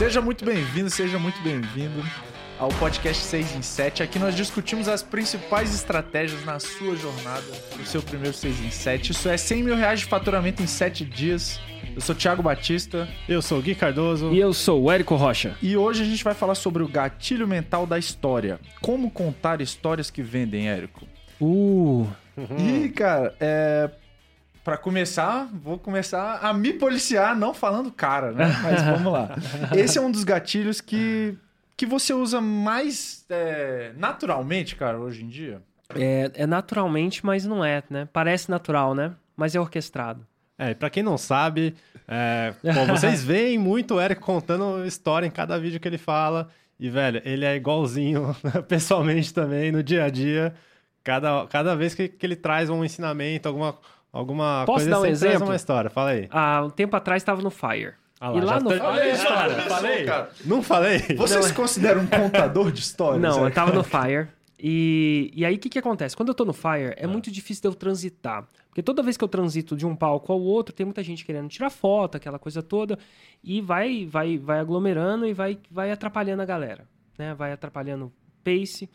Seja 0.00 0.22
muito 0.22 0.46
bem-vindo, 0.46 0.88
seja 0.88 1.18
muito 1.18 1.38
bem-vindo 1.42 2.02
ao 2.58 2.70
podcast 2.70 3.22
6 3.22 3.56
em 3.56 3.60
7. 3.60 4.02
Aqui 4.02 4.18
nós 4.18 4.34
discutimos 4.34 4.88
as 4.88 5.02
principais 5.02 5.74
estratégias 5.74 6.42
na 6.42 6.58
sua 6.58 6.96
jornada 6.96 7.44
do 7.76 7.84
seu 7.84 8.02
primeiro 8.02 8.34
6 8.34 8.64
em 8.64 8.70
7. 8.70 9.12
Isso 9.12 9.28
é 9.28 9.36
100 9.36 9.62
mil 9.62 9.76
reais 9.76 10.00
de 10.00 10.06
faturamento 10.06 10.62
em 10.62 10.66
7 10.66 11.04
dias. 11.04 11.60
Eu 11.94 12.00
sou 12.00 12.14
Thiago 12.14 12.42
Batista. 12.42 13.06
Eu 13.28 13.42
sou 13.42 13.58
o 13.58 13.62
Gui 13.62 13.74
Cardoso. 13.74 14.32
E 14.32 14.38
eu 14.38 14.54
sou 14.54 14.84
o 14.84 14.90
Érico 14.90 15.16
Rocha. 15.16 15.54
E 15.60 15.76
hoje 15.76 16.02
a 16.02 16.06
gente 16.06 16.24
vai 16.24 16.32
falar 16.32 16.54
sobre 16.54 16.82
o 16.82 16.88
gatilho 16.88 17.46
mental 17.46 17.86
da 17.86 17.98
história. 17.98 18.58
Como 18.80 19.10
contar 19.10 19.60
histórias 19.60 20.10
que 20.10 20.22
vendem, 20.22 20.66
Érico? 20.66 21.06
Uh! 21.38 22.06
E, 22.58 22.88
cara, 22.88 23.34
é... 23.38 23.90
Pra 24.64 24.76
começar, 24.76 25.48
vou 25.52 25.78
começar 25.78 26.38
a 26.42 26.52
me 26.52 26.72
policiar, 26.72 27.34
não 27.34 27.54
falando 27.54 27.90
cara, 27.90 28.32
né? 28.32 28.46
Mas 28.62 28.82
vamos 28.82 29.12
lá. 29.12 29.34
Esse 29.74 29.98
é 29.98 30.00
um 30.00 30.10
dos 30.10 30.24
gatilhos 30.24 30.80
que, 30.80 31.36
que 31.76 31.86
você 31.86 32.12
usa 32.12 32.40
mais 32.40 33.24
é, 33.30 33.92
naturalmente, 33.96 34.76
cara, 34.76 34.98
hoje 34.98 35.24
em 35.24 35.28
dia. 35.28 35.62
É, 35.94 36.30
é 36.34 36.46
naturalmente, 36.46 37.24
mas 37.26 37.44
não 37.44 37.64
é, 37.64 37.82
né? 37.90 38.08
Parece 38.12 38.48
natural, 38.48 38.94
né? 38.94 39.12
Mas 39.36 39.54
é 39.54 39.60
orquestrado. 39.60 40.24
É, 40.56 40.74
pra 40.74 40.90
quem 40.90 41.02
não 41.02 41.16
sabe, 41.16 41.74
é, 42.06 42.52
pô, 42.62 42.86
vocês 42.86 43.24
veem 43.24 43.58
muito 43.58 43.94
o 43.94 44.00
Eric 44.00 44.20
contando 44.20 44.84
história 44.84 45.26
em 45.26 45.30
cada 45.30 45.58
vídeo 45.58 45.80
que 45.80 45.88
ele 45.88 45.98
fala. 45.98 46.48
E, 46.78 46.88
velho, 46.88 47.20
ele 47.24 47.44
é 47.44 47.56
igualzinho 47.56 48.36
pessoalmente 48.68 49.32
também, 49.32 49.72
no 49.72 49.82
dia 49.82 50.04
a 50.04 50.10
dia. 50.10 50.54
Cada, 51.02 51.46
cada 51.46 51.74
vez 51.74 51.94
que, 51.94 52.08
que 52.08 52.26
ele 52.26 52.36
traz 52.36 52.68
um 52.68 52.84
ensinamento, 52.84 53.48
alguma, 53.48 53.76
alguma 54.12 54.64
Posso 54.66 54.78
coisa, 54.84 54.90
dar 54.90 55.00
um 55.00 55.06
exemplo? 55.06 55.44
uma 55.46 55.56
história. 55.56 55.90
Fala 55.90 56.10
aí. 56.10 56.28
Há 56.30 56.64
um 56.64 56.70
tempo 56.70 56.96
atrás 56.96 57.22
estava 57.22 57.40
no 57.42 57.50
Fire. 57.50 57.94
Ah 58.20 58.32
e 58.34 58.40
lá 58.40 58.60
no 58.60 58.68
tá- 58.70 58.92
Fire. 58.92 59.00
A 59.02 59.12
história, 59.14 59.56
falei? 59.62 60.04
cara. 60.04 60.30
Não 60.44 60.62
falei? 60.62 60.98
Você 61.16 61.36
Não, 61.36 61.42
se 61.42 61.54
considera 61.54 61.98
um 61.98 62.06
contador 62.06 62.70
de 62.70 62.80
histórias? 62.80 63.22
Não, 63.22 63.38
eu 63.38 63.44
Érico? 63.44 63.54
tava 63.54 63.72
no 63.72 63.82
Fire. 63.82 64.28
E, 64.62 65.32
e 65.34 65.42
aí, 65.46 65.54
o 65.54 65.58
que, 65.58 65.70
que 65.70 65.78
acontece? 65.78 66.14
Quando 66.14 66.28
eu 66.28 66.34
tô 66.34 66.44
no 66.44 66.52
Fire, 66.52 66.92
é 66.98 67.06
muito 67.06 67.30
difícil 67.30 67.62
de 67.62 67.68
eu 67.68 67.74
transitar. 67.74 68.46
Porque 68.68 68.82
toda 68.82 69.02
vez 69.02 69.16
que 69.16 69.24
eu 69.24 69.28
transito 69.28 69.74
de 69.74 69.86
um 69.86 69.96
palco 69.96 70.30
ao 70.32 70.40
outro, 70.40 70.74
tem 70.74 70.84
muita 70.84 71.02
gente 71.02 71.24
querendo 71.24 71.48
tirar 71.48 71.70
foto, 71.70 72.16
aquela 72.16 72.38
coisa 72.38 72.62
toda. 72.62 72.98
E 73.42 73.62
vai 73.62 74.04
vai 74.06 74.36
vai 74.36 74.58
aglomerando 74.60 75.26
e 75.26 75.32
vai, 75.32 75.58
vai 75.70 75.90
atrapalhando 75.90 76.42
a 76.42 76.44
galera. 76.44 76.84
Né? 77.18 77.32
Vai 77.34 77.52
atrapalhando 77.52 78.06
o 78.06 78.12
pace. 78.44 78.88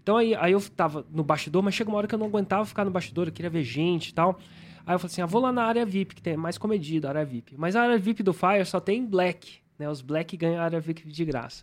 Então 0.00 0.16
aí, 0.16 0.36
aí 0.36 0.52
eu 0.52 0.60
tava 0.70 1.04
no 1.10 1.24
bastidor, 1.24 1.62
mas 1.64 1.74
chega 1.74 1.90
uma 1.90 1.98
hora 1.98 2.06
que 2.06 2.14
eu 2.14 2.18
não 2.18 2.26
aguentava 2.28 2.64
ficar 2.64 2.84
no 2.84 2.90
bastidor, 2.90 3.26
eu 3.26 3.32
queria 3.32 3.50
ver 3.50 3.64
gente 3.64 4.08
e 4.10 4.14
tal. 4.14 4.38
Aí 4.88 4.94
eu 4.94 4.98
falei 4.98 5.12
assim, 5.12 5.20
ah, 5.20 5.26
vou 5.26 5.42
lá 5.42 5.52
na 5.52 5.64
área 5.64 5.84
VIP, 5.84 6.14
que 6.14 6.22
tem 6.22 6.34
mais 6.34 6.56
comedida, 6.56 7.08
a 7.08 7.10
área 7.10 7.24
VIP. 7.26 7.54
Mas 7.58 7.76
a 7.76 7.82
área 7.82 7.98
VIP 7.98 8.22
do 8.22 8.32
Fire 8.32 8.64
só 8.64 8.80
tem 8.80 9.04
Black, 9.04 9.58
né? 9.78 9.86
Os 9.86 10.00
Black 10.00 10.34
ganham 10.34 10.62
a 10.62 10.64
área 10.64 10.80
VIP 10.80 11.06
de 11.06 11.24
graça. 11.26 11.62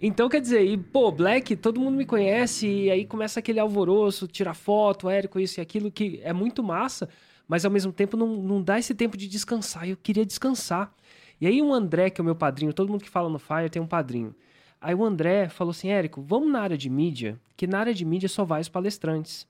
Então, 0.00 0.28
quer 0.28 0.40
dizer, 0.40 0.64
e, 0.64 0.76
pô, 0.76 1.10
Black, 1.10 1.56
todo 1.56 1.80
mundo 1.80 1.96
me 1.96 2.06
conhece, 2.06 2.68
e 2.68 2.90
aí 2.92 3.04
começa 3.04 3.40
aquele 3.40 3.58
alvoroço, 3.58 4.28
tirar 4.28 4.54
foto, 4.54 5.10
Érico, 5.10 5.40
isso 5.40 5.58
e 5.58 5.60
aquilo, 5.60 5.90
que 5.90 6.20
é 6.22 6.32
muito 6.32 6.62
massa, 6.62 7.08
mas 7.48 7.64
ao 7.64 7.72
mesmo 7.72 7.92
tempo 7.92 8.16
não, 8.16 8.28
não 8.36 8.62
dá 8.62 8.78
esse 8.78 8.94
tempo 8.94 9.16
de 9.16 9.26
descansar. 9.26 9.88
Eu 9.88 9.96
queria 9.96 10.24
descansar. 10.24 10.94
E 11.40 11.46
aí 11.48 11.60
o 11.60 11.74
André, 11.74 12.08
que 12.08 12.20
é 12.20 12.22
o 12.22 12.24
meu 12.24 12.36
padrinho, 12.36 12.72
todo 12.72 12.88
mundo 12.88 13.02
que 13.02 13.10
fala 13.10 13.28
no 13.28 13.40
Fire 13.40 13.68
tem 13.68 13.82
um 13.82 13.86
padrinho. 13.86 14.32
Aí 14.80 14.94
o 14.94 15.04
André 15.04 15.48
falou 15.48 15.72
assim, 15.72 15.88
Érico, 15.88 16.22
vamos 16.22 16.52
na 16.52 16.60
área 16.60 16.78
de 16.78 16.88
mídia, 16.88 17.36
que 17.56 17.66
na 17.66 17.80
área 17.80 17.92
de 17.92 18.04
mídia 18.04 18.28
só 18.28 18.44
vai 18.44 18.60
os 18.60 18.68
palestrantes. 18.68 19.44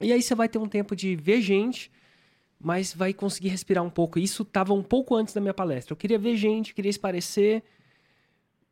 E 0.00 0.12
aí 0.12 0.22
você 0.22 0.34
vai 0.34 0.48
ter 0.48 0.58
um 0.58 0.68
tempo 0.68 0.94
de 0.94 1.16
ver 1.16 1.40
gente, 1.40 1.90
mas 2.58 2.92
vai 2.92 3.12
conseguir 3.12 3.48
respirar 3.48 3.84
um 3.84 3.90
pouco. 3.90 4.18
Isso 4.18 4.42
estava 4.42 4.72
um 4.72 4.82
pouco 4.82 5.14
antes 5.14 5.34
da 5.34 5.40
minha 5.40 5.54
palestra. 5.54 5.92
Eu 5.92 5.96
queria 5.96 6.18
ver 6.18 6.36
gente, 6.36 6.74
queria 6.74 6.90
esparecer, 6.90 7.62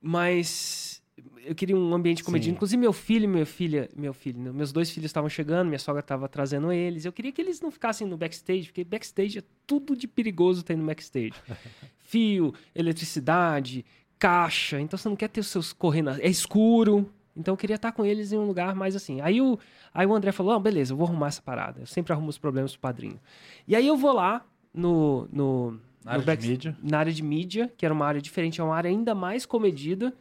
mas 0.00 1.02
eu 1.44 1.54
queria 1.54 1.76
um 1.76 1.94
ambiente 1.94 2.24
comedido. 2.24 2.54
Inclusive 2.54 2.80
meu 2.80 2.92
filho 2.92 3.24
e 3.24 3.28
minha 3.28 3.46
filha, 3.46 3.88
meu 3.96 4.12
filho, 4.12 4.52
meus 4.52 4.72
dois 4.72 4.90
filhos 4.90 5.06
estavam 5.06 5.28
chegando, 5.28 5.68
minha 5.68 5.78
sogra 5.78 6.00
estava 6.00 6.28
trazendo 6.28 6.72
eles. 6.72 7.04
Eu 7.04 7.12
queria 7.12 7.32
que 7.32 7.40
eles 7.40 7.60
não 7.60 7.70
ficassem 7.70 8.06
no 8.06 8.16
backstage, 8.16 8.64
porque 8.64 8.84
backstage 8.84 9.38
é 9.38 9.42
tudo 9.66 9.96
de 9.96 10.08
perigoso 10.08 10.62
tem 10.62 10.76
no 10.76 10.86
backstage. 10.86 11.34
Fio, 11.98 12.54
eletricidade, 12.74 13.84
caixa. 14.18 14.80
Então 14.80 14.98
você 14.98 15.08
não 15.08 15.16
quer 15.16 15.28
ter 15.28 15.40
os 15.40 15.48
seus 15.48 15.72
correndo, 15.72 16.10
é 16.10 16.28
escuro. 16.28 17.10
Então 17.36 17.52
eu 17.54 17.56
queria 17.58 17.76
estar 17.76 17.92
com 17.92 18.04
eles 18.04 18.32
em 18.32 18.38
um 18.38 18.46
lugar 18.46 18.74
mais 18.74 18.94
assim. 18.94 19.20
Aí 19.20 19.40
o, 19.40 19.58
aí 19.92 20.06
o 20.06 20.14
André 20.14 20.30
falou: 20.32 20.52
"Ah, 20.52 20.58
beleza, 20.60 20.92
eu 20.92 20.96
vou 20.96 21.06
arrumar 21.06 21.28
essa 21.28 21.42
parada. 21.42 21.80
Eu 21.80 21.86
sempre 21.86 22.12
arrumo 22.12 22.28
os 22.28 22.38
problemas 22.38 22.72
pro 22.72 22.80
padrinho". 22.80 23.18
E 23.66 23.74
aí 23.74 23.86
eu 23.86 23.96
vou 23.96 24.12
lá 24.12 24.44
no 24.72 25.28
no 25.32 25.70
Na 26.04 26.12
área 26.12 26.18
no 26.18 26.20
de 26.20 26.26
back- 26.26 26.46
mídia. 26.48 26.76
na 26.82 26.98
área 26.98 27.12
de 27.12 27.22
mídia, 27.22 27.72
que 27.76 27.84
era 27.84 27.92
uma 27.94 28.06
área 28.06 28.20
diferente, 28.20 28.60
é 28.60 28.64
uma 28.64 28.76
área 28.76 28.88
ainda 28.88 29.14
mais 29.14 29.44
comedida 29.46 30.12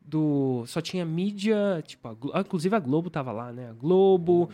do 0.00 0.64
só 0.66 0.80
tinha 0.80 1.04
mídia, 1.04 1.82
tipo, 1.86 2.08
a 2.32 2.40
inclusive 2.40 2.74
a 2.74 2.78
Globo 2.78 3.10
tava 3.10 3.30
lá, 3.32 3.52
né? 3.52 3.68
A 3.70 3.72
Globo, 3.74 4.48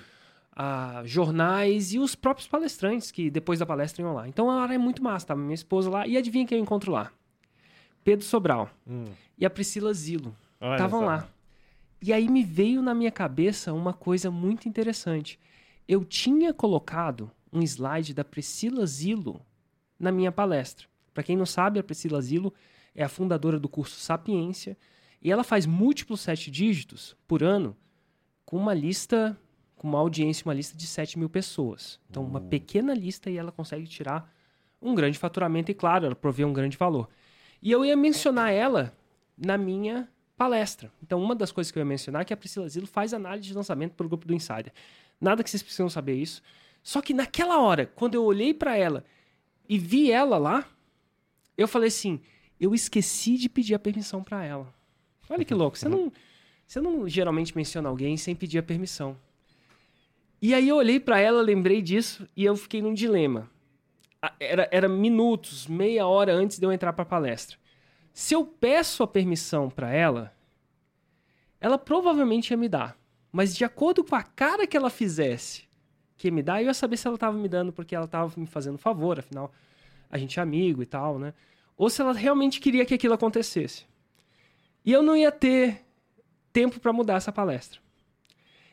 a 0.54 1.02
jornais 1.04 1.92
e 1.92 1.98
os 1.98 2.14
próprios 2.16 2.48
palestrantes 2.48 3.10
que 3.12 3.30
depois 3.30 3.58
da 3.60 3.66
palestra 3.66 4.02
iam 4.02 4.14
lá. 4.14 4.26
Então 4.28 4.50
a 4.50 4.60
área 4.62 4.74
é 4.74 4.78
muito 4.78 5.02
massa, 5.02 5.26
tava 5.28 5.40
minha 5.40 5.54
esposa 5.54 5.88
lá 5.90 6.06
e 6.06 6.16
adivinha 6.16 6.46
quem 6.46 6.58
eu 6.58 6.62
encontro 6.62 6.90
lá? 6.90 7.10
Pedro 8.02 8.24
Sobral 8.24 8.68
Hum, 8.86 9.04
e 9.38 9.46
a 9.46 9.50
Priscila 9.50 9.92
Zilo 9.94 10.34
estavam 10.60 11.00
lá. 11.06 11.28
E 12.06 12.12
aí 12.12 12.28
me 12.28 12.44
veio 12.44 12.82
na 12.82 12.92
minha 12.92 13.10
cabeça 13.10 13.72
uma 13.72 13.94
coisa 13.94 14.30
muito 14.30 14.68
interessante. 14.68 15.40
Eu 15.88 16.04
tinha 16.04 16.52
colocado 16.52 17.30
um 17.50 17.62
slide 17.62 18.12
da 18.12 18.22
Priscila 18.22 18.84
Zilo 18.84 19.40
na 19.98 20.12
minha 20.12 20.30
palestra. 20.30 20.86
Para 21.14 21.22
quem 21.22 21.34
não 21.34 21.46
sabe, 21.46 21.78
a 21.78 21.82
Priscila 21.82 22.20
Zilo 22.20 22.52
é 22.94 23.02
a 23.02 23.08
fundadora 23.08 23.58
do 23.58 23.70
curso 23.70 23.98
Sapiência 23.98 24.76
e 25.22 25.32
ela 25.32 25.42
faz 25.42 25.64
múltiplos 25.64 26.20
sete 26.20 26.50
dígitos 26.50 27.16
por 27.26 27.42
ano 27.42 27.74
com 28.44 28.58
uma 28.58 28.74
lista, 28.74 29.34
com 29.74 29.88
uma 29.88 29.98
audiência, 29.98 30.44
uma 30.46 30.52
lista 30.52 30.76
de 30.76 30.86
7 30.86 31.18
mil 31.18 31.30
pessoas. 31.30 31.98
Então, 32.10 32.22
uma 32.22 32.42
pequena 32.42 32.92
lista 32.92 33.30
e 33.30 33.38
ela 33.38 33.50
consegue 33.50 33.86
tirar 33.86 34.30
um 34.78 34.94
grande 34.94 35.18
faturamento 35.18 35.70
e, 35.70 35.74
claro, 35.74 36.04
ela 36.04 36.14
provê 36.14 36.44
um 36.44 36.52
grande 36.52 36.76
valor. 36.76 37.08
E 37.62 37.70
eu 37.70 37.82
ia 37.82 37.96
mencionar 37.96 38.52
ela 38.52 38.94
na 39.38 39.56
minha 39.56 40.06
palestra. 40.36 40.90
Então, 41.02 41.22
uma 41.22 41.34
das 41.34 41.52
coisas 41.52 41.70
que 41.70 41.78
eu 41.78 41.80
ia 41.80 41.84
mencionar 41.84 42.22
é 42.22 42.24
que 42.24 42.32
a 42.32 42.36
Priscila 42.36 42.68
Zilo 42.68 42.86
faz 42.86 43.14
análise 43.14 43.48
de 43.48 43.54
lançamento 43.54 43.92
para 43.92 44.06
o 44.06 44.08
grupo 44.08 44.26
do 44.26 44.34
Insider. 44.34 44.72
Nada 45.20 45.42
que 45.42 45.50
vocês 45.50 45.62
precisam 45.62 45.88
saber 45.88 46.14
isso. 46.14 46.42
Só 46.82 47.00
que 47.00 47.14
naquela 47.14 47.60
hora, 47.60 47.86
quando 47.86 48.14
eu 48.14 48.24
olhei 48.24 48.52
para 48.52 48.76
ela 48.76 49.04
e 49.68 49.78
vi 49.78 50.10
ela 50.10 50.36
lá, 50.36 50.66
eu 51.56 51.66
falei 51.66 51.88
assim: 51.88 52.20
eu 52.60 52.74
esqueci 52.74 53.36
de 53.36 53.48
pedir 53.48 53.74
a 53.74 53.78
permissão 53.78 54.22
para 54.22 54.44
ela. 54.44 54.72
Olha 55.28 55.44
que 55.44 55.54
louco. 55.54 55.78
Você 55.78 55.88
não, 55.88 56.12
você 56.66 56.80
não 56.80 57.08
geralmente 57.08 57.56
menciona 57.56 57.88
alguém 57.88 58.16
sem 58.16 58.34
pedir 58.34 58.58
a 58.58 58.62
permissão. 58.62 59.16
E 60.42 60.52
aí 60.52 60.68
eu 60.68 60.76
olhei 60.76 61.00
para 61.00 61.18
ela, 61.18 61.40
lembrei 61.40 61.80
disso 61.80 62.28
e 62.36 62.44
eu 62.44 62.54
fiquei 62.54 62.82
num 62.82 62.92
dilema. 62.92 63.50
Era, 64.38 64.68
era 64.70 64.88
minutos, 64.88 65.66
meia 65.66 66.06
hora 66.06 66.34
antes 66.34 66.58
de 66.58 66.66
eu 66.66 66.72
entrar 66.72 66.92
para 66.92 67.02
a 67.02 67.06
palestra. 67.06 67.56
Se 68.14 68.32
eu 68.32 68.46
peço 68.46 69.02
a 69.02 69.08
permissão 69.08 69.68
para 69.68 69.92
ela, 69.92 70.32
ela 71.60 71.76
provavelmente 71.76 72.52
ia 72.52 72.56
me 72.56 72.68
dar. 72.68 72.96
Mas 73.32 73.56
de 73.56 73.64
acordo 73.64 74.04
com 74.04 74.14
a 74.14 74.22
cara 74.22 74.68
que 74.68 74.76
ela 74.76 74.88
fizesse 74.88 75.64
que 76.16 76.28
ia 76.28 76.32
me 76.32 76.40
dar, 76.40 76.62
eu 76.62 76.68
ia 76.68 76.74
saber 76.74 76.96
se 76.96 77.08
ela 77.08 77.16
estava 77.16 77.36
me 77.36 77.48
dando 77.48 77.72
porque 77.72 77.92
ela 77.92 78.04
estava 78.04 78.32
me 78.36 78.46
fazendo 78.46 78.78
favor, 78.78 79.18
afinal, 79.18 79.52
a 80.08 80.16
gente 80.16 80.38
é 80.38 80.42
amigo 80.42 80.80
e 80.80 80.86
tal, 80.86 81.18
né? 81.18 81.34
Ou 81.76 81.90
se 81.90 82.00
ela 82.00 82.12
realmente 82.12 82.60
queria 82.60 82.86
que 82.86 82.94
aquilo 82.94 83.14
acontecesse. 83.14 83.84
E 84.84 84.92
eu 84.92 85.02
não 85.02 85.16
ia 85.16 85.32
ter 85.32 85.84
tempo 86.52 86.78
para 86.78 86.92
mudar 86.92 87.14
essa 87.14 87.32
palestra. 87.32 87.80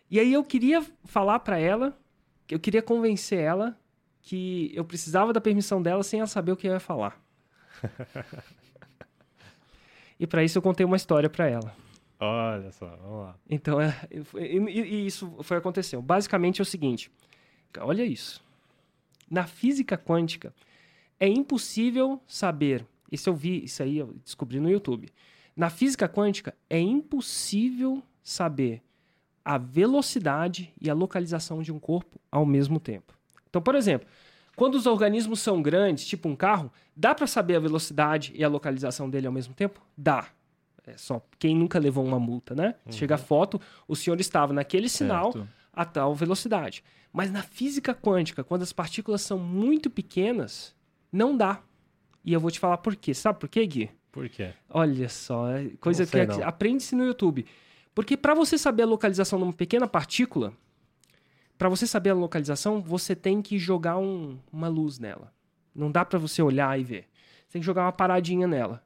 E 0.07 0.19
aí 0.19 0.31
eu 0.31 0.43
queria 0.43 0.85
falar 1.05 1.39
para 1.39 1.57
ela, 1.57 1.97
eu 2.47 2.59
queria 2.59 2.83
convencer 2.83 3.39
ela 3.39 3.75
que 4.21 4.71
eu 4.75 4.85
precisava 4.85 5.33
da 5.33 5.41
permissão 5.41 5.81
dela 5.81 6.03
sem 6.03 6.19
ela 6.19 6.27
saber 6.27 6.51
o 6.51 6.55
que 6.55 6.67
eu 6.67 6.73
ia 6.73 6.79
falar. 6.79 7.19
e 10.21 10.27
para 10.27 10.43
isso 10.43 10.57
eu 10.57 10.61
contei 10.61 10.85
uma 10.85 10.95
história 10.95 11.27
para 11.27 11.47
ela. 11.49 11.75
Olha 12.19 12.71
só, 12.71 12.85
vamos 12.85 13.25
lá. 13.25 13.35
Então, 13.49 13.81
é, 13.81 13.99
e, 14.11 14.57
e- 14.59 15.05
isso 15.07 15.35
foi 15.41 15.57
aconteceu. 15.57 15.99
Basicamente 15.99 16.61
é 16.61 16.63
o 16.63 16.65
seguinte, 16.65 17.11
olha 17.79 18.05
isso. 18.05 18.43
Na 19.29 19.47
física 19.47 19.97
quântica 19.97 20.53
é 21.19 21.27
impossível 21.27 22.21
saber. 22.27 22.85
Isso 23.11 23.29
eu 23.29 23.33
vi, 23.33 23.63
isso 23.63 23.81
aí 23.81 23.97
eu 23.97 24.13
descobri 24.23 24.59
no 24.59 24.69
YouTube. 24.69 25.09
Na 25.55 25.71
física 25.71 26.07
quântica 26.07 26.53
é 26.69 26.79
impossível 26.79 28.03
saber 28.21 28.83
a 29.43 29.57
velocidade 29.57 30.71
e 30.79 30.87
a 30.87 30.93
localização 30.93 31.63
de 31.63 31.73
um 31.73 31.79
corpo 31.79 32.21
ao 32.31 32.45
mesmo 32.45 32.79
tempo. 32.79 33.13
Então, 33.49 33.61
por 33.61 33.73
exemplo, 33.73 34.07
quando 34.55 34.75
os 34.75 34.85
organismos 34.85 35.39
são 35.39 35.61
grandes, 35.61 36.05
tipo 36.05 36.27
um 36.29 36.35
carro, 36.35 36.71
dá 36.95 37.15
para 37.15 37.27
saber 37.27 37.55
a 37.55 37.59
velocidade 37.59 38.31
e 38.35 38.43
a 38.43 38.49
localização 38.49 39.09
dele 39.09 39.27
ao 39.27 39.33
mesmo 39.33 39.53
tempo? 39.53 39.81
Dá. 39.97 40.27
É 40.85 40.97
só 40.97 41.21
quem 41.37 41.55
nunca 41.55 41.77
levou 41.79 42.03
uma 42.03 42.19
multa, 42.19 42.55
né? 42.55 42.75
Chega 42.89 43.15
a 43.15 43.17
foto, 43.17 43.61
o 43.87 43.95
senhor 43.95 44.19
estava 44.19 44.51
naquele 44.51 44.89
sinal 44.89 45.31
Certo. 45.31 45.47
a 45.71 45.85
tal 45.85 46.13
velocidade. 46.15 46.83
Mas 47.13 47.31
na 47.31 47.43
física 47.43 47.93
quântica, 47.93 48.43
quando 48.43 48.63
as 48.63 48.73
partículas 48.73 49.21
são 49.21 49.37
muito 49.37 49.89
pequenas, 49.89 50.75
não 51.11 51.35
dá. 51.35 51.61
E 52.25 52.33
eu 52.33 52.39
vou 52.39 52.49
te 52.49 52.59
falar 52.59 52.77
por 52.77 52.95
quê. 52.95 53.13
Sabe 53.13 53.39
por 53.39 53.49
quê, 53.49 53.65
Gui? 53.65 53.89
Por 54.11 54.27
quê? 54.27 54.53
Olha 54.69 55.07
só, 55.07 55.49
é 55.49 55.69
coisa 55.79 56.05
que 56.05 56.25
não. 56.25 56.43
aprende-se 56.43 56.95
no 56.95 57.05
YouTube. 57.05 57.45
Porque 57.93 58.15
para 58.17 58.33
você 58.33 58.57
saber 58.57 58.83
a 58.83 58.87
localização 58.87 59.39
de 59.39 59.45
uma 59.45 59.53
pequena 59.53 59.87
partícula, 59.87 60.53
para 61.61 61.69
você 61.69 61.85
saber 61.85 62.09
a 62.09 62.15
localização, 62.15 62.81
você 62.81 63.15
tem 63.15 63.39
que 63.39 63.59
jogar 63.59 63.95
um- 63.95 64.39
uma 64.51 64.67
luz 64.67 64.97
nela. 64.97 65.31
Não 65.75 65.91
dá 65.91 66.03
para 66.03 66.17
você 66.17 66.41
olhar 66.41 66.79
e 66.79 66.83
ver. 66.83 67.07
Você 67.45 67.51
tem 67.53 67.61
que 67.61 67.65
jogar 67.67 67.83
uma 67.83 67.91
paradinha 67.91 68.47
nela 68.47 68.83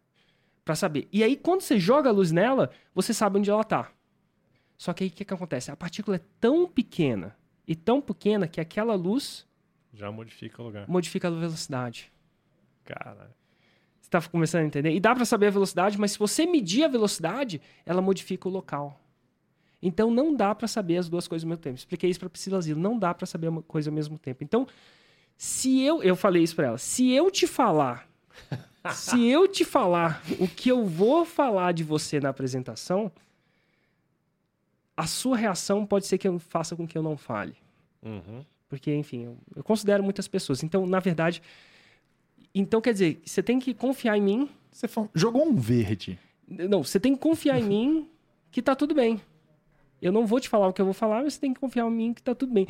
para 0.65 0.75
saber. 0.75 1.07
E 1.09 1.23
aí 1.23 1.37
quando 1.37 1.61
você 1.61 1.79
joga 1.79 2.09
a 2.09 2.11
luz 2.11 2.33
nela, 2.33 2.69
você 2.93 3.13
sabe 3.13 3.39
onde 3.39 3.49
ela 3.49 3.63
tá. 3.63 3.89
Só 4.77 4.91
que 4.91 5.05
aí 5.05 5.09
o 5.09 5.13
que, 5.13 5.23
que 5.23 5.33
acontece? 5.33 5.71
A 5.71 5.75
partícula 5.77 6.17
é 6.17 6.21
tão 6.37 6.67
pequena 6.67 7.33
e 7.65 7.77
tão 7.77 8.01
pequena 8.01 8.45
que 8.45 8.59
aquela 8.59 8.93
luz 8.95 9.47
Já 9.93 10.11
modifica 10.11 10.61
o 10.61 10.65
lugar. 10.65 10.85
modifica 10.85 11.29
a 11.29 11.31
velocidade. 11.31 12.11
Cara. 12.83 13.33
Você 14.01 14.09
tá 14.09 14.21
começando 14.23 14.63
a 14.63 14.65
entender? 14.65 14.91
E 14.91 14.99
dá 14.99 15.15
para 15.15 15.23
saber 15.23 15.47
a 15.47 15.51
velocidade, 15.51 15.97
mas 15.97 16.11
se 16.11 16.19
você 16.19 16.45
medir 16.45 16.83
a 16.83 16.89
velocidade, 16.89 17.61
ela 17.85 18.01
modifica 18.01 18.49
o 18.49 18.51
local. 18.51 18.99
Então 19.85 20.09
não 20.09 20.35
dá 20.35 20.55
para 20.55 20.67
saber 20.67 20.97
as 20.97 21.07
duas 21.07 21.27
coisas 21.27 21.43
ao 21.43 21.49
mesmo 21.49 21.61
tempo. 21.61 21.75
Expliquei 21.75 22.09
isso 22.09 22.19
para 22.19 22.27
Priscila 22.27 22.59
Zilo, 22.59 22.81
não 22.81 22.97
dá 22.97 23.13
para 23.13 23.27
saber 23.27 23.47
uma 23.49 23.61
coisa 23.61 23.91
ao 23.91 23.93
mesmo 23.93 24.17
tempo. 24.17 24.43
Então, 24.43 24.67
se 25.37 25.79
eu, 25.79 26.01
eu 26.01 26.15
falei 26.15 26.41
isso 26.41 26.55
para 26.55 26.67
ela, 26.67 26.77
se 26.79 27.11
eu 27.11 27.29
te 27.29 27.45
falar, 27.45 28.09
se 28.91 29.27
eu 29.27 29.47
te 29.47 29.63
falar 29.63 30.23
o 30.39 30.47
que 30.47 30.69
eu 30.69 30.83
vou 30.85 31.23
falar 31.23 31.71
de 31.71 31.83
você 31.83 32.19
na 32.19 32.29
apresentação, 32.29 33.11
a 34.97 35.05
sua 35.05 35.37
reação 35.37 35.85
pode 35.85 36.07
ser 36.07 36.17
que 36.17 36.27
eu 36.27 36.39
faça 36.39 36.75
com 36.75 36.87
que 36.87 36.97
eu 36.97 37.03
não 37.03 37.15
fale. 37.15 37.55
Uhum. 38.01 38.43
Porque, 38.67 38.91
enfim, 38.91 39.25
eu, 39.25 39.37
eu 39.55 39.63
considero 39.63 40.03
muitas 40.03 40.27
pessoas. 40.27 40.63
Então, 40.63 40.87
na 40.87 40.99
verdade, 40.99 41.43
então 42.55 42.81
quer 42.81 42.93
dizer, 42.93 43.21
você 43.23 43.43
tem 43.43 43.59
que 43.59 43.71
confiar 43.71 44.17
em 44.17 44.21
mim. 44.21 44.49
Você 44.71 44.87
jogou 45.13 45.45
um 45.45 45.55
verde. 45.55 46.17
Não, 46.47 46.83
você 46.83 46.99
tem 46.99 47.13
que 47.13 47.19
confiar 47.19 47.59
em 47.59 47.63
mim 47.63 48.09
que 48.49 48.63
tá 48.63 48.75
tudo 48.75 48.95
bem. 48.95 49.21
Eu 50.01 50.11
não 50.11 50.25
vou 50.25 50.39
te 50.39 50.49
falar 50.49 50.67
o 50.67 50.73
que 50.73 50.81
eu 50.81 50.85
vou 50.85 50.93
falar, 50.93 51.23
mas 51.23 51.33
você 51.33 51.39
tem 51.39 51.53
que 51.53 51.59
confiar 51.59 51.87
em 51.87 51.91
mim 51.91 52.13
que 52.13 52.21
tá 52.21 52.35
tudo 52.35 52.53
bem. 52.53 52.67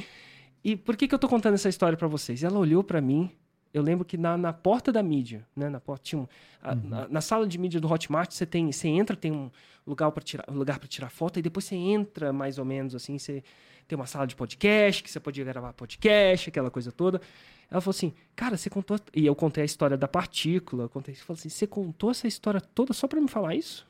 E 0.63 0.75
por 0.75 0.95
que, 0.95 1.07
que 1.07 1.13
eu 1.13 1.19
tô 1.19 1.27
contando 1.27 1.53
essa 1.55 1.69
história 1.69 1.97
para 1.97 2.07
vocês? 2.07 2.43
Ela 2.43 2.57
olhou 2.57 2.83
para 2.83 2.99
mim, 3.01 3.29
eu 3.73 3.83
lembro 3.83 4.05
que 4.05 4.17
na, 4.17 4.37
na 4.37 4.53
porta 4.53 4.91
da 4.91 5.03
mídia, 5.03 5.45
né, 5.55 5.69
na 5.69 5.79
porta 5.79 6.03
tinha 6.03 6.21
um, 6.21 6.27
a- 6.61 6.75
na, 6.75 7.07
na 7.07 7.21
sala 7.21 7.45
de 7.47 7.57
mídia 7.57 7.79
do 7.79 7.91
Hotmart, 7.91 8.31
você 8.31 8.45
tem, 8.45 8.71
você 8.71 8.87
entra, 8.87 9.15
tem 9.15 9.31
um 9.31 9.51
lugar 9.85 10.09
para 10.11 10.23
tirar, 10.23 10.45
um 10.49 10.55
lugar 10.55 10.79
para 10.79 10.87
tirar 10.87 11.09
foto 11.09 11.37
e 11.37 11.41
depois 11.41 11.65
você 11.65 11.75
entra 11.75 12.31
mais 12.33 12.57
ou 12.57 12.65
menos 12.65 12.95
assim, 12.95 13.17
você 13.19 13.43
tem 13.87 13.95
uma 13.95 14.07
sala 14.07 14.25
de 14.25 14.35
podcast, 14.35 15.03
que 15.03 15.11
você 15.11 15.19
pode 15.19 15.43
gravar 15.43 15.71
podcast, 15.73 16.49
aquela 16.49 16.71
coisa 16.71 16.91
toda. 16.91 17.21
Ela 17.69 17.81
falou 17.81 17.91
assim, 17.95 18.13
cara, 18.35 18.57
você 18.57 18.69
contou. 18.69 18.97
E 19.13 19.25
eu 19.25 19.35
contei 19.35 19.61
a 19.61 19.65
história 19.65 19.95
da 19.97 20.07
partícula. 20.07 20.83
Eu 20.85 20.89
contei, 20.89 21.13
falou 21.15 21.37
assim, 21.37 21.49
você 21.49 21.67
contou 21.67 22.09
essa 22.11 22.27
história 22.27 22.59
toda 22.61 22.93
só 22.93 23.07
para 23.07 23.19
me 23.21 23.27
falar 23.27 23.53
isso? 23.55 23.85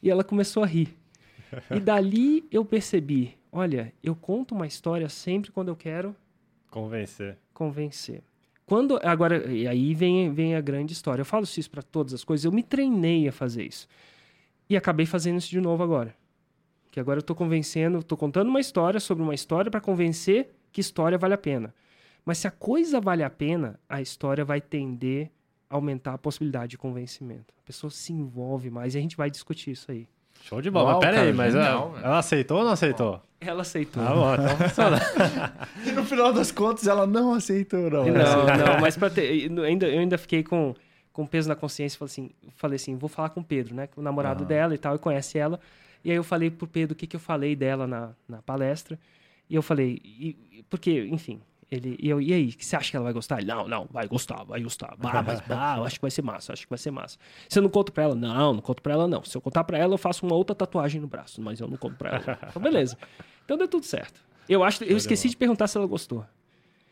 E 0.00 0.08
ela 0.10 0.22
começou 0.22 0.62
a 0.62 0.66
rir. 0.66 0.96
E 1.74 1.80
dali 1.80 2.46
eu 2.50 2.64
percebi, 2.64 3.36
olha, 3.50 3.92
eu 4.02 4.14
conto 4.14 4.54
uma 4.54 4.66
história 4.66 5.08
sempre 5.08 5.50
quando 5.50 5.68
eu 5.68 5.76
quero 5.76 6.14
Convencer. 6.70 7.36
convencer. 7.52 8.22
Quando 8.66 8.98
agora 9.02 9.50
e 9.50 9.66
aí 9.66 9.94
vem 9.94 10.30
vem 10.32 10.54
a 10.54 10.60
grande 10.60 10.92
história. 10.92 11.22
Eu 11.22 11.26
falo 11.26 11.44
isso 11.44 11.70
para 11.70 11.82
todas 11.82 12.12
as 12.12 12.22
coisas. 12.22 12.44
Eu 12.44 12.52
me 12.52 12.62
treinei 12.62 13.26
a 13.26 13.32
fazer 13.32 13.64
isso 13.64 13.88
e 14.68 14.76
acabei 14.76 15.06
fazendo 15.06 15.38
isso 15.38 15.48
de 15.48 15.60
novo 15.60 15.82
agora. 15.82 16.14
Que 16.90 17.00
agora 17.00 17.18
eu 17.18 17.22
tô 17.22 17.34
convencendo, 17.34 18.02
tô 18.02 18.16
contando 18.16 18.48
uma 18.48 18.60
história 18.60 19.00
sobre 19.00 19.22
uma 19.22 19.34
história 19.34 19.70
para 19.70 19.80
convencer 19.80 20.50
que 20.70 20.80
história 20.80 21.16
vale 21.16 21.34
a 21.34 21.38
pena. 21.38 21.74
Mas 22.24 22.38
se 22.38 22.46
a 22.46 22.50
coisa 22.50 23.00
vale 23.00 23.22
a 23.22 23.30
pena, 23.30 23.80
a 23.88 24.02
história 24.02 24.44
vai 24.44 24.60
tender 24.60 25.30
a 25.70 25.76
aumentar 25.76 26.12
a 26.14 26.18
possibilidade 26.18 26.72
de 26.72 26.78
convencimento. 26.78 27.54
A 27.58 27.62
pessoa 27.66 27.90
se 27.90 28.12
envolve 28.12 28.68
mais 28.68 28.94
e 28.94 28.98
a 28.98 29.00
gente 29.00 29.16
vai 29.16 29.30
discutir 29.30 29.70
isso 29.70 29.90
aí. 29.90 30.06
Show 30.44 30.60
de 30.62 30.70
bola. 30.70 30.92
Uau, 30.92 30.94
mas 30.94 31.00
pera 31.04 31.16
cara, 31.18 31.28
aí, 31.28 31.32
mas 31.34 31.52
genial, 31.52 31.94
ela, 31.96 32.06
ela 32.06 32.18
aceitou 32.18 32.58
ou 32.58 32.64
não 32.64 32.72
aceitou? 32.72 33.22
Ela 33.40 33.62
aceitou. 33.62 34.02
Ah, 34.02 34.14
bom, 34.14 34.34
então 34.34 34.56
funciona. 34.68 34.98
E 35.86 35.92
no 35.92 36.04
final 36.04 36.32
das 36.32 36.50
contas 36.50 36.86
ela 36.86 37.06
não 37.06 37.34
aceitou, 37.34 37.88
não. 37.90 38.04
Não, 38.06 38.46
não, 38.46 38.80
mas 38.80 38.96
pra 38.96 39.08
ter, 39.10 39.50
eu 39.50 39.62
ainda, 39.62 39.86
eu 39.86 40.00
ainda 40.00 40.18
fiquei 40.18 40.42
com, 40.42 40.74
com 41.12 41.26
peso 41.26 41.48
na 41.48 41.54
consciência. 41.54 41.98
Falei 41.98 42.10
assim, 42.10 42.30
falei 42.56 42.76
assim, 42.76 42.96
vou 42.96 43.08
falar 43.08 43.28
com 43.28 43.40
o 43.40 43.44
Pedro, 43.44 43.74
né? 43.74 43.88
O 43.96 44.02
namorado 44.02 44.40
Aham. 44.42 44.48
dela 44.48 44.74
e 44.74 44.78
tal, 44.78 44.96
e 44.96 44.98
conhece 44.98 45.38
ela. 45.38 45.60
E 46.04 46.10
aí 46.10 46.16
eu 46.16 46.24
falei 46.24 46.50
pro 46.50 46.66
Pedro 46.66 46.94
o 46.94 46.96
que, 46.96 47.06
que 47.06 47.16
eu 47.16 47.20
falei 47.20 47.54
dela 47.54 47.86
na, 47.86 48.10
na 48.28 48.40
palestra. 48.42 48.98
E 49.48 49.54
eu 49.54 49.62
falei, 49.62 50.00
e- 50.04 50.64
porque, 50.68 51.06
enfim, 51.10 51.40
ele, 51.70 51.96
e 52.00 52.08
eu, 52.08 52.20
e 52.20 52.32
aí, 52.32 52.52
você 52.58 52.76
acha 52.76 52.90
que 52.90 52.96
ela 52.96 53.04
vai 53.04 53.12
gostar? 53.12 53.38
Ele, 53.38 53.46
não, 53.48 53.68
não, 53.68 53.86
vai 53.90 54.06
gostar, 54.08 54.42
vai 54.44 54.62
gostar. 54.62 54.94
Bah, 54.98 55.22
mas, 55.22 55.40
bah, 55.42 55.74
eu 55.78 55.84
acho 55.84 55.96
que 55.96 56.02
vai 56.02 56.10
ser 56.10 56.22
massa, 56.22 56.50
eu 56.50 56.54
acho 56.54 56.62
que 56.62 56.70
vai 56.70 56.78
ser 56.78 56.90
massa. 56.90 57.18
Eu 57.54 57.62
não 57.62 57.68
conto 57.68 57.92
pra 57.92 58.04
ela, 58.04 58.14
não, 58.14 58.54
não 58.54 58.60
conto 58.62 58.82
pra 58.82 58.94
ela, 58.94 59.06
não. 59.06 59.22
Se 59.22 59.36
eu 59.36 59.40
contar 59.40 59.64
pra 59.64 59.76
ela, 59.78 59.92
eu 59.94 59.98
faço 59.98 60.24
uma 60.24 60.34
outra 60.34 60.54
tatuagem 60.56 61.00
no 61.00 61.06
braço, 61.06 61.40
mas 61.42 61.60
eu 61.60 61.68
não 61.68 61.76
conto 61.76 61.96
pra 61.96 62.10
ela. 62.16 62.38
Então, 62.48 62.62
beleza. 62.62 62.96
Então 63.44 63.56
deu 63.58 63.68
tudo 63.68 63.84
certo. 63.84 64.20
Eu 64.48 64.64
acho, 64.64 64.82
eu 64.84 64.96
esqueci 64.96 65.28
de 65.28 65.36
perguntar 65.36 65.66
se 65.66 65.76
ela 65.76 65.86
gostou. 65.86 66.24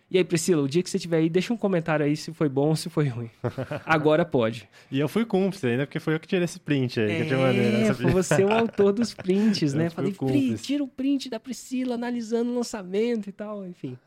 E 0.09 0.17
aí, 0.19 0.23
Priscila, 0.25 0.63
o 0.63 0.69
dia 0.69 0.85
que 0.85 0.89
você 0.89 0.99
estiver 0.99 1.17
aí, 1.17 1.29
deixa 1.29 1.53
um 1.53 1.57
comentário 1.57 2.07
aí 2.07 2.17
se 2.17 2.33
foi 2.33 2.49
bom 2.49 2.69
ou 2.69 2.77
se 2.77 2.89
foi 2.89 3.09
ruim. 3.09 3.29
Agora 3.85 4.25
pode. 4.25 4.69
E 4.89 5.01
eu 5.01 5.09
fui 5.09 5.25
cúmplice 5.25 5.67
ainda, 5.67 5.85
porque 5.85 5.99
foi 5.99 6.15
eu 6.15 6.21
que 6.21 6.29
tirei 6.29 6.45
esse 6.45 6.61
print 6.61 7.01
aí 7.01 7.27
que 7.27 7.35
eu? 7.35 7.45
É, 7.45 7.81
Essa 7.83 7.95
foi 7.95 8.11
você 8.13 8.45
o 8.45 8.53
autor 8.53 8.93
dos 8.93 9.13
prints, 9.15 9.73
Eu 9.75 9.79
né? 9.81 9.89
fui 9.91 9.97
Falei, 9.97 10.13
o 10.13 10.15
cúmplice. 10.15 10.47
"Pri, 10.55 10.59
tira 10.63 10.85
o 10.85 10.87
print 10.87 11.29
da 11.29 11.41
Priscila 11.41 11.95
analisando 11.97 12.53
o 12.53 12.55
lançamento 12.55 13.29
e 13.29 13.33
tal, 13.33 13.67
enfim. 13.67 13.99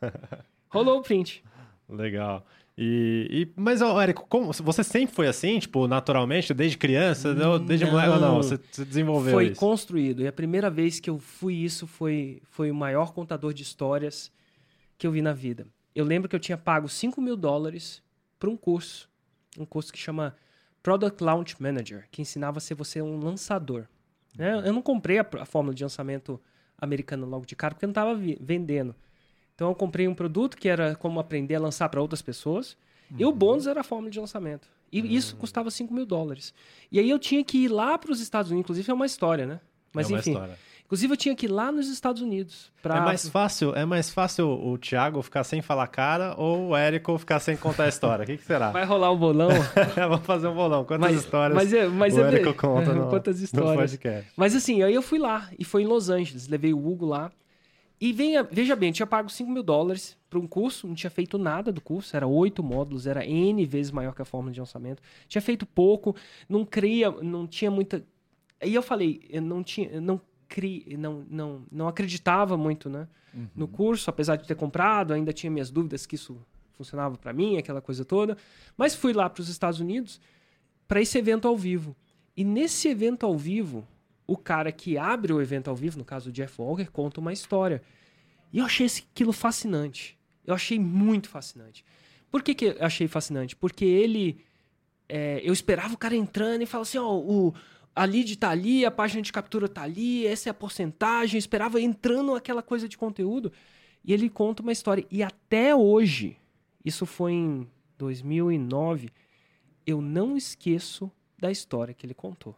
Rolou 0.70 0.98
o 0.98 1.02
print. 1.02 1.42
Legal. 1.88 2.46
E, 2.78 3.26
e- 3.30 3.52
mas, 3.60 3.82
ó, 3.82 4.00
Érico, 4.00 4.24
como, 4.28 4.52
você 4.52 4.82
sempre 4.82 5.14
foi 5.14 5.26
assim, 5.26 5.58
tipo, 5.58 5.86
naturalmente, 5.86 6.54
desde 6.54 6.78
criança, 6.78 7.34
desde 7.66 7.84
Não. 7.84 7.92
moleque 7.92 8.10
ou 8.14 8.20
não? 8.20 8.36
Você, 8.36 8.58
você 8.70 8.84
desenvolveu 8.84 9.32
Foi 9.34 9.46
isso? 9.48 9.60
construído. 9.60 10.22
E 10.22 10.26
a 10.28 10.32
primeira 10.32 10.70
vez 10.70 10.98
que 10.98 11.10
eu 11.10 11.18
fui 11.18 11.54
isso 11.54 11.86
foi, 11.86 12.40
foi 12.44 12.70
o 12.70 12.74
maior 12.74 13.12
contador 13.12 13.52
de 13.52 13.62
histórias 13.62 14.32
que 14.96 15.06
eu 15.06 15.10
vi 15.12 15.20
na 15.20 15.32
vida. 15.32 15.66
Eu 15.94 16.04
lembro 16.04 16.28
que 16.28 16.36
eu 16.36 16.40
tinha 16.40 16.56
pago 16.56 16.88
5 16.88 17.20
mil 17.20 17.36
dólares 17.36 18.02
para 18.38 18.48
um 18.48 18.56
curso. 18.56 19.10
Um 19.58 19.66
curso 19.66 19.92
que 19.92 19.98
chama 19.98 20.34
Product 20.82 21.22
Launch 21.22 21.60
Manager, 21.60 22.06
que 22.10 22.22
ensinava 22.22 22.58
a 22.58 22.60
ser 22.60 22.74
você 22.74 23.02
um 23.02 23.18
lançador. 23.18 23.86
né? 24.38 24.62
Eu 24.64 24.72
não 24.72 24.80
comprei 24.80 25.18
a, 25.18 25.26
a 25.40 25.44
fórmula 25.44 25.74
de 25.74 25.82
lançamento 25.82 26.40
americana 26.78 27.26
logo 27.26 27.44
de 27.44 27.54
cara, 27.56 27.74
porque 27.74 27.84
eu 27.84 27.88
não 27.88 27.92
estava 27.92 28.14
vendendo. 28.40 28.94
Então 29.60 29.68
eu 29.68 29.74
comprei 29.74 30.08
um 30.08 30.14
produto 30.14 30.56
que 30.56 30.70
era 30.70 30.94
como 30.94 31.20
aprender 31.20 31.54
a 31.54 31.60
lançar 31.60 31.86
para 31.90 32.00
outras 32.00 32.22
pessoas. 32.22 32.78
E 33.14 33.22
o 33.26 33.30
bônus 33.30 33.66
era 33.66 33.82
a 33.82 33.84
fórmula 33.84 34.10
de 34.10 34.18
lançamento. 34.18 34.66
E 34.90 35.14
isso 35.14 35.36
custava 35.36 35.70
5 35.70 35.92
mil 35.92 36.06
dólares. 36.06 36.54
E 36.90 36.98
aí 36.98 37.10
eu 37.10 37.18
tinha 37.18 37.44
que 37.44 37.58
ir 37.58 37.68
lá 37.68 37.98
para 37.98 38.10
os 38.10 38.22
Estados 38.22 38.50
Unidos. 38.50 38.64
Inclusive 38.64 38.90
é 38.90 38.94
uma 38.94 39.04
história, 39.04 39.44
né? 39.44 39.60
Mas 39.92 40.10
é 40.10 40.14
enfim. 40.14 40.30
história. 40.30 40.58
Inclusive 40.86 41.12
eu 41.12 41.16
tinha 41.18 41.36
que 41.36 41.44
ir 41.44 41.50
lá 41.50 41.70
nos 41.70 41.88
Estados 41.88 42.22
Unidos. 42.22 42.72
Pra... 42.80 42.96
É 42.96 43.00
mais 43.02 43.28
fácil, 43.28 43.76
é 43.76 43.84
mais 43.84 44.08
fácil 44.08 44.48
o 44.48 44.78
Thiago 44.78 45.20
ficar 45.20 45.44
sem 45.44 45.60
falar 45.60 45.88
cara 45.88 46.34
ou 46.38 46.68
o 46.68 46.76
Érico 46.76 47.18
ficar 47.18 47.38
sem 47.38 47.54
contar 47.54 47.84
a 47.84 47.88
história? 47.88 48.22
O 48.22 48.26
que, 48.26 48.38
que 48.38 48.44
será? 48.44 48.70
Vai 48.70 48.86
rolar 48.86 49.10
o 49.10 49.18
bolão. 49.18 49.50
Vamos 49.94 50.24
fazer 50.24 50.48
um 50.48 50.54
bolão. 50.54 50.86
Quantas 50.86 51.12
mas, 51.12 51.20
histórias 51.20 51.54
mas, 51.54 51.72
é- 51.74 51.86
mas 51.86 52.16
o 52.16 52.20
é- 52.20 52.28
Érico 52.28 52.54
conta 52.54 52.94
no, 52.94 53.08
Quantas 53.08 53.38
no 53.38 53.44
histórias. 53.44 53.90
podcast? 53.90 54.32
Mas 54.34 54.56
assim, 54.56 54.82
aí 54.82 54.94
eu 54.94 55.02
fui 55.02 55.18
lá. 55.18 55.50
E 55.58 55.66
foi 55.66 55.82
em 55.82 55.86
Los 55.86 56.08
Angeles. 56.08 56.48
Levei 56.48 56.72
o 56.72 56.78
Hugo 56.78 57.04
lá. 57.04 57.30
E 58.00 58.12
venha, 58.12 58.42
veja 58.42 58.74
bem, 58.74 58.88
eu 58.88 58.94
tinha 58.94 59.06
pago 59.06 59.28
5 59.28 59.50
mil 59.50 59.62
dólares 59.62 60.16
para 60.30 60.38
um 60.38 60.46
curso, 60.46 60.86
não 60.86 60.94
tinha 60.94 61.10
feito 61.10 61.36
nada 61.36 61.70
do 61.70 61.82
curso, 61.82 62.16
era 62.16 62.26
oito 62.26 62.62
módulos, 62.62 63.06
era 63.06 63.26
N 63.26 63.66
vezes 63.66 63.92
maior 63.92 64.14
que 64.14 64.22
a 64.22 64.24
fórmula 64.24 64.52
de 64.52 64.58
lançamento. 64.58 65.02
Tinha 65.28 65.42
feito 65.42 65.66
pouco, 65.66 66.16
não 66.48 66.64
cria, 66.64 67.10
não 67.10 67.46
tinha 67.46 67.70
muita. 67.70 68.02
Aí 68.58 68.74
eu 68.74 68.82
falei, 68.82 69.20
eu 69.28 69.42
não 69.42 69.62
tinha, 69.62 69.88
eu 69.90 70.00
não 70.00 70.18
cri, 70.48 70.96
não, 70.98 71.24
não, 71.28 71.62
não 71.70 71.88
acreditava 71.88 72.56
muito, 72.56 72.88
né, 72.88 73.06
no 73.54 73.68
curso, 73.68 74.10
apesar 74.10 74.36
de 74.36 74.46
ter 74.46 74.56
comprado, 74.56 75.12
ainda 75.12 75.32
tinha 75.32 75.50
minhas 75.50 75.70
dúvidas 75.70 76.06
que 76.06 76.16
isso 76.16 76.40
funcionava 76.72 77.16
para 77.16 77.32
mim, 77.32 77.58
aquela 77.58 77.80
coisa 77.80 78.04
toda. 78.04 78.36
Mas 78.76 78.94
fui 78.94 79.12
lá 79.12 79.28
para 79.28 79.42
os 79.42 79.48
Estados 79.48 79.78
Unidos 79.78 80.20
para 80.88 81.00
esse 81.00 81.16
evento 81.18 81.46
ao 81.46 81.56
vivo. 81.56 81.94
E 82.36 82.42
nesse 82.42 82.88
evento 82.88 83.24
ao 83.24 83.36
vivo, 83.36 83.86
o 84.30 84.36
cara 84.36 84.70
que 84.70 84.96
abre 84.96 85.32
o 85.32 85.42
evento 85.42 85.68
ao 85.68 85.74
vivo, 85.74 85.98
no 85.98 86.04
caso 86.04 86.30
o 86.30 86.32
Jeff 86.32 86.62
Walker, 86.62 86.86
conta 86.86 87.18
uma 87.18 87.32
história. 87.32 87.82
E 88.52 88.58
eu 88.58 88.64
achei 88.64 88.86
aquilo 88.86 89.32
fascinante. 89.32 90.16
Eu 90.46 90.54
achei 90.54 90.78
muito 90.78 91.28
fascinante. 91.28 91.84
Por 92.30 92.40
que, 92.40 92.54
que 92.54 92.64
eu 92.66 92.76
achei 92.78 93.08
fascinante? 93.08 93.56
Porque 93.56 93.84
ele. 93.84 94.38
é, 95.08 95.40
eu 95.42 95.52
esperava 95.52 95.94
o 95.94 95.98
cara 95.98 96.14
entrando 96.14 96.62
e 96.62 96.66
falar 96.66 96.82
assim: 96.82 96.98
ó, 96.98 97.12
o, 97.12 97.52
a 97.92 98.04
lead 98.04 98.36
tá 98.38 98.50
ali, 98.50 98.84
a 98.84 98.90
página 98.92 99.20
de 99.20 99.32
captura 99.32 99.68
tá 99.68 99.82
ali, 99.82 100.24
essa 100.28 100.48
é 100.48 100.52
a 100.52 100.54
porcentagem. 100.54 101.34
Eu 101.34 101.40
esperava 101.40 101.80
entrando 101.80 102.36
aquela 102.36 102.62
coisa 102.62 102.88
de 102.88 102.96
conteúdo. 102.96 103.52
E 104.04 104.12
ele 104.12 104.30
conta 104.30 104.62
uma 104.62 104.70
história. 104.70 105.04
E 105.10 105.24
até 105.24 105.74
hoje, 105.74 106.36
isso 106.84 107.04
foi 107.04 107.32
em 107.32 107.68
2009, 107.98 109.10
eu 109.84 110.00
não 110.00 110.36
esqueço 110.36 111.10
da 111.36 111.50
história 111.50 111.92
que 111.92 112.06
ele 112.06 112.14
contou. 112.14 112.54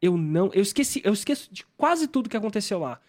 Eu 0.00 0.16
não, 0.16 0.50
eu 0.54 0.62
esqueci, 0.62 1.02
eu 1.04 1.12
esqueço 1.12 1.52
de 1.52 1.64
quase 1.76 2.06
tudo 2.06 2.28
que 2.28 2.36
aconteceu 2.36 2.78
lá, 2.78 3.00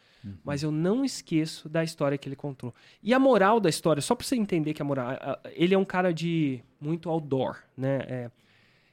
mas 0.43 0.61
eu 0.61 0.71
não 0.71 1.03
esqueço 1.03 1.67
da 1.67 1.83
história 1.83 2.17
que 2.17 2.27
ele 2.27 2.35
contou. 2.35 2.73
E 3.01 3.13
a 3.13 3.19
moral 3.19 3.59
da 3.59 3.69
história, 3.69 4.01
só 4.01 4.13
para 4.13 4.25
você 4.25 4.35
entender 4.35 4.73
que 4.73 4.81
a 4.81 4.85
moral, 4.85 5.17
ele 5.53 5.73
é 5.73 5.77
um 5.77 5.85
cara 5.85 6.13
de 6.13 6.61
muito 6.79 7.09
outdoor, 7.09 7.57
né? 7.77 7.99
É, 8.07 8.31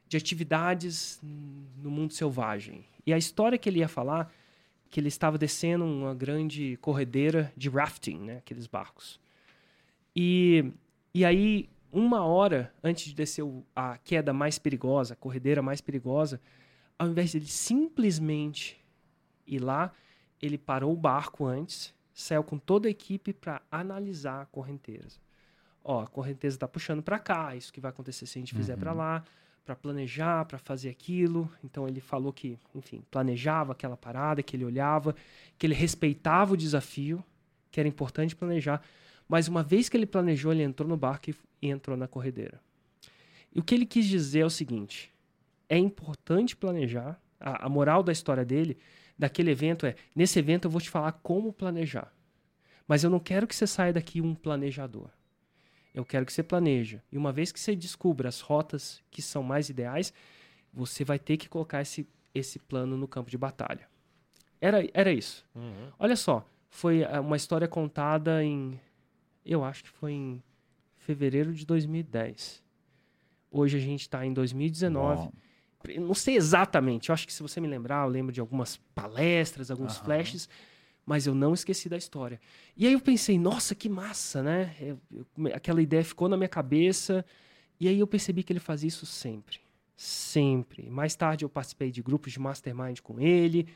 de 0.08 0.16
atividades 0.16 1.20
no 1.22 1.90
mundo 1.90 2.14
selvagem. 2.14 2.84
E 3.06 3.12
a 3.12 3.18
história 3.18 3.58
que 3.58 3.68
ele 3.68 3.80
ia 3.80 3.88
falar, 3.88 4.32
que 4.90 4.98
ele 4.98 5.08
estava 5.08 5.36
descendo 5.36 5.84
uma 5.84 6.14
grande 6.14 6.78
corredeira 6.80 7.52
de 7.56 7.68
rafting, 7.68 8.18
né? 8.18 8.36
Aqueles 8.38 8.66
barcos. 8.66 9.20
E, 10.16 10.72
e 11.12 11.24
aí, 11.24 11.68
uma 11.92 12.24
hora 12.24 12.72
antes 12.82 13.04
de 13.04 13.14
descer 13.14 13.44
a 13.76 13.98
queda 13.98 14.32
mais 14.32 14.58
perigosa, 14.58 15.12
a 15.12 15.16
corredeira 15.16 15.60
mais 15.60 15.80
perigosa, 15.80 16.40
ao 16.98 17.08
invés 17.08 17.30
de 17.30 17.38
ele 17.38 17.46
simplesmente 17.46 18.78
ir 19.46 19.60
lá, 19.60 19.92
ele 20.40 20.58
parou 20.58 20.92
o 20.92 20.96
barco 20.96 21.46
antes, 21.46 21.94
saiu 22.12 22.42
com 22.42 22.58
toda 22.58 22.88
a 22.88 22.90
equipe 22.90 23.32
para 23.32 23.62
analisar 23.70 24.42
a 24.42 24.46
correnteza. 24.46 25.18
Ó, 25.84 26.02
a 26.02 26.06
correnteza 26.06 26.56
está 26.56 26.68
puxando 26.68 27.02
para 27.02 27.18
cá, 27.18 27.54
isso 27.54 27.72
que 27.72 27.80
vai 27.80 27.90
acontecer 27.90 28.26
se 28.26 28.38
a 28.38 28.40
gente 28.40 28.54
fizer 28.54 28.76
para 28.76 28.92
lá 28.92 29.24
para 29.68 29.76
planejar, 29.76 30.46
para 30.46 30.56
fazer 30.56 30.88
aquilo. 30.88 31.50
Então 31.62 31.86
ele 31.86 32.00
falou 32.00 32.32
que, 32.32 32.58
enfim, 32.74 33.02
planejava 33.10 33.72
aquela 33.72 33.98
parada, 33.98 34.42
que 34.42 34.56
ele 34.56 34.64
olhava, 34.64 35.14
que 35.58 35.66
ele 35.66 35.74
respeitava 35.74 36.54
o 36.54 36.56
desafio, 36.56 37.22
que 37.70 37.78
era 37.78 37.86
importante 37.86 38.34
planejar. 38.34 38.80
Mas 39.28 39.46
uma 39.46 39.62
vez 39.62 39.90
que 39.90 39.96
ele 39.98 40.06
planejou, 40.06 40.52
ele 40.52 40.62
entrou 40.62 40.88
no 40.88 40.96
barco 40.96 41.28
e, 41.28 41.34
e 41.60 41.68
entrou 41.68 41.98
na 41.98 42.08
corredeira. 42.08 42.58
E 43.54 43.60
o 43.60 43.62
que 43.62 43.74
ele 43.74 43.84
quis 43.84 44.06
dizer 44.06 44.40
é 44.40 44.46
o 44.46 44.50
seguinte: 44.50 45.12
é 45.68 45.78
importante 45.78 46.56
planejar. 46.56 47.20
A, 47.40 47.66
a 47.66 47.68
moral 47.68 48.02
da 48.02 48.12
história 48.12 48.44
dele, 48.44 48.78
daquele 49.18 49.50
evento, 49.50 49.86
é: 49.86 49.94
nesse 50.14 50.38
evento 50.38 50.66
eu 50.66 50.70
vou 50.70 50.80
te 50.80 50.90
falar 50.90 51.12
como 51.12 51.52
planejar. 51.52 52.12
Mas 52.86 53.04
eu 53.04 53.10
não 53.10 53.20
quero 53.20 53.46
que 53.46 53.54
você 53.54 53.66
saia 53.66 53.92
daqui 53.92 54.20
um 54.20 54.34
planejador. 54.34 55.10
Eu 55.94 56.04
quero 56.04 56.24
que 56.24 56.32
você 56.32 56.42
planeja. 56.42 57.02
E 57.12 57.18
uma 57.18 57.32
vez 57.32 57.52
que 57.52 57.60
você 57.60 57.74
descubra 57.76 58.28
as 58.28 58.40
rotas 58.40 59.02
que 59.10 59.20
são 59.20 59.42
mais 59.42 59.68
ideais, 59.68 60.12
você 60.72 61.04
vai 61.04 61.18
ter 61.18 61.36
que 61.36 61.48
colocar 61.48 61.82
esse, 61.82 62.08
esse 62.34 62.58
plano 62.58 62.96
no 62.96 63.08
campo 63.08 63.30
de 63.30 63.36
batalha. 63.36 63.88
Era, 64.60 64.88
era 64.94 65.12
isso. 65.12 65.44
Uhum. 65.54 65.92
Olha 65.98 66.16
só, 66.16 66.48
foi 66.68 67.02
eh, 67.02 67.20
uma 67.20 67.36
história 67.36 67.68
contada 67.68 68.42
em. 68.42 68.80
Eu 69.44 69.64
acho 69.64 69.84
que 69.84 69.90
foi 69.90 70.12
em 70.12 70.42
fevereiro 70.96 71.52
de 71.52 71.64
2010. 71.64 72.62
Hoje 73.50 73.76
a 73.76 73.80
gente 73.80 74.02
está 74.02 74.24
em 74.26 74.32
2019. 74.32 75.22
Uau. 75.22 75.32
Não 76.00 76.14
sei 76.14 76.36
exatamente, 76.36 77.08
eu 77.08 77.12
acho 77.12 77.26
que 77.26 77.32
se 77.32 77.42
você 77.42 77.60
me 77.60 77.68
lembrar, 77.68 78.04
eu 78.04 78.10
lembro 78.10 78.32
de 78.32 78.40
algumas 78.40 78.76
palestras, 78.94 79.70
alguns 79.70 79.98
uhum. 79.98 80.04
flashes 80.04 80.48
mas 81.08 81.26
eu 81.26 81.34
não 81.34 81.54
esqueci 81.54 81.88
da 81.88 81.96
história. 81.96 82.38
E 82.76 82.86
aí 82.86 82.92
eu 82.92 83.00
pensei, 83.00 83.38
nossa, 83.38 83.74
que 83.74 83.88
massa, 83.88 84.42
né? 84.42 84.76
Eu, 84.78 85.00
eu, 85.10 85.54
aquela 85.54 85.80
ideia 85.80 86.04
ficou 86.04 86.28
na 86.28 86.36
minha 86.36 86.50
cabeça. 86.50 87.24
E 87.80 87.88
aí 87.88 87.98
eu 87.98 88.06
percebi 88.06 88.42
que 88.42 88.52
ele 88.52 88.60
fazia 88.60 88.88
isso 88.88 89.06
sempre. 89.06 89.58
Sempre. 89.96 90.90
Mais 90.90 91.16
tarde 91.16 91.46
eu 91.46 91.48
participei 91.48 91.90
de 91.90 92.02
grupos 92.02 92.34
de 92.34 92.38
mastermind 92.38 93.00
com 93.00 93.18
ele. 93.18 93.66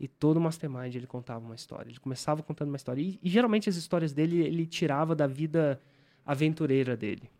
E 0.00 0.08
todo 0.08 0.40
mastermind 0.40 0.92
ele 0.96 1.06
contava 1.06 1.44
uma 1.44 1.54
história. 1.54 1.88
Ele 1.88 2.00
começava 2.00 2.42
contando 2.42 2.70
uma 2.70 2.76
história. 2.76 3.00
E, 3.00 3.20
e 3.22 3.30
geralmente 3.30 3.68
as 3.68 3.76
histórias 3.76 4.12
dele 4.12 4.40
ele 4.40 4.66
tirava 4.66 5.14
da 5.14 5.28
vida 5.28 5.80
aventureira 6.26 6.96
dele. 6.96 7.30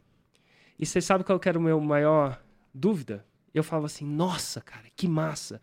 E 0.79 0.87
você 0.87 1.01
sabe 1.01 1.25
qual 1.25 1.41
que 1.41 1.49
era 1.49 1.59
o 1.59 1.63
meu 1.63 1.81
maior 1.81 2.41
dúvida? 2.73 3.27
Eu 3.55 3.65
falava 3.65 3.87
assim, 3.87 4.05
nossa, 4.05 4.61
cara, 4.61 4.85
que 4.95 5.09
massa. 5.09 5.61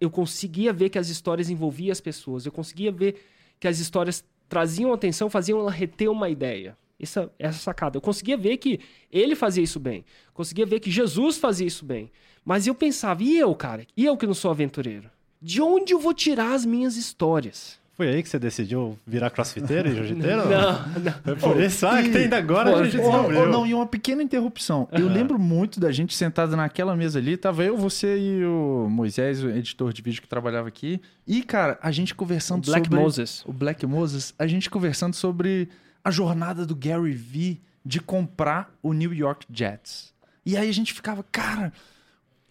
Eu 0.00 0.10
conseguia 0.10 0.72
ver 0.72 0.88
que 0.88 0.98
as 0.98 1.08
histórias 1.08 1.50
envolviam 1.50 1.92
as 1.92 2.00
pessoas, 2.00 2.46
eu 2.46 2.52
conseguia 2.52 2.90
ver 2.90 3.22
que 3.60 3.68
as 3.68 3.78
histórias 3.78 4.24
traziam 4.48 4.92
atenção, 4.92 5.28
faziam 5.28 5.58
ela 5.60 5.70
reter 5.70 6.08
uma 6.08 6.28
ideia. 6.28 6.76
Essa, 6.98 7.30
essa 7.38 7.58
sacada. 7.58 7.98
Eu 7.98 8.00
conseguia 8.00 8.38
ver 8.38 8.56
que 8.56 8.80
ele 9.12 9.34
fazia 9.34 9.62
isso 9.62 9.78
bem. 9.78 10.02
Conseguia 10.32 10.64
ver 10.64 10.80
que 10.80 10.90
Jesus 10.90 11.36
fazia 11.36 11.66
isso 11.66 11.84
bem. 11.84 12.10
Mas 12.42 12.66
eu 12.66 12.74
pensava, 12.74 13.22
e 13.22 13.36
eu, 13.36 13.54
cara? 13.54 13.86
E 13.94 14.06
eu 14.06 14.16
que 14.16 14.26
não 14.26 14.32
sou 14.32 14.50
aventureiro? 14.50 15.10
De 15.42 15.60
onde 15.60 15.92
eu 15.92 15.98
vou 15.98 16.14
tirar 16.14 16.54
as 16.54 16.64
minhas 16.64 16.96
histórias? 16.96 17.78
Foi 17.96 18.08
aí 18.08 18.22
que 18.22 18.28
você 18.28 18.38
decidiu 18.38 18.98
virar 19.06 19.30
crossfiteiro 19.30 19.88
e 19.88 19.94
jiu-jiteiro? 19.94 20.44
Não, 20.50 20.54
não. 21.00 21.32
É 21.32 21.34
por 21.34 21.58
isso 21.58 21.86
ah, 21.86 22.02
que 22.02 22.10
tem 22.10 22.24
ainda 22.24 22.36
agora 22.36 22.70
Pô, 22.70 22.76
a 22.76 22.84
gente 22.84 22.98
descobriu. 22.98 23.40
Ou, 23.40 23.48
não, 23.48 23.66
e 23.66 23.72
uma 23.72 23.86
pequena 23.86 24.22
interrupção. 24.22 24.86
Uhum. 24.92 24.98
Eu 24.98 25.08
lembro 25.08 25.38
muito 25.38 25.80
da 25.80 25.90
gente 25.90 26.14
sentado 26.14 26.54
naquela 26.54 26.94
mesa 26.94 27.18
ali, 27.18 27.38
tava 27.38 27.64
eu, 27.64 27.74
você 27.74 28.18
e 28.18 28.44
o 28.44 28.86
Moisés, 28.90 29.42
o 29.42 29.48
editor 29.48 29.94
de 29.94 30.02
vídeo 30.02 30.20
que 30.20 30.28
trabalhava 30.28 30.68
aqui. 30.68 31.00
E, 31.26 31.42
cara, 31.42 31.78
a 31.80 31.90
gente 31.90 32.14
conversando 32.14 32.64
o 32.64 32.66
Black 32.66 32.86
sobre... 32.86 33.00
Moses. 33.00 33.44
O 33.46 33.52
Black 33.52 33.86
Moses. 33.86 34.34
A 34.38 34.46
gente 34.46 34.68
conversando 34.68 35.14
sobre 35.14 35.70
a 36.04 36.10
jornada 36.10 36.66
do 36.66 36.76
Gary 36.76 37.12
Vee 37.12 37.62
de 37.82 37.98
comprar 37.98 38.74
o 38.82 38.92
New 38.92 39.14
York 39.14 39.46
Jets. 39.50 40.12
E 40.44 40.54
aí 40.54 40.68
a 40.68 40.72
gente 40.72 40.92
ficava, 40.92 41.24
cara, 41.32 41.72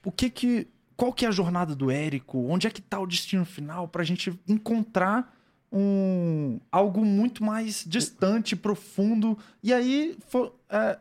o 0.04 0.12
que 0.12 0.28
que... 0.30 0.68
Qual 0.98 1.14
que 1.14 1.26
é 1.26 1.28
a 1.28 1.32
jornada 1.32 1.76
do 1.76 1.92
Érico? 1.92 2.48
Onde 2.48 2.66
é 2.66 2.70
que 2.70 2.82
tá 2.82 3.00
o 3.00 3.06
destino 3.06 3.46
final 3.46 3.88
pra 3.88 4.04
gente 4.04 4.34
encontrar 4.48 5.35
um 5.76 6.60
algo 6.72 7.04
muito 7.04 7.44
mais 7.44 7.84
distante, 7.86 8.56
profundo. 8.56 9.38
E 9.62 9.74
aí 9.74 10.18
foi, 10.30 10.52
é, 10.70 10.98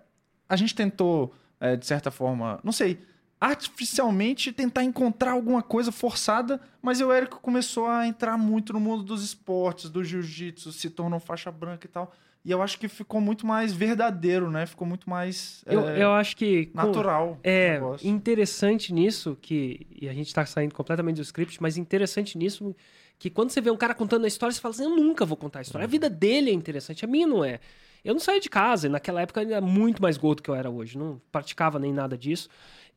a 0.49 0.57
gente 0.57 0.75
tentou, 0.75 1.33
é, 1.61 1.77
de 1.77 1.87
certa 1.87 2.11
forma, 2.11 2.59
não 2.65 2.73
sei, 2.73 2.99
artificialmente 3.41 4.53
tentar 4.53 4.83
encontrar 4.83 5.33
alguma 5.33 5.63
coisa 5.63 5.93
forçada, 5.93 6.61
mas 6.83 7.01
o 7.01 7.13
Érico 7.13 7.41
começou 7.41 7.87
a 7.87 8.07
entrar 8.07 8.37
muito 8.37 8.73
no 8.73 8.81
mundo 8.81 9.05
dos 9.05 9.23
esportes, 9.23 9.89
do 9.89 10.03
jiu-jitsu, 10.03 10.73
se 10.73 10.91
tornou 10.91 11.21
faixa 11.21 11.53
branca 11.53 11.87
e 11.87 11.91
tal. 11.91 12.13
E 12.45 12.51
eu 12.51 12.61
acho 12.61 12.79
que 12.79 12.89
ficou 12.89 13.23
muito 13.23 13.47
mais 13.47 13.73
verdadeiro, 13.73 14.51
né? 14.51 14.67
Ficou 14.67 14.87
muito 14.87 15.09
mais. 15.09 15.65
Eu, 15.67 15.89
é, 15.89 16.03
eu 16.03 16.13
acho 16.13 16.37
que. 16.37 16.71
Natural. 16.75 17.39
É 17.43 17.81
interessante 18.03 18.93
nisso, 18.93 19.39
que. 19.41 19.87
E 19.99 20.09
a 20.11 20.13
gente 20.13 20.27
está 20.27 20.45
saindo 20.45 20.75
completamente 20.75 21.17
do 21.17 21.23
script, 21.23 21.63
mas 21.63 21.79
interessante 21.79 22.37
nisso 22.37 22.77
que 23.19 23.31
quando 23.31 23.51
você 23.51 23.61
vê 23.61 23.71
um 23.71 23.77
cara 23.77 23.95
contando 23.95 24.25
a 24.25 24.29
história, 24.29 24.53
você 24.53 24.61
fala 24.61 24.75
assim: 24.75 24.85
eu 24.85 24.97
nunca 24.97 25.25
vou 25.25 25.37
contar 25.37 25.61
a 25.61 25.63
história. 25.63 25.85
A 25.85 25.89
vida 25.89 26.11
dele 26.11 26.51
é 26.51 26.53
interessante, 26.53 27.05
a 27.05 27.09
minha 27.09 27.27
não 27.27 27.45
é. 27.45 27.61
Eu 28.05 28.13
não 28.13 28.21
saía 28.21 28.41
de 28.41 28.51
casa, 28.51 28.87
e 28.87 28.91
naquela 28.91 29.23
época 29.23 29.43
eu 29.43 29.51
era 29.51 29.61
muito 29.61 30.03
mais 30.03 30.19
gordo 30.19 30.43
que 30.43 30.51
eu 30.51 30.55
era 30.55 30.69
hoje. 30.69 30.99
Não 30.99 31.21
praticava 31.33 31.79
nem 31.79 31.93
nada 31.93 32.19
disso. 32.19 32.49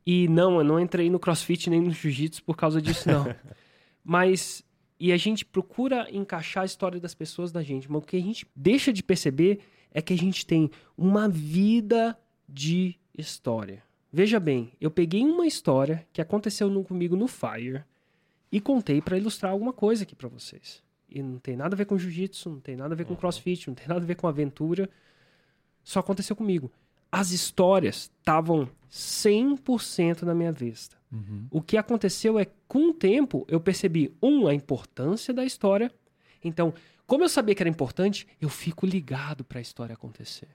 E 0.06 0.28
não, 0.28 0.58
eu 0.58 0.64
não 0.64 0.80
entrei 0.80 1.10
no 1.10 1.20
crossfit 1.20 1.70
nem 1.70 1.82
no 1.82 1.92
jiu-jitsu 1.92 2.44
por 2.44 2.56
causa 2.58 2.82
disso, 2.82 3.10
não. 3.10 3.34
Mas. 4.04 4.64
E 5.00 5.12
a 5.12 5.18
gente 5.18 5.46
procura 5.46 6.08
encaixar 6.12 6.64
a 6.64 6.66
história 6.66 7.00
das 7.00 7.14
pessoas 7.14 7.52
da 7.52 7.62
gente. 7.62 7.90
Mas 7.90 8.02
o 8.02 8.06
que 8.06 8.18
a 8.18 8.22
gente 8.22 8.48
deixa 8.56 8.92
de 8.92 9.04
perceber 9.04 9.60
é 9.92 10.02
que 10.02 10.12
a 10.12 10.18
gente 10.18 10.44
tem 10.44 10.72
uma 10.98 11.30
vida 11.30 12.18
de 12.50 12.96
história. 13.16 13.84
Veja 14.12 14.40
bem, 14.40 14.72
eu 14.82 14.90
peguei 14.90 15.24
uma 15.24 15.46
história 15.46 16.08
que 16.12 16.20
aconteceu 16.20 16.70
no, 16.70 16.84
comigo 16.84 17.16
no 17.16 17.28
Fire 17.28 17.84
e 18.52 18.62
contei 18.62 19.02
para 19.02 19.18
ilustrar 19.18 19.52
alguma 19.52 19.74
coisa 19.74 20.04
aqui 20.04 20.16
para 20.16 20.30
vocês. 20.30 20.84
E 21.10 21.22
não 21.22 21.40
tem 21.40 21.56
nada 21.56 21.76
a 21.76 21.78
ver 21.78 21.86
com 21.86 21.98
jiu-jitsu, 21.98 22.50
não 22.50 22.60
tem 22.60 22.76
nada 22.76 22.94
a 22.94 22.98
ver 22.98 23.06
com 23.06 23.14
uhum. 23.14 23.20
crossfit, 23.20 23.68
não 23.68 23.76
tem 23.76 23.88
nada 23.88 24.02
a 24.02 24.06
ver 24.06 24.16
com 24.16 24.28
aventura. 24.28 24.90
Só 25.84 26.00
aconteceu 26.00 26.36
comigo. 26.36 26.72
As 27.12 27.32
histórias 27.32 28.12
estavam 28.20 28.70
100% 28.92 30.24
na 30.24 30.36
minha 30.36 30.52
vista. 30.52 30.98
Uhum. 31.12 31.48
O 31.50 31.62
que 31.62 31.78
aconteceu 31.78 32.38
é, 32.38 32.46
com 32.68 32.90
o 32.90 32.94
tempo, 32.94 33.46
eu 33.48 33.60
percebi, 33.60 34.14
um, 34.22 34.48
a 34.48 34.54
importância 34.54 35.34
da 35.34 35.46
história. 35.46 35.92
Então, 36.44 36.74
como 37.06 37.24
eu 37.24 37.30
sabia 37.30 37.56
que 37.56 37.64
era 37.64 37.70
importante, 37.70 38.28
eu 38.42 38.50
fico 38.50 38.86
ligado 38.86 39.46
para 39.46 39.60
a 39.60 39.62
história 39.62 39.94
acontecer. 39.94 40.50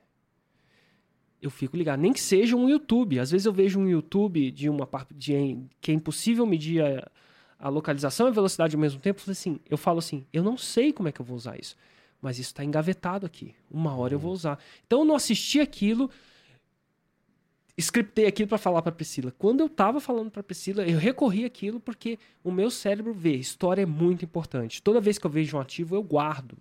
Eu 1.41 1.51
fico 1.51 1.77
ligado. 1.77 2.01
Nem 2.01 2.13
que 2.13 2.21
seja 2.21 2.55
um 2.55 2.69
YouTube. 2.69 3.19
Às 3.19 3.31
vezes 3.31 3.47
eu 3.47 3.53
vejo 3.53 3.81
um 3.81 3.89
YouTube 3.89 4.51
de 4.51 4.69
uma 4.69 4.87
parte 4.87 5.15
de, 5.15 5.59
que 5.81 5.91
é 5.91 5.95
impossível 5.95 6.47
medir 6.47 6.85
a, 6.85 7.11
a 7.63 7.69
localização 7.69 8.27
e 8.27 8.31
a 8.31 8.33
velocidade 8.33 8.75
ao 8.75 8.81
mesmo 8.81 9.01
tempo, 9.01 9.23
eu, 9.25 9.31
assim, 9.31 9.61
eu 9.71 9.79
falo 9.79 10.01
assim, 10.01 10.27
eu 10.33 10.43
não 10.43 10.59
sei 10.59 10.93
como 10.93 11.09
é 11.09 11.13
que 11.13 11.21
eu 11.21 11.25
vou 11.25 11.37
usar 11.37 11.57
isso, 11.57 11.77
mas 12.21 12.37
isso 12.37 12.51
está 12.51 12.65
engavetado 12.65 13.25
aqui. 13.25 13.55
Uma 13.71 13.95
hora 13.97 14.15
eu 14.15 14.19
vou 14.19 14.33
usar. 14.33 14.59
Então 14.85 15.01
eu 15.01 15.05
não 15.05 15.15
assisti 15.15 15.61
aquilo, 15.61 16.11
scriptei 17.79 18.27
aquilo 18.27 18.49
para 18.49 18.59
falar 18.59 18.83
para 18.83 18.91
Priscila. 18.91 19.33
Quando 19.39 19.61
eu 19.61 19.67
estava 19.67 20.01
falando 20.01 20.29
para 20.29 20.43
Priscila, 20.43 20.83
eu 20.83 20.99
recorri 20.99 21.45
aquilo 21.45 21.79
porque 21.79 22.19
o 22.43 22.51
meu 22.51 22.69
cérebro 22.69 23.15
vê, 23.15 23.37
história 23.37 23.83
é 23.83 23.87
muito 23.87 24.25
importante. 24.25 24.83
Toda 24.83 25.01
vez 25.01 25.17
que 25.17 25.25
eu 25.25 25.31
vejo 25.31 25.57
um 25.57 25.61
ativo, 25.61 25.95
eu 25.95 26.03
guardo. 26.03 26.59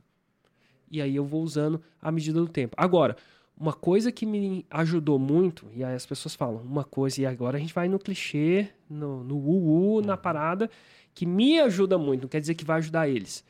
E 0.89 1.01
aí 1.01 1.15
eu 1.15 1.25
vou 1.25 1.41
usando 1.41 1.81
à 1.99 2.11
medida 2.11 2.39
do 2.39 2.47
tempo. 2.47 2.75
Agora, 2.77 3.17
uma 3.61 3.73
coisa 3.73 4.11
que 4.11 4.25
me 4.25 4.65
ajudou 4.71 5.19
muito, 5.19 5.67
e 5.75 5.83
aí 5.83 5.93
as 5.93 6.03
pessoas 6.03 6.33
falam, 6.33 6.63
uma 6.63 6.83
coisa, 6.83 7.21
e 7.21 7.27
agora 7.27 7.57
a 7.57 7.59
gente 7.59 7.75
vai 7.75 7.87
no 7.87 7.99
clichê, 7.99 8.69
no, 8.89 9.23
no 9.23 9.37
uh, 9.37 9.97
uh 9.97 10.01
na 10.01 10.17
parada, 10.17 10.67
que 11.13 11.27
me 11.27 11.59
ajuda 11.59 11.95
muito, 11.95 12.23
não 12.23 12.27
quer 12.27 12.39
dizer 12.39 12.55
que 12.55 12.65
vai 12.65 12.79
ajudar 12.79 13.07
eles, 13.07 13.45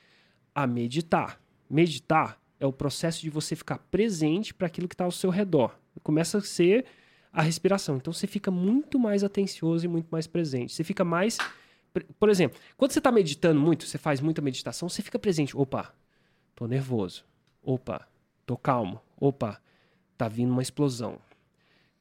a 0.53 0.67
meditar. 0.67 1.39
Meditar 1.69 2.37
é 2.59 2.67
o 2.67 2.73
processo 2.73 3.21
de 3.21 3.29
você 3.29 3.55
ficar 3.55 3.77
presente 3.89 4.53
para 4.53 4.67
aquilo 4.67 4.85
que 4.85 4.95
está 4.95 5.05
ao 5.05 5.11
seu 5.11 5.29
redor. 5.29 5.79
Começa 6.03 6.39
a 6.39 6.41
ser 6.41 6.85
a 7.31 7.41
respiração. 7.41 7.95
Então 7.95 8.11
você 8.11 8.27
fica 8.27 8.51
muito 8.51 8.99
mais 8.99 9.23
atencioso 9.23 9.85
e 9.85 9.87
muito 9.87 10.09
mais 10.11 10.27
presente. 10.27 10.73
Você 10.73 10.83
fica 10.83 11.05
mais. 11.05 11.37
Por 12.19 12.29
exemplo, 12.29 12.59
quando 12.75 12.91
você 12.91 12.99
está 12.99 13.11
meditando 13.13 13.61
muito, 13.61 13.85
você 13.85 13.97
faz 13.97 14.19
muita 14.19 14.41
meditação, 14.41 14.89
você 14.89 15.01
fica 15.01 15.17
presente. 15.17 15.55
Opa, 15.55 15.93
tô 16.53 16.67
nervoso. 16.67 17.23
Opa, 17.63 18.05
tô 18.45 18.57
calmo. 18.57 19.01
Opa, 19.17 19.61
tá 20.21 20.27
vindo 20.27 20.51
uma 20.51 20.61
explosão. 20.61 21.17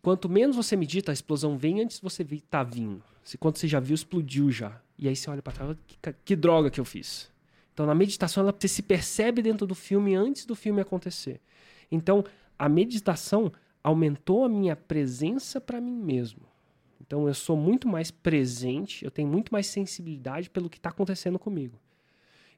Quanto 0.03 0.29
menos 0.29 0.57
você 0.57 0.77
medita, 0.77 1.11
a 1.11 1.15
explosão 1.15 1.57
vem 1.57 1.81
antes 1.81 1.97
de 1.97 2.03
você 2.03 2.23
ver 2.23 2.41
tá 2.43 2.63
vindo. 2.63 3.03
Se 3.25 3.39
quando 3.39 3.57
você 3.57 3.67
já 3.69 3.81
viu, 3.81 3.95
explodiu 3.95 4.51
já. 4.51 4.81
E 4.99 5.09
aí 5.09 5.17
você 5.17 5.31
olha 5.31 5.41
para 5.41 5.53
trás, 5.55 5.77
que, 5.87 6.15
que 6.25 6.37
droga 6.37 6.71
que 6.71 6.79
eu 6.81 6.85
fiz. 6.85 7.31
Então 7.73 7.87
na 7.87 7.95
meditação 7.95 8.43
ela 8.43 8.55
você 8.59 8.69
se 8.69 8.83
percebe 8.83 9.41
dentro 9.41 9.67
do 9.67 9.75
filme 9.75 10.15
antes 10.15 10.45
do 10.45 10.55
filme 10.55 10.81
acontecer. 10.83 11.41
Então 11.91 12.23
a 12.59 12.69
meditação 12.69 13.51
aumentou 13.83 14.45
a 14.45 14.49
minha 14.49 14.77
presença 14.77 15.61
para 15.61 15.81
mim 15.81 15.97
mesmo. 15.97 16.43
Então 17.01 17.27
eu 17.27 17.33
sou 17.35 17.57
muito 17.57 17.89
mais 17.89 18.11
presente, 18.11 19.03
eu 19.05 19.11
tenho 19.11 19.29
muito 19.29 19.51
mais 19.51 19.67
sensibilidade 19.67 20.51
pelo 20.51 20.69
que 20.69 20.77
está 20.77 20.91
acontecendo 20.91 21.39
comigo. 21.39 21.79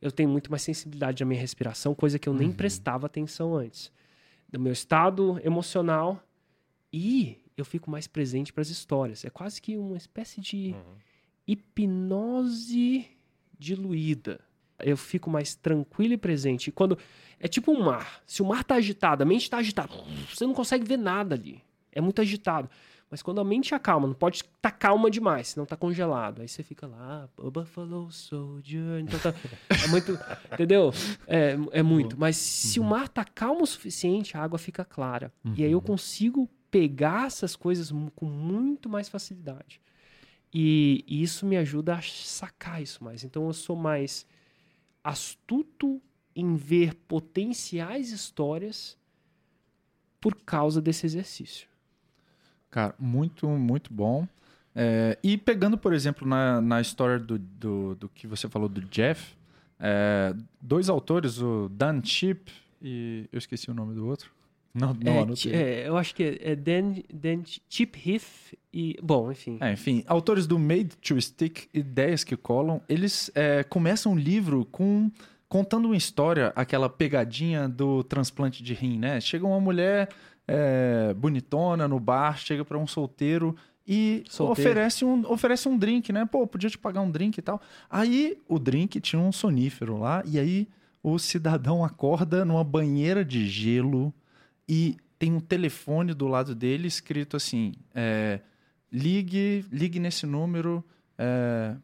Eu 0.01 0.11
tenho 0.11 0.29
muito 0.29 0.51
mais 0.51 0.63
sensibilidade 0.63 1.23
à 1.23 1.27
minha 1.27 1.41
respiração, 1.41 1.95
coisa 1.95 2.19
que 2.19 2.29
eu 2.29 2.35
nem 2.35 2.49
Uhum. 2.49 2.55
prestava 2.55 3.07
atenção 3.07 3.55
antes. 3.55 3.93
Do 4.53 4.61
meu 4.61 4.73
estado 4.73 5.41
emocional 5.43 6.23
e 6.93 7.39
eu 7.57 7.65
fico 7.65 7.91
mais 7.91 8.07
presente 8.07 8.53
para 8.53 8.61
as 8.61 8.69
histórias. 8.69 9.25
É 9.25 9.31
quase 9.31 9.61
que 9.61 9.77
uma 9.77 9.97
espécie 9.97 10.41
de 10.41 10.75
hipnose 11.47 13.07
diluída. 13.59 14.41
Eu 14.79 14.97
fico 14.97 15.31
mais 15.31 15.55
tranquilo 15.55 16.15
e 16.15 16.19
presente. 16.19 16.69
E 16.69 16.73
quando 16.73 16.99
é 17.41 17.49
tipo 17.49 17.73
um 17.73 17.83
mar. 17.83 18.23
Se 18.27 18.43
o 18.43 18.45
mar 18.47 18.63
tá 18.63 18.75
agitado, 18.75 19.23
a 19.23 19.27
mente 19.27 19.49
tá 19.49 19.59
agitada, 19.59 19.93
você 20.29 20.47
não 20.47 20.55
consegue 20.55 20.85
ver 20.85 20.99
nada 20.99 21.35
ali. 21.35 21.63
É 21.91 22.01
muito 22.01 22.21
agitado. 22.21 22.69
Mas 23.13 23.21
quando 23.21 23.43
a 23.43 23.45
mente 23.45 23.75
acalma, 23.75 24.07
não 24.07 24.15
pode 24.15 24.39
estar 24.39 24.71
calma 24.71 25.11
demais, 25.11 25.49
senão 25.49 25.67
tá 25.67 25.77
congelado. 25.77 26.41
Aí 26.41 26.49
você 26.49 26.63
fica 26.63 26.87
lá, 26.87 27.29
"Oh, 27.37 27.51
Buffalo 27.51 28.11
Soldier. 28.11 29.01
Então 29.01 29.19
tá, 29.21 29.35
é 29.69 29.89
muito. 29.89 30.19
entendeu? 30.51 30.91
É, 31.27 31.59
é 31.73 31.83
muito. 31.83 32.19
Mas 32.19 32.37
se 32.39 32.81
o 32.81 32.85
mar 32.85 33.11
tá 33.11 33.23
calmo 33.23 33.65
o 33.65 33.67
suficiente, 33.67 34.35
a 34.35 34.43
água 34.43 34.59
fica 34.59 34.83
clara. 34.83 35.31
E 35.55 35.63
aí 35.63 35.71
eu 35.71 35.83
consigo 35.83 36.49
pegar 36.71 37.27
essas 37.27 37.55
coisas 37.55 37.93
com 38.17 38.25
muito 38.25 38.89
mais 38.89 39.11
facilidade. 39.11 39.79
E, 40.51 41.05
e 41.07 41.23
isso 41.23 41.45
me 41.45 41.59
ajuda 41.59 41.97
a 41.97 42.01
sacar 42.01 42.81
isso 42.81 43.05
mais. 43.05 43.25
Então 43.25 43.47
eu 43.47 43.53
sou 43.53 43.77
mais 43.77 44.27
astuto 45.05 46.01
em 46.35 46.57
ver 46.57 46.95
potenciais 46.95 48.11
histórias 48.11 48.97
por 50.19 50.35
causa 50.35 50.81
desse 50.81 51.05
exercício. 51.05 51.72
Cara, 52.73 52.95
muito, 52.99 53.47
muito 53.49 53.93
bom. 53.95 54.27
É, 54.75 55.17
e 55.23 55.37
pegando, 55.37 55.77
por 55.79 55.93
exemplo, 55.93 56.27
na, 56.27 56.61
na 56.61 56.81
história 56.81 57.19
do, 57.19 57.39
do, 57.39 57.95
do 57.95 58.09
que 58.09 58.27
você 58.27 58.49
falou 58.49 58.69
do 58.69 58.81
Jeff, 58.81 59.35
é, 59.79 60.35
dois 60.61 60.89
autores, 60.89 61.39
o 61.41 61.69
Dan 61.71 62.03
Chip 62.03 62.51
e. 62.83 63.29
Eu 63.31 63.39
esqueci 63.39 63.71
o 63.71 63.75
nome 63.75 63.95
do 63.95 64.07
outro. 64.07 64.33
Não, 64.75 64.95
não 64.95 65.13
É, 65.13 65.19
anotei. 65.19 65.53
é, 65.53 65.87
eu 65.87 65.99
acho 65.99 66.15
que 66.15 66.23
é, 66.25 66.53
é 66.53 66.57
Dan, 66.57 66.95
Dan 67.13 67.43
Chip 67.69 67.99
Heath 68.11 68.55
e. 68.73 68.97
Bom, 69.03 69.31
enfim. 69.31 69.59
É, 69.61 69.73
enfim, 69.75 70.03
autores 70.07 70.47
do 70.47 70.59
Made 70.59 70.97
to 70.97 71.21
Stick, 71.21 71.69
Ideias 71.75 72.25
que 72.25 72.35
Colam, 72.39 72.81
eles 72.89 73.31
é, 73.35 73.63
começam 73.65 74.13
um 74.13 74.19
livro 74.19 74.65
com 74.73 75.11
contando 75.47 75.85
uma 75.85 75.97
história, 75.99 76.51
aquela 76.57 76.89
pegadinha 76.89 77.69
do 77.69 78.03
transplante 78.03 78.63
de 78.63 78.73
rim, 78.73 78.99
né? 78.99 79.21
Chega 79.21 79.47
uma 79.47 79.61
mulher 79.61 80.09
é, 80.47 81.15
bonitona 81.15 81.87
no 81.87 82.01
bar, 82.01 82.37
chega 82.39 82.65
para 82.65 82.79
um 82.79 82.87
solteiro 82.87 83.57
e 83.87 84.23
Solteiro. 84.29 84.71
oferece 84.71 85.05
um, 85.05 85.31
oferece 85.31 85.69
um 85.69 85.77
drink, 85.77 86.13
né? 86.13 86.25
Pô, 86.25 86.47
podia 86.47 86.71
te 86.71 86.79
pagar 86.79 87.01
um 87.01 87.11
drink 87.11 87.39
e 87.39 87.43
tal. 87.43 87.61
Aí 87.91 88.39
o 88.49 88.59
drink 88.59 89.01
tinha 89.01 89.21
um 89.21 89.33
sonífero 89.33 89.99
lá, 89.99 90.23
e 90.25 90.39
aí 90.39 90.69
o 91.03 91.19
cidadão 91.19 91.85
acorda 91.85 92.45
numa 92.45 92.63
banheira 92.63 93.25
de 93.25 93.49
gelo 93.49 94.15
e 94.69 94.97
tem 95.19 95.33
um 95.33 95.41
telefone 95.41 96.15
do 96.15 96.29
lado 96.29 96.55
dele 96.55 96.87
escrito 96.87 97.37
assim: 97.37 97.75
é, 97.95 98.41
ligue, 98.91 99.65
ligue 99.71 99.99
nesse 99.99 100.27
número 100.27 100.85
é, 101.19 101.75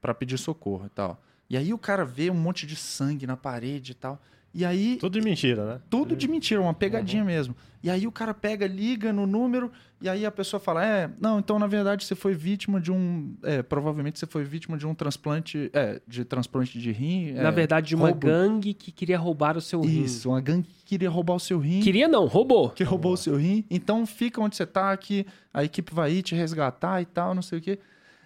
para 0.00 0.14
pedir 0.14 0.38
socorro 0.38 0.86
e 0.86 0.90
tal. 0.90 1.20
E 1.50 1.56
aí 1.56 1.74
o 1.74 1.78
cara 1.78 2.04
vê 2.04 2.30
um 2.30 2.34
monte 2.34 2.66
de 2.66 2.76
sangue 2.76 3.26
na 3.26 3.36
parede 3.36 3.92
e 3.92 3.94
tal. 3.94 4.22
E 4.54 4.64
aí 4.64 4.96
Tudo 4.96 5.18
de 5.18 5.24
mentira, 5.24 5.64
né? 5.64 5.80
tudo 5.88 6.14
de 6.14 6.28
mentira, 6.28 6.60
uma 6.60 6.74
pegadinha 6.74 7.24
mesmo. 7.24 7.56
E 7.82 7.90
aí 7.90 8.06
o 8.06 8.12
cara 8.12 8.32
pega, 8.32 8.66
liga 8.66 9.12
no 9.12 9.26
número, 9.26 9.72
e 10.00 10.08
aí 10.08 10.24
a 10.24 10.30
pessoa 10.30 10.60
fala: 10.60 10.84
É, 10.86 11.10
não, 11.20 11.40
então 11.40 11.58
na 11.58 11.66
verdade 11.66 12.04
você 12.04 12.14
foi 12.14 12.32
vítima 12.32 12.80
de 12.80 12.92
um. 12.92 13.34
É, 13.42 13.62
provavelmente 13.62 14.18
você 14.18 14.26
foi 14.26 14.44
vítima 14.44 14.76
de 14.76 14.86
um 14.86 14.94
transplante. 14.94 15.68
É, 15.72 16.00
de 16.06 16.24
transplante 16.24 16.78
de 16.78 16.92
rim. 16.92 17.32
Na 17.32 17.48
é, 17.48 17.50
verdade, 17.50 17.88
de 17.88 17.96
uma 17.96 18.08
roubo. 18.08 18.26
gangue 18.26 18.72
que 18.72 18.92
queria 18.92 19.18
roubar 19.18 19.56
o 19.56 19.60
seu 19.60 19.80
rim. 19.80 20.04
Isso, 20.04 20.28
uma 20.28 20.40
gangue 20.40 20.68
que 20.68 20.84
queria 20.84 21.10
roubar 21.10 21.34
o 21.34 21.40
seu 21.40 21.58
rim. 21.58 21.80
Queria 21.80 22.06
não, 22.06 22.26
roubou. 22.26 22.70
Que 22.70 22.84
roubou 22.84 23.14
o 23.14 23.16
seu 23.16 23.36
rim. 23.36 23.64
Então 23.68 24.06
fica 24.06 24.40
onde 24.40 24.54
você 24.54 24.66
tá, 24.66 24.96
que 24.96 25.26
a 25.52 25.64
equipe 25.64 25.92
vai 25.92 26.12
ir 26.12 26.22
te 26.22 26.34
resgatar 26.36 27.00
e 27.02 27.06
tal, 27.06 27.34
não 27.34 27.42
sei 27.42 27.58
o 27.58 27.62
quê. 27.62 27.78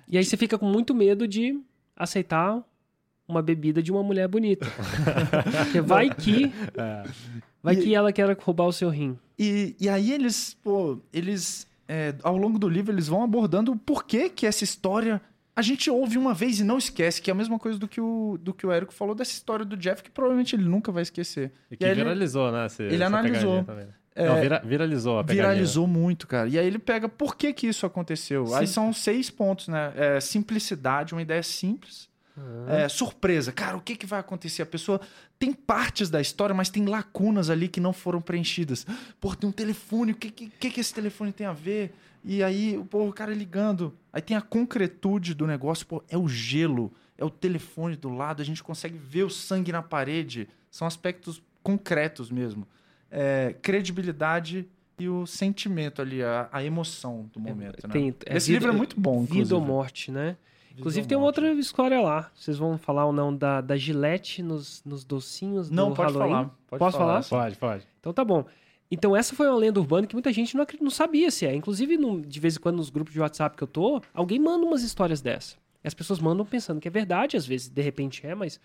E 0.09 0.19
aí 0.19 0.25
você 0.25 0.37
fica 0.37 0.59
com 0.59 0.67
muito 0.67 0.95
medo 0.95 1.27
de 1.27 1.59
aceitar 1.97 2.63
uma 3.29 3.43
bebida 3.43 3.83
de 3.83 3.91
uma 3.93 4.03
mulher 4.03 4.29
bonita. 4.29 4.67
Porque 5.65 5.81
vai 5.81 6.11
que. 6.11 6.53
Vai 7.63 7.75
E- 7.75 7.83
que 7.83 7.95
ela 7.95 8.13
quer 8.13 8.37
roubar 8.41 8.65
o 8.67 8.73
seu 8.73 8.89
rim. 8.89 9.19
E, 9.39 9.75
e 9.81 9.89
aí 9.89 10.13
eles, 10.13 10.57
pô, 10.63 10.99
eles, 11.13 11.67
é, 11.89 12.15
ao 12.23 12.37
longo 12.37 12.59
do 12.59 12.69
livro, 12.69 12.93
eles 12.95 13.09
vão 13.09 13.23
abordando 13.23 13.73
o 13.73 13.77
porquê 13.77 14.29
que 14.29 14.47
essa 14.47 14.65
história 14.65 15.21
a 15.55 15.63
gente 15.63 15.91
ouve 15.91 16.19
uma 16.19 16.35
vez 16.35 16.61
e 16.61 16.65
não 16.65 16.77
esquece, 16.79 17.21
que 17.21 17.31
é 17.31 17.33
a 17.33 17.35
mesma 17.35 17.59
coisa 17.59 17.79
do 17.79 17.89
que 17.89 18.01
o, 18.01 18.39
do 18.41 18.53
que 18.53 18.67
o 18.67 18.71
Érico 18.71 18.93
falou 18.93 19.15
dessa 19.15 19.33
história 19.33 19.65
do 19.65 19.75
Jeff, 19.77 20.03
que 20.03 20.11
provavelmente 20.11 20.55
ele 20.55 20.65
nunca 20.69 20.93
vai 20.93 21.03
esquecer. 21.03 21.51
E 21.71 21.77
que 21.77 21.85
ele- 21.85 21.95
viralizou, 21.95 22.53
né? 22.53 22.67
esse- 22.67 22.83
ele 22.83 22.97
essa 22.97 23.07
analisou. 23.07 23.65
também. 23.65 23.87
É, 24.15 24.27
Não, 24.29 24.41
vira- 24.41 24.63
viralizou 24.65 25.19
a 25.19 25.25
pegadinha. 25.25 25.49
viralizou 25.49 25.87
muito, 25.87 26.27
cara. 26.27 26.49
E 26.49 26.59
aí 26.59 26.67
ele 26.67 26.79
pega 26.79 27.07
por 27.09 27.37
que 27.37 27.53
que 27.53 27.67
isso 27.67 27.85
aconteceu. 27.85 28.55
Aí 28.55 28.67
são 28.67 28.91
seis 28.93 29.29
pontos, 29.29 29.69
né? 29.69 29.93
É, 29.95 30.21
simplicidade, 30.21 31.13
uma 31.15 31.21
ideia 31.21 31.43
simples. 31.43 32.09
É, 32.69 32.89
surpresa. 32.89 33.51
Cara, 33.53 33.77
o 33.77 33.81
que, 33.81 33.97
que 33.97 34.05
vai 34.07 34.21
acontecer? 34.21 34.61
A 34.63 34.67
pessoa 34.67 35.01
tem 35.39 35.53
partes 35.53 36.11
da 36.11 36.21
história, 36.21 36.55
mas 36.55 36.69
tem 36.69 36.85
lacunas 36.85 37.49
ali 37.49 37.67
que 37.69 37.81
não 37.81 37.93
foram 37.93 38.21
preenchidas. 38.21 38.87
Pô, 39.21 39.35
tem 39.35 39.49
um 39.49 39.53
telefone, 39.53 40.13
o 40.13 40.15
que, 40.17 40.31
que, 40.31 40.71
que, 40.71 40.81
esse 40.81 40.93
telefone 40.93 41.33
tem 41.33 41.47
a 41.47 41.53
ver? 41.53 41.95
E 42.23 42.43
aí, 42.43 42.83
pô, 42.91 43.09
o 43.09 43.13
cara 43.13 43.33
ligando. 43.33 43.95
Aí 44.13 44.21
tem 44.21 44.37
a 44.37 44.43
concretude 44.43 45.33
do 45.35 45.47
negócio, 45.47 45.87
pô, 45.87 46.03
é 46.09 46.19
o 46.19 46.29
gelo, 46.29 46.93
é 47.17 47.25
o 47.25 47.31
telefone 47.31 47.97
do 47.97 48.09
lado, 48.11 48.43
a 48.43 48.45
gente 48.45 48.63
consegue 48.63 48.99
ver 48.99 49.23
o 49.25 49.31
sangue 49.31 49.73
na 49.73 49.83
parede. 49.83 50.49
São 50.71 50.87
aspectos 50.87 51.41
concretos 51.63 52.31
mesmo. 52.31 52.67
É, 53.11 53.55
credibilidade 53.63 54.67
e 54.99 55.09
o 55.09 55.27
sentimento 55.27 56.03
ali, 56.03 56.23
a, 56.23 56.49
a 56.53 56.65
emoção 56.65 57.31
do 57.33 57.39
momento, 57.41 57.87
né? 57.87 58.15
É 58.27 58.37
Esse 58.37 58.51
vida- 58.53 58.61
livro 58.61 58.75
é 58.75 58.77
muito 58.77 58.99
bom, 59.01 59.21
Vida 59.21 59.33
inclusive. 59.35 59.55
ou 59.55 59.61
morte, 59.61 60.11
né? 60.11 60.37
Inclusive 60.79 61.07
tem 61.07 61.17
uma 61.17 61.27
outra 61.27 61.51
história 61.55 62.01
lá. 62.01 62.31
Vocês 62.35 62.59
vão 62.59 62.77
falar 62.77 63.07
ou 63.07 63.13
não 63.13 63.35
da, 63.35 63.61
da 63.61 63.77
Gillette 63.77 64.43
nos, 64.43 64.83
nos 64.85 65.05
docinhos 65.05 65.71
Não, 65.71 65.91
do 65.91 65.95
pode 65.97 66.13
Halloween? 66.13 66.33
falar. 66.33 66.51
Pode 66.69 66.79
Posso 66.79 66.99
falar? 66.99 67.25
Pode, 67.25 67.57
pode. 67.57 67.85
Então 68.01 68.13
tá 68.13 68.25
bom. 68.25 68.45
Então 68.91 69.17
essa 69.17 69.35
foi 69.35 69.47
uma 69.49 69.57
lenda 69.57 69.81
urbana 69.81 70.07
que 70.07 70.15
muita 70.15 70.33
gente 70.33 70.57
não, 70.57 70.67
não 70.81 70.91
sabia 70.91 71.31
se 71.31 71.47
é. 71.47 71.55
Inclusive, 71.55 71.97
no- 71.97 72.21
de 72.21 72.39
vez 72.39 72.57
em 72.57 72.61
quando 72.61 72.77
nos 72.77 72.91
grupos 72.91 73.13
de 73.13 73.21
WhatsApp 73.21 73.57
que 73.57 73.63
eu 73.63 73.67
tô, 73.69 74.01
alguém 74.15 74.39
manda 74.39 74.65
umas 74.67 74.83
histórias 74.83 75.21
dessa. 75.21 75.57
E 75.83 75.89
as 75.89 75.95
pessoas 75.95 76.19
mandam 76.21 76.45
pensando 76.45 76.81
que 76.81 76.87
é 76.89 76.91
verdade, 76.91 77.37
às 77.37 77.47
vezes 77.47 77.69
de 77.69 77.83
repente 77.83 78.27
é, 78.27 78.35
mas... 78.35 78.61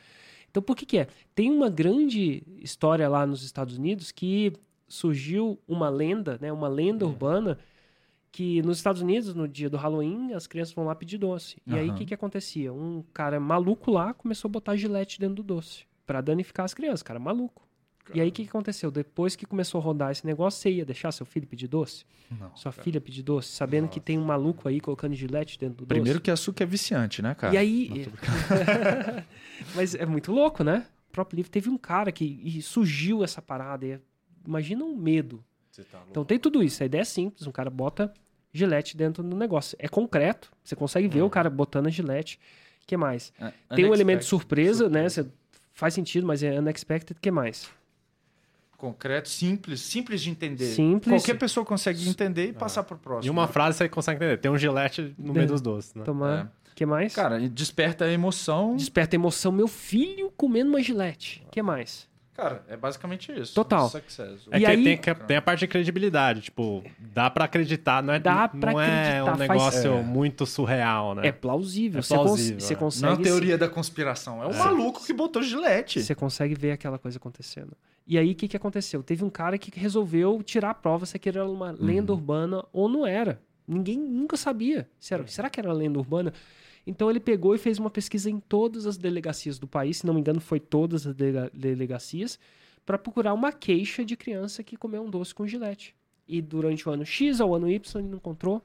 Então 0.50 0.62
por 0.62 0.76
que 0.76 0.86
que 0.86 0.97
é? 0.97 1.08
Tem 1.34 1.50
uma 1.50 1.69
grande 1.69 2.43
história 2.60 3.08
lá 3.08 3.26
nos 3.26 3.41
Estados 3.41 3.78
Unidos 3.78 4.12
que 4.12 4.52
surgiu 4.88 5.58
uma 5.67 5.88
lenda, 5.89 6.38
né? 6.41 6.52
Uma 6.52 6.67
lenda 6.67 7.06
urbana 7.06 7.58
que 8.31 8.61
nos 8.61 8.77
Estados 8.77 9.01
Unidos, 9.01 9.33
no 9.35 9.47
dia 9.47 9.69
do 9.69 9.77
Halloween, 9.77 10.33
as 10.33 10.47
crianças 10.47 10.73
vão 10.73 10.85
lá 10.85 10.95
pedir 10.95 11.17
doce. 11.17 11.57
E 11.67 11.75
aí 11.75 11.89
o 11.89 11.95
que 11.95 12.05
que 12.05 12.13
acontecia? 12.13 12.71
Um 12.71 13.03
cara 13.13 13.39
maluco 13.39 13.91
lá 13.91 14.13
começou 14.13 14.47
a 14.47 14.51
botar 14.51 14.75
gilete 14.75 15.19
dentro 15.19 15.35
do 15.35 15.43
doce. 15.43 15.83
Pra 16.05 16.21
danificar 16.21 16.65
as 16.65 16.73
crianças, 16.73 17.03
cara 17.03 17.19
maluco. 17.19 17.67
E 18.13 18.19
aí 18.19 18.29
o 18.29 18.31
que, 18.31 18.43
que 18.43 18.49
aconteceu? 18.49 18.89
Depois 18.89 19.35
que 19.35 19.45
começou 19.45 19.79
a 19.79 19.83
rodar 19.83 20.11
esse 20.11 20.25
negócio, 20.25 20.59
você 20.59 20.71
ia 20.71 20.85
deixar 20.85 21.11
seu 21.11 21.25
filho 21.25 21.45
pedir 21.47 21.67
doce? 21.67 22.03
Não, 22.29 22.55
Sua 22.55 22.71
cara. 22.71 22.83
filha 22.83 22.99
pedir 22.99 23.21
doce, 23.21 23.49
sabendo 23.49 23.87
que 23.87 23.99
tem 23.99 24.17
um 24.17 24.25
maluco 24.25 24.67
aí 24.67 24.81
colocando 24.81 25.13
gilete 25.13 25.57
dentro 25.59 25.77
do 25.77 25.85
Primeiro 25.85 26.19
doce? 26.19 26.23
que 26.23 26.31
açúcar 26.31 26.63
é 26.63 26.67
viciante, 26.67 27.21
né, 27.21 27.35
cara? 27.35 27.53
E 27.53 27.57
aí. 27.57 28.07
Mas 29.75 29.95
é 29.95 30.05
muito 30.05 30.31
louco, 30.31 30.63
né? 30.63 30.85
O 31.09 31.11
próprio 31.11 31.37
livro 31.37 31.51
teve 31.51 31.69
um 31.69 31.77
cara 31.77 32.11
que 32.11 32.61
surgiu 32.61 33.23
essa 33.23 33.41
parada. 33.41 33.85
E 33.85 33.99
imagina 34.45 34.83
um 34.83 34.95
medo. 34.95 35.43
Então 36.10 36.25
tem 36.25 36.38
tudo 36.39 36.63
isso. 36.63 36.84
A 36.84 36.86
ideia 36.86 37.01
é 37.01 37.05
simples: 37.05 37.47
um 37.47 37.51
cara 37.51 37.69
bota 37.69 38.13
gilete 38.53 38.95
dentro 38.97 39.23
do 39.23 39.36
negócio. 39.36 39.77
É 39.79 39.88
concreto, 39.88 40.51
você 40.63 40.75
consegue 40.75 41.07
ver 41.07 41.21
o 41.21 41.29
cara 41.29 41.49
botando 41.49 41.88
a 41.88 41.89
gilete. 41.89 42.39
O 42.84 42.88
que 42.88 42.97
mais? 42.97 43.31
É, 43.39 43.53
Tem 43.75 43.86
um 43.86 43.93
elemento 43.93 44.25
de 44.25 44.25
unexpected, 44.25 44.27
surpresa, 44.27 44.89
né? 44.89 45.07
Você 45.07 45.25
faz 45.73 45.93
sentido, 45.93 46.27
mas 46.27 46.43
é 46.43 46.60
unexpected. 46.60 47.17
O 47.17 47.21
que 47.21 47.31
mais? 47.31 47.69
Concreto, 48.77 49.29
simples, 49.29 49.79
simples 49.79 50.21
de 50.21 50.31
entender. 50.31 50.65
Simples. 50.65 51.21
Qualquer 51.21 51.38
pessoa 51.38 51.63
consegue 51.63 52.10
entender 52.10 52.47
e 52.47 52.53
passar 52.53 52.84
pro 52.84 52.97
próximo. 52.97 53.27
E 53.27 53.29
uma 53.29 53.45
né? 53.45 53.51
frase 53.51 53.77
você 53.77 53.88
consegue 53.88 54.17
entender. 54.17 54.38
Tem 54.38 54.49
um 54.49 54.57
gilete 54.57 55.13
no 55.17 55.34
meio 55.34 55.47
dos 55.47 55.62
doces, 55.62 55.93
né? 55.93 56.03
Tomar. 56.03 56.51
O 56.71 56.75
que 56.75 56.86
mais? 56.86 57.13
Cara, 57.13 57.39
desperta 57.47 58.05
a 58.05 58.12
emoção. 58.12 58.75
Desperta 58.75 59.15
emoção. 59.15 59.51
Meu 59.51 59.67
filho 59.67 60.34
comendo 60.36 60.71
uma 60.71 60.81
gilete. 60.81 61.43
O 61.45 61.51
que 61.51 61.62
mais? 61.62 62.10
Cara, 62.41 62.63
é 62.67 62.75
basicamente 62.75 63.32
isso. 63.32 63.54
Total. 63.54 63.88
Success. 63.88 64.47
É 64.49 64.58
E 64.58 64.60
que 64.62 64.65
aí- 64.65 64.84
tem, 64.84 64.97
que- 64.97 65.13
tem 65.25 65.38
a 65.38 65.41
parte 65.41 65.60
de 65.60 65.67
credibilidade, 65.67 66.41
tipo, 66.41 66.84
dá 66.97 67.30
pra 67.30 67.45
acreditar, 67.45 68.01
não 68.01 68.13
é, 68.15 68.19
Dá 68.19 68.47
pra 68.47 68.71
não 68.71 68.82
é 68.82 69.21
um 69.21 69.25
faz- 69.27 69.39
negócio 69.39 69.93
É. 69.93 70.01
muito 70.01 70.45
surreal, 70.47 71.13
né? 71.13 71.27
É 71.27 71.32
plausível. 71.32 71.99
É 71.99 72.01
Você 72.01 72.15
cons- 72.15 72.23
plausível, 72.25 72.60
Você 72.60 72.73
é. 72.73 72.75
consegue. 72.75 73.13
Não 73.13 73.19
é 73.21 73.23
teoria 73.23 73.58
da 73.60 73.69
conspiração. 73.69 74.41
É 74.41 74.47
o 74.47 74.56
maluco 74.58 75.06
que 75.06 75.13
botou 75.13 75.43
gilete. 75.43 76.01
Você 76.01 76.15
consegue 76.15 76.56
ver 76.56 76.71
aquela 76.71 76.97
coisa 76.97 77.17
acontecendo. 77.19 77.73
E 78.08 78.17
aí, 78.17 78.32
o 78.32 78.36
que, 78.36 78.47
que 78.47 78.58
aconteceu? 78.58 79.04
Teve 79.04 79.23
um 79.23 79.30
cara 79.30 79.58
que 79.60 79.71
resolveu 79.80 80.41
tirar 80.43 80.71
a 80.71 80.73
prova 80.73 81.06
se 81.06 81.15
aquilo 81.15 81.38
era 81.38 81.47
uma 81.47 81.75
lenda 81.80 82.12
urbana 82.12 82.65
ou 82.73 82.89
não 82.89 83.06
era. 83.06 83.39
Ninguém 83.67 83.99
nunca 83.99 84.36
sabia. 84.36 84.89
Se 84.99 85.13
era- 85.13 85.27
será 85.27 85.47
que 85.47 85.60
era 85.60 85.71
lenda 85.71 85.99
urbana? 85.99 86.34
Então, 86.85 87.09
ele 87.09 87.19
pegou 87.19 87.53
e 87.53 87.57
fez 87.57 87.77
uma 87.79 87.89
pesquisa 87.89 88.29
em 88.29 88.39
todas 88.39 88.85
as 88.85 88.97
delegacias 88.97 89.59
do 89.59 89.67
país, 89.67 89.97
se 89.97 90.05
não 90.05 90.13
me 90.13 90.19
engano, 90.19 90.39
foi 90.39 90.59
todas 90.59 91.05
as 91.05 91.13
delega- 91.15 91.51
delegacias, 91.53 92.39
para 92.85 92.97
procurar 92.97 93.33
uma 93.33 93.51
queixa 93.51 94.03
de 94.03 94.17
criança 94.17 94.63
que 94.63 94.75
comeu 94.75 95.03
um 95.03 95.09
doce 95.09 95.33
com 95.35 95.45
gilete. 95.45 95.95
E 96.27 96.41
durante 96.41 96.87
o 96.87 96.91
ano 96.91 97.05
X 97.05 97.39
ao 97.39 97.53
ano 97.53 97.69
Y, 97.69 98.01
ele 98.01 98.09
não 98.09 98.17
encontrou 98.17 98.61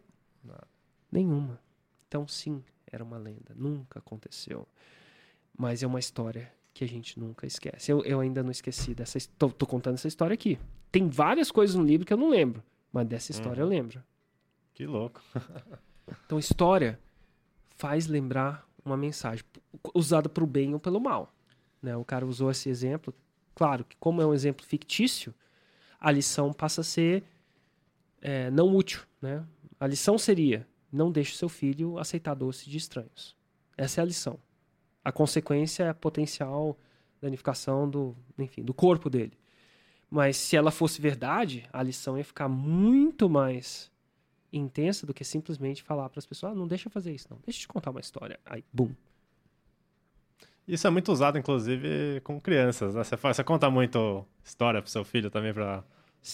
nenhuma. 1.11 1.61
Então, 2.09 2.27
sim, 2.27 2.63
era 2.91 3.03
uma 3.05 3.19
lenda. 3.19 3.53
Nunca 3.55 3.99
aconteceu. 3.99 4.67
Mas 5.57 5.83
é 5.83 5.87
uma 5.87 5.99
história 5.99 6.51
que 6.73 6.85
a 6.85 6.89
gente 6.89 7.19
nunca 7.19 7.47
esquece. 7.47 7.91
Eu, 7.91 8.05
eu 8.05 8.21
ainda 8.21 8.43
não 8.43 8.51
esqueci 8.51 8.95
dessa. 8.95 9.19
Tô, 9.39 9.49
tô 9.51 9.67
contando 9.67 9.95
essa 9.95 10.09
história 10.09 10.35
aqui. 10.35 10.59
Tem 10.93 11.09
várias 11.09 11.51
coisas 11.51 11.75
no 11.77 11.85
livro 11.85 12.07
que 12.07 12.13
eu 12.13 12.17
não 12.19 12.29
lembro. 12.31 12.63
Mas 12.93 13.07
dessa 13.07 13.33
história 13.33 13.61
eu 13.61 13.67
lembro. 13.67 14.03
Que 14.73 14.87
louco. 14.87 15.23
Então, 16.25 16.39
história 16.39 16.99
faz 17.77 18.07
lembrar 18.07 18.67
uma 18.85 18.97
mensagem 18.97 19.45
usada 19.95 20.29
para 20.29 20.45
o 20.45 20.47
bem 20.47 20.75
ou 20.75 20.81
pelo 20.81 21.01
mal. 21.01 21.33
Né? 21.83 21.97
O 21.97 22.05
cara 22.05 22.27
usou 22.27 22.51
esse 22.51 22.69
exemplo. 22.69 23.15
Claro 23.55 23.85
que, 23.85 23.97
como 23.97 24.21
é 24.21 24.27
um 24.27 24.35
exemplo 24.35 24.65
fictício, 24.65 25.35
a 26.01 26.11
lição 26.11 26.53
passa 26.53 26.81
a 26.81 26.85
ser 26.85 27.25
é, 28.21 28.51
não 28.51 28.75
útil. 28.75 29.03
Né? 29.21 29.45
A 29.79 29.87
lição 29.87 30.19
seria: 30.19 30.67
não 30.93 31.11
deixe 31.11 31.37
seu 31.37 31.49
filho 31.49 31.99
aceitar 31.99 32.35
doce 32.35 32.69
de 32.69 32.77
estranhos. 32.77 33.37
Essa 33.77 34.01
é 34.01 34.03
a 34.03 34.07
lição. 34.07 34.39
A 35.05 35.13
consequência 35.13 35.85
é 35.85 35.89
a 35.89 35.95
potencial 35.95 36.79
danificação 37.21 37.89
do, 37.89 38.17
enfim, 38.39 38.63
do 38.63 38.75
corpo 38.75 39.09
dele. 39.09 39.33
Mas 40.11 40.37
se 40.37 40.57
ela 40.57 40.71
fosse 40.71 41.01
verdade, 41.01 41.69
a 41.73 41.83
lição 41.83 42.17
ia 42.17 42.25
ficar 42.25 42.49
muito 42.49 43.29
mais 43.29 43.91
intensa 44.59 45.07
do 45.07 45.15
que 45.15 45.25
simplesmente 45.25 45.83
falar 45.83 46.09
para 46.09 46.19
as 46.19 46.27
pessoas: 46.27 46.53
ah, 46.53 46.55
não 46.55 46.67
deixa 46.67 46.89
eu 46.89 46.93
fazer 46.93 47.13
isso, 47.15 47.27
não. 47.31 47.39
Deixa 47.45 47.59
eu 47.59 47.63
te 47.63 47.69
contar 47.69 47.91
uma 47.91 48.01
história. 48.01 48.39
Aí, 48.45 48.65
bum. 48.73 48.91
Isso 50.67 50.87
é 50.87 50.91
muito 50.91 51.13
usado, 51.13 51.39
inclusive, 51.39 52.21
com 52.25 52.41
crianças, 52.41 52.95
né? 52.95 53.05
Você, 53.05 53.17
faz- 53.17 53.37
você 53.37 53.45
conta 53.45 53.71
muito 53.71 54.27
história 54.45 54.83
pro 54.83 54.91
seu 54.91 55.05
filho 55.05 55.31
também 55.31 55.55
pra, 55.55 55.85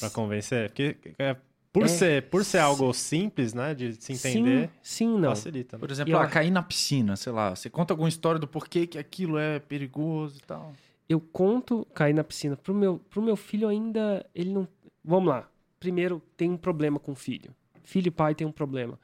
pra 0.00 0.08
convencer? 0.08 0.70
Porque 0.70 0.96
é, 1.18 1.37
por, 1.70 1.85
É. 1.85 1.88
ser, 1.88 2.22
por 2.30 2.42
ser 2.42 2.58
algo 2.58 2.94
simples, 2.94 3.52
né? 3.52 3.74
De 3.74 3.92
se 3.92 4.12
entender, 4.14 4.68
Sim, 4.82 5.06
sim 5.06 5.18
não. 5.18 5.28
facilita. 5.30 5.76
Né? 5.76 5.80
Por 5.80 5.90
exemplo, 5.90 6.12
Eu 6.14 6.18
ah, 6.18 6.26
cair 6.26 6.50
na 6.50 6.62
piscina, 6.62 7.14
sei 7.14 7.30
lá. 7.32 7.54
Você 7.54 7.68
conta 7.68 7.92
alguma 7.92 8.08
história 8.08 8.40
do 8.40 8.48
porquê 8.48 8.87
que 8.87 8.96
aquilo 8.98 9.37
é 9.37 9.58
perigoso 9.58 10.38
e 10.38 10.42
tal. 10.46 10.72
Eu 11.06 11.20
conto 11.20 11.87
cair 11.92 12.14
na 12.14 12.24
piscina. 12.24 12.56
Pro 12.56 12.72
meu, 12.74 12.98
pro 13.11 13.20
meu 13.20 13.37
filho 13.37 13.68
ainda, 13.68 14.24
ele 14.35 14.50
não... 14.50 14.66
Vamos 15.04 15.28
lá. 15.28 15.46
Primeiro, 15.78 16.22
tem 16.38 16.48
um 16.50 16.56
problema 16.56 16.98
com 16.98 17.12
o 17.12 17.14
filho. 17.16 17.54
Filho 17.82 18.08
e 18.08 18.10
pai 18.10 18.34
tem 18.34 18.46
um 18.46 18.52
problema. 18.52 18.98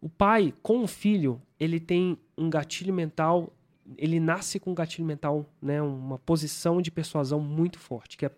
O 0.00 0.08
pai, 0.08 0.52
com 0.62 0.82
o 0.82 0.86
filho, 0.86 1.40
ele 1.58 1.80
tem 1.80 2.18
um 2.36 2.48
gatilho 2.48 2.92
mental... 2.92 3.52
Ele 3.96 4.20
nasce 4.20 4.60
com 4.60 4.72
um 4.72 4.74
gatilho 4.74 5.06
mental, 5.06 5.46
né? 5.62 5.80
Uma 5.80 6.18
posição 6.18 6.82
de 6.82 6.90
persuasão 6.90 7.40
muito 7.40 7.78
forte, 7.78 8.18
que 8.18 8.26
é 8.26 8.28
a, 8.28 8.32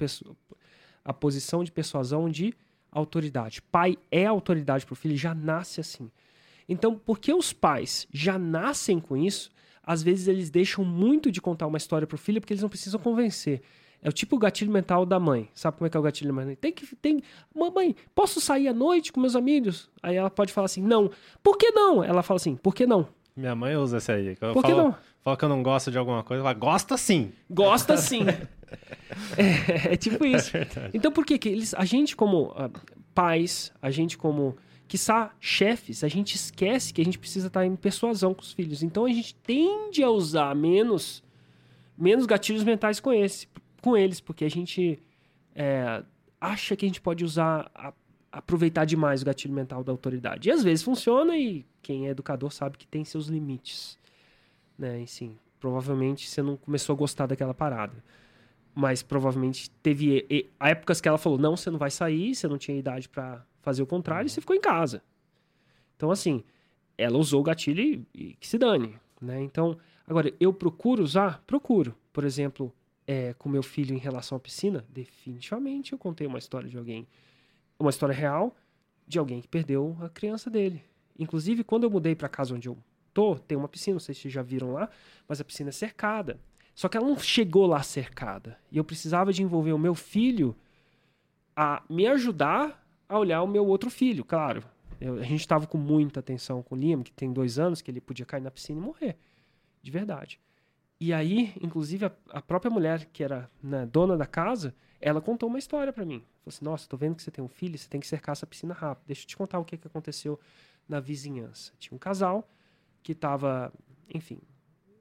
a 1.04 1.12
posição 1.12 1.64
de 1.64 1.72
persuasão 1.72 2.30
de 2.30 2.54
autoridade. 2.92 3.60
Pai 3.62 3.98
é 4.10 4.26
autoridade 4.26 4.86
pro 4.86 4.94
filho, 4.94 5.16
já 5.16 5.34
nasce 5.34 5.80
assim. 5.80 6.10
Então, 6.68 6.96
porque 6.96 7.34
os 7.34 7.52
pais 7.52 8.06
já 8.12 8.38
nascem 8.38 9.00
com 9.00 9.16
isso, 9.16 9.50
às 9.82 10.04
vezes 10.04 10.28
eles 10.28 10.50
deixam 10.50 10.84
muito 10.84 11.32
de 11.32 11.40
contar 11.40 11.66
uma 11.66 11.78
história 11.78 12.06
pro 12.06 12.16
filho 12.16 12.40
porque 12.40 12.52
eles 12.52 12.62
não 12.62 12.68
precisam 12.68 13.00
convencer. 13.00 13.60
É 14.02 14.08
o 14.08 14.12
tipo 14.12 14.38
gatilho 14.38 14.72
mental 14.72 15.04
da 15.04 15.20
mãe. 15.20 15.48
Sabe 15.54 15.76
como 15.76 15.86
é 15.86 15.90
que 15.90 15.96
é 15.96 16.00
o 16.00 16.02
gatilho 16.02 16.32
mental? 16.32 16.56
Tem 16.56 16.72
que 16.72 16.96
tem, 16.96 17.22
mamãe, 17.54 17.94
posso 18.14 18.40
sair 18.40 18.68
à 18.68 18.72
noite 18.72 19.12
com 19.12 19.20
meus 19.20 19.36
amigos? 19.36 19.90
Aí 20.02 20.16
ela 20.16 20.30
pode 20.30 20.52
falar 20.52 20.66
assim: 20.66 20.82
"Não". 20.82 21.10
Por 21.42 21.58
que 21.58 21.70
não? 21.70 22.02
Ela 22.02 22.22
fala 22.22 22.36
assim: 22.36 22.56
"Por 22.56 22.74
que 22.74 22.86
não?". 22.86 23.06
Minha 23.36 23.54
mãe 23.54 23.76
usa 23.76 23.98
esse 23.98 24.10
aí. 24.10 24.36
Eu 24.40 24.52
Por 24.52 24.62
que 24.64 24.70
falo, 24.70 24.82
não? 24.84 24.96
falo 25.22 25.36
que 25.36 25.44
eu 25.44 25.48
não 25.48 25.62
gosto 25.62 25.90
de 25.90 25.98
alguma 25.98 26.22
coisa, 26.22 26.42
ela 26.42 26.52
gosta 26.52 26.96
sim. 26.96 27.32
Gosta 27.48 27.96
sim. 27.98 28.26
é, 29.36 29.94
é 29.94 29.96
tipo 29.96 30.24
isso. 30.24 30.50
verdade. 30.52 30.90
Então 30.94 31.12
por 31.12 31.24
que 31.24 31.38
que 31.38 31.48
eles, 31.48 31.74
a 31.74 31.84
gente 31.84 32.16
como 32.16 32.52
ah, 32.56 32.70
pais, 33.14 33.72
a 33.80 33.90
gente 33.90 34.16
como 34.18 34.56
quiçá 34.88 35.30
chefes, 35.38 36.02
a 36.02 36.08
gente 36.08 36.34
esquece 36.34 36.92
que 36.92 37.00
a 37.00 37.04
gente 37.04 37.18
precisa 37.18 37.46
estar 37.46 37.64
em 37.64 37.76
persuasão 37.76 38.34
com 38.34 38.42
os 38.42 38.52
filhos. 38.52 38.82
Então 38.82 39.04
a 39.04 39.08
gente 39.12 39.34
tende 39.36 40.02
a 40.02 40.10
usar 40.10 40.54
menos 40.54 41.22
menos 41.96 42.24
gatilhos 42.24 42.64
mentais 42.64 42.98
com 42.98 43.12
esse, 43.12 43.46
com 43.80 43.96
eles, 43.96 44.20
porque 44.20 44.44
a 44.44 44.50
gente 44.50 44.98
é, 45.54 46.02
acha 46.40 46.76
que 46.76 46.84
a 46.84 46.88
gente 46.88 47.00
pode 47.00 47.24
usar 47.24 47.70
a- 47.74 47.92
aproveitar 48.32 48.84
demais 48.84 49.22
o 49.22 49.24
gatilho 49.24 49.52
mental 49.54 49.82
da 49.82 49.92
autoridade. 49.92 50.48
E 50.48 50.52
às 50.52 50.62
vezes 50.62 50.84
funciona 50.84 51.36
e 51.36 51.64
quem 51.82 52.06
é 52.06 52.10
educador 52.10 52.52
sabe 52.52 52.78
que 52.78 52.86
tem 52.86 53.04
seus 53.04 53.26
limites, 53.26 53.98
né? 54.78 55.02
E 55.02 55.06
sim, 55.06 55.36
provavelmente 55.58 56.28
você 56.28 56.40
não 56.42 56.56
começou 56.56 56.94
a 56.94 56.96
gostar 56.96 57.26
daquela 57.26 57.52
parada. 57.54 58.02
Mas 58.74 59.02
provavelmente 59.02 59.68
teve 59.82 60.18
e- 60.18 60.26
e- 60.30 60.46
épocas 60.60 61.00
que 61.00 61.08
ela 61.08 61.18
falou: 61.18 61.38
não, 61.38 61.56
você 61.56 61.70
não 61.70 61.78
vai 61.78 61.90
sair, 61.90 62.34
você 62.34 62.46
não 62.46 62.56
tinha 62.56 62.78
idade 62.78 63.08
pra 63.08 63.44
fazer 63.62 63.82
o 63.82 63.86
contrário, 63.86 64.26
e 64.26 64.30
você 64.30 64.40
ficou 64.40 64.54
em 64.54 64.60
casa. 64.60 65.02
Então, 65.96 66.10
assim, 66.10 66.42
ela 66.96 67.18
usou 67.18 67.40
o 67.40 67.42
gatilho 67.42 67.82
e, 67.82 68.06
e 68.14 68.34
que 68.34 68.46
se 68.46 68.56
dane. 68.56 68.94
Né? 69.20 69.42
Então, 69.42 69.76
agora, 70.06 70.32
eu 70.40 70.52
procuro 70.52 71.02
usar? 71.02 71.42
Procuro. 71.46 71.94
Por 72.12 72.24
exemplo, 72.24 72.72
é, 73.06 73.34
com 73.34 73.48
meu 73.48 73.62
filho 73.62 73.94
em 73.94 73.98
relação 73.98 74.36
à 74.36 74.40
piscina, 74.40 74.84
definitivamente 74.88 75.92
eu 75.92 75.98
contei 75.98 76.26
uma 76.26 76.38
história 76.38 76.68
de 76.68 76.76
alguém, 76.78 77.06
uma 77.78 77.90
história 77.90 78.14
real 78.14 78.54
de 79.06 79.18
alguém 79.18 79.40
que 79.40 79.48
perdeu 79.48 79.96
a 80.00 80.08
criança 80.08 80.48
dele. 80.50 80.84
Inclusive, 81.18 81.64
quando 81.64 81.84
eu 81.84 81.90
mudei 81.90 82.14
pra 82.14 82.28
casa 82.28 82.54
onde 82.54 82.68
eu 82.68 82.78
tô, 83.12 83.34
tem 83.36 83.58
uma 83.58 83.68
piscina, 83.68 83.94
não 83.94 84.00
sei 84.00 84.14
se 84.14 84.22
vocês 84.22 84.34
já 84.34 84.42
viram 84.42 84.72
lá, 84.72 84.88
mas 85.28 85.40
a 85.40 85.44
piscina 85.44 85.70
é 85.70 85.72
cercada. 85.72 86.38
Só 86.74 86.88
que 86.88 86.96
ela 86.96 87.06
não 87.06 87.18
chegou 87.18 87.66
lá 87.66 87.82
cercada. 87.82 88.56
E 88.70 88.78
eu 88.78 88.84
precisava 88.84 89.32
de 89.32 89.42
envolver 89.42 89.72
o 89.72 89.78
meu 89.78 89.94
filho 89.94 90.56
a 91.54 91.82
me 91.90 92.06
ajudar 92.06 92.86
a 93.08 93.18
olhar 93.18 93.42
o 93.42 93.46
meu 93.48 93.66
outro 93.66 93.90
filho, 93.90 94.24
claro. 94.24 94.62
Eu- 95.00 95.18
a 95.18 95.22
gente 95.24 95.40
estava 95.40 95.66
com 95.66 95.76
muita 95.76 96.20
atenção 96.20 96.62
com 96.62 96.74
o 96.74 96.78
Liam, 96.78 97.02
que 97.02 97.12
tem 97.12 97.32
dois 97.32 97.58
anos, 97.58 97.82
que 97.82 97.90
ele 97.90 98.00
podia 98.00 98.24
cair 98.24 98.40
na 98.40 98.50
piscina 98.50 98.78
e 98.78 98.82
morrer. 98.82 99.16
De 99.82 99.90
verdade. 99.90 100.38
E 101.00 101.14
aí, 101.14 101.54
inclusive, 101.62 102.04
a, 102.04 102.12
a 102.28 102.42
própria 102.42 102.70
mulher, 102.70 103.06
que 103.06 103.24
era 103.24 103.50
né, 103.62 103.86
dona 103.86 104.18
da 104.18 104.26
casa, 104.26 104.74
ela 105.00 105.20
contou 105.20 105.48
uma 105.48 105.58
história 105.58 105.92
para 105.92 106.04
mim. 106.04 106.18
Falou 106.18 106.48
assim: 106.48 106.64
Nossa, 106.64 106.86
tô 106.86 106.96
vendo 106.96 107.16
que 107.16 107.22
você 107.22 107.30
tem 107.30 107.42
um 107.42 107.48
filho, 107.48 107.78
você 107.78 107.88
tem 107.88 108.00
que 108.00 108.06
cercar 108.06 108.34
essa 108.34 108.46
piscina 108.46 108.74
rápido. 108.74 109.06
Deixa 109.06 109.22
eu 109.22 109.26
te 109.28 109.36
contar 109.36 109.58
o 109.58 109.64
que, 109.64 109.78
que 109.78 109.86
aconteceu 109.86 110.38
na 110.86 111.00
vizinhança. 111.00 111.72
Tinha 111.78 111.96
um 111.96 111.98
casal 111.98 112.46
que 113.02 113.14
tava, 113.14 113.72
enfim, 114.12 114.38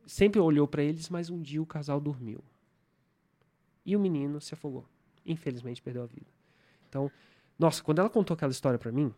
sempre 0.08 0.40
olhou 0.40 0.68
para 0.68 0.82
eles, 0.82 1.10
mas 1.10 1.30
um 1.30 1.42
dia 1.42 1.62
o 1.62 1.66
casal 1.66 2.00
dormiu. 2.00 2.42
E 3.86 3.96
o 3.96 4.00
menino 4.00 4.40
se 4.40 4.54
afogou. 4.54 4.86
Infelizmente 5.26 5.82
perdeu 5.82 6.04
a 6.04 6.06
vida. 6.06 6.28
Então, 6.88 7.12
nossa, 7.58 7.84
quando 7.84 8.00
ela 8.00 8.10
contou 8.10 8.36
aquela 8.36 8.52
história 8.52 8.80
para 8.80 8.92
mim, 8.92 9.14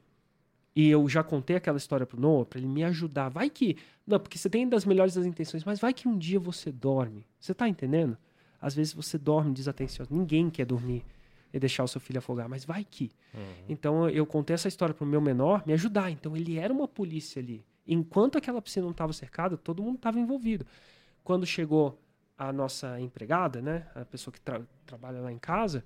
e 0.75 0.89
eu 0.89 1.07
já 1.09 1.23
contei 1.23 1.55
aquela 1.55 1.77
história 1.77 2.05
pro 2.05 2.19
Noah, 2.19 2.45
pra 2.45 2.59
ele 2.59 2.67
me 2.67 2.83
ajudar, 2.83 3.29
vai 3.29 3.49
que. 3.49 3.77
Não, 4.07 4.19
porque 4.19 4.37
você 4.37 4.49
tem 4.49 4.67
das 4.67 4.85
melhores 4.85 5.13
das 5.13 5.25
intenções, 5.25 5.63
mas 5.63 5.79
vai 5.79 5.93
que 5.93 6.07
um 6.07 6.17
dia 6.17 6.39
você 6.39 6.71
dorme. 6.71 7.25
Você 7.39 7.53
tá 7.53 7.67
entendendo? 7.67 8.17
Às 8.61 8.73
vezes 8.75 8.93
você 8.93 9.17
dorme 9.17 9.53
desatencioso. 9.53 10.13
Ninguém 10.13 10.49
quer 10.49 10.65
dormir 10.65 11.03
e 11.53 11.59
deixar 11.59 11.83
o 11.83 11.87
seu 11.87 11.99
filho 11.99 12.19
afogar, 12.19 12.47
mas 12.47 12.63
vai 12.63 12.85
que. 12.85 13.11
Então 13.67 14.07
eu 14.09 14.25
contei 14.25 14.53
essa 14.53 14.67
história 14.67 14.93
pro 14.95 15.05
meu 15.05 15.19
menor 15.19 15.63
me 15.65 15.73
ajudar. 15.73 16.09
Então 16.11 16.37
ele 16.37 16.57
era 16.57 16.71
uma 16.73 16.87
polícia 16.87 17.41
ali. 17.41 17.65
Enquanto 17.85 18.37
aquela 18.37 18.61
piscina 18.61 18.83
não 18.85 18.91
estava 18.91 19.11
cercada, 19.11 19.57
todo 19.57 19.81
mundo 19.83 19.95
estava 19.95 20.19
envolvido. 20.19 20.65
Quando 21.23 21.45
chegou 21.45 21.99
a 22.37 22.53
nossa 22.53 22.99
empregada, 22.99 23.61
né, 23.61 23.87
a 23.93 24.05
pessoa 24.05 24.31
que 24.31 24.39
tra- 24.39 24.61
trabalha 24.85 25.19
lá 25.19 25.31
em 25.31 25.37
casa, 25.37 25.83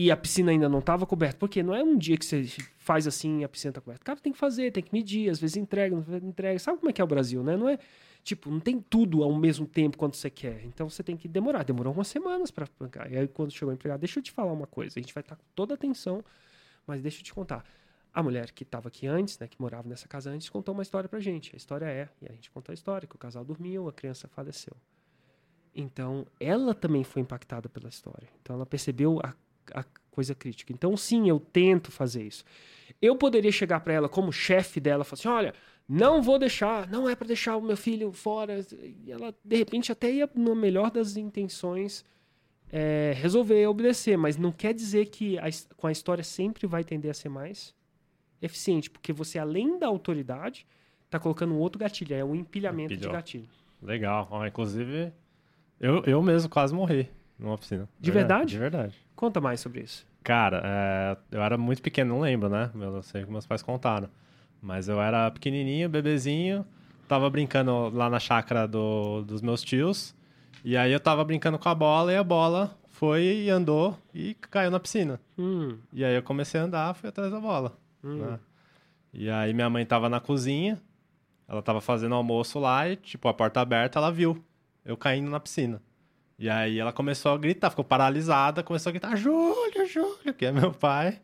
e 0.00 0.12
a 0.12 0.16
piscina 0.16 0.52
ainda 0.52 0.68
não 0.68 0.78
estava 0.78 1.04
coberta, 1.04 1.36
porque 1.40 1.60
não 1.60 1.74
é 1.74 1.82
um 1.82 1.98
dia 1.98 2.16
que 2.16 2.24
você 2.24 2.46
faz 2.76 3.04
assim 3.08 3.40
e 3.40 3.44
a 3.44 3.48
piscina 3.48 3.72
está 3.72 3.80
coberta. 3.80 4.04
Cara, 4.04 4.20
tem 4.20 4.32
que 4.32 4.38
fazer, 4.38 4.70
tem 4.70 4.80
que 4.80 4.92
medir, 4.92 5.28
às 5.28 5.40
vezes 5.40 5.56
entrega, 5.56 5.92
não 5.92 6.18
entrega. 6.18 6.56
Sabe 6.60 6.78
como 6.78 6.88
é 6.88 6.92
que 6.92 7.00
é 7.00 7.04
o 7.04 7.06
Brasil, 7.08 7.42
né? 7.42 7.56
Não 7.56 7.68
é 7.68 7.80
tipo, 8.22 8.48
não 8.48 8.60
tem 8.60 8.80
tudo 8.80 9.24
ao 9.24 9.34
mesmo 9.34 9.66
tempo 9.66 9.98
quando 9.98 10.14
você 10.14 10.30
quer. 10.30 10.64
Então 10.64 10.88
você 10.88 11.02
tem 11.02 11.16
que 11.16 11.26
demorar. 11.26 11.64
Demorou 11.64 11.92
umas 11.92 12.06
semanas 12.06 12.52
para 12.52 12.68
bancar. 12.78 13.12
E 13.12 13.18
aí 13.18 13.26
quando 13.26 13.50
chegou 13.50 13.72
a 13.72 13.74
empregada, 13.74 13.98
deixa 13.98 14.20
eu 14.20 14.22
te 14.22 14.30
falar 14.30 14.52
uma 14.52 14.68
coisa. 14.68 14.96
A 14.96 15.00
gente 15.00 15.12
vai 15.12 15.20
estar 15.20 15.34
com 15.34 15.42
toda 15.52 15.74
atenção, 15.74 16.24
mas 16.86 17.02
deixa 17.02 17.18
eu 17.18 17.24
te 17.24 17.34
contar. 17.34 17.64
A 18.14 18.22
mulher 18.22 18.52
que 18.52 18.62
estava 18.62 18.86
aqui 18.86 19.04
antes, 19.04 19.36
né, 19.40 19.48
que 19.48 19.60
morava 19.60 19.88
nessa 19.88 20.06
casa 20.06 20.30
antes, 20.30 20.48
contou 20.48 20.74
uma 20.74 20.84
história 20.84 21.08
pra 21.08 21.18
gente. 21.18 21.50
A 21.54 21.56
história 21.56 21.86
é, 21.86 22.08
e 22.22 22.26
a 22.28 22.32
gente 22.32 22.52
contou 22.52 22.72
a 22.72 22.74
história, 22.74 23.08
que 23.08 23.16
o 23.16 23.18
casal 23.18 23.44
dormiu, 23.44 23.88
a 23.88 23.92
criança 23.92 24.28
faleceu. 24.28 24.76
Então, 25.74 26.24
ela 26.38 26.72
também 26.72 27.02
foi 27.02 27.20
impactada 27.20 27.68
pela 27.68 27.88
história. 27.88 28.28
Então, 28.40 28.54
ela 28.54 28.64
percebeu 28.64 29.20
a, 29.24 29.34
a 29.74 29.84
coisa 30.10 30.34
crítica. 30.34 30.72
Então, 30.72 30.96
sim, 30.96 31.28
eu 31.28 31.38
tento 31.38 31.92
fazer 31.92 32.24
isso. 32.24 32.44
Eu 33.00 33.16
poderia 33.16 33.52
chegar 33.52 33.80
para 33.80 33.92
ela 33.92 34.08
como 34.08 34.32
chefe 34.32 34.80
dela 34.80 35.02
e 35.02 35.04
falar 35.04 35.18
assim: 35.18 35.28
olha, 35.28 35.54
não 35.88 36.20
vou 36.20 36.38
deixar, 36.38 36.88
não 36.88 37.08
é 37.08 37.14
para 37.14 37.28
deixar 37.28 37.56
o 37.56 37.62
meu 37.62 37.76
filho 37.76 38.12
fora. 38.12 38.60
E 38.72 39.10
ela, 39.10 39.34
de 39.44 39.56
repente, 39.56 39.92
até 39.92 40.10
ia, 40.10 40.28
no 40.34 40.54
melhor 40.54 40.90
das 40.90 41.16
intenções, 41.16 42.04
é, 42.72 43.12
resolver 43.16 43.66
obedecer. 43.66 44.18
Mas 44.18 44.36
não 44.36 44.50
quer 44.50 44.74
dizer 44.74 45.06
que 45.06 45.38
a, 45.38 45.44
com 45.76 45.86
a 45.86 45.92
história 45.92 46.24
sempre 46.24 46.66
vai 46.66 46.82
tender 46.82 47.10
a 47.10 47.14
ser 47.14 47.28
mais 47.28 47.74
eficiente, 48.42 48.90
porque 48.90 49.12
você, 49.12 49.38
além 49.38 49.78
da 49.78 49.86
autoridade, 49.86 50.66
está 51.04 51.18
colocando 51.18 51.54
um 51.54 51.58
outro 51.58 51.78
gatilho, 51.78 52.14
é 52.14 52.24
um 52.24 52.34
empilhamento 52.34 52.94
Empilhou. 52.94 53.12
de 53.12 53.16
gatilho. 53.16 53.48
Legal. 53.82 54.28
Inclusive, 54.46 55.12
eu, 55.80 56.02
eu 56.04 56.22
mesmo 56.22 56.48
quase 56.48 56.74
morri 56.74 57.08
numa 57.38 57.56
piscina. 57.58 57.88
De 58.00 58.10
verdade? 58.10 58.50
De 58.50 58.58
verdade. 58.58 58.94
Conta 59.14 59.40
mais 59.40 59.60
sobre 59.60 59.80
isso. 59.80 60.06
Cara, 60.22 60.62
é, 60.64 61.16
eu 61.30 61.42
era 61.42 61.56
muito 61.56 61.80
pequeno, 61.80 62.14
não 62.14 62.20
lembro, 62.20 62.48
né? 62.48 62.70
Eu 62.74 62.92
não 62.92 63.02
sei 63.02 63.22
o 63.22 63.26
que 63.26 63.32
meus 63.32 63.46
pais 63.46 63.62
contaram. 63.62 64.08
Mas 64.60 64.88
eu 64.88 65.00
era 65.00 65.30
pequenininho, 65.30 65.88
bebezinho, 65.88 66.66
tava 67.06 67.28
brincando 67.30 67.88
lá 67.90 68.10
na 68.10 68.18
chácara 68.18 68.66
do, 68.66 69.22
dos 69.22 69.40
meus 69.40 69.62
tios. 69.62 70.14
E 70.64 70.76
aí 70.76 70.92
eu 70.92 71.00
tava 71.00 71.24
brincando 71.24 71.58
com 71.58 71.68
a 71.68 71.74
bola 71.74 72.12
e 72.12 72.16
a 72.16 72.24
bola 72.24 72.76
foi 72.88 73.22
e 73.44 73.50
andou 73.50 73.96
e 74.12 74.34
caiu 74.34 74.70
na 74.70 74.80
piscina. 74.80 75.20
Hum, 75.38 75.78
E 75.92 76.04
aí 76.04 76.14
eu 76.16 76.22
comecei 76.22 76.60
a 76.60 76.64
andar, 76.64 76.94
fui 76.94 77.08
atrás 77.08 77.30
da 77.30 77.38
bola. 77.40 77.78
hum. 78.02 78.16
né? 78.18 78.38
E 79.12 79.30
aí 79.30 79.54
minha 79.54 79.70
mãe 79.70 79.86
tava 79.86 80.08
na 80.08 80.20
cozinha, 80.20 80.78
ela 81.48 81.62
tava 81.62 81.80
fazendo 81.80 82.14
almoço 82.14 82.58
lá 82.58 82.86
e, 82.88 82.96
tipo, 82.96 83.26
a 83.26 83.32
porta 83.32 83.60
aberta, 83.60 83.98
ela 83.98 84.10
viu 84.12 84.44
eu 84.84 84.96
caindo 84.96 85.30
na 85.30 85.40
piscina. 85.40 85.80
E 86.38 86.48
aí 86.48 86.78
ela 86.78 86.92
começou 86.92 87.32
a 87.32 87.38
gritar, 87.38 87.70
ficou 87.70 87.84
paralisada, 87.84 88.62
começou 88.62 88.90
a 88.90 88.92
gritar, 88.92 89.16
Júlio, 89.16 89.86
Júlio, 89.86 90.32
que 90.34 90.46
é 90.46 90.52
meu 90.52 90.72
pai. 90.72 91.20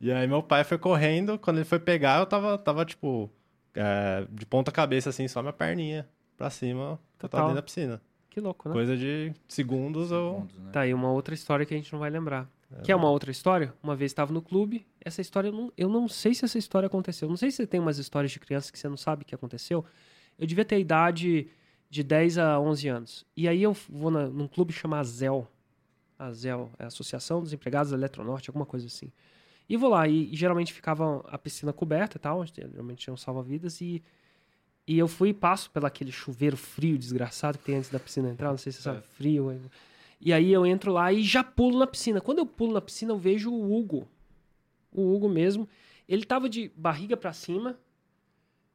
E 0.00 0.12
aí 0.12 0.26
meu 0.26 0.42
pai 0.42 0.64
foi 0.64 0.76
correndo, 0.76 1.38
quando 1.38 1.56
ele 1.56 1.64
foi 1.64 1.78
pegar, 1.78 2.20
eu 2.20 2.26
tava, 2.26 2.58
tava 2.58 2.84
tipo, 2.84 3.30
é, 3.74 4.26
de 4.30 4.44
ponta 4.44 4.70
cabeça, 4.70 5.08
assim, 5.08 5.26
só 5.28 5.40
minha 5.40 5.52
perninha 5.52 6.06
pra 6.36 6.50
cima, 6.50 7.00
que 7.18 7.24
eu 7.24 7.28
tava 7.28 7.44
dentro 7.44 7.56
da 7.56 7.62
piscina. 7.62 8.02
Que 8.28 8.40
louco, 8.40 8.68
né? 8.68 8.74
Coisa 8.74 8.96
de 8.96 9.32
segundos. 9.48 10.08
Segundos, 10.08 10.58
né? 10.58 10.72
Tá 10.72 10.80
aí 10.80 10.92
uma 10.92 11.10
outra 11.10 11.34
história 11.34 11.64
que 11.64 11.72
a 11.72 11.76
gente 11.76 11.92
não 11.92 12.00
vai 12.00 12.10
lembrar. 12.10 12.48
Quer 12.82 12.96
uma 12.96 13.08
outra 13.08 13.30
história? 13.30 13.72
Uma 13.82 13.94
vez 13.94 14.10
estava 14.10 14.32
no 14.32 14.42
clube, 14.42 14.84
essa 15.00 15.20
história, 15.20 15.48
eu 15.48 15.52
não, 15.52 15.72
eu 15.76 15.88
não 15.88 16.08
sei 16.08 16.34
se 16.34 16.44
essa 16.44 16.58
história 16.58 16.86
aconteceu. 16.86 17.28
Não 17.28 17.36
sei 17.36 17.50
se 17.50 17.58
você 17.58 17.66
tem 17.66 17.78
umas 17.78 17.98
histórias 17.98 18.32
de 18.32 18.40
criança 18.40 18.72
que 18.72 18.78
você 18.78 18.88
não 18.88 18.96
sabe 18.96 19.24
que 19.24 19.34
aconteceu. 19.34 19.84
Eu 20.36 20.46
devia 20.46 20.64
ter 20.64 20.74
a 20.74 20.78
idade 20.78 21.48
de 21.90 22.02
10 22.02 22.38
a 22.38 22.58
11 22.58 22.88
anos. 22.88 23.26
E 23.36 23.48
aí 23.48 23.62
eu 23.62 23.76
vou 23.88 24.10
na, 24.10 24.26
num 24.26 24.48
clube 24.48 24.72
chamado 24.72 25.06
ZEL. 25.06 25.48
A 26.18 26.32
ZEL 26.32 26.70
é 26.78 26.84
a 26.84 26.86
Associação 26.86 27.40
dos 27.40 27.52
Empregados 27.52 27.90
da 27.90 27.96
Eletronorte, 27.96 28.50
alguma 28.50 28.66
coisa 28.66 28.86
assim. 28.86 29.10
E 29.68 29.76
vou 29.76 29.90
lá, 29.90 30.06
e, 30.06 30.32
e 30.32 30.36
geralmente 30.36 30.72
ficava 30.72 31.24
a 31.28 31.38
piscina 31.38 31.72
coberta 31.72 32.16
e 32.16 32.20
tal, 32.20 32.44
geralmente 32.46 32.98
tinha 32.98 33.14
um 33.14 33.16
salva-vidas, 33.16 33.80
e, 33.80 34.02
e 34.86 34.98
eu 34.98 35.08
fui 35.08 35.30
e 35.30 35.34
passo 35.34 35.70
pelo 35.70 35.86
aquele 35.86 36.12
chuveiro 36.12 36.56
frio, 36.56 36.98
desgraçado, 36.98 37.58
que 37.58 37.64
tem 37.64 37.76
antes 37.76 37.90
da 37.90 37.98
piscina 37.98 38.28
entrar, 38.28 38.50
não 38.50 38.58
sei 38.58 38.72
se 38.72 38.78
você 38.78 38.84
sabe, 38.84 39.02
frio. 39.02 39.58
E 40.20 40.32
aí 40.32 40.52
eu 40.52 40.64
entro 40.66 40.92
lá 40.92 41.12
e 41.12 41.22
já 41.22 41.42
pulo 41.42 41.78
na 41.78 41.86
piscina. 41.86 42.20
Quando 42.20 42.38
eu 42.38 42.46
pulo 42.46 42.72
na 42.72 42.80
piscina, 42.80 43.12
eu 43.12 43.18
vejo 43.18 43.50
o 43.50 43.76
Hugo. 43.76 44.08
O 44.92 45.14
Hugo 45.14 45.28
mesmo. 45.28 45.68
Ele 46.08 46.24
tava 46.24 46.48
de 46.48 46.70
barriga 46.76 47.16
pra 47.16 47.32
cima. 47.32 47.78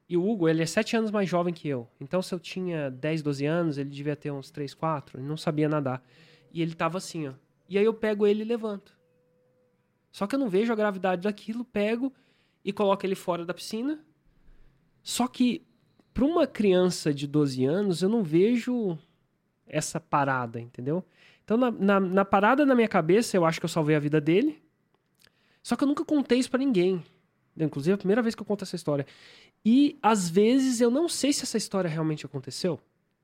E 0.09 0.17
o 0.17 0.27
Hugo, 0.27 0.49
ele 0.49 0.63
é 0.63 0.65
sete 0.65 0.97
anos 0.97 1.11
mais 1.11 1.29
jovem 1.29 1.53
que 1.53 1.67
eu. 1.67 1.87
Então, 2.01 2.19
se 2.19 2.33
eu 2.33 2.39
tinha 2.39 2.89
10, 2.89 3.21
12 3.21 3.45
anos, 3.45 3.77
ele 3.77 3.91
devia 3.91 4.15
ter 4.15 4.31
uns 4.31 4.49
3, 4.49 4.73
4. 4.73 5.19
Ele 5.19 5.27
não 5.27 5.37
sabia 5.37 5.69
nadar. 5.69 6.03
E 6.51 6.63
ele 6.63 6.73
tava 6.73 6.97
assim, 6.97 7.27
ó. 7.27 7.33
E 7.69 7.77
aí 7.77 7.85
eu 7.85 7.93
pego 7.93 8.25
ele 8.25 8.41
e 8.41 8.45
levanto. 8.45 8.97
Só 10.11 10.25
que 10.25 10.33
eu 10.33 10.39
não 10.39 10.49
vejo 10.49 10.73
a 10.73 10.75
gravidade 10.75 11.21
daquilo, 11.21 11.63
pego 11.63 12.11
e 12.65 12.73
coloco 12.73 13.05
ele 13.05 13.13
fora 13.13 13.45
da 13.45 13.53
piscina. 13.53 14.03
Só 15.03 15.27
que, 15.27 15.63
para 16.11 16.25
uma 16.25 16.47
criança 16.47 17.13
de 17.13 17.27
12 17.27 17.63
anos, 17.65 18.01
eu 18.01 18.09
não 18.09 18.23
vejo 18.23 18.97
essa 19.67 19.99
parada, 19.99 20.59
entendeu? 20.59 21.05
Então, 21.43 21.55
na, 21.55 21.69
na, 21.69 21.99
na 21.99 22.25
parada 22.25 22.65
na 22.65 22.73
minha 22.73 22.87
cabeça, 22.87 23.37
eu 23.37 23.45
acho 23.45 23.59
que 23.59 23.65
eu 23.65 23.69
salvei 23.69 23.95
a 23.95 23.99
vida 23.99 24.19
dele. 24.19 24.59
Só 25.61 25.75
que 25.75 25.83
eu 25.83 25.87
nunca 25.87 26.03
contei 26.03 26.39
isso 26.39 26.49
pra 26.49 26.57
ninguém. 26.57 27.03
Inclusive, 27.57 27.91
é 27.91 27.95
a 27.95 27.97
primeira 27.97 28.21
vez 28.21 28.35
que 28.35 28.41
eu 28.41 28.45
conto 28.45 28.63
essa 28.63 28.75
história. 28.75 29.05
E, 29.65 29.97
às 30.01 30.29
vezes, 30.29 30.79
eu 30.81 30.89
não 30.89 31.07
sei 31.09 31.33
se 31.33 31.43
essa 31.43 31.57
história 31.57 31.89
realmente 31.89 32.25
aconteceu. 32.25 32.79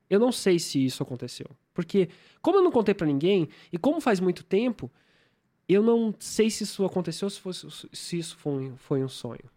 Eu 0.08 0.20
não 0.20 0.30
sei 0.30 0.58
se 0.58 0.84
isso 0.84 1.02
aconteceu. 1.02 1.46
Porque, 1.74 2.08
como 2.42 2.58
eu 2.58 2.62
não 2.62 2.70
contei 2.70 2.94
pra 2.94 3.06
ninguém, 3.06 3.48
e 3.72 3.78
como 3.78 4.00
faz 4.00 4.20
muito 4.20 4.44
tempo, 4.44 4.90
eu 5.68 5.82
não 5.82 6.14
sei 6.18 6.48
se 6.50 6.64
isso 6.64 6.84
aconteceu, 6.84 7.28
se, 7.30 7.40
fosse, 7.40 7.66
se 7.92 8.18
isso 8.18 8.36
foi, 8.36 8.52
um- 8.68 8.76
foi 8.76 9.02
um 9.02 9.08
sonho. 9.08 9.50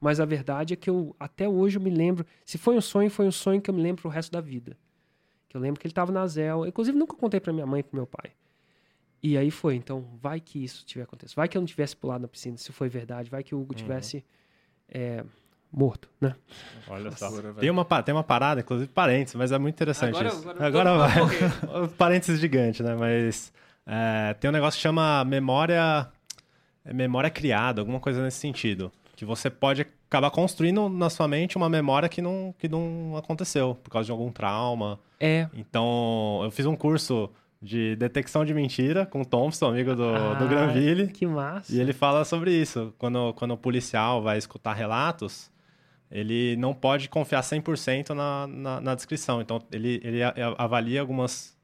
Mas 0.00 0.18
a 0.18 0.24
verdade 0.24 0.74
é 0.74 0.76
que 0.76 0.88
eu, 0.90 1.14
até 1.20 1.48
hoje, 1.48 1.76
eu 1.78 1.82
me 1.82 1.90
lembro. 1.90 2.24
Se 2.44 2.58
foi 2.58 2.76
um 2.76 2.80
sonho, 2.80 3.10
foi 3.10 3.26
um 3.26 3.30
sonho 3.32 3.60
que 3.60 3.70
eu 3.70 3.74
me 3.74 3.82
lembro 3.82 4.02
pro 4.02 4.10
resto 4.10 4.32
da 4.32 4.40
vida. 4.40 4.76
Que 5.48 5.56
eu 5.56 5.60
lembro 5.60 5.80
que 5.80 5.86
ele 5.86 5.94
tava 5.94 6.10
na 6.10 6.26
Zel. 6.26 6.66
Inclusive, 6.66 6.96
nunca 6.96 7.14
contei 7.16 7.38
pra 7.38 7.52
minha 7.52 7.66
mãe 7.66 7.80
e 7.80 7.82
pro 7.82 7.96
meu 7.96 8.06
pai. 8.06 8.32
E 9.22 9.38
aí 9.38 9.50
foi. 9.50 9.76
Então, 9.76 10.04
vai 10.20 10.40
que 10.40 10.62
isso 10.64 10.84
tiver 10.84 11.04
acontecido. 11.04 11.36
Vai 11.36 11.48
que 11.48 11.56
eu 11.56 11.60
não 11.60 11.66
tivesse 11.66 11.96
pulado 11.96 12.22
na 12.22 12.28
piscina, 12.28 12.56
se 12.56 12.72
foi 12.72 12.88
verdade. 12.88 13.30
Vai 13.30 13.42
que 13.42 13.54
o 13.54 13.60
Hugo 13.60 13.72
tivesse 13.74 14.24
é, 14.88 15.24
morto, 15.72 16.08
né? 16.20 16.34
Olha 16.88 17.10
só. 17.12 17.26
Loucura, 17.26 17.48
velho. 17.52 17.60
Tem 17.60 17.70
uma, 17.70 18.02
tem 18.02 18.14
uma 18.14 18.24
parada, 18.24 18.60
inclusive 18.60 18.90
parênteses, 18.90 19.36
mas 19.36 19.52
é 19.52 19.58
muito 19.58 19.74
interessante 19.76 20.10
Agora- 20.16 20.28
isso. 20.28 20.50
agora 20.50 20.90
Agora, 20.90 21.26
vai 21.26 21.88
parênteses 21.96 22.40
gigante, 22.40 22.82
né? 22.82 22.96
Mas 22.96 23.52
é, 23.86 24.34
tem 24.34 24.50
um 24.50 24.52
negócio 24.52 24.76
que 24.76 24.82
chama 24.82 25.24
memória, 25.24 26.08
é 26.84 26.92
memória 26.92 27.30
criada, 27.30 27.80
alguma 27.80 28.00
coisa 28.00 28.22
nesse 28.22 28.38
sentido. 28.38 28.90
Que 29.14 29.24
você 29.24 29.48
pode 29.48 29.86
acabar 30.08 30.30
construindo 30.30 30.88
na 30.88 31.08
sua 31.08 31.28
mente 31.28 31.56
uma 31.56 31.68
memória 31.68 32.08
que 32.08 32.20
não, 32.20 32.52
que 32.58 32.68
não 32.68 33.16
aconteceu, 33.16 33.76
por 33.76 33.90
causa 33.90 34.06
de 34.06 34.10
algum 34.12 34.32
trauma. 34.32 34.98
É. 35.20 35.48
Então, 35.54 36.40
eu 36.42 36.50
fiz 36.50 36.66
um 36.66 36.74
curso 36.74 37.30
de 37.62 37.94
detecção 37.96 38.44
de 38.44 38.52
mentira 38.52 39.06
com 39.06 39.20
o 39.20 39.24
Thompson, 39.24 39.66
amigo 39.68 39.90
do, 39.94 40.12
do 40.12 40.44
Ah, 40.44 40.46
Granville. 40.48 41.06
Que 41.08 41.26
massa. 41.26 41.72
E 41.72 41.80
ele 41.80 41.92
fala 41.92 42.24
sobre 42.24 42.52
isso. 42.52 42.92
Quando, 42.98 43.32
quando 43.34 43.52
o 43.52 43.56
policial 43.56 44.20
vai 44.20 44.36
escutar 44.36 44.72
relatos, 44.72 45.50
ele 46.10 46.56
não 46.56 46.74
pode 46.74 47.08
confiar 47.08 47.40
100% 47.42 48.10
na, 48.10 48.46
na, 48.48 48.80
na 48.80 48.94
descrição. 48.94 49.40
Então, 49.40 49.60
ele, 49.70 50.00
ele 50.02 50.20
avalia 50.58 51.00
algumas 51.00 51.56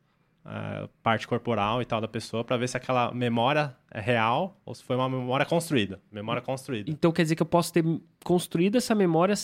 eh, 0.47 0.89
parte 1.03 1.27
corporal 1.29 1.83
e 1.83 1.85
tal 1.85 2.01
da 2.01 2.09
pessoa 2.09 2.43
para 2.45 2.57
ver 2.57 2.69
se 2.69 2.77
aquela 2.77 3.13
memória 3.13 3.77
é 3.91 4.01
real 4.01 4.59
ou 4.65 4.75
se 4.75 4.83
foi 4.85 4.97
uma 4.97 5.09
memória 5.09 5.45
construída. 5.45 6.01
Memória 6.11 6.41
construída. 6.41 6.91
Então 6.91 7.13
quer 7.13 7.23
dizer 7.23 7.35
que 7.35 7.43
eu 7.43 7.47
posso 7.47 7.73
ter 7.73 7.85
construído 8.25 8.77
essa 8.77 8.95
memória 8.95 9.35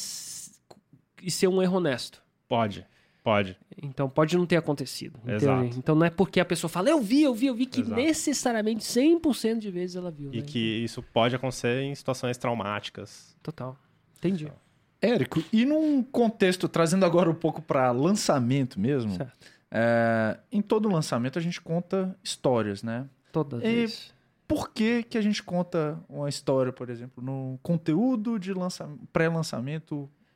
e 1.23 1.31
ser 1.31 1.49
um 1.49 1.61
erro 1.61 1.77
honesto. 1.77 2.23
Pode, 2.49 2.87
pode. 3.25 3.57
Então 3.83 4.09
pode 4.09 4.37
não 4.37 4.45
ter 4.47 4.57
acontecido. 4.57 5.19
Exato. 5.27 5.65
Então 5.77 5.95
não 5.95 6.07
é 6.07 6.11
porque 6.11 6.39
a 6.39 6.45
pessoa 6.45 6.69
fala, 6.69 6.91
eu 6.91 7.01
vi, 7.01 7.23
eu 7.23 7.35
vi, 7.35 7.47
eu 7.47 7.55
vi, 7.55 7.65
que 7.67 7.81
Exato. 7.81 7.97
necessariamente 7.97 8.85
100% 8.85 9.59
de 9.59 9.71
vezes 9.71 9.97
ela 9.97 10.11
viu. 10.11 10.31
E 10.33 10.41
né? 10.41 10.43
que 10.47 10.59
isso 10.85 11.03
pode 11.03 11.35
acontecer 11.35 11.81
em 11.83 11.95
situações 11.95 12.37
traumáticas. 12.37 13.35
Total. 13.43 13.77
Entendi. 14.19 14.53
Érico, 15.01 15.43
e 15.53 15.65
num 15.65 16.03
contexto, 16.03 16.69
trazendo 16.69 17.05
agora 17.05 17.29
um 17.31 17.35
pouco 17.35 17.61
para 17.61 17.91
lançamento 17.91 18.79
mesmo, 18.79 19.17
Certo. 19.17 19.33
é, 19.71 20.39
em 20.53 20.63
todo 20.63 20.89
lançamento 20.89 21.39
a 21.39 21.43
gente 21.43 21.61
conta 21.61 22.17
histórias, 22.23 22.83
né? 22.83 23.09
Todas 23.33 23.61
E- 23.63 23.65
vezes. 23.65 24.15
Por 24.47 24.71
que, 24.71 25.03
que 25.03 25.17
a 25.17 25.23
gente 25.23 25.43
conta 25.43 25.99
uma 26.07 26.29
história, 26.29 26.71
por 26.71 26.91
exemplo, 26.91 27.25
no 27.25 27.59
conteúdo 27.63 28.39
de 28.39 28.53
lança... 28.53 28.87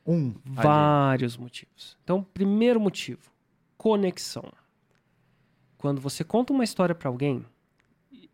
pré-lançamento 0.05 0.41
1? 0.45 0.49
ali? 0.57 0.63
Vários 0.63 1.37
motivos. 1.37 1.97
Então, 2.03 2.23
primeiro 2.33 2.79
motivo, 2.79 3.19
conexão. 3.77 4.43
Quando 5.77 6.01
você 6.01 6.23
conta 6.23 6.51
uma 6.53 6.63
história 6.63 6.93
pra 6.93 7.09
alguém, 7.09 7.45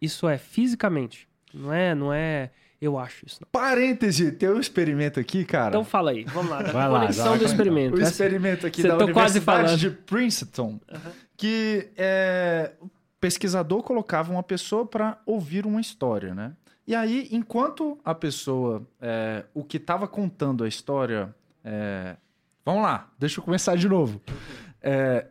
isso 0.02 0.28
é 0.28 0.38
fisicamente, 0.38 1.28
não 1.54 1.72
é, 1.72 1.94
não 1.96 2.12
é 2.14 2.52
eu 2.82 2.98
acho 3.00 3.26
isso. 3.26 3.40
Não. 3.42 3.48
Parêntese, 3.52 4.32
tem 4.32 4.50
um 4.50 4.60
experimento 4.60 5.20
aqui, 5.20 5.46
cara. 5.46 5.70
Então 5.70 5.84
fala 5.84 6.12
aí, 6.12 6.24
vamos 6.26 6.52
lá, 6.52 6.62
Vai 6.64 6.90
lá, 6.90 7.00
conexão 7.02 7.30
vai 7.30 7.38
do 7.38 7.44
lá. 7.44 7.50
experimento. 7.50 7.96
o 7.98 8.02
Essa- 8.02 8.12
experimento 8.12 8.68
aqui 8.68 8.82
Cê 8.82 8.88
da 8.88 8.96
quase 8.98 9.40
Universidade 9.40 9.46
falando. 9.46 9.78
de 9.80 9.90
Princeton, 9.92 10.80
que 11.38 11.90
é, 11.96 12.74
o 12.82 12.90
pesquisador 13.20 13.82
colocava 13.84 14.32
uma 14.32 14.44
pessoa 14.44 14.86
para 14.86 15.20
ouvir 15.26 15.66
uma 15.66 15.80
história, 15.82 16.34
né? 16.36 16.54
E 16.88 16.94
aí, 16.94 17.28
enquanto 17.32 17.98
a 18.04 18.14
pessoa, 18.14 18.86
é, 19.02 19.46
o 19.54 19.64
que 19.64 19.78
estava 19.78 20.08
contando 20.08 20.64
a 20.64 20.68
história, 20.68 21.34
é, 21.66 22.16
vamos 22.64 22.84
lá, 22.84 23.12
deixa 23.18 23.40
eu 23.40 23.44
começar 23.44 23.76
de 23.76 23.90
novo. 23.90 24.22
É, 24.82 25.26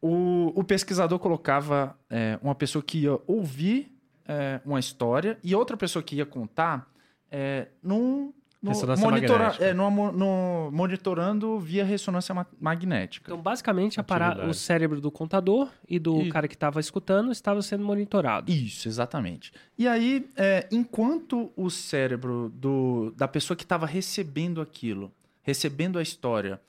o, 0.00 0.52
o 0.54 0.62
pesquisador 0.62 1.18
colocava 1.18 1.98
é, 2.08 2.38
uma 2.40 2.54
pessoa 2.54 2.82
que 2.82 3.00
ia 3.00 3.18
ouvir 3.26 3.92
é, 4.24 4.60
uma 4.64 4.78
história 4.78 5.36
e 5.42 5.56
outra 5.56 5.76
pessoa 5.76 6.02
que 6.02 6.14
ia 6.14 6.24
contar 6.24 6.88
é, 7.30 7.66
num 7.82 8.32
no, 8.60 8.70
Ressonância 8.70 9.04
monitora- 9.08 9.38
magnética. 9.44 9.64
é, 9.66 9.72
no, 9.74 9.90
no- 10.12 10.70
monitorando 10.72 11.60
via 11.60 11.84
ressonância 11.84 12.34
ma- 12.34 12.46
magnética. 12.60 13.30
Então, 13.30 13.40
basicamente, 13.40 14.00
a 14.00 14.02
para- 14.02 14.26
Atividade. 14.26 14.50
o 14.50 14.54
cérebro 14.54 15.00
do 15.00 15.10
contador 15.12 15.68
e 15.88 15.98
do 15.98 16.22
E- 16.22 16.28
cara 16.30 16.48
que 16.48 16.54
estava 16.54 16.80
escutando 16.80 17.30
estava 17.30 17.62
sendo 17.62 17.84
monitorado. 17.84 18.50
Isso, 18.50 18.88
exatamente. 18.88 19.52
E 19.78 19.86
aí, 19.86 20.28
é, 20.36 20.66
enquanto 20.72 21.52
o 21.56 21.70
cérebro 21.70 22.52
do, 22.56 23.12
da 23.16 23.28
pessoa 23.28 23.56
que 23.56 23.62
estava 23.62 23.86
recebendo 23.86 24.60
aquilo, 24.60 25.12
recebendo 25.42 25.98
a 25.98 26.02
história, 26.02 26.60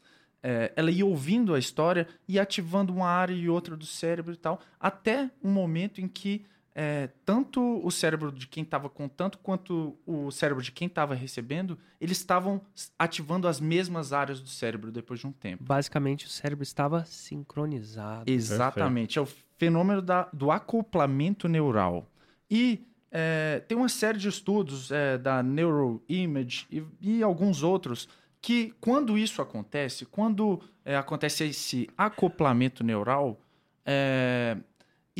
é, 0.43 0.71
ela 0.75 0.91
ia 0.91 1.05
ouvindo 1.05 1.53
a 1.55 1.59
história 1.59 2.07
e 2.27 2.39
ativando 2.39 2.93
uma 2.93 3.07
área 3.09 3.33
e 3.33 3.49
outra 3.49 3.75
do 3.75 3.85
cérebro 3.85 4.31
e 4.33 4.37
tal, 4.37 4.59
até 4.79 5.29
um 5.43 5.51
momento 5.51 5.99
em 5.99 6.07
que 6.07 6.45
é, 6.75 7.09
tanto 7.25 7.61
o 7.85 7.91
cérebro 7.91 8.31
de 8.31 8.47
quem 8.47 8.63
estava 8.63 8.89
contando 8.89 9.37
quanto 9.37 9.97
o 10.05 10.31
cérebro 10.31 10.63
de 10.63 10.71
quem 10.71 10.87
estava 10.87 11.13
recebendo, 11.15 11.77
eles 11.99 12.17
estavam 12.17 12.61
ativando 12.97 13.47
as 13.47 13.59
mesmas 13.59 14.13
áreas 14.13 14.39
do 14.39 14.47
cérebro 14.49 14.91
depois 14.91 15.19
de 15.19 15.27
um 15.27 15.31
tempo. 15.31 15.63
Basicamente, 15.63 16.25
o 16.25 16.29
cérebro 16.29 16.63
estava 16.63 17.03
sincronizado. 17.05 18.29
Exatamente. 18.31 19.17
É 19.17 19.21
o 19.21 19.27
fenômeno 19.57 20.01
da- 20.01 20.29
do 20.31 20.51
acoplamento 20.51 21.47
neural. 21.47 22.09
E 22.49 22.85
é, 23.11 23.61
tem 23.67 23.77
uma 23.77 23.89
série 23.89 24.17
de 24.17 24.27
estudos 24.29 24.91
é, 24.91 25.17
da 25.17 25.41
Neuroimage 25.41 26.67
e, 26.71 26.83
e 27.01 27.23
alguns 27.23 27.63
outros 27.63 28.07
que, 28.41 28.73
quando 28.79 29.17
isso 29.17 29.41
acontece, 29.41 30.05
quando 30.05 30.61
é, 30.85 30.95
acontece 30.95 31.43
esse 31.43 31.89
acoplamento 31.97 32.83
neural, 32.83 33.41
é, 33.85 34.57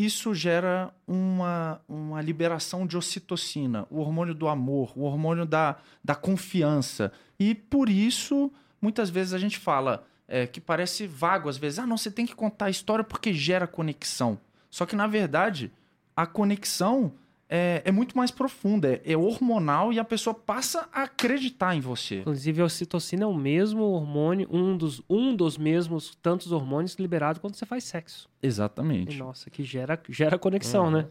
isso 0.06 0.34
gera 0.34 0.94
uma, 1.08 1.82
uma 1.88 2.22
liberação 2.22 2.86
de 2.86 2.98
ocitocina, 2.98 3.88
o 3.90 4.00
hormônio 4.00 4.34
do 4.34 4.48
amor, 4.48 4.94
o 4.96 5.02
hormônio 5.02 5.46
da, 5.46 5.78
da 6.04 6.16
confiança. 6.16 7.12
E 7.40 7.54
por 7.54 7.90
isso, 7.90 8.52
muitas 8.82 9.10
vezes 9.10 9.34
a 9.34 9.38
gente 9.38 9.58
fala 9.58 10.06
é, 10.28 10.46
que 10.46 10.62
parece 10.62 11.08
vago 11.08 11.50
às 11.50 11.58
vezes. 11.58 11.80
Ah, 11.80 11.88
não, 11.88 11.98
você 11.98 12.12
tem 12.12 12.26
que 12.26 12.36
contar 12.36 12.66
a 12.66 12.70
história 12.70 13.04
porque 13.04 13.34
gera 13.34 13.68
conexão. 13.68 14.40
Só 14.70 14.86
que, 14.86 14.96
na 14.96 15.08
verdade, 15.08 15.72
a 16.16 16.26
conexão 16.28 17.14
é, 17.50 17.82
é 17.84 17.92
muito 17.92 18.16
mais 18.16 18.30
profunda, 18.30 18.94
é, 18.94 19.02
é 19.14 19.18
hormonal 19.18 19.92
e 19.92 20.00
a 20.00 20.04
pessoa 20.06 20.34
passa 20.34 20.88
a 20.94 21.04
acreditar 21.04 21.76
em 21.76 21.80
você. 21.82 22.20
Inclusive, 22.20 22.62
a 22.62 22.66
ocitocina 22.66 23.24
é 23.24 23.28
o 23.28 23.34
mesmo 23.34 23.82
hormônio, 23.82 24.48
um 24.52 24.78
dos, 24.78 25.02
um 25.10 25.36
dos 25.36 25.58
mesmos 25.58 26.16
tantos 26.22 26.52
hormônios 26.52 26.94
liberados 26.96 27.42
quando 27.42 27.56
você 27.56 27.66
faz 27.66 27.84
sexo. 27.84 28.30
E, 28.42 28.46
Exatamente. 28.48 29.18
nossa, 29.18 29.50
que 29.50 29.64
gera, 29.64 30.00
gera 30.08 30.38
conexão, 30.38 30.86
Uhum. 30.86 30.92
né? 30.92 31.08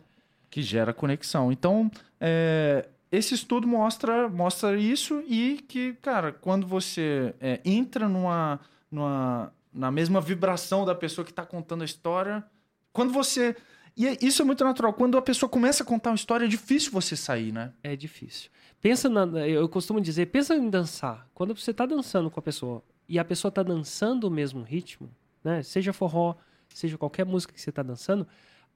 que 0.51 0.63
gera 0.63 0.95
conexão. 0.95 1.51
Então, 1.53 1.91
é, 2.21 2.89
esse 3.11 3.35
estudo 3.35 3.67
mostra, 3.67 4.29
mostra 4.29 4.79
isso 4.79 5.23
e 5.27 5.63
que, 5.69 5.95
cara, 5.95 6.33
quando 6.33 6.67
você 6.67 7.35
é, 7.41 7.61
entra 7.65 8.09
numa, 8.09 8.61
numa, 8.91 9.53
na 9.75 9.91
mesma 9.91 10.21
vibração 10.21 10.85
da 10.87 10.95
pessoa 10.95 11.25
que 11.25 11.33
está 11.33 11.45
contando 11.45 11.83
a 11.83 11.85
história, 11.85 12.45
quando 12.93 13.13
você. 13.13 13.57
E 13.99 14.07
é- 14.07 14.17
isso 14.23 14.41
é 14.41 14.45
muito 14.45 14.63
natural. 14.63 14.93
Quando 14.95 15.19
a 15.19 15.23
pessoa 15.23 15.51
começa 15.51 15.83
a 15.83 15.87
contar 15.87 16.11
uma 16.11 16.17
história, 16.17 16.45
é 16.45 16.49
difícil 16.49 16.93
você 16.93 17.17
sair, 17.17 17.51
né? 17.51 17.73
É 17.83 17.97
difícil. 17.97 18.49
Pensa 18.81 19.09
na, 19.09 19.25
eu 19.45 19.69
costumo 19.69 20.01
dizer, 20.01 20.27
pensa 20.27 20.55
em 20.55 20.71
dançar. 20.71 21.29
Quando 21.35 21.53
você 21.53 21.73
está 21.73 21.85
dançando 21.85 22.31
com 22.31 22.39
a 22.39 22.43
pessoa 22.43 22.81
e 23.09 23.19
a 23.19 23.25
pessoa 23.25 23.49
está 23.49 23.61
dançando 23.61 24.29
o 24.29 24.31
mesmo 24.31 24.63
ritmo, 24.63 25.11
né? 25.43 25.65
Seja 25.65 25.93
forró, 25.93 26.37
seja 26.73 26.97
qualquer 26.97 27.27
música 27.27 27.53
que 27.53 27.61
você 27.61 27.71
está 27.71 27.83
dançando, 27.83 28.25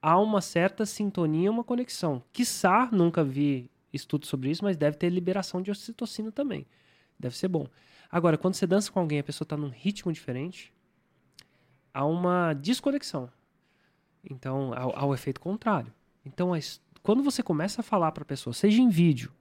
há 0.01 0.19
uma 0.19 0.41
certa 0.41 0.85
sintonia, 0.85 1.49
uma 1.49 1.63
conexão. 1.63 2.21
Quiçá, 2.33 2.89
nunca 2.91 3.23
vi 3.23 3.71
estudo 3.93 4.25
sobre 4.25 4.49
isso, 4.49 4.61
mas 4.61 4.75
deve 4.75 4.97
ter 4.97 5.09
liberação 5.09 5.61
de 5.61 5.71
ocitocina 5.71 6.33
também. 6.33 6.65
Deve 7.17 7.37
ser 7.37 7.47
bom. 7.47 7.65
Agora, 8.11 8.37
quando 8.37 8.55
você 8.55 8.67
dança 8.67 8.91
com 8.91 8.99
alguém 8.99 9.19
e 9.19 9.21
a 9.21 9.23
pessoa 9.23 9.45
está 9.45 9.55
num 9.55 9.69
ritmo 9.69 10.11
diferente, 10.11 10.73
há 11.93 12.05
uma 12.05 12.53
desconexão. 12.53 13.29
Então, 14.29 14.73
há, 14.73 15.01
há 15.01 15.05
o 15.05 15.13
efeito 15.13 15.39
contrário. 15.39 15.93
Então, 16.25 16.51
quando 17.01 17.23
você 17.23 17.43
começa 17.43 17.81
a 17.81 17.83
falar 17.83 18.11
para 18.11 18.23
a 18.23 18.25
pessoa, 18.25 18.53
seja 18.53 18.81
em 18.81 18.89
vídeo, 18.89 19.31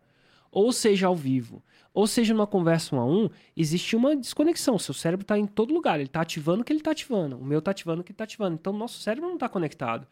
ou 0.50 0.72
seja 0.72 1.06
ao 1.06 1.16
vivo, 1.16 1.62
ou 1.94 2.06
seja 2.06 2.34
numa 2.34 2.46
conversa 2.46 2.94
um 2.94 3.00
a 3.00 3.06
um, 3.06 3.30
existe 3.56 3.94
uma 3.96 4.16
desconexão. 4.16 4.78
Seu 4.78 4.94
cérebro 4.94 5.22
está 5.22 5.38
em 5.38 5.46
todo 5.46 5.72
lugar, 5.72 5.96
ele 5.96 6.08
está 6.08 6.20
ativando 6.20 6.62
o 6.62 6.64
que 6.64 6.72
ele 6.72 6.80
está 6.80 6.90
ativando, 6.90 7.38
o 7.38 7.44
meu 7.44 7.60
está 7.60 7.70
ativando 7.70 8.00
o 8.02 8.04
que 8.04 8.12
está 8.12 8.24
ativando. 8.24 8.54
Então, 8.54 8.72
nosso 8.72 9.00
cérebro 9.00 9.28
não 9.28 9.36
está 9.36 9.48
conectado. 9.48 10.06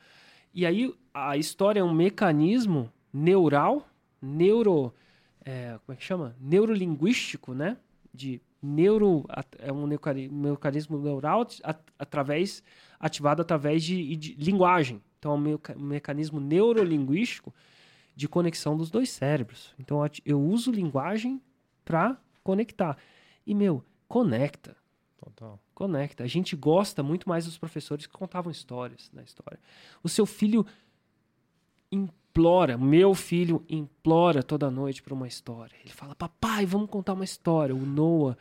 E 0.54 0.64
aí, 0.66 0.94
a 1.12 1.36
história 1.36 1.80
é 1.80 1.84
um 1.84 1.92
mecanismo 1.92 2.90
neural, 3.12 3.88
neuro. 4.20 4.94
é, 5.44 5.78
como 5.84 5.94
é 5.94 5.96
que 5.96 6.04
chama? 6.04 6.36
Neurolinguístico, 6.40 7.54
né? 7.54 7.76
De 8.12 8.40
neuro. 8.62 9.24
É 9.58 9.72
um 9.72 9.86
mecanismo 9.86 10.98
neural 10.98 11.46
at- 11.62 11.82
através, 11.98 12.62
ativado 12.98 13.42
através 13.42 13.82
de, 13.82 14.16
de 14.16 14.34
linguagem. 14.34 15.02
Então, 15.18 15.32
é 15.32 15.34
um 15.34 15.38
meca- 15.38 15.74
mecanismo 15.74 16.40
neurolinguístico 16.40 17.54
de 18.16 18.28
conexão 18.28 18.76
dos 18.76 18.90
dois 18.90 19.10
cérebros. 19.10 19.74
Então, 19.78 19.98
eu 20.24 20.40
uso 20.40 20.70
linguagem 20.70 21.40
para 21.84 22.18
conectar. 22.42 22.96
E, 23.46 23.54
meu, 23.54 23.84
conecta. 24.08 24.76
Total. 25.16 25.58
Conecta. 25.74 26.24
A 26.24 26.26
gente 26.26 26.56
gosta 26.56 27.02
muito 27.02 27.28
mais 27.28 27.44
dos 27.44 27.58
professores 27.58 28.06
que 28.06 28.12
contavam 28.12 28.50
histórias 28.50 29.10
na 29.12 29.22
história. 29.22 29.58
O 30.02 30.08
seu 30.08 30.24
filho 30.24 30.66
implora, 32.30 32.78
meu 32.78 33.14
filho 33.14 33.64
implora 33.68 34.42
toda 34.42 34.70
noite 34.70 35.02
para 35.02 35.12
uma 35.14 35.26
história. 35.26 35.74
Ele 35.84 35.92
fala, 35.92 36.14
papai, 36.14 36.64
vamos 36.64 36.88
contar 36.88 37.14
uma 37.14 37.24
história. 37.24 37.74
O 37.74 37.84
Noah, 37.84 38.36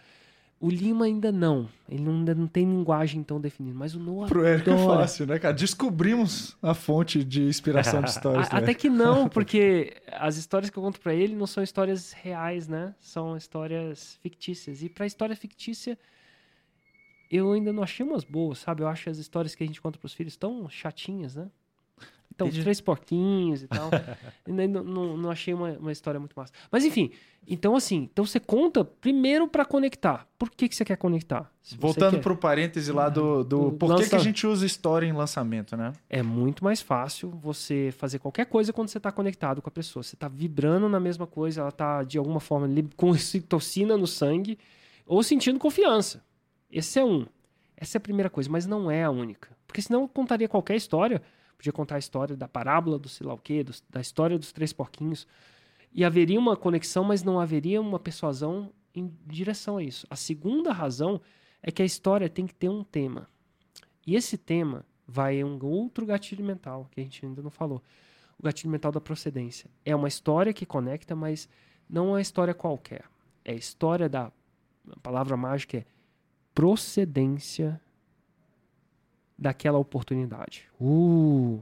o 0.59 0.69
Lima 0.69 1.05
ainda 1.05 1.31
não. 1.31 1.67
Ele 1.87 2.07
ainda 2.07 2.35
não 2.35 2.45
tem 2.45 2.65
linguagem 2.65 3.23
tão 3.23 3.41
definida, 3.41 3.75
mas 3.75 3.95
o 3.95 3.99
Noah 3.99 4.27
Pro 4.27 4.45
Érico 4.45 4.69
é 4.69 4.73
adora. 4.73 4.99
fácil, 4.99 5.25
né, 5.25 5.39
cara? 5.39 5.53
Descobrimos 5.55 6.55
a 6.61 6.73
fonte 6.75 7.23
de 7.23 7.41
inspiração 7.43 8.01
de 8.03 8.09
histórias. 8.11 8.47
A- 8.51 8.57
até 8.57 8.73
que 8.75 8.89
não, 8.89 9.27
porque 9.29 9.97
as 10.11 10.37
histórias 10.37 10.69
que 10.69 10.77
eu 10.77 10.83
conto 10.83 10.99
pra 11.01 11.13
ele 11.15 11.35
não 11.35 11.47
são 11.47 11.63
histórias 11.63 12.11
reais, 12.11 12.67
né? 12.67 12.93
São 12.99 13.35
histórias 13.35 14.19
fictícias. 14.21 14.83
E 14.83 14.89
pra 14.89 15.07
história 15.07 15.35
fictícia, 15.35 15.97
eu 17.31 17.51
ainda 17.53 17.73
não 17.73 17.81
achei 17.83 18.05
umas 18.05 18.23
boas, 18.23 18.59
sabe? 18.59 18.83
Eu 18.83 18.87
acho 18.87 19.09
as 19.09 19.17
histórias 19.17 19.55
que 19.55 19.63
a 19.63 19.67
gente 19.67 19.81
conta 19.81 19.97
pros 19.97 20.13
filhos 20.13 20.37
tão 20.37 20.69
chatinhas, 20.69 21.35
né? 21.35 21.47
Então, 22.39 22.47
os 22.47 22.53
Entendi. 22.53 22.63
três 22.63 22.79
porquinhos 22.79 23.63
e 23.63 23.67
tal. 23.67 23.89
não, 24.47 24.83
não, 24.83 25.17
não 25.17 25.29
achei 25.29 25.53
uma, 25.53 25.71
uma 25.73 25.91
história 25.91 26.17
muito 26.21 26.33
massa. 26.37 26.53
Mas 26.71 26.85
enfim, 26.85 27.11
então 27.45 27.75
assim, 27.75 28.07
então 28.13 28.25
você 28.25 28.39
conta 28.39 28.85
primeiro 28.85 29.45
pra 29.45 29.65
conectar. 29.65 30.25
Por 30.37 30.49
que, 30.49 30.69
que 30.69 30.75
você 30.75 30.85
quer 30.85 30.95
conectar? 30.95 31.51
Se 31.61 31.75
Voltando 31.77 32.13
quer- 32.15 32.21
pro 32.21 32.37
parêntese 32.37 32.93
lá 32.93 33.09
do, 33.09 33.43
do 33.43 33.71
Do 33.71 33.71
por 33.73 33.89
que, 33.97 34.03
que 34.07 34.15
a 34.15 34.17
lança- 34.17 34.19
gente 34.19 34.47
usa 34.47 34.65
história 34.65 35.05
em 35.05 35.11
lançamento, 35.11 35.75
né? 35.75 35.91
É 36.09 36.23
muito 36.23 36.63
mais 36.63 36.81
fácil 36.81 37.29
você 37.29 37.93
fazer 37.97 38.19
qualquer 38.19 38.45
coisa 38.45 38.71
quando 38.71 38.87
você 38.87 38.99
está 38.99 39.11
conectado 39.11 39.61
com 39.61 39.67
a 39.67 39.71
pessoa. 39.71 40.01
Você 40.01 40.15
está 40.15 40.29
vibrando 40.29 40.87
na 40.87 40.99
mesma 40.99 41.27
coisa, 41.27 41.59
ela 41.59 41.69
está 41.69 42.03
de 42.03 42.17
alguma 42.17 42.39
forma 42.39 42.69
com 42.95 43.09
ocitocina 43.11 43.97
no 43.97 44.07
sangue 44.07 44.57
ou 45.05 45.21
sentindo 45.21 45.59
confiança. 45.59 46.23
Esse 46.71 46.99
é 46.99 47.03
um. 47.03 47.25
Essa 47.75 47.97
é 47.97 47.99
a 47.99 48.01
primeira 48.01 48.29
coisa, 48.29 48.49
mas 48.49 48.65
não 48.65 48.89
é 48.89 49.03
a 49.03 49.09
única. 49.11 49.49
Porque 49.67 49.81
senão 49.81 50.01
eu 50.03 50.07
contaria 50.07 50.47
qualquer 50.47 50.75
história. 50.75 51.21
Podia 51.59 51.73
contar 51.73 51.95
a 51.95 51.99
história 51.99 52.37
da 52.37 52.47
parábola 52.47 52.97
do 52.97 53.09
sei 53.09 53.27
lá 53.27 53.33
o 53.33 53.37
quê, 53.37 53.65
da 53.89 53.99
história 53.99 54.39
dos 54.39 54.53
três 54.53 54.71
porquinhos. 54.71 55.27
E 55.91 56.05
haveria 56.05 56.39
uma 56.39 56.55
conexão, 56.55 57.03
mas 57.03 57.21
não 57.21 57.37
haveria 57.37 57.81
uma 57.81 57.99
persuasão 57.99 58.71
em 58.95 59.13
direção 59.27 59.75
a 59.75 59.83
isso. 59.83 60.07
A 60.09 60.15
segunda 60.15 60.71
razão 60.71 61.19
é 61.61 61.69
que 61.69 61.81
a 61.81 61.85
história 61.85 62.29
tem 62.29 62.47
que 62.47 62.55
ter 62.55 62.69
um 62.69 62.81
tema. 62.81 63.27
E 64.07 64.15
esse 64.15 64.37
tema 64.37 64.85
vai 65.05 65.35
em 65.35 65.43
um 65.43 65.59
outro 65.61 66.05
gatilho 66.05 66.45
mental, 66.45 66.87
que 66.91 67.01
a 67.01 67.03
gente 67.03 67.25
ainda 67.25 67.41
não 67.41 67.51
falou. 67.51 67.83
O 68.37 68.43
gatilho 68.43 68.71
mental 68.71 68.93
da 68.93 69.01
procedência. 69.01 69.69
É 69.83 69.93
uma 69.93 70.07
história 70.07 70.53
que 70.53 70.65
conecta, 70.65 71.13
mas 71.13 71.49
não 71.89 72.05
é 72.05 72.11
uma 72.11 72.21
história 72.21 72.53
qualquer. 72.53 73.03
É 73.43 73.51
a 73.51 73.55
história 73.55 74.07
da. 74.07 74.31
A 74.89 74.99
palavra 75.01 75.35
mágica 75.35 75.79
é 75.79 75.85
procedência 76.53 77.81
daquela 79.39 79.77
oportunidade. 79.77 80.63
Uh! 80.79 81.61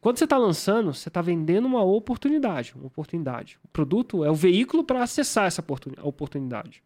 Quando 0.00 0.18
você 0.18 0.24
está 0.24 0.36
lançando, 0.36 0.92
você 0.92 1.08
está 1.08 1.22
vendendo 1.22 1.66
uma 1.66 1.82
oportunidade, 1.84 2.72
uma 2.74 2.86
oportunidade. 2.86 3.58
O 3.64 3.68
produto 3.68 4.24
é 4.24 4.30
o 4.30 4.34
veículo 4.34 4.82
para 4.82 5.02
acessar 5.02 5.46
essa 5.46 5.60
oportuni- 5.60 5.96
oportunidade. 6.02 6.82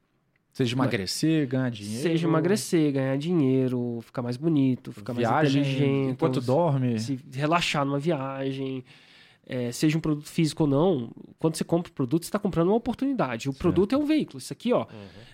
Seja 0.52 0.74
emagrecer, 0.74 1.46
ganhar 1.46 1.70
dinheiro. 1.70 2.02
Seja 2.02 2.26
emagrecer, 2.26 2.92
ganhar 2.92 3.16
dinheiro, 3.18 4.00
ficar 4.02 4.22
mais 4.22 4.36
bonito, 4.38 4.90
ficar 4.92 5.12
mais 5.12 5.28
viagem 5.28 5.60
inteligente, 5.62 6.10
enquanto 6.12 6.36
ou 6.36 6.42
dorme. 6.42 6.98
se 6.98 7.18
relaxar 7.32 7.84
numa 7.84 7.98
viagem, 7.98 8.82
é, 9.46 9.70
seja 9.70 9.96
um 9.96 10.00
produto 10.00 10.28
físico 10.28 10.64
ou 10.64 10.68
não. 10.68 11.10
Quando 11.38 11.54
você 11.56 11.62
compra 11.62 11.90
o 11.90 11.94
produto, 11.94 12.24
você 12.24 12.28
está 12.28 12.38
comprando 12.38 12.68
uma 12.68 12.76
oportunidade. 12.76 13.48
O 13.48 13.54
produto 13.54 13.94
é 13.94 13.98
um 13.98 14.04
veículo. 14.04 14.38
Isso 14.38 14.52
aqui, 14.52 14.72
ó, 14.72 14.86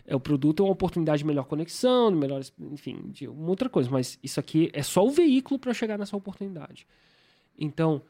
é 0.07 0.15
o 0.15 0.21
produto 0.21 0.63
é 0.63 0.67
uma 0.67 0.73
oportunidade 0.73 1.19
de 1.19 1.27
melhor 1.27 1.45
conexão, 1.47 2.11
de 2.13 2.19
melhor, 2.19 2.43
enfim, 2.61 3.01
de 3.07 3.27
uma 3.27 3.49
outra 3.49 3.71
coisa. 3.71 3.91
Mas 3.91 4.19
isso 4.23 4.39
aqui 4.39 4.71
é 4.75 4.83
só 4.83 5.05
o 5.05 5.11
veículo 5.11 5.59
para 5.59 5.73
chegar 5.73 5.99
nessa 5.99 6.15
oportunidade. 6.15 6.87
Então, 7.59 8.03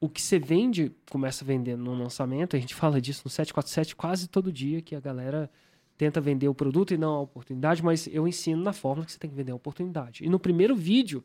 o 0.00 0.08
que 0.08 0.22
você 0.22 0.38
vende, 0.38 0.92
começa 1.10 1.44
vendendo 1.44 1.82
no 1.82 1.94
lançamento, 1.94 2.54
a 2.54 2.58
gente 2.58 2.74
fala 2.74 3.00
disso 3.00 3.22
no 3.24 3.30
747 3.30 3.96
quase 3.96 4.28
todo 4.28 4.52
dia, 4.52 4.80
que 4.80 4.94
a 4.94 5.00
galera 5.00 5.50
tenta 5.96 6.20
vender 6.20 6.48
o 6.48 6.54
produto 6.54 6.94
e 6.94 6.98
não 6.98 7.14
a 7.14 7.20
oportunidade, 7.20 7.82
mas 7.82 8.06
eu 8.08 8.26
ensino 8.28 8.62
na 8.62 8.72
forma 8.72 9.04
que 9.04 9.12
você 9.12 9.18
tem 9.18 9.30
que 9.30 9.36
vender 9.36 9.52
a 9.52 9.56
oportunidade. 9.56 10.24
E 10.24 10.28
no 10.28 10.38
primeiro 10.38 10.76
vídeo, 10.76 11.24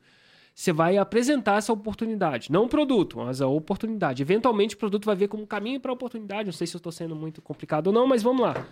você 0.54 0.74
vai 0.74 0.97
apresentar 0.97 1.58
essa 1.58 1.72
oportunidade. 1.72 2.52
Não 2.52 2.66
o 2.66 2.70
produto, 2.70 3.18
mas 3.18 3.41
a 3.41 3.47
oportunidade. 3.47 4.22
Eventualmente 4.22 4.76
o 4.76 4.78
produto 4.78 5.06
vai 5.06 5.16
ver 5.16 5.28
como 5.28 5.43
um 5.43 5.47
caminho 5.47 5.80
para 5.80 5.91
a 5.91 5.93
oportunidade. 5.93 6.47
Não 6.47 6.54
sei 6.54 6.68
se 6.68 6.76
eu 6.76 6.80
estou 6.80 6.91
sendo 6.91 7.16
muito 7.16 7.41
complicado 7.41 7.88
ou 7.88 7.93
não, 7.93 8.08
mas 8.08 8.22
vamos 8.22 8.41
lá. 8.41 8.68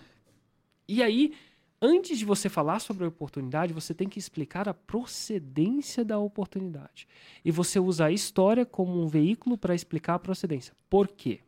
E 0.87 1.01
aí, 1.01 1.33
antes 1.81 2.17
de 2.17 2.25
você 2.25 2.49
falar 2.49 2.79
sobre 2.79 3.05
a 3.05 3.07
oportunidade, 3.07 3.73
você 3.73 3.93
tem 3.93 4.09
que 4.09 4.19
explicar 4.19 4.67
a 4.67 4.73
procedência 4.73 6.03
da 6.03 6.17
oportunidade. 6.17 7.07
E 7.43 7.51
você 7.51 7.79
usa 7.79 8.05
a 8.05 8.11
história 8.11 8.65
como 8.65 9.01
um 9.01 9.07
veículo 9.07 9.57
para 9.57 9.75
explicar 9.75 10.15
a 10.15 10.19
procedência. 10.19 10.73
Por 10.89 11.07
quê? 11.07 11.39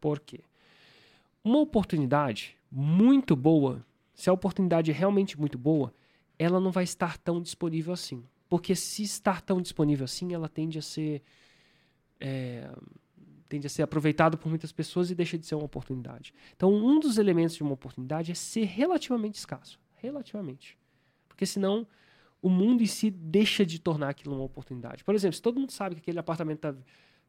Por 0.00 0.20
quê? 0.20 0.40
Uma 1.44 1.58
oportunidade 1.58 2.56
muito 2.70 3.34
boa, 3.34 3.84
se 4.14 4.28
a 4.28 4.32
oportunidade 4.32 4.90
é 4.90 4.94
realmente 4.94 5.38
muito 5.38 5.56
boa, 5.56 5.92
ela 6.38 6.60
não 6.60 6.70
vai 6.70 6.84
estar 6.84 7.18
tão 7.18 7.40
disponível 7.40 7.92
assim. 7.92 8.22
Porque 8.50 8.74
se 8.74 9.04
estar 9.04 9.40
tão 9.40 9.62
disponível 9.62 10.04
assim, 10.04 10.34
ela 10.34 10.48
tende 10.48 10.78
a 10.78 10.82
ser. 10.82 11.22
É, 12.20 12.68
tende 13.48 13.66
a 13.66 13.70
ser 13.70 13.82
aproveitado 13.82 14.36
por 14.36 14.48
muitas 14.48 14.70
pessoas 14.70 15.10
e 15.10 15.14
deixa 15.14 15.38
de 15.38 15.46
ser 15.46 15.54
uma 15.54 15.64
oportunidade. 15.64 16.34
Então, 16.54 16.72
um 16.72 17.00
dos 17.00 17.16
elementos 17.16 17.56
de 17.56 17.62
uma 17.62 17.72
oportunidade 17.72 18.30
é 18.30 18.34
ser 18.34 18.64
relativamente 18.64 19.36
escasso. 19.36 19.80
Relativamente. 19.96 20.78
Porque 21.28 21.46
senão 21.46 21.86
o 22.42 22.48
mundo 22.48 22.82
em 22.82 22.86
si 22.86 23.10
deixa 23.10 23.64
de 23.64 23.78
tornar 23.78 24.10
aquilo 24.10 24.34
uma 24.34 24.44
oportunidade. 24.44 25.04
Por 25.04 25.14
exemplo, 25.14 25.34
se 25.36 25.42
todo 25.42 25.58
mundo 25.58 25.72
sabe 25.72 25.94
que 25.94 26.00
aquele 26.00 26.18
apartamento 26.18 26.58
está 26.68 26.74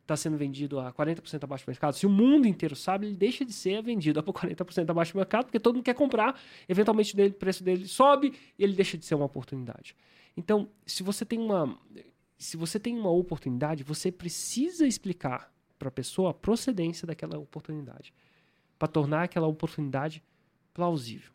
está 0.01 0.17
sendo 0.17 0.38
vendido 0.38 0.80
a 0.80 0.91
40% 0.91 1.43
abaixo 1.43 1.65
do 1.65 1.69
mercado, 1.69 1.93
se 1.95 2.05
o 2.05 2.09
mundo 2.09 2.47
inteiro 2.47 2.76
sabe, 2.76 3.05
ele 3.05 3.15
deixa 3.15 3.45
de 3.45 3.53
ser 3.53 3.82
vendido 3.82 4.19
a 4.19 4.24
40% 4.26 4.89
abaixo 4.89 5.13
do 5.13 5.17
mercado, 5.17 5.45
porque 5.45 5.59
todo 5.59 5.76
mundo 5.76 5.84
quer 5.84 5.93
comprar, 5.93 6.39
eventualmente 6.67 7.19
o 7.19 7.34
preço 7.34 7.63
dele 7.63 7.88
sobe 7.88 8.34
e 8.57 8.63
ele 8.63 8.74
deixa 8.74 8.97
de 8.97 9.05
ser 9.05 9.15
uma 9.15 9.26
oportunidade. 9.26 9.95
Então, 10.36 10.69
se 10.86 11.03
você 11.03 11.25
tem 11.25 11.39
uma 11.39 11.77
se 12.38 12.57
você 12.57 12.79
tem 12.79 12.97
uma 12.97 13.11
oportunidade, 13.11 13.84
você 13.84 14.11
precisa 14.11 14.88
explicar 14.88 15.53
para 15.77 15.89
a 15.89 15.91
pessoa 15.91 16.32
a 16.32 16.34
procedência 16.34 17.05
daquela 17.05 17.38
oportunidade, 17.38 18.11
para 18.79 18.88
tornar 18.88 19.23
aquela 19.23 19.45
oportunidade 19.45 20.23
plausível. 20.73 21.32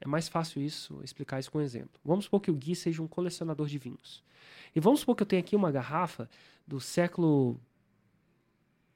É 0.00 0.08
mais 0.08 0.28
fácil 0.28 0.60
isso, 0.60 1.00
explicar 1.04 1.38
isso 1.38 1.50
com 1.52 1.58
um 1.58 1.62
exemplo. 1.62 2.00
Vamos 2.04 2.24
supor 2.24 2.40
que 2.40 2.50
o 2.50 2.54
Gui 2.54 2.74
seja 2.74 3.00
um 3.00 3.06
colecionador 3.06 3.68
de 3.68 3.78
vinhos. 3.78 4.24
E 4.74 4.80
vamos 4.80 5.00
supor 5.00 5.14
que 5.14 5.22
eu 5.22 5.26
tenho 5.26 5.40
aqui 5.40 5.54
uma 5.54 5.70
garrafa 5.70 6.28
do 6.66 6.80
século 6.80 7.60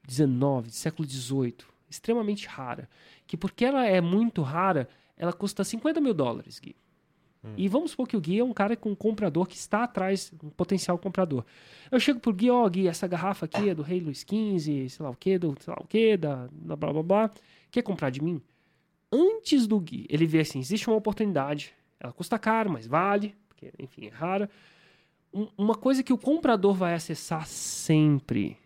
XIX, 0.09 0.69
século 0.69 1.09
XVIII, 1.09 1.59
extremamente 1.89 2.49
rara. 2.49 2.89
Que 3.25 3.37
porque 3.37 3.65
ela 3.65 3.87
é 3.87 4.01
muito 4.01 4.43
rara, 4.43 4.89
ela 5.17 5.33
custa 5.33 5.63
50 5.63 6.01
mil 6.01 6.13
dólares, 6.15 6.59
Gui. 6.59 6.75
Hum. 7.45 7.55
E 7.57 7.69
vamos 7.69 7.93
supor 7.93 8.07
que 8.07 8.17
o 8.17 8.21
Gui 8.21 8.39
é 8.39 8.45
um 8.45 8.53
cara 8.53 8.77
com 8.77 8.91
um 8.91 8.95
comprador 8.95 9.47
que 9.47 9.57
está 9.57 9.85
atrás, 9.85 10.33
um 10.43 10.51
potencial 10.51 10.97
comprador. 10.99 11.45
Eu 11.91 11.99
chego 11.99 12.21
pro 12.21 12.33
Gui, 12.33 12.51
ó, 12.51 12.65
oh, 12.65 12.71
Gui, 12.71 12.87
essa 12.87 13.07
garrafa 13.07 13.47
aqui 13.47 13.69
é 13.69 13.75
do 13.75 13.83
Rei 13.83 14.01
Luiz 14.01 14.21
XV, 14.21 14.89
sei 14.89 15.05
lá 15.05 15.11
o 15.11 15.17
que, 15.17 15.39
do 15.39 15.57
sei 15.61 15.75
lá 15.75 15.81
o 15.83 15.87
que, 15.87 16.17
da, 16.17 16.49
da 16.53 16.77
blá 16.77 16.93
blá 16.93 17.03
blá. 17.03 17.31
Quer 17.71 17.83
comprar 17.83 18.11
de 18.11 18.23
mim? 18.23 18.41
Antes 19.11 19.67
do 19.67 19.79
Gui, 19.81 20.07
ele 20.09 20.27
vê 20.27 20.41
assim, 20.41 20.59
existe 20.59 20.89
uma 20.89 20.97
oportunidade, 20.97 21.75
ela 21.99 22.13
custa 22.13 22.39
caro, 22.39 22.71
mas 22.71 22.87
vale, 22.87 23.35
porque, 23.49 23.73
enfim, 23.79 24.07
é 24.07 24.11
rara. 24.11 24.49
Um, 25.35 25.49
uma 25.57 25.75
coisa 25.75 26.03
que 26.03 26.13
o 26.13 26.19
comprador 26.19 26.75
vai 26.75 26.95
acessar 26.95 27.47
sempre 27.47 28.57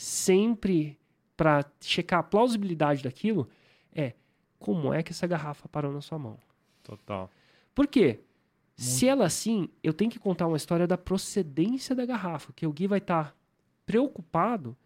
sempre 0.00 0.98
para 1.36 1.64
checar 1.78 2.20
a 2.20 2.22
plausibilidade 2.22 3.02
daquilo 3.02 3.46
é 3.94 4.14
como 4.58 4.94
é 4.94 5.02
que 5.02 5.12
essa 5.12 5.26
garrafa 5.26 5.68
parou 5.68 5.92
na 5.92 6.00
sua 6.00 6.18
mão. 6.18 6.38
Total. 6.82 7.30
Por 7.74 7.86
quê? 7.86 8.06
Muito. 8.06 8.24
Se 8.76 9.06
ela 9.06 9.26
assim, 9.26 9.68
eu 9.82 9.92
tenho 9.92 10.10
que 10.10 10.18
contar 10.18 10.46
uma 10.46 10.56
história 10.56 10.86
da 10.86 10.96
procedência 10.96 11.94
da 11.94 12.06
garrafa, 12.06 12.52
que 12.54 12.66
o 12.66 12.72
Gui 12.72 12.86
vai 12.86 12.98
estar 12.98 13.24
tá 13.24 13.34
preocupado 13.84 14.76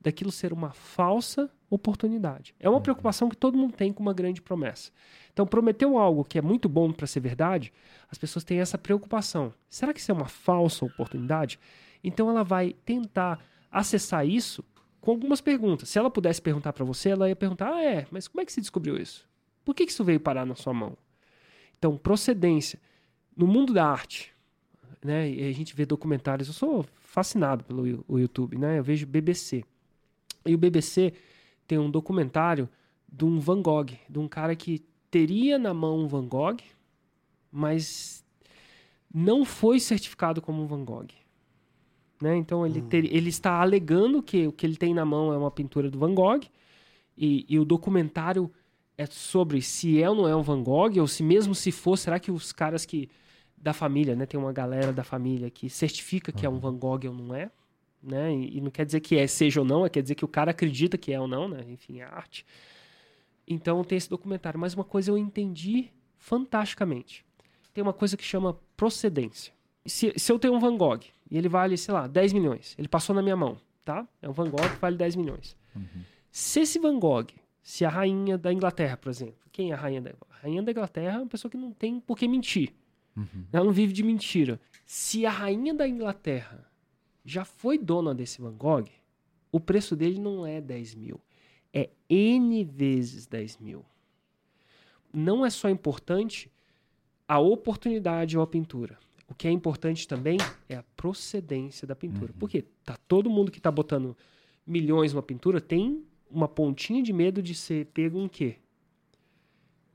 daquilo 0.00 0.30
ser 0.30 0.52
uma 0.52 0.72
falsa 0.72 1.50
oportunidade. 1.70 2.54
É 2.60 2.68
uma 2.68 2.76
uhum. 2.76 2.82
preocupação 2.82 3.28
que 3.28 3.36
todo 3.36 3.56
mundo 3.56 3.74
tem 3.74 3.92
com 3.92 4.02
uma 4.02 4.12
grande 4.12 4.42
promessa. 4.42 4.92
Então, 5.32 5.46
prometeu 5.46 5.98
algo 5.98 6.24
que 6.24 6.38
é 6.38 6.42
muito 6.42 6.68
bom 6.68 6.92
para 6.92 7.06
ser 7.06 7.20
verdade, 7.20 7.72
as 8.10 8.18
pessoas 8.18 8.44
têm 8.44 8.60
essa 8.60 8.78
preocupação. 8.78 9.52
Será 9.68 9.92
que 9.92 10.00
isso 10.00 10.10
é 10.10 10.14
uma 10.14 10.28
falsa 10.28 10.84
oportunidade? 10.84 11.58
Então, 12.02 12.28
ela 12.28 12.44
vai 12.44 12.74
tentar 12.84 13.44
acessar 13.70 14.26
isso 14.26 14.62
com 15.00 15.10
algumas 15.10 15.40
perguntas. 15.40 15.88
Se 15.88 15.98
ela 15.98 16.10
pudesse 16.10 16.40
perguntar 16.40 16.72
para 16.72 16.84
você, 16.84 17.10
ela 17.10 17.28
ia 17.28 17.36
perguntar: 17.36 17.72
ah, 17.72 17.82
é, 17.82 18.06
mas 18.10 18.28
como 18.28 18.40
é 18.40 18.44
que 18.44 18.52
você 18.52 18.60
descobriu 18.60 18.96
isso? 18.96 19.28
Por 19.64 19.74
que, 19.74 19.86
que 19.86 19.92
isso 19.92 20.04
veio 20.04 20.20
parar 20.20 20.46
na 20.46 20.54
sua 20.54 20.72
mão? 20.72 20.96
Então, 21.78 21.96
procedência. 21.96 22.80
No 23.36 23.46
mundo 23.46 23.72
da 23.72 23.86
arte, 23.86 24.32
né, 25.02 25.30
e 25.30 25.48
a 25.48 25.52
gente 25.52 25.74
vê 25.74 25.84
documentários, 25.84 26.48
eu 26.48 26.54
sou 26.54 26.86
fascinado 26.94 27.64
pelo 27.64 27.86
YouTube, 28.18 28.58
né? 28.58 28.78
Eu 28.78 28.84
vejo 28.84 29.06
BBC. 29.06 29.64
E 30.46 30.54
o 30.54 30.58
BBC 30.58 31.12
tem 31.66 31.78
um 31.78 31.90
documentário 31.90 32.68
de 33.10 33.24
um 33.24 33.38
Van 33.38 33.62
Gogh, 33.62 33.90
de 34.08 34.18
um 34.18 34.26
cara 34.26 34.56
que 34.56 34.84
teria 35.10 35.58
na 35.58 35.72
mão 35.72 36.00
um 36.00 36.08
Van 36.08 36.26
Gogh, 36.26 36.58
mas 37.52 38.24
não 39.12 39.44
foi 39.44 39.78
certificado 39.78 40.42
como 40.42 40.62
um 40.62 40.66
Van 40.66 40.84
Gogh. 40.84 41.08
Né? 42.20 42.36
Então 42.36 42.66
ele, 42.66 42.80
hum. 42.80 42.88
ter, 42.88 43.04
ele 43.14 43.28
está 43.28 43.60
alegando 43.60 44.22
que 44.22 44.46
o 44.48 44.52
que 44.52 44.66
ele 44.66 44.76
tem 44.76 44.92
na 44.92 45.04
mão 45.04 45.32
é 45.32 45.36
uma 45.36 45.50
pintura 45.50 45.88
do 45.90 45.98
Van 45.98 46.14
Gogh 46.14 46.40
e, 47.16 47.46
e, 47.48 47.58
o 47.58 47.64
documentário 47.64 48.50
é 48.96 49.06
sobre 49.06 49.60
se 49.60 50.02
é 50.02 50.08
ou 50.08 50.16
não 50.16 50.28
é 50.28 50.36
um 50.36 50.42
Van 50.42 50.62
Gogh 50.62 51.00
ou 51.00 51.06
se 51.06 51.22
mesmo 51.22 51.54
se 51.54 51.72
for, 51.72 51.96
será 51.96 52.18
que 52.18 52.30
os 52.30 52.52
caras 52.52 52.86
que 52.86 53.08
da 53.56 53.72
família, 53.72 54.14
né, 54.14 54.26
tem 54.26 54.38
uma 54.38 54.52
galera 54.52 54.92
da 54.92 55.02
família 55.02 55.50
que 55.50 55.70
certifica 55.70 56.30
que 56.30 56.44
é 56.44 56.48
um 56.48 56.58
Van 56.58 56.76
Gogh 56.76 57.06
ou 57.06 57.14
não 57.14 57.34
é, 57.34 57.50
né? 58.02 58.34
E, 58.34 58.58
e, 58.58 58.60
não 58.60 58.70
quer 58.70 58.84
dizer 58.84 59.00
que 59.00 59.16
é 59.16 59.26
seja 59.26 59.60
ou 59.60 59.66
não, 59.66 59.86
é 59.86 59.88
quer 59.88 60.02
dizer 60.02 60.14
que 60.14 60.24
o 60.24 60.28
cara 60.28 60.50
acredita 60.50 60.98
que 60.98 61.12
é 61.12 61.18
ou 61.18 61.26
não, 61.26 61.48
né? 61.48 61.64
Enfim, 61.68 62.00
é 62.00 62.04
arte. 62.04 62.44
Então 63.48 63.82
tem 63.82 63.96
esse 63.96 64.10
documentário, 64.10 64.60
mas 64.60 64.74
uma 64.74 64.84
coisa 64.84 65.10
eu 65.10 65.16
entendi 65.16 65.90
fantasticamente. 66.18 67.24
Tem 67.72 67.82
uma 67.82 67.94
coisa 67.94 68.16
que 68.16 68.24
chama 68.24 68.58
procedência. 68.76 69.52
Se, 69.86 70.12
se 70.16 70.30
eu 70.30 70.38
tenho 70.38 70.54
um 70.54 70.60
Van 70.60 70.76
Gogh 70.76 71.00
e 71.30 71.36
ele 71.36 71.48
vale, 71.48 71.76
sei 71.76 71.92
lá, 71.92 72.06
10 72.06 72.32
milhões. 72.32 72.74
Ele 72.78 72.88
passou 72.88 73.14
na 73.14 73.22
minha 73.22 73.36
mão, 73.36 73.56
tá? 73.84 74.06
É 74.20 74.28
um 74.28 74.32
Van 74.32 74.48
Gogh 74.48 74.68
que 74.68 74.80
vale 74.80 74.96
10 74.96 75.16
milhões. 75.16 75.56
Uhum. 75.74 76.02
Se 76.30 76.60
esse 76.60 76.78
Van 76.78 76.98
Gogh, 76.98 77.28
se 77.64 77.82
a 77.82 77.88
rainha 77.88 78.36
da 78.36 78.52
Inglaterra, 78.52 78.94
por 78.94 79.08
exemplo, 79.08 79.40
quem 79.50 79.70
é 79.70 79.74
a 79.74 79.76
rainha 79.76 80.02
da 80.02 80.10
A 80.28 80.36
rainha 80.42 80.62
da 80.62 80.70
Inglaterra 80.70 81.16
é 81.16 81.18
uma 81.20 81.26
pessoa 81.26 81.50
que 81.50 81.56
não 81.56 81.72
tem 81.72 81.98
por 81.98 82.14
que 82.14 82.28
mentir. 82.28 82.74
Uhum. 83.16 83.46
Ela 83.50 83.64
não 83.64 83.72
vive 83.72 83.90
de 83.90 84.02
mentira. 84.02 84.60
Se 84.84 85.24
a 85.24 85.30
rainha 85.30 85.72
da 85.72 85.88
Inglaterra 85.88 86.70
já 87.24 87.42
foi 87.42 87.78
dona 87.78 88.14
desse 88.14 88.42
Van 88.42 88.52
Gogh, 88.52 88.84
o 89.50 89.58
preço 89.58 89.96
dele 89.96 90.18
não 90.20 90.44
é 90.44 90.60
10 90.60 90.94
mil. 90.94 91.18
É 91.72 91.88
N 92.06 92.64
vezes 92.64 93.26
10 93.26 93.56
mil. 93.56 93.82
Não 95.10 95.46
é 95.46 95.48
só 95.48 95.70
importante 95.70 96.52
a 97.26 97.38
oportunidade 97.38 98.36
ou 98.36 98.42
a 98.42 98.46
pintura. 98.46 98.98
O 99.26 99.34
que 99.34 99.48
é 99.48 99.50
importante 99.50 100.06
também 100.06 100.36
é 100.68 100.76
a 100.76 100.84
procedência 100.94 101.86
da 101.86 101.96
pintura. 101.96 102.30
Uhum. 102.30 102.38
Porque 102.38 102.66
tá 102.84 102.98
todo 103.08 103.30
mundo 103.30 103.50
que 103.50 103.58
está 103.58 103.70
botando 103.70 104.14
milhões 104.66 105.14
numa 105.14 105.22
pintura 105.22 105.62
tem 105.62 106.04
uma 106.34 106.48
pontinha 106.48 107.02
de 107.02 107.12
medo 107.12 107.42
de 107.42 107.54
ser 107.54 107.86
pego 107.86 108.18
em 108.18 108.28
quê? 108.28 108.56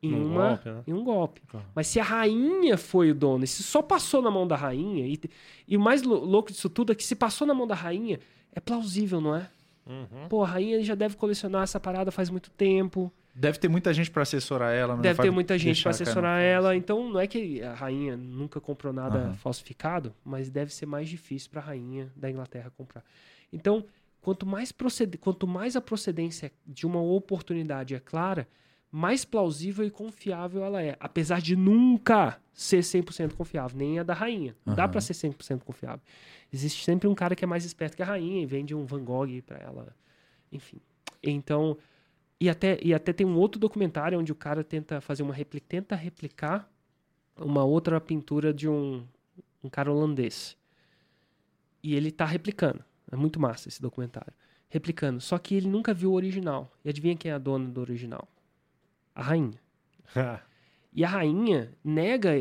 Em, 0.02 0.14
um 0.14 0.28
uma, 0.28 0.50
golpe, 0.50 0.70
né? 0.70 0.84
em 0.88 0.94
um 0.94 1.04
golpe. 1.04 1.42
Uhum. 1.54 1.62
Mas 1.76 1.88
se 1.88 2.00
a 2.00 2.04
rainha 2.04 2.78
foi 2.78 3.12
o 3.12 3.16
dono, 3.16 3.44
e 3.44 3.48
se 3.48 3.62
só 3.62 3.82
passou 3.82 4.22
na 4.22 4.32
mão 4.32 4.48
da 4.48 4.56
rainha, 4.56 5.06
e, 5.06 5.20
e 5.68 5.76
o 5.76 5.80
mais 5.80 6.02
louco 6.04 6.52
disso 6.52 6.70
tudo 6.70 6.94
é 6.94 6.96
que 6.96 7.04
se 7.04 7.16
passou 7.16 7.46
na 7.46 7.54
mão 7.54 7.68
da 7.68 7.76
rainha, 7.76 8.20
é 8.54 8.60
plausível, 8.60 9.20
não 9.20 9.36
é? 9.36 9.50
Uhum. 9.86 10.30
Pô, 10.30 10.44
a 10.44 10.48
rainha 10.48 10.82
já 10.84 10.96
deve 10.96 11.18
colecionar 11.18 11.64
essa 11.64 11.80
parada 11.80 12.12
faz 12.12 12.30
muito 12.30 12.50
tempo. 12.52 13.12
Deve 13.34 13.58
ter 13.58 13.68
muita 13.68 13.94
gente 13.94 14.12
para 14.12 14.22
assessorar 14.22 14.74
ela. 14.74 14.96
Não 14.96 15.02
Deve 15.02 15.22
ter 15.22 15.32
muita 15.32 15.58
gente 15.58 15.82
para 15.82 15.92
assessorar 15.92 16.42
ela. 16.42 16.76
Então, 16.76 17.10
não 17.10 17.20
é 17.20 17.28
que 17.28 17.62
a 17.64 17.74
rainha 17.74 18.16
nunca 18.16 18.60
comprou 18.62 18.94
nada 18.94 19.18
uhum. 19.18 19.34
falsificado, 19.36 20.14
mas 20.24 20.50
deve 20.50 20.74
ser 20.74 20.86
mais 20.86 21.10
difícil 21.10 21.50
para 21.50 21.62
a 21.62 21.64
rainha 21.64 22.12
da 22.16 22.30
Inglaterra 22.30 22.72
comprar. 22.78 23.04
Então, 23.52 23.86
quanto 24.22 24.46
mais, 24.46 24.72
proced... 24.72 25.18
quanto 25.18 25.48
mais 25.48 25.76
a 25.76 25.82
procedência 25.82 26.52
de 26.66 26.86
uma 26.86 27.02
oportunidade 27.02 27.96
é 27.96 28.00
clara, 28.00 28.48
mais 28.92 29.24
plausível 29.24 29.86
e 29.86 29.92
confiável 29.92 30.64
ela 30.64 30.82
é. 30.82 30.96
Apesar 31.00 31.42
de 31.42 31.56
nunca 31.56 32.42
ser 32.54 32.80
100% 32.80 33.34
confiável, 33.34 33.78
nem 33.78 34.00
a 34.00 34.04
da 34.04 34.14
rainha. 34.14 34.56
Não 34.66 34.74
uhum. 34.74 34.78
dá 34.78 34.88
para 34.88 35.00
ser 35.00 35.14
100% 35.14 35.64
confiável. 35.64 36.02
Existe 36.52 36.84
sempre 36.84 37.08
um 37.08 37.16
cara 37.16 37.36
que 37.36 37.44
é 37.44 37.48
mais 37.48 37.64
esperto 37.66 37.96
que 37.96 38.04
a 38.04 38.06
rainha 38.06 38.42
e 38.42 38.46
vende 38.46 38.74
um 38.74 38.86
Van 38.86 39.04
Gogh 39.04 39.42
para 39.46 39.60
ela. 39.60 39.96
Enfim. 40.52 40.82
Então, 41.22 41.78
e 42.40 42.50
até, 42.50 42.80
e 42.82 42.94
até 42.94 43.14
tem 43.14 43.28
um 43.28 43.38
outro 43.38 43.60
documentário 43.60 44.18
onde 44.18 44.32
o 44.32 44.36
cara 44.36 44.64
tenta 44.64 45.00
fazer 45.00 45.22
uma 45.22 45.34
réplica, 45.34 45.66
tenta 45.70 45.96
replicar 45.96 46.70
uma 47.38 47.64
outra 47.64 48.00
pintura 48.02 48.54
de 48.54 48.68
um, 48.68 49.06
um 49.64 49.70
cara 49.70 49.92
holandês. 49.92 50.58
E 51.84 51.96
ele 51.96 52.10
está 52.10 52.26
replicando. 52.26 52.84
É 53.12 53.16
muito 53.16 53.40
massa 53.40 53.68
esse 53.68 53.82
documentário. 53.82 54.34
replicando. 54.72 55.20
Só 55.20 55.38
que 55.40 55.56
ele 55.56 55.68
nunca 55.68 55.94
viu 55.96 56.12
o 56.12 56.14
original. 56.16 56.72
E 56.86 56.90
adivinha 56.90 57.16
quem 57.18 57.32
é 57.32 57.34
a 57.34 57.40
dona 57.40 57.68
do 57.70 57.82
original? 57.82 58.28
A 59.16 59.22
rainha. 59.24 59.60
E 60.92 61.06
a 61.06 61.08
rainha 61.08 61.72
nega, 61.84 62.32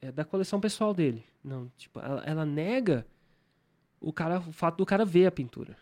é 0.00 0.12
da 0.12 0.24
coleção 0.24 0.60
pessoal 0.60 0.94
dele. 0.94 1.24
Não, 1.42 1.68
tipo, 1.76 1.98
ela, 1.98 2.22
ela 2.24 2.46
nega 2.46 3.04
o, 4.00 4.12
cara, 4.12 4.38
o 4.38 4.52
fato 4.52 4.76
do 4.78 4.86
cara 4.86 5.04
ver 5.04 5.26
a 5.26 5.30
pintura. 5.32 5.76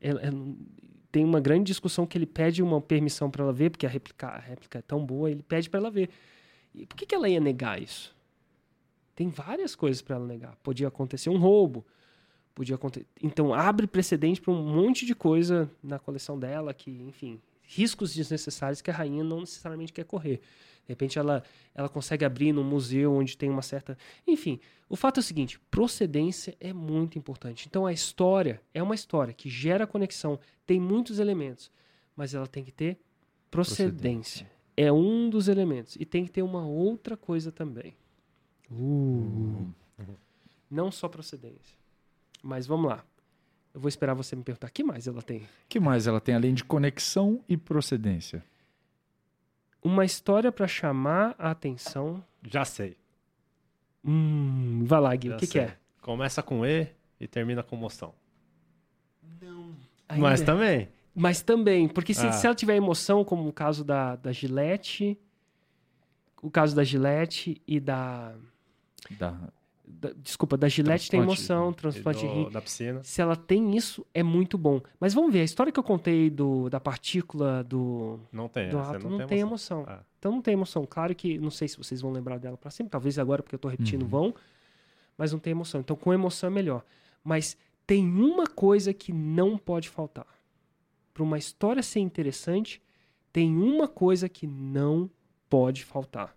Ela- 0.00 0.20
ela- 0.20 0.54
tem 1.10 1.24
uma 1.24 1.40
grande 1.40 1.64
discussão 1.64 2.06
que 2.06 2.16
ele 2.16 2.26
pede 2.26 2.62
uma 2.62 2.80
permissão 2.80 3.28
para 3.28 3.42
ela 3.42 3.52
ver, 3.52 3.70
porque 3.70 3.84
a 3.84 3.88
réplica, 3.88 4.28
a 4.28 4.38
réplica 4.38 4.78
é 4.78 4.82
tão 4.82 5.04
boa, 5.04 5.30
ele 5.30 5.42
pede 5.42 5.68
para 5.68 5.80
ela 5.80 5.90
ver. 5.90 6.08
E 6.72 6.86
por 6.86 6.96
que, 6.96 7.04
que 7.06 7.14
ela 7.14 7.28
ia 7.28 7.40
negar 7.40 7.82
isso? 7.82 8.16
Tem 9.16 9.28
várias 9.28 9.74
coisas 9.74 10.00
para 10.00 10.14
ela 10.16 10.26
negar. 10.26 10.56
Podia 10.62 10.88
acontecer 10.88 11.28
um 11.28 11.38
roubo, 11.38 11.84
podia 12.54 12.74
acontecer. 12.74 13.06
Então 13.22 13.52
abre 13.52 13.86
precedente 13.86 14.40
para 14.40 14.52
um 14.52 14.62
monte 14.62 15.04
de 15.06 15.14
coisa 15.14 15.70
na 15.82 15.98
coleção 15.98 16.38
dela 16.38 16.72
que, 16.72 16.90
enfim, 16.90 17.40
riscos 17.62 18.14
desnecessários 18.14 18.80
que 18.80 18.90
a 18.90 18.94
rainha 18.94 19.24
não 19.24 19.40
necessariamente 19.40 19.92
quer 19.92 20.04
correr. 20.04 20.40
De 20.84 20.88
repente 20.88 21.18
ela, 21.18 21.42
ela 21.74 21.88
consegue 21.88 22.24
abrir 22.24 22.52
num 22.52 22.64
museu 22.64 23.12
onde 23.14 23.36
tem 23.36 23.48
uma 23.48 23.62
certa. 23.62 23.96
Enfim, 24.26 24.58
o 24.88 24.96
fato 24.96 25.18
é 25.18 25.20
o 25.20 25.24
seguinte: 25.24 25.58
procedência 25.70 26.56
é 26.60 26.72
muito 26.72 27.18
importante. 27.18 27.66
Então 27.68 27.86
a 27.86 27.92
história 27.92 28.60
é 28.74 28.82
uma 28.82 28.94
história 28.94 29.32
que 29.32 29.48
gera 29.48 29.86
conexão, 29.86 30.38
tem 30.66 30.80
muitos 30.80 31.18
elementos, 31.18 31.70
mas 32.16 32.34
ela 32.34 32.46
tem 32.46 32.64
que 32.64 32.72
ter 32.72 32.98
procedência. 33.50 34.50
É 34.76 34.90
um 34.90 35.28
dos 35.28 35.48
elementos. 35.48 35.96
E 36.00 36.04
tem 36.04 36.24
que 36.24 36.30
ter 36.30 36.42
uma 36.42 36.66
outra 36.66 37.16
coisa 37.16 37.52
também. 37.52 37.94
Uh. 38.70 39.68
Não 40.70 40.90
só 40.90 41.06
procedência. 41.08 41.81
Mas 42.42 42.66
vamos 42.66 42.90
lá. 42.90 43.04
Eu 43.72 43.80
vou 43.80 43.88
esperar 43.88 44.14
você 44.14 44.36
me 44.36 44.42
perguntar. 44.42 44.68
O 44.68 44.72
que 44.72 44.84
mais 44.84 45.06
ela 45.06 45.22
tem? 45.22 45.46
que 45.68 45.80
mais 45.80 46.06
ela 46.06 46.20
tem 46.20 46.34
além 46.34 46.52
de 46.52 46.64
conexão 46.64 47.42
e 47.48 47.56
procedência? 47.56 48.44
Uma 49.82 50.04
história 50.04 50.52
para 50.52 50.66
chamar 50.68 51.34
a 51.38 51.50
atenção. 51.50 52.22
Já 52.42 52.64
sei. 52.64 52.96
Hum, 54.04 54.84
vai 54.84 55.00
lá, 55.00 55.14
Gui. 55.16 55.28
já 55.28 55.36
O 55.36 55.38
que, 55.38 55.46
que 55.46 55.58
é? 55.58 55.76
Começa 56.00 56.42
com 56.42 56.66
E 56.66 56.88
e 57.20 57.26
termina 57.26 57.62
com 57.62 57.76
moção. 57.76 58.14
Não. 59.40 59.74
Mas 60.18 60.42
também. 60.42 60.88
Mas 61.14 61.42
também, 61.42 61.88
porque 61.88 62.14
se, 62.14 62.26
Ah. 62.26 62.32
se 62.32 62.46
ela 62.46 62.54
tiver 62.54 62.74
emoção, 62.74 63.24
como 63.24 63.46
o 63.48 63.52
caso 63.52 63.84
da, 63.84 64.16
da 64.16 64.32
Gillette, 64.32 65.18
o 66.40 66.50
caso 66.50 66.74
da 66.74 66.82
Gillette 66.84 67.60
e 67.66 67.78
da, 67.78 68.34
Da... 69.18 69.38
da- 69.86 70.12
Desculpa, 70.16 70.56
da 70.56 70.68
Gillette 70.68 71.10
tem 71.10 71.20
emoção, 71.20 71.70
E 71.70 71.74
transplante 71.74 72.20
de 72.20 72.26
do- 72.26 72.32
rim. 72.34 72.50
da 72.50 72.60
piscina. 72.62 73.02
Se 73.02 73.20
ela 73.20 73.34
tem 73.36 73.76
isso, 73.76 74.06
é 74.14 74.22
muito 74.22 74.56
bom. 74.56 74.80
Mas 75.00 75.12
vamos 75.14 75.32
ver, 75.32 75.40
a 75.40 75.44
história 75.44 75.72
que 75.72 75.78
eu 75.78 75.82
contei 75.84 76.30
do, 76.30 76.68
da 76.70 76.78
partícula 76.80 77.62
do, 77.64 78.18
Não 78.32 78.48
tem. 78.48 78.68
do 78.70 78.78
rato 78.78 79.08
não, 79.08 79.18
não, 79.18 79.26
tem 79.26 79.40
emoção. 79.40 79.80
emoção. 79.80 79.84
Ah. 80.00 80.04
Então 80.18 80.30
não 80.32 80.40
tem 80.42 80.54
emoção. 80.54 80.86
Claro 80.88 81.14
que 81.14 81.38
não 81.38 81.50
sei 81.50 81.66
se 81.68 81.76
vocês 81.76 82.00
vão 82.00 82.12
lembrar 82.12 82.38
dela 82.38 82.56
pra 82.56 82.70
sempre, 82.70 82.90
talvez 82.90 83.18
agora 83.18 83.42
porque 83.42 83.54
eu 83.54 83.58
tô 83.58 83.68
repetindo 83.68 84.02
Uhum. 84.02 84.08
vão, 84.08 84.34
mas 85.18 85.32
não 85.32 85.38
tem 85.38 85.50
emoção. 85.50 85.80
Então 85.80 85.96
com 85.96 86.12
emoção 86.12 86.48
é 86.48 86.50
melhor. 86.52 86.84
Mas 87.24 87.56
tem 87.86 88.06
uma 88.06 88.46
coisa 88.46 88.92
que 88.94 89.12
não 89.12 89.58
pode 89.58 89.88
faltar. 89.88 90.26
Para 91.12 91.22
uma 91.24 91.36
história 91.38 91.82
ser 91.82 92.00
interessante, 92.00 92.80
tem 93.32 93.54
uma 93.56 93.86
coisa 93.88 94.28
que 94.28 94.46
não 94.46 95.10
pode 95.50 95.84
faltar. 95.84 96.34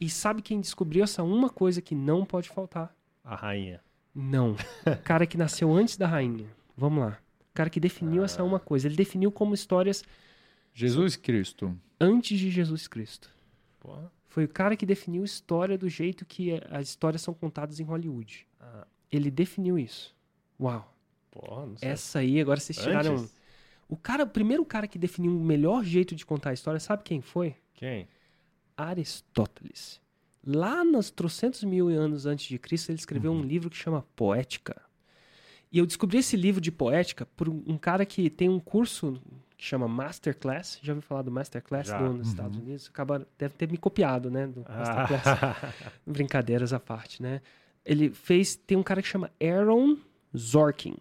E 0.00 0.08
sabe 0.08 0.42
quem 0.42 0.60
descobriu 0.60 1.02
essa 1.04 1.22
uma 1.22 1.50
coisa 1.50 1.82
que 1.82 1.94
não 1.94 2.24
pode 2.24 2.48
faltar? 2.48 2.94
A 3.24 3.34
rainha. 3.34 3.80
Não. 4.14 4.52
O 4.86 5.02
cara 5.02 5.26
que 5.26 5.36
nasceu 5.36 5.72
antes 5.72 5.96
da 5.96 6.06
rainha. 6.06 6.46
Vamos 6.76 7.00
lá. 7.04 7.18
O 7.50 7.54
cara 7.54 7.68
que 7.70 7.80
definiu 7.80 8.22
essa 8.24 8.42
uma 8.44 8.60
coisa. 8.60 8.86
Ele 8.86 8.96
definiu 8.96 9.32
como 9.32 9.54
histórias 9.54 10.04
Jesus 10.72 11.16
Cristo. 11.16 11.76
antes 12.00 12.38
de 12.38 12.50
Jesus 12.50 12.86
Cristo. 12.86 13.30
Porra. 13.80 14.10
Foi 14.28 14.44
o 14.44 14.48
cara 14.48 14.76
que 14.76 14.86
definiu 14.86 15.24
história 15.24 15.76
do 15.76 15.88
jeito 15.88 16.24
que 16.24 16.60
as 16.70 16.88
histórias 16.88 17.22
são 17.22 17.34
contadas 17.34 17.80
em 17.80 17.84
Hollywood. 17.84 18.46
Ah, 18.60 18.86
Ele 19.10 19.30
definiu 19.30 19.78
isso. 19.78 20.14
Uau. 20.60 20.94
porra, 21.30 21.66
não 21.66 21.76
sei. 21.76 21.88
Essa 21.88 22.18
aí, 22.20 22.40
agora 22.40 22.60
vocês 22.60 22.78
tiraram. 22.78 23.16
Antes? 23.16 23.34
O 23.88 23.96
cara, 23.96 24.24
o 24.24 24.28
primeiro 24.28 24.64
cara 24.64 24.86
que 24.86 24.98
definiu 24.98 25.36
o 25.36 25.40
melhor 25.42 25.82
jeito 25.82 26.14
de 26.14 26.24
contar 26.26 26.50
a 26.50 26.52
história, 26.52 26.78
sabe 26.78 27.02
quem 27.02 27.20
foi? 27.20 27.56
Quem? 27.74 28.06
Aristóteles. 28.78 30.00
Lá 30.46 30.84
nos 30.84 31.10
trocentos 31.10 31.62
mil 31.64 31.88
anos 31.88 32.24
antes 32.24 32.46
de 32.48 32.58
Cristo, 32.58 32.90
ele 32.90 32.98
escreveu 32.98 33.32
Uhum. 33.32 33.40
um 33.40 33.42
livro 33.42 33.68
que 33.68 33.76
chama 33.76 34.06
Poética. 34.16 34.80
E 35.70 35.78
eu 35.78 35.84
descobri 35.84 36.18
esse 36.18 36.36
livro 36.36 36.60
de 36.60 36.72
poética 36.72 37.26
por 37.36 37.48
um 37.48 37.76
cara 37.76 38.06
que 38.06 38.30
tem 38.30 38.48
um 38.48 38.58
curso 38.58 39.20
que 39.58 39.64
chama 39.64 39.86
Masterclass. 39.86 40.78
Já 40.82 40.92
ouviu 40.94 41.02
falar 41.02 41.20
do 41.22 41.30
Masterclass 41.30 41.88
do, 41.90 42.12
nos 42.14 42.28
Estados 42.28 42.56
Unidos? 42.56 42.88
Acaba, 42.88 43.26
deve 43.36 43.52
ter 43.54 43.70
me 43.70 43.76
copiado, 43.76 44.30
né? 44.30 44.46
Do 44.46 44.64
Masterclass. 44.66 45.26
Ah, 45.26 45.72
Brincadeiras 46.06 46.72
à 46.72 46.80
parte, 46.80 47.20
né? 47.22 47.42
Ele 47.84 48.08
fez. 48.10 48.56
Tem 48.56 48.78
um 48.78 48.82
cara 48.82 49.02
que 49.02 49.08
chama 49.08 49.30
Aaron 49.42 49.98
Zorkin. 50.34 50.96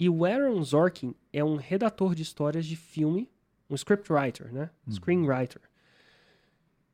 E 0.00 0.08
o 0.08 0.24
Aaron 0.24 0.60
Zorkin 0.64 1.14
é 1.32 1.44
um 1.44 1.54
redator 1.56 2.14
de 2.14 2.22
histórias 2.22 2.64
de 2.66 2.74
filme, 2.74 3.30
um 3.68 3.74
scriptwriter, 3.76 4.52
né? 4.52 4.70
Screenwriter. 4.90 5.60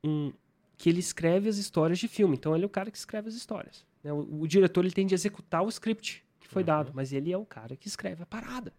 Um, 0.06 0.32
que 0.76 0.88
ele 0.88 1.00
escreve 1.00 1.48
as 1.48 1.56
histórias 1.56 1.98
de 1.98 2.08
filme. 2.08 2.36
Então 2.36 2.54
ele 2.54 2.64
é 2.64 2.66
o 2.66 2.70
cara 2.70 2.90
que 2.90 2.98
escreve 2.98 3.28
as 3.28 3.34
histórias. 3.34 3.84
né? 4.02 4.12
O, 4.12 4.42
o 4.42 4.48
diretor 4.48 4.84
ele 4.84 4.94
tem 4.94 5.06
de 5.06 5.14
executar 5.14 5.62
o 5.62 5.68
script 5.68 6.24
que 6.38 6.48
foi 6.48 6.62
dado, 6.62 6.92
mas 6.94 7.12
ele 7.12 7.32
é 7.32 7.38
o 7.38 7.46
cara 7.46 7.76
que 7.76 7.88
escreve 7.88 8.22
a 8.22 8.26
parada. 8.26 8.72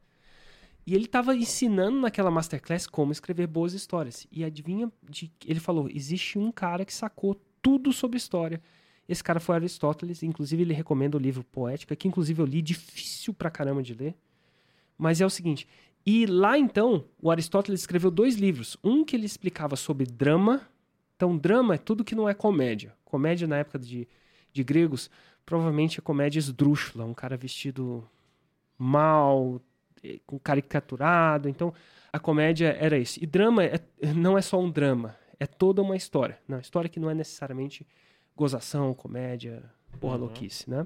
E 0.85 0.95
ele 0.95 1.05
estava 1.05 1.35
ensinando 1.35 1.99
naquela 1.99 2.31
masterclass 2.31 2.87
como 2.87 3.11
escrever 3.11 3.45
boas 3.47 3.73
histórias. 3.73 4.25
E 4.31 4.43
adivinha, 4.43 4.89
de, 5.09 5.29
ele 5.45 5.59
falou: 5.59 5.89
existe 5.89 6.39
um 6.39 6.49
cara 6.51 6.85
que 6.85 6.93
sacou 6.93 7.35
tudo 7.61 7.91
sobre 7.91 8.17
história. 8.17 8.61
Esse 9.07 9.23
cara 9.23 9.39
foi 9.39 9.55
Aristóteles, 9.55 10.21
inclusive 10.21 10.63
ele 10.63 10.73
recomenda 10.73 11.17
o 11.17 11.19
livro 11.19 11.43
Poética, 11.43 11.95
que 11.95 12.07
inclusive 12.07 12.41
eu 12.41 12.45
li, 12.45 12.61
difícil 12.61 13.33
pra 13.33 13.49
caramba 13.49 13.81
de 13.81 13.93
ler. 13.93 14.15
Mas 14.97 15.21
é 15.21 15.25
o 15.25 15.29
seguinte, 15.29 15.67
e 16.05 16.25
lá 16.25 16.57
então, 16.57 17.05
o 17.21 17.29
Aristóteles 17.29 17.81
escreveu 17.81 18.09
dois 18.09 18.35
livros. 18.35 18.77
Um 18.81 19.03
que 19.03 19.15
ele 19.15 19.25
explicava 19.25 19.75
sobre 19.75 20.05
drama. 20.05 20.61
Então, 21.17 21.35
drama 21.35 21.73
é 21.75 21.77
tudo 21.79 22.03
que 22.05 22.13
não 22.15 22.29
é 22.29 22.33
comédia. 22.33 22.93
Comédia 23.03 23.47
na 23.47 23.57
época 23.57 23.79
de, 23.79 24.07
de 24.53 24.63
gregos, 24.63 25.09
provavelmente 25.43 25.99
é 25.99 26.01
comédia 26.01 26.37
esdrúxula, 26.39 27.03
um 27.05 27.13
cara 27.13 27.35
vestido 27.35 28.07
mal, 28.77 29.59
eh, 30.03 30.19
com 30.27 30.37
caricaturado. 30.37 31.49
Então, 31.49 31.73
a 32.13 32.19
comédia 32.19 32.77
era 32.79 32.97
isso. 32.99 33.21
E 33.21 33.25
drama 33.25 33.63
é- 33.63 33.79
não 34.15 34.37
é 34.37 34.41
só 34.41 34.59
um 34.59 34.69
drama, 34.69 35.15
é 35.39 35.47
toda 35.47 35.81
uma 35.81 35.95
história. 35.95 36.37
Não, 36.47 36.59
história 36.59 36.87
que 36.89 36.99
não 36.99 37.09
é 37.09 37.15
necessariamente 37.15 37.85
gozação, 38.35 38.93
comédia, 38.93 39.63
porra 39.99 40.13
Uhum. 40.15 40.21
louquice, 40.21 40.69
né? 40.69 40.85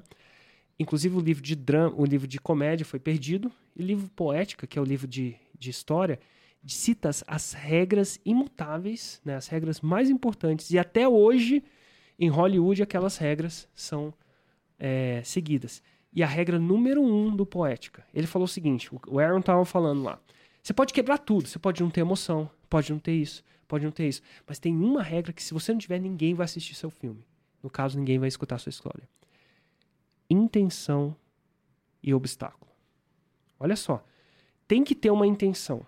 Inclusive 0.78 1.14
o 1.14 1.20
livro 1.20 1.42
de 1.42 1.54
drama, 1.54 1.94
o 1.96 2.06
livro 2.06 2.26
de 2.26 2.40
comédia 2.40 2.86
foi 2.86 2.98
perdido, 2.98 3.52
e 3.76 3.82
o 3.82 3.86
livro 3.86 4.08
poética, 4.16 4.66
que 4.66 4.78
é 4.78 4.82
o 4.82 4.84
livro 4.84 5.06
de, 5.06 5.36
de 5.58 5.68
história, 5.68 6.18
cita 6.66 7.08
as, 7.08 7.24
as 7.26 7.52
regras 7.52 8.20
imutáveis, 8.24 9.20
né, 9.24 9.36
as 9.36 9.48
regras 9.48 9.80
mais 9.80 10.08
importantes, 10.10 10.70
e 10.70 10.78
até 10.78 11.08
hoje, 11.08 11.62
em 12.18 12.28
Hollywood, 12.28 12.82
aquelas 12.82 13.16
regras 13.16 13.68
são 13.74 14.14
é, 14.78 15.22
seguidas. 15.24 15.82
E 16.12 16.22
a 16.22 16.26
regra 16.26 16.58
número 16.58 17.02
um 17.02 17.34
do 17.34 17.46
Poética, 17.46 18.04
ele 18.12 18.26
falou 18.26 18.44
o 18.44 18.48
seguinte, 18.48 18.90
o 19.08 19.18
Aaron 19.18 19.40
estava 19.40 19.64
falando 19.64 20.02
lá, 20.02 20.20
você 20.62 20.72
pode 20.72 20.92
quebrar 20.92 21.18
tudo, 21.18 21.48
você 21.48 21.58
pode 21.58 21.82
não 21.82 21.90
ter 21.90 22.02
emoção, 22.02 22.48
pode 22.68 22.92
não 22.92 22.98
ter 22.98 23.14
isso, 23.14 23.42
pode 23.66 23.84
não 23.84 23.90
ter 23.90 24.08
isso, 24.08 24.22
mas 24.46 24.58
tem 24.58 24.76
uma 24.76 25.02
regra 25.02 25.32
que 25.32 25.42
se 25.42 25.54
você 25.54 25.72
não 25.72 25.78
tiver, 25.78 25.98
ninguém 25.98 26.34
vai 26.34 26.44
assistir 26.44 26.74
seu 26.74 26.90
filme. 26.90 27.26
No 27.62 27.70
caso, 27.70 27.98
ninguém 27.98 28.18
vai 28.18 28.28
escutar 28.28 28.58
sua 28.58 28.70
história. 28.70 29.08
Intenção 30.28 31.16
e 32.02 32.12
obstáculo. 32.12 32.70
Olha 33.58 33.76
só, 33.76 34.04
tem 34.66 34.82
que 34.82 34.94
ter 34.94 35.10
uma 35.10 35.26
intenção. 35.26 35.86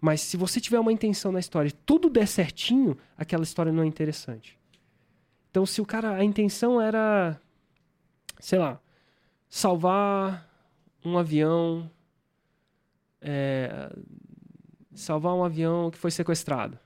Mas 0.00 0.20
se 0.22 0.36
você 0.36 0.60
tiver 0.60 0.78
uma 0.80 0.92
intenção 0.92 1.30
na 1.30 1.38
história 1.40 1.68
e 1.68 1.72
tudo 1.72 2.08
der 2.08 2.26
certinho, 2.26 2.96
aquela 3.16 3.42
história 3.42 3.70
não 3.72 3.82
é 3.82 3.86
interessante. 3.86 4.58
Então, 5.50 5.66
se 5.66 5.80
o 5.80 5.86
cara, 5.86 6.14
a 6.16 6.24
intenção 6.24 6.80
era, 6.80 7.38
sei 8.38 8.58
lá, 8.58 8.80
salvar 9.48 10.48
um 11.04 11.18
avião, 11.18 11.90
é, 13.20 13.90
salvar 14.94 15.34
um 15.34 15.44
avião 15.44 15.90
que 15.90 15.98
foi 15.98 16.10
sequestrado. 16.10 16.78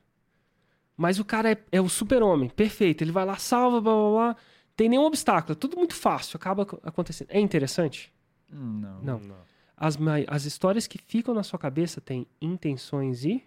Mas 0.96 1.18
o 1.18 1.24
cara 1.24 1.52
é, 1.52 1.58
é 1.72 1.80
o 1.80 1.88
super-homem, 1.88 2.48
perfeito. 2.48 3.02
Ele 3.02 3.12
vai 3.12 3.24
lá, 3.24 3.36
salva, 3.36 3.80
blá 3.80 3.92
blá 3.92 4.10
blá. 4.10 4.36
Tem 4.76 4.88
nenhum 4.88 5.04
obstáculo, 5.04 5.52
é 5.52 5.56
tudo 5.56 5.76
muito 5.76 5.94
fácil, 5.94 6.36
acaba 6.36 6.62
ac- 6.62 6.78
acontecendo. 6.82 7.28
É 7.30 7.38
interessante? 7.40 8.12
Hum, 8.52 8.80
Não. 8.80 9.18
Não. 9.18 9.36
As, 9.76 9.98
as 10.28 10.44
histórias 10.44 10.86
que 10.86 10.98
ficam 10.98 11.34
na 11.34 11.42
sua 11.42 11.58
cabeça 11.58 12.00
têm 12.00 12.26
intenções 12.40 13.24
e 13.24 13.42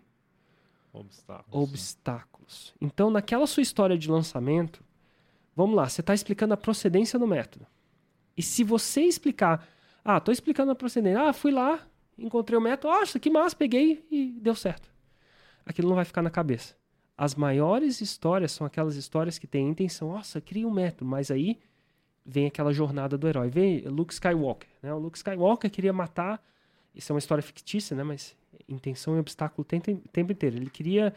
Obstáculos. 0.93 1.69
obstáculos. 1.69 2.73
Então, 2.81 3.09
naquela 3.11 3.45
sua 3.45 3.61
história 3.61 3.97
de 3.97 4.09
lançamento, 4.09 4.83
vamos 5.55 5.75
lá, 5.75 5.87
você 5.87 6.01
está 6.01 6.13
explicando 6.13 6.53
a 6.53 6.57
procedência 6.57 7.19
do 7.19 7.27
método. 7.27 7.65
E 8.35 8.41
se 8.41 8.63
você 8.63 9.01
explicar, 9.01 9.67
Ah, 10.03 10.21
tô 10.21 10.31
explicando 10.31 10.71
a 10.71 10.75
procedência. 10.75 11.21
Ah, 11.21 11.33
fui 11.33 11.51
lá, 11.51 11.85
encontrei 12.17 12.57
o 12.57 12.61
método. 12.61 12.93
Nossa, 12.93 13.19
que 13.19 13.29
massa, 13.29 13.53
peguei 13.55 14.05
e 14.09 14.31
deu 14.39 14.55
certo. 14.55 14.89
Aquilo 15.65 15.89
não 15.89 15.97
vai 15.97 16.05
ficar 16.05 16.21
na 16.21 16.29
cabeça. 16.29 16.75
As 17.17 17.35
maiores 17.35 17.99
histórias 17.99 18.53
são 18.53 18.65
aquelas 18.65 18.95
histórias 18.95 19.37
que 19.37 19.45
têm 19.45 19.67
intenção. 19.67 20.13
Nossa, 20.13 20.39
cria 20.39 20.65
um 20.65 20.71
método, 20.71 21.03
mas 21.09 21.29
aí 21.29 21.59
vem 22.27 22.45
aquela 22.45 22.73
jornada 22.73 23.17
do 23.17 23.27
herói. 23.27 23.49
Vem 23.49 23.79
Luke 23.87 24.13
Skywalker. 24.13 24.67
Né? 24.83 24.93
O 24.93 24.99
Luke 24.99 25.17
Skywalker 25.17 25.71
queria 25.71 25.93
matar. 25.93 26.43
Isso 26.93 27.11
é 27.11 27.13
uma 27.13 27.19
história 27.19 27.41
fictícia, 27.41 27.95
né? 27.95 28.03
Mas 28.03 28.35
intenção 28.67 29.15
e 29.15 29.19
obstáculo 29.19 29.61
o 29.61 29.65
tempo, 29.65 29.95
tempo 30.11 30.31
inteiro. 30.33 30.57
Ele 30.57 30.69
queria 30.69 31.13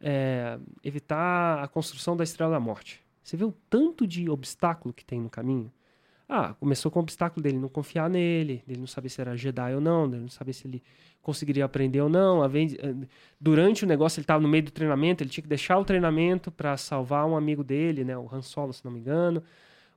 é, 0.00 0.58
evitar 0.84 1.64
a 1.64 1.66
construção 1.66 2.16
da 2.16 2.22
Estrela 2.22 2.52
da 2.52 2.60
Morte. 2.60 3.02
Você 3.24 3.36
vê 3.36 3.44
o 3.44 3.52
tanto 3.68 4.06
de 4.06 4.30
obstáculo 4.30 4.94
que 4.94 5.04
tem 5.04 5.20
no 5.20 5.28
caminho? 5.28 5.72
Ah, 6.28 6.54
começou 6.54 6.90
com 6.90 6.98
o 6.98 7.02
obstáculo 7.02 7.42
dele 7.42 7.58
não 7.58 7.68
confiar 7.68 8.10
nele, 8.10 8.62
dele 8.66 8.80
não 8.80 8.86
saber 8.86 9.08
se 9.08 9.20
era 9.20 9.36
Jedi 9.36 9.74
ou 9.74 9.80
não, 9.80 10.08
dele 10.08 10.22
não 10.22 10.28
saber 10.28 10.52
se 10.52 10.66
ele 10.66 10.82
conseguiria 11.22 11.64
aprender 11.64 12.00
ou 12.00 12.08
não. 12.08 12.44
Eh, 12.44 13.06
durante 13.40 13.84
o 13.84 13.86
negócio, 13.86 14.18
ele 14.18 14.24
estava 14.24 14.40
no 14.40 14.48
meio 14.48 14.64
do 14.64 14.70
treinamento, 14.72 15.22
ele 15.22 15.30
tinha 15.30 15.42
que 15.42 15.48
deixar 15.48 15.78
o 15.78 15.84
treinamento 15.84 16.50
para 16.50 16.76
salvar 16.76 17.26
um 17.26 17.36
amigo 17.36 17.64
dele, 17.64 18.04
né, 18.04 18.16
o 18.16 18.28
Han 18.32 18.42
Solo, 18.42 18.72
se 18.72 18.84
não 18.84 18.92
me 18.92 19.00
engano. 19.00 19.42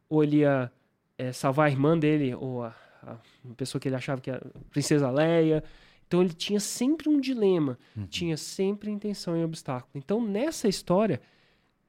Ou 0.09 0.23
ele 0.23 0.37
ia 0.37 0.71
é, 1.17 1.31
salvar 1.31 1.67
a 1.67 1.69
irmã 1.69 1.97
dele, 1.97 2.33
ou 2.33 2.63
a, 2.63 2.75
a, 3.03 3.17
pessoa 3.55 3.79
que 3.79 3.87
ele 3.87 3.95
achava 3.95 4.21
que 4.21 4.29
era 4.29 4.45
a 4.55 4.69
Princesa 4.71 5.09
Leia. 5.11 5.63
Então 6.07 6.21
ele 6.21 6.33
tinha 6.33 6.59
sempre 6.59 7.07
um 7.07 7.19
dilema, 7.19 7.77
uhum. 7.95 8.07
tinha 8.07 8.35
sempre 8.35 8.89
intenção 8.89 9.37
e 9.37 9.43
obstáculo. 9.43 9.91
Então 9.95 10.19
nessa 10.25 10.67
história 10.67 11.21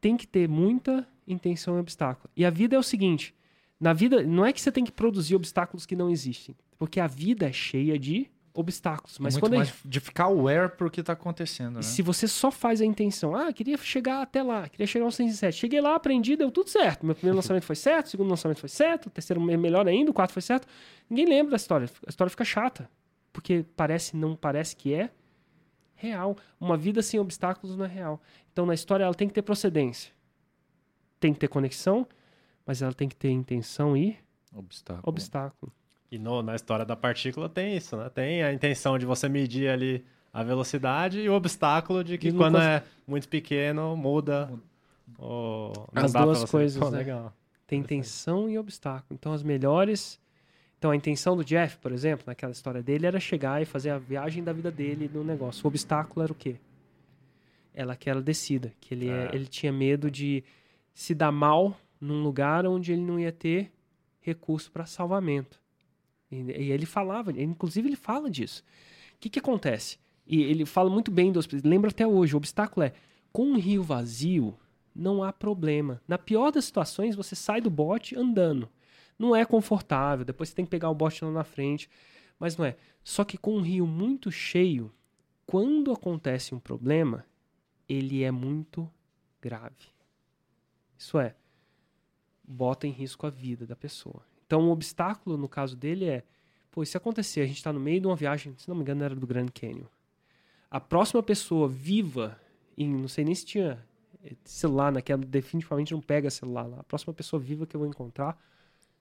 tem 0.00 0.16
que 0.16 0.26
ter 0.26 0.48
muita 0.48 1.06
intenção 1.26 1.76
e 1.76 1.80
obstáculo. 1.80 2.30
E 2.36 2.44
a 2.44 2.50
vida 2.50 2.76
é 2.76 2.78
o 2.78 2.82
seguinte: 2.82 3.34
na 3.78 3.92
vida 3.92 4.22
não 4.22 4.44
é 4.44 4.52
que 4.52 4.60
você 4.60 4.70
tem 4.70 4.84
que 4.84 4.92
produzir 4.92 5.34
obstáculos 5.34 5.86
que 5.86 5.96
não 5.96 6.10
existem, 6.10 6.54
porque 6.78 7.00
a 7.00 7.06
vida 7.06 7.48
é 7.48 7.52
cheia 7.52 7.98
de 7.98 8.30
obstáculos. 8.52 9.18
Mas 9.18 9.34
Muito 9.34 9.42
quando 9.42 9.56
mais 9.56 9.72
de 9.84 10.00
ficar 10.00 10.24
aware 10.24 10.70
por 10.76 10.90
que 10.90 11.00
está 11.00 11.12
acontecendo, 11.12 11.76
né? 11.76 11.82
Se 11.82 12.02
você 12.02 12.26
só 12.26 12.50
faz 12.50 12.80
a 12.80 12.84
intenção, 12.84 13.34
ah, 13.34 13.52
queria 13.52 13.76
chegar 13.78 14.22
até 14.22 14.42
lá, 14.42 14.68
queria 14.68 14.86
chegar 14.86 15.04
ao 15.04 15.10
107. 15.10 15.56
Cheguei 15.56 15.80
lá, 15.80 15.94
aprendi, 15.94 16.36
deu 16.36 16.50
tudo 16.50 16.68
certo. 16.68 17.06
Meu 17.06 17.14
primeiro 17.14 17.36
lançamento 17.38 17.64
foi 17.64 17.76
certo, 17.76 18.06
o 18.06 18.10
segundo 18.10 18.28
lançamento 18.28 18.58
foi 18.58 18.68
certo, 18.68 19.06
o 19.06 19.10
terceiro 19.10 19.40
melhor 19.40 19.86
ainda, 19.88 20.10
o 20.10 20.14
quarto 20.14 20.32
foi 20.32 20.42
certo. 20.42 20.66
Ninguém 21.08 21.26
lembra 21.26 21.52
da 21.52 21.56
história. 21.56 21.88
A 22.06 22.10
história 22.10 22.30
fica 22.30 22.44
chata, 22.44 22.90
porque 23.32 23.64
parece 23.76 24.16
não 24.16 24.34
parece 24.34 24.74
que 24.74 24.92
é 24.92 25.10
real. 25.94 26.36
Uma 26.58 26.76
vida 26.76 27.02
sem 27.02 27.20
obstáculos 27.20 27.76
não 27.76 27.84
é 27.84 27.88
real. 27.88 28.20
Então 28.52 28.66
na 28.66 28.74
história 28.74 29.04
ela 29.04 29.14
tem 29.14 29.28
que 29.28 29.34
ter 29.34 29.42
procedência. 29.42 30.12
Tem 31.18 31.32
que 31.32 31.38
ter 31.38 31.48
conexão, 31.48 32.06
mas 32.64 32.80
ela 32.82 32.94
tem 32.94 33.08
que 33.08 33.16
ter 33.16 33.30
intenção 33.30 33.96
e 33.96 34.16
obstáculo. 34.54 35.04
obstáculo. 35.06 35.72
E 36.10 36.18
no, 36.18 36.42
na 36.42 36.56
história 36.56 36.84
da 36.84 36.96
partícula 36.96 37.48
tem 37.48 37.76
isso, 37.76 37.96
né? 37.96 38.08
Tem 38.08 38.42
a 38.42 38.52
intenção 38.52 38.98
de 38.98 39.06
você 39.06 39.28
medir 39.28 39.68
ali 39.68 40.04
a 40.32 40.42
velocidade 40.42 41.20
e 41.20 41.28
o 41.28 41.34
obstáculo 41.34 42.02
de 42.02 42.18
que 42.18 42.32
quando 42.32 42.58
é 42.58 42.82
muito 43.06 43.28
pequeno 43.28 43.96
muda. 43.96 44.50
O... 45.18 45.72
As 45.94 46.12
duas 46.12 46.44
coisas, 46.44 46.78
Pô, 46.78 46.90
né? 46.90 46.98
Legal. 46.98 47.32
Tem 47.66 47.78
intenção 47.78 48.48
e 48.48 48.58
obstáculo. 48.58 49.16
Então 49.18 49.32
as 49.32 49.42
melhores. 49.42 50.20
Então 50.78 50.90
a 50.90 50.96
intenção 50.96 51.36
do 51.36 51.44
Jeff, 51.44 51.76
por 51.78 51.92
exemplo, 51.92 52.24
naquela 52.26 52.52
história 52.52 52.82
dele, 52.82 53.06
era 53.06 53.20
chegar 53.20 53.60
e 53.62 53.64
fazer 53.64 53.90
a 53.90 53.98
viagem 53.98 54.42
da 54.42 54.52
vida 54.52 54.70
dele 54.70 55.08
no 55.12 55.22
negócio. 55.22 55.64
O 55.64 55.68
obstáculo 55.68 56.22
era 56.22 56.32
o 56.32 56.34
quê? 56.34 56.56
Ela 57.74 57.92
aquela 57.92 58.20
descida, 58.20 58.72
que 58.80 58.94
ele, 58.94 59.08
é. 59.08 59.30
ele 59.32 59.46
tinha 59.46 59.72
medo 59.72 60.10
de 60.10 60.42
se 60.92 61.14
dar 61.14 61.30
mal 61.30 61.76
num 62.00 62.22
lugar 62.22 62.66
onde 62.66 62.92
ele 62.92 63.02
não 63.02 63.20
ia 63.20 63.30
ter 63.30 63.70
recurso 64.20 64.70
para 64.72 64.86
salvamento. 64.86 65.59
E, 66.30 66.36
ele 66.70 66.86
falava, 66.86 67.32
inclusive 67.32 67.88
ele 67.88 67.96
fala 67.96 68.30
disso. 68.30 68.62
O 69.14 69.18
que, 69.20 69.28
que 69.28 69.38
acontece? 69.38 69.98
E 70.26 70.42
ele 70.42 70.64
fala 70.64 70.88
muito 70.88 71.10
bem 71.10 71.32
dos. 71.32 71.46
Lembra 71.64 71.90
até 71.90 72.06
hoje, 72.06 72.34
o 72.34 72.36
obstáculo 72.36 72.84
é: 72.84 72.92
com 73.32 73.46
um 73.46 73.58
rio 73.58 73.82
vazio, 73.82 74.56
não 74.94 75.22
há 75.22 75.32
problema. 75.32 76.00
Na 76.06 76.18
pior 76.18 76.50
das 76.50 76.64
situações, 76.64 77.16
você 77.16 77.34
sai 77.34 77.60
do 77.60 77.70
bote 77.70 78.16
andando. 78.16 78.68
Não 79.18 79.34
é 79.34 79.44
confortável, 79.44 80.24
depois 80.24 80.48
você 80.48 80.54
tem 80.54 80.64
que 80.64 80.70
pegar 80.70 80.88
o 80.88 80.94
bote 80.94 81.24
lá 81.24 81.30
na 81.30 81.44
frente. 81.44 81.90
Mas 82.38 82.56
não 82.56 82.64
é. 82.64 82.76
Só 83.04 83.24
que 83.24 83.36
com 83.36 83.56
um 83.56 83.60
rio 83.60 83.86
muito 83.86 84.30
cheio, 84.30 84.92
quando 85.44 85.92
acontece 85.92 86.54
um 86.54 86.60
problema, 86.60 87.26
ele 87.88 88.22
é 88.22 88.30
muito 88.30 88.90
grave. 89.42 89.90
Isso 90.96 91.18
é, 91.18 91.34
bota 92.42 92.86
em 92.86 92.90
risco 92.90 93.26
a 93.26 93.30
vida 93.30 93.66
da 93.66 93.74
pessoa. 93.74 94.24
Então, 94.50 94.66
o 94.66 94.72
obstáculo, 94.72 95.36
no 95.36 95.48
caso 95.48 95.76
dele, 95.76 96.06
é: 96.06 96.24
pô, 96.72 96.84
se 96.84 96.96
acontecer, 96.96 97.42
a 97.42 97.46
gente 97.46 97.58
está 97.58 97.72
no 97.72 97.78
meio 97.78 98.00
de 98.00 98.08
uma 98.08 98.16
viagem, 98.16 98.52
se 98.58 98.68
não 98.68 98.74
me 98.74 98.82
engano, 98.82 99.04
era 99.04 99.14
do 99.14 99.24
Grand 99.24 99.46
Canyon. 99.46 99.84
A 100.68 100.80
próxima 100.80 101.22
pessoa 101.22 101.68
viva, 101.68 102.36
e 102.76 102.84
não 102.84 103.06
sei 103.06 103.24
nem 103.24 103.32
se 103.32 103.46
tinha 103.46 103.86
celular 104.44 104.90
naquela, 104.90 105.22
definitivamente 105.22 105.92
não 105.92 106.00
pega 106.00 106.28
celular 106.30 106.66
lá. 106.66 106.80
A 106.80 106.82
próxima 106.82 107.14
pessoa 107.14 107.38
viva 107.38 107.64
que 107.64 107.76
eu 107.76 107.78
vou 107.78 107.88
encontrar, 107.88 108.36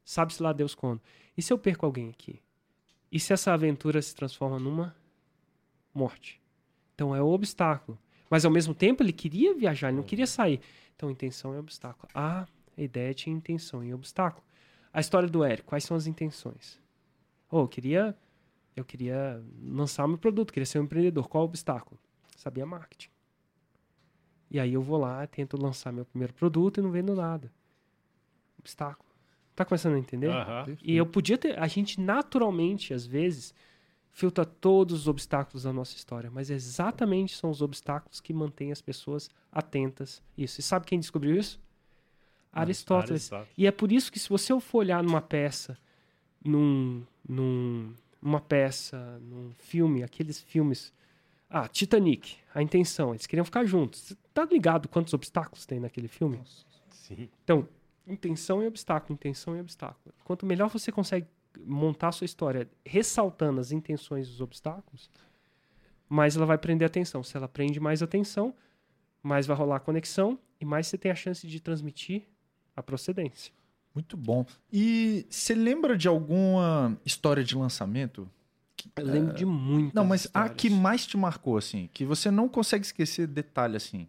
sabe-se 0.06 0.44
lá 0.44 0.54
Deus 0.54 0.76
quando. 0.76 1.02
E 1.36 1.42
se 1.42 1.52
eu 1.52 1.58
perco 1.58 1.84
alguém 1.84 2.10
aqui? 2.10 2.40
E 3.12 3.20
se 3.20 3.34
essa 3.34 3.52
aventura 3.52 4.00
se 4.04 4.14
transforma 4.14 4.60
numa 4.60 4.96
morte? 5.92 6.40
Então 6.94 7.16
é 7.16 7.24
o 7.24 7.28
obstáculo. 7.28 7.98
Mas 8.30 8.46
ao 8.46 8.52
mesmo 8.52 8.76
tempo 8.76 9.02
ele 9.02 9.12
queria 9.12 9.56
viajar, 9.56 9.88
ele 9.88 9.98
não 9.98 10.04
queria 10.04 10.28
sair. 10.28 10.62
Então 10.96 11.10
intenção 11.10 11.56
é 11.56 11.58
obstáculo. 11.58 12.08
A 12.14 12.46
ideia 12.78 13.16
tinha 13.16 13.36
intenção 13.36 13.84
e 13.84 13.92
obstáculo. 13.92 14.48
A 14.94 15.00
história 15.00 15.30
do 15.30 15.46
Eric, 15.46 15.64
quais 15.64 15.84
são 15.84 15.96
as 15.96 16.08
intenções? 16.08 16.80
Oh, 17.50 17.62
eu 17.62 17.68
queria, 17.68 18.18
eu 18.76 18.84
queria 18.84 19.44
lançar 19.62 20.08
meu 20.08 20.18
produto, 20.18 20.52
queria 20.52 20.66
ser 20.66 20.80
um 20.80 20.84
empreendedor. 20.84 21.28
Qual 21.28 21.44
o 21.44 21.48
obstáculo? 21.48 22.00
Sabia 22.36 22.66
marketing. 22.66 23.10
E 24.50 24.60
aí 24.60 24.74
eu 24.74 24.82
vou 24.82 24.98
lá, 24.98 25.26
tento 25.28 25.62
lançar 25.62 25.92
meu 25.92 26.06
primeiro 26.06 26.34
produto 26.34 26.80
e 26.80 26.82
não 26.82 26.92
vendo 26.92 27.16
nada. 27.16 27.52
Obstáculo. 28.58 29.10
Tá 29.56 29.64
começando 29.64 29.96
a 29.96 30.00
entender? 30.00 30.30
Uhum. 30.30 30.78
E 30.82 30.96
eu 30.96 31.06
podia 31.06 31.38
ter. 31.38 31.60
A 31.60 31.68
gente 31.68 32.00
naturalmente, 32.00 32.94
às 32.94 33.06
vezes, 33.06 33.54
filtra 34.10 34.46
todos 34.46 35.02
os 35.02 35.08
obstáculos 35.08 35.64
da 35.64 35.74
nossa 35.74 35.96
história, 35.96 36.32
mas 36.32 36.50
exatamente 36.50 37.36
são 37.36 37.50
os 37.50 37.62
obstáculos 37.62 38.20
que 38.20 38.34
mantêm 38.34 38.72
as 38.72 38.82
pessoas 38.82 39.30
atentas. 39.52 40.24
Isso. 40.38 40.60
E 40.60 40.64
sabe 40.64 40.86
quem 40.86 41.00
descobriu 41.00 41.36
isso? 41.36 41.60
Aristóteles. 42.52 43.32
Aristóteles. 43.32 43.54
E 43.58 43.68
é 43.68 43.72
por 43.72 43.92
isso 43.92 44.12
que 44.12 44.20
se 44.20 44.30
você 44.30 44.58
for 44.60 44.80
olhar 44.80 45.04
numa 45.04 45.22
peça, 45.22 45.78
num, 46.44 47.06
num, 47.28 47.94
numa 48.22 48.42
peça, 48.42 49.20
num 49.22 49.52
filme, 49.54 50.04
aqueles 50.04 50.42
filmes. 50.42 50.94
Ah, 51.50 51.68
Titanic, 51.68 52.38
a 52.54 52.62
intenção, 52.62 53.12
eles 53.12 53.26
queriam 53.26 53.46
ficar 53.46 53.66
juntos. 53.66 54.02
Você 54.02 54.18
tá 54.34 54.46
ligado 54.46 54.88
quantos 54.88 55.14
obstáculos 55.14 55.66
tem 55.66 55.80
naquele 55.80 56.08
filme? 56.08 56.42
Sim. 56.90 57.30
Então, 57.44 57.68
intenção 58.06 58.62
e 58.62 58.68
obstáculo, 58.68 59.14
intenção 59.14 59.56
e 59.56 59.60
obstáculo. 59.60 60.14
Quanto 60.24 60.46
melhor 60.46 60.70
você 60.70 60.92
consegue 60.92 61.28
montar 61.66 62.10
a 62.10 62.12
sua 62.12 62.26
história 62.26 62.70
ressaltando 62.86 63.60
as 63.60 63.72
intenções 63.72 64.28
dos 64.28 64.42
obstáculos, 64.42 65.10
mais 66.08 66.36
ela 66.36 66.46
vai 66.46 66.58
prender 66.58 66.86
atenção. 66.86 67.24
Se 67.24 67.36
ela 67.36 67.48
prende 67.48 67.80
mais 67.80 68.04
atenção, 68.04 68.54
mais 69.22 69.48
vai 69.48 69.58
rolar 69.58 69.80
conexão 69.80 70.40
e 70.62 70.66
mais 70.66 70.88
você 70.88 70.98
tem 70.98 71.12
a 71.12 71.16
chance 71.16 71.48
de 71.48 71.60
transmitir 71.60 72.28
a 72.76 72.84
procedência. 72.84 73.52
Muito 73.94 74.16
bom. 74.16 74.46
E 74.72 75.26
você 75.30 75.54
lembra 75.56 75.98
de 75.98 76.08
alguma 76.08 76.98
história 77.06 77.44
de 77.44 77.56
lançamento? 77.56 78.30
Eu 78.96 79.06
lembro 79.06 79.32
é... 79.32 79.36
de 79.36 79.46
muitas 79.46 79.94
Não, 79.94 80.06
mas 80.06 80.26
histórias. 80.26 80.52
a 80.52 80.56
que 80.56 80.70
mais 80.70 81.06
te 81.06 81.18
marcou, 81.18 81.58
assim? 81.58 81.90
Que 81.94 82.06
você 82.06 82.32
não 82.32 82.48
consegue 82.48 82.86
esquecer 82.86 83.28
detalhe, 83.28 83.76
assim? 83.76 84.08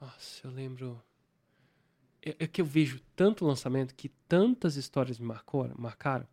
Nossa, 0.00 0.46
eu 0.46 0.50
lembro... 0.50 1.00
É, 2.22 2.36
é 2.38 2.46
que 2.46 2.60
eu 2.60 2.64
vejo 2.64 3.00
tanto 3.16 3.46
lançamento 3.46 3.94
que 3.94 4.08
tantas 4.28 4.76
histórias 4.76 5.18
me 5.18 5.26
marcou, 5.26 5.70
marcaram. 5.76 6.26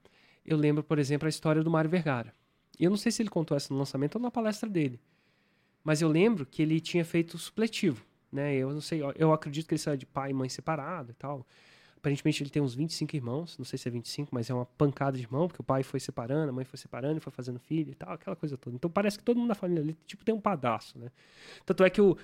Eu 0.46 0.58
lembro, 0.58 0.84
por 0.84 1.00
exemplo, 1.00 1.26
a 1.26 1.30
história 1.30 1.64
do 1.64 1.72
Mário 1.72 1.90
Vergara. 1.90 2.34
E 2.80 2.84
eu 2.84 2.90
não 2.90 2.98
sei 2.98 3.12
se 3.12 3.22
ele 3.22 3.30
contou 3.30 3.58
essa 3.58 3.74
no 3.74 3.80
lançamento 3.80 4.16
ou 4.16 4.22
na 4.22 4.32
palestra 4.32 4.70
dele. 4.70 5.00
Mas 5.84 6.02
eu 6.02 6.08
lembro 6.08 6.46
que 6.46 6.62
ele 6.62 6.80
tinha 6.80 7.04
feito 7.04 7.38
supletivo 7.38 8.06
né? 8.38 8.56
Eu 8.56 8.72
não 8.72 8.82
sei, 8.82 9.02
eu 9.16 9.34
acredito 9.34 9.68
que 9.68 9.74
ele 9.74 9.80
seja 9.80 9.98
de 9.98 10.06
pai 10.06 10.30
e 10.30 10.34
mãe 10.34 10.48
separado 10.48 11.12
e 11.12 11.16
tal. 11.16 11.46
Aparentemente 11.98 12.44
ele 12.44 12.52
tem 12.52 12.62
uns 12.62 12.76
25 12.76 13.16
irmãos, 13.16 13.58
não 13.58 13.66
sei 13.66 13.80
se 13.80 13.88
é 13.88 13.92
25, 13.92 14.30
mas 14.32 14.50
é 14.50 14.54
uma 14.54 14.66
pancada 14.66 15.18
de 15.18 15.24
irmão, 15.24 15.48
porque 15.48 15.60
o 15.60 15.64
pai 15.64 15.82
foi 15.82 16.00
separando, 16.00 16.50
a 16.50 16.54
mãe 16.54 16.64
foi 16.64 16.78
separando 16.78 17.20
foi 17.20 17.34
fazendo 17.34 17.60
filho 17.60 17.92
e 17.92 17.96
tal, 17.96 18.14
aquela 18.14 18.36
coisa 18.36 18.56
toda. 18.56 18.76
Então 18.76 18.90
parece 18.90 19.18
que 19.18 19.24
todo 19.24 19.38
mundo 19.38 19.50
na 19.50 19.56
família 19.56 19.84
ali, 19.84 19.98
tipo, 20.06 20.24
tem 20.24 20.34
um 20.34 20.40
padaço, 20.40 20.98
né? 21.00 21.12
Tanto 21.66 21.84
é 21.84 21.90
que 21.90 22.00
o, 22.00 22.16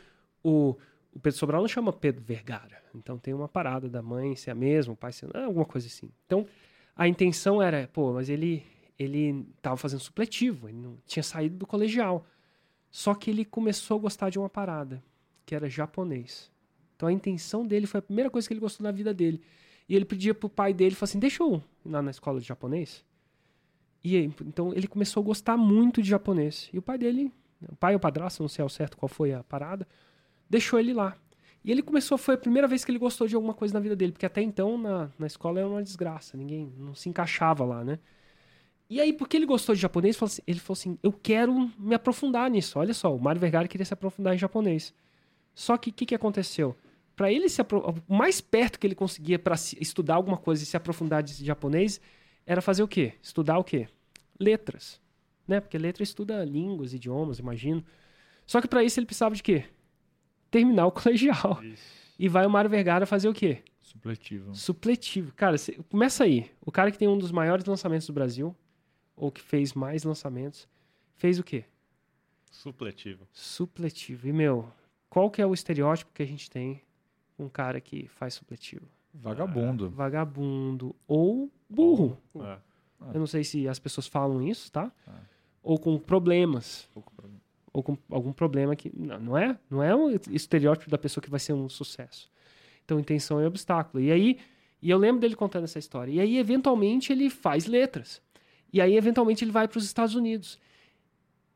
o, 0.43 0.78
o 1.11 1.20
Pedro 1.20 1.39
Sobral 1.39 1.61
não 1.61 1.68
chama 1.68 1.91
Pedro 1.91 2.24
Vergara. 2.24 2.84
Então 2.93 3.18
tem 3.18 3.34
uma 3.34 3.47
parada 3.47 3.89
da 3.89 4.01
mãe 4.03 4.36
ser 4.36 4.51
a 4.51 4.55
mesma, 4.55 4.93
o 4.93 4.95
pai 4.95 5.11
ser... 5.11 5.28
Ah, 5.36 5.45
alguma 5.45 5.66
coisa 5.66 5.88
assim. 5.88 6.11
Então 6.28 6.45
a 6.95 7.07
intenção 7.07 7.59
era, 7.59 7.89
pô, 7.91 8.14
mas 8.14 8.30
ele 8.30 8.64
ele 8.97 9.47
tava 9.59 9.76
fazendo 9.76 9.99
supletivo, 9.99 10.70
ele 10.70 10.78
não 10.78 10.97
tinha 11.07 11.24
saído 11.24 11.57
do 11.57 11.66
colegial. 11.66 12.28
Só 12.91 13.16
que 13.16 13.32
ele 13.32 13.43
começou 13.43 13.97
a 13.97 14.01
gostar 14.01 14.30
de 14.30 14.38
uma 14.38 14.47
parada 14.47 15.03
que 15.46 15.56
era 15.56 15.70
japonês. 15.70 16.52
Então 16.96 17.10
a 17.10 17.12
intenção 17.12 17.66
dele 17.66 17.86
foi 17.86 18.00
a 18.00 18.02
primeira 18.02 18.30
coisa 18.30 18.48
que 18.48 18.54
ele 18.54 18.62
gostou 18.62 18.84
na 18.84 18.91
vida 18.91 19.14
dele. 19.14 19.41
E 19.88 19.96
ele 19.96 20.06
pedia 20.06 20.34
pro 20.34 20.50
pai 20.50 20.74
dele, 20.74 20.96
falou 20.96 21.10
assim, 21.10 21.20
deixa 21.20 21.44
eu 21.44 21.62
ir 21.86 21.89
lá 21.89 22.02
na 22.02 22.12
escola 22.12 22.39
de 22.39 22.48
japonês. 22.48 23.04
E 24.04 24.16
aí, 24.18 24.34
então 24.46 24.74
ele 24.74 24.88
começou 24.88 25.22
a 25.22 25.26
gostar 25.26 25.58
muito 25.58 26.02
de 26.02 26.10
japonês. 26.10 26.70
E 26.74 26.78
o 26.78 26.82
pai 26.82 26.98
dele, 26.98 27.32
o 27.70 27.76
pai 27.76 27.94
ou 27.94 28.00
padrasto, 28.00 28.44
não 28.44 28.50
sei 28.50 28.64
ao 28.64 28.70
certo 28.70 28.98
qual 28.98 29.10
foi 29.10 29.34
a 29.34 29.44
parada, 29.44 29.88
deixou 30.50 30.80
ele 30.80 30.94
lá. 30.94 31.16
E 31.64 31.72
ele 31.72 31.82
começou, 31.82 32.18
foi 32.18 32.36
a 32.36 32.38
primeira 32.38 32.68
vez 32.68 32.84
que 32.84 32.91
ele 32.91 33.00
gostou 33.00 33.28
de 33.28 33.36
alguma 33.36 33.54
coisa 33.54 33.74
na 33.74 33.80
vida 33.80 33.96
dele, 33.96 34.12
porque 34.12 34.26
até 34.26 34.41
então 34.41 34.78
na, 34.78 35.10
na 35.18 35.28
escola 35.28 35.60
era 35.60 35.68
uma 35.68 35.82
desgraça, 35.82 36.36
ninguém 36.36 36.74
não 36.78 36.94
se 36.94 37.08
encaixava 37.08 37.64
lá, 37.64 37.84
né? 37.84 38.00
E 38.89 39.00
aí, 39.00 39.14
porque 39.14 39.38
ele 39.38 39.46
gostou 39.46 39.74
de 39.74 39.82
japonês, 39.82 40.18
ele 40.46 40.60
falou 40.60 40.74
assim: 40.74 41.00
eu 41.02 41.12
quero 41.12 41.72
me 41.80 41.96
aprofundar 41.96 42.50
nisso. 42.50 42.78
Olha 42.78 42.94
só, 42.94 43.16
o 43.16 43.20
Mário 43.20 43.39
Vergara 43.39 43.68
queria 43.68 43.86
se 43.86 43.94
aprofundar 43.94 44.36
em 44.36 44.38
japonês. 44.38 44.94
Só 45.54 45.78
que 45.78 45.89
o 45.89 45.93
que, 45.93 46.06
que 46.06 46.16
aconteceu? 46.16 46.76
Para 47.16 47.32
ele 47.32 47.47
se 47.47 47.62
o 47.62 48.14
mais 48.14 48.41
perto 48.41 48.80
que 48.80 48.88
ele 48.88 48.95
conseguia 48.95 49.38
para 49.38 49.56
estudar 49.80 50.16
alguma 50.16 50.38
coisa 50.38 50.64
e 50.64 50.66
se 50.66 50.76
aprofundar 50.76 51.22
de 51.22 51.45
japonês 51.45 52.01
era 52.45 52.62
fazer 52.62 52.82
o 52.84 52.88
quê? 52.88 53.14
Estudar 53.22 53.58
o 53.60 53.64
quê? 53.64 53.88
Letras, 54.39 54.99
né? 55.47 55.60
Porque 55.60 55.78
letra 55.78 56.04
estuda 56.04 56.43
línguas, 56.43 56.93
idiomas, 56.93 57.39
imagino. 57.39 57.84
Só 58.45 58.60
que 58.60 58.68
para 58.68 58.84
isso 58.84 58.99
ele 58.99 59.06
precisava 59.06 59.36
de 59.36 59.43
quê? 59.43 59.66
terminar 60.54 60.86
o 60.86 60.91
colegial. 60.93 61.60
Isso. 61.64 62.04
E 62.20 62.30
vai 62.30 62.45
o 62.45 62.49
Mário 62.49 62.70
Vergara 62.70 63.08
fazer 63.08 63.28
o 63.28 63.34
quê? 63.34 63.64
Supletivo. 63.82 64.54
Supletivo. 64.54 65.34
Cara, 65.34 65.58
cê, 65.58 65.80
começa 65.89 66.24
aí. 66.24 66.51
O 66.62 66.72
cara 66.72 66.91
que 66.91 66.97
tem 66.97 67.08
um 67.08 67.18
dos 67.18 67.32
maiores 67.32 67.66
lançamentos 67.66 68.06
do 68.06 68.14
Brasil, 68.14 68.56
ou 69.16 69.32
que 69.32 69.41
fez 69.41 69.74
mais 69.74 70.04
lançamentos, 70.04 70.68
fez 71.16 71.39
o 71.39 71.43
quê? 71.43 71.66
Supletivo. 72.51 73.28
Supletivo. 73.32 74.28
E, 74.28 74.32
meu, 74.32 74.72
qual 75.14 75.30
que 75.30 75.39
é 75.39 75.45
o 75.45 75.53
estereótipo 75.53 76.11
que 76.11 76.24
a 76.24 76.26
gente 76.26 76.49
tem 76.49 76.82
com 77.38 77.45
um 77.45 77.49
cara 77.49 77.80
que 77.80 78.07
faz 78.07 78.34
supletivo? 78.34 78.88
Vagabundo. 79.14 79.91
Vagabundo. 79.91 80.95
Ou 81.07 81.51
burro. 81.70 82.18
É. 82.36 82.57
Eu 83.14 83.20
não 83.20 83.28
sei 83.28 83.43
se 83.43 83.68
as 83.68 83.78
pessoas 83.78 84.07
falam 84.07 84.41
isso, 84.41 84.72
tá? 84.72 84.91
É. 85.07 85.11
Ou 85.61 85.78
com 85.78 85.99
problemas. 85.99 86.89
Ou 86.95 87.03
com 87.03 87.11
problemas 87.11 87.43
ou 87.74 87.82
com 87.82 87.97
algum 88.09 88.32
problema 88.32 88.76
que 88.76 88.91
não 88.95 89.36
é, 89.36 89.57
não 89.70 89.82
é 89.82 89.95
o 89.95 90.11
estereótipo 90.32 90.91
da 90.91 90.97
pessoa 90.97 91.24
que 91.24 91.30
vai 91.30 91.39
ser 91.39 91.53
um 91.53 91.68
sucesso. 91.68 92.32
Então, 92.86 92.99
intenção 92.99 93.39
é 93.39 93.47
obstáculo. 93.47 94.03
E 94.03 94.11
aí, 94.11 94.39
e 94.80 94.91
eu 94.91 94.97
lembro 94.97 95.20
dele 95.20 95.36
contando 95.36 95.64
essa 95.64 95.80
história. 95.80 96.11
E 96.11 96.20
aí, 96.20 96.38
eventualmente, 96.38 97.11
ele 97.11 97.32
faz 97.32 97.66
letras. 97.66 98.22
E 98.72 98.80
aí, 98.80 98.95
eventualmente, 98.95 99.43
ele 99.43 99.51
vai 99.51 99.68
para 99.68 99.80
os 99.80 99.86
Estados 99.86 100.14
Unidos. 100.14 100.59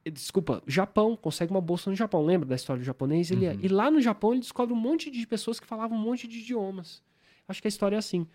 Desculpa, 0.10 0.62
Japão, 0.68 1.16
consegue 1.16 1.52
uma 1.52 1.62
bolsa 1.62 1.90
no 1.90 1.96
Japão. 1.96 2.24
Lembra 2.26 2.48
da 2.48 2.56
história 2.56 2.82
do 2.82 2.86
japonês? 2.86 3.32
Ele, 3.32 3.46
é, 3.46 3.54
uhum. 3.54 3.60
E 3.62 3.68
lá 3.68 3.90
no 3.92 4.02
Japão, 4.02 4.32
ele 4.32 4.42
descobre 4.42 4.74
um 4.74 4.78
monte 4.78 5.10
de 5.10 5.26
pessoas 5.26 5.60
que 5.60 5.68
falavam 5.68 5.98
um 5.98 6.02
monte 6.02 6.28
de 6.28 6.40
idiomas. 6.40 7.04
Acho 7.48 7.62
que 7.62 7.68
a 7.68 7.70
história 7.70 7.96
é 7.96 8.00
assim. 8.00 8.28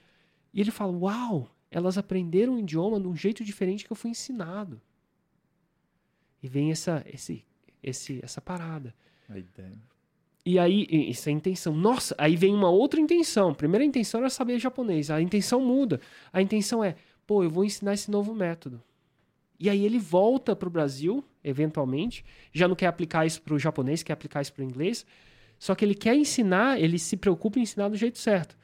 E 0.52 0.60
ele 0.60 0.70
fala: 0.70 0.92
Uau, 0.92 1.50
elas 1.70 1.98
aprenderam 1.98 2.54
o 2.54 2.58
idioma 2.58 3.00
de 3.00 3.06
um 3.06 3.16
jeito 3.16 3.44
diferente 3.44 3.84
que 3.84 3.92
eu 3.92 3.96
fui 3.96 4.10
ensinado. 4.10 4.80
E 6.42 6.48
vem 6.48 6.72
essa, 6.72 7.04
esse 7.06 7.44
esse, 7.82 8.20
essa 8.22 8.40
parada. 8.40 8.94
A 9.28 9.38
ideia. 9.38 9.72
E 10.44 10.58
aí, 10.58 10.86
isso 10.90 11.28
é 11.28 11.32
a 11.32 11.34
intenção. 11.34 11.74
Nossa, 11.74 12.14
aí 12.18 12.36
vem 12.36 12.54
uma 12.54 12.70
outra 12.70 13.00
intenção. 13.00 13.50
A 13.50 13.54
primeira 13.54 13.84
intenção 13.84 14.20
era 14.20 14.30
saber 14.30 14.58
japonês. 14.58 15.10
A 15.10 15.20
intenção 15.20 15.60
muda. 15.60 16.00
A 16.32 16.40
intenção 16.40 16.82
é, 16.82 16.96
pô, 17.26 17.44
eu 17.44 17.50
vou 17.50 17.64
ensinar 17.64 17.94
esse 17.94 18.10
novo 18.10 18.34
método. 18.34 18.82
E 19.58 19.70
aí 19.70 19.84
ele 19.84 19.98
volta 19.98 20.56
para 20.56 20.68
o 20.68 20.70
Brasil, 20.70 21.24
eventualmente. 21.42 22.24
Já 22.52 22.66
não 22.66 22.74
quer 22.74 22.86
aplicar 22.86 23.26
isso 23.26 23.40
para 23.42 23.54
o 23.54 23.58
japonês, 23.58 24.02
quer 24.02 24.12
aplicar 24.12 24.42
isso 24.42 24.52
para 24.52 24.62
o 24.62 24.64
inglês. 24.64 25.06
Só 25.58 25.74
que 25.74 25.84
ele 25.84 25.94
quer 25.94 26.16
ensinar, 26.16 26.80
ele 26.80 26.98
se 26.98 27.16
preocupa 27.16 27.58
em 27.58 27.62
ensinar 27.62 27.88
do 27.88 27.96
jeito 27.96 28.18
certo. 28.18 28.56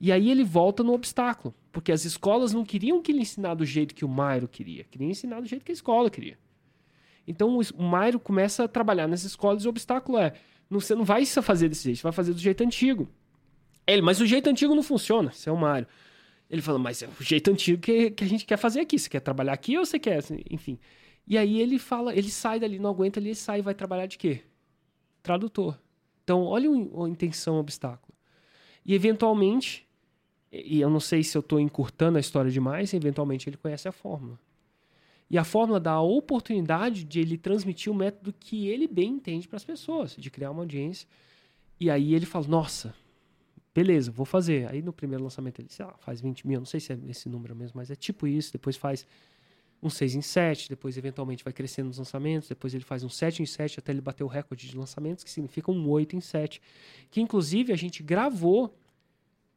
E 0.00 0.10
aí 0.12 0.30
ele 0.30 0.44
volta 0.44 0.82
no 0.82 0.92
obstáculo. 0.92 1.54
Porque 1.70 1.92
as 1.92 2.04
escolas 2.04 2.52
não 2.54 2.64
queriam 2.64 3.02
que 3.02 3.12
ele 3.12 3.20
ensinasse 3.20 3.56
do 3.56 3.64
jeito 3.66 3.94
que 3.94 4.04
o 4.04 4.08
Mairo 4.08 4.48
queria. 4.48 4.84
Queriam 4.84 5.10
ensinar 5.10 5.40
do 5.40 5.46
jeito 5.46 5.64
que 5.64 5.72
a 5.72 5.74
escola 5.74 6.08
queria. 6.08 6.38
Então 7.26 7.58
o 7.58 7.82
Mairo 7.82 8.20
começa 8.20 8.64
a 8.64 8.68
trabalhar 8.68 9.06
nas 9.08 9.24
escolas 9.24 9.64
e 9.64 9.66
o 9.66 9.70
obstáculo 9.70 10.16
é: 10.18 10.32
não, 10.70 10.80
você 10.80 10.94
não 10.94 11.04
vai 11.04 11.26
fazer 11.26 11.68
desse 11.68 11.84
jeito, 11.84 11.98
você 11.98 12.02
vai 12.02 12.12
fazer 12.12 12.32
do 12.32 12.38
jeito 12.38 12.62
antigo. 12.62 13.08
Ele, 13.86 14.02
mas 14.02 14.20
o 14.20 14.26
jeito 14.26 14.48
antigo 14.48 14.74
não 14.74 14.82
funciona, 14.82 15.30
você 15.32 15.48
é 15.48 15.52
o 15.52 15.56
Mário. 15.56 15.86
Ele 16.48 16.62
fala, 16.62 16.78
mas 16.78 17.02
é 17.02 17.08
o 17.08 17.22
jeito 17.22 17.50
antigo 17.50 17.82
que, 17.82 18.10
que 18.10 18.24
a 18.24 18.26
gente 18.26 18.44
quer 18.44 18.56
fazer 18.56 18.80
aqui. 18.80 18.98
Você 18.98 19.08
quer 19.08 19.20
trabalhar 19.20 19.52
aqui 19.52 19.76
ou 19.76 19.84
você 19.84 19.98
quer? 19.98 20.22
Enfim. 20.50 20.78
E 21.26 21.36
aí 21.36 21.60
ele 21.60 21.78
fala, 21.78 22.14
ele 22.14 22.30
sai 22.30 22.60
dali, 22.60 22.78
não 22.78 22.90
aguenta 22.90 23.18
ali, 23.18 23.30
ele 23.30 23.34
sai 23.34 23.58
e 23.58 23.62
vai 23.62 23.74
trabalhar 23.74 24.06
de 24.06 24.16
quê? 24.16 24.42
Tradutor. 25.22 25.76
Então, 26.22 26.44
olha 26.44 26.68
a 26.70 27.08
intenção, 27.08 27.56
obstáculo. 27.58 28.14
E 28.84 28.94
eventualmente, 28.94 29.86
e 30.52 30.80
eu 30.80 30.88
não 30.88 31.00
sei 31.00 31.24
se 31.24 31.36
eu 31.36 31.40
estou 31.40 31.58
encurtando 31.58 32.16
a 32.16 32.20
história 32.20 32.50
demais, 32.50 32.94
eventualmente 32.94 33.48
ele 33.48 33.56
conhece 33.56 33.88
a 33.88 33.92
fórmula. 33.92 34.38
E 35.28 35.36
a 35.36 35.42
fórmula 35.42 35.80
dá 35.80 35.92
a 35.92 36.02
oportunidade 36.02 37.02
de 37.02 37.20
ele 37.20 37.36
transmitir 37.36 37.92
o 37.92 37.94
método 37.94 38.32
que 38.32 38.68
ele 38.68 38.86
bem 38.86 39.10
entende 39.10 39.48
para 39.48 39.56
as 39.56 39.64
pessoas, 39.64 40.14
de 40.16 40.30
criar 40.30 40.52
uma 40.52 40.62
audiência. 40.62 41.08
E 41.80 41.90
aí 41.90 42.14
ele 42.14 42.24
fala: 42.24 42.46
Nossa, 42.46 42.94
beleza, 43.76 44.10
vou 44.10 44.24
fazer. 44.24 44.66
Aí 44.70 44.80
no 44.80 44.90
primeiro 44.90 45.22
lançamento 45.22 45.60
ele 45.60 45.68
faz 45.98 46.22
20 46.22 46.46
mil, 46.46 46.58
não 46.58 46.64
sei 46.64 46.80
se 46.80 46.94
é 46.94 46.98
esse 47.08 47.28
número 47.28 47.54
mesmo, 47.54 47.74
mas 47.76 47.90
é 47.90 47.94
tipo 47.94 48.26
isso. 48.26 48.50
Depois 48.50 48.74
faz 48.74 49.06
um 49.82 49.90
6 49.90 50.14
em 50.14 50.22
7, 50.22 50.70
depois 50.70 50.96
eventualmente 50.96 51.44
vai 51.44 51.52
crescendo 51.52 51.88
nos 51.88 51.98
lançamentos, 51.98 52.48
depois 52.48 52.72
ele 52.72 52.84
faz 52.84 53.04
um 53.04 53.10
7 53.10 53.42
em 53.42 53.46
7 53.46 53.78
até 53.78 53.92
ele 53.92 54.00
bater 54.00 54.24
o 54.24 54.28
recorde 54.28 54.66
de 54.66 54.74
lançamentos, 54.74 55.22
que 55.22 55.30
significa 55.30 55.70
um 55.70 55.90
8 55.90 56.16
em 56.16 56.22
7. 56.22 56.62
Que 57.10 57.20
inclusive 57.20 57.70
a 57.70 57.76
gente 57.76 58.02
gravou 58.02 58.74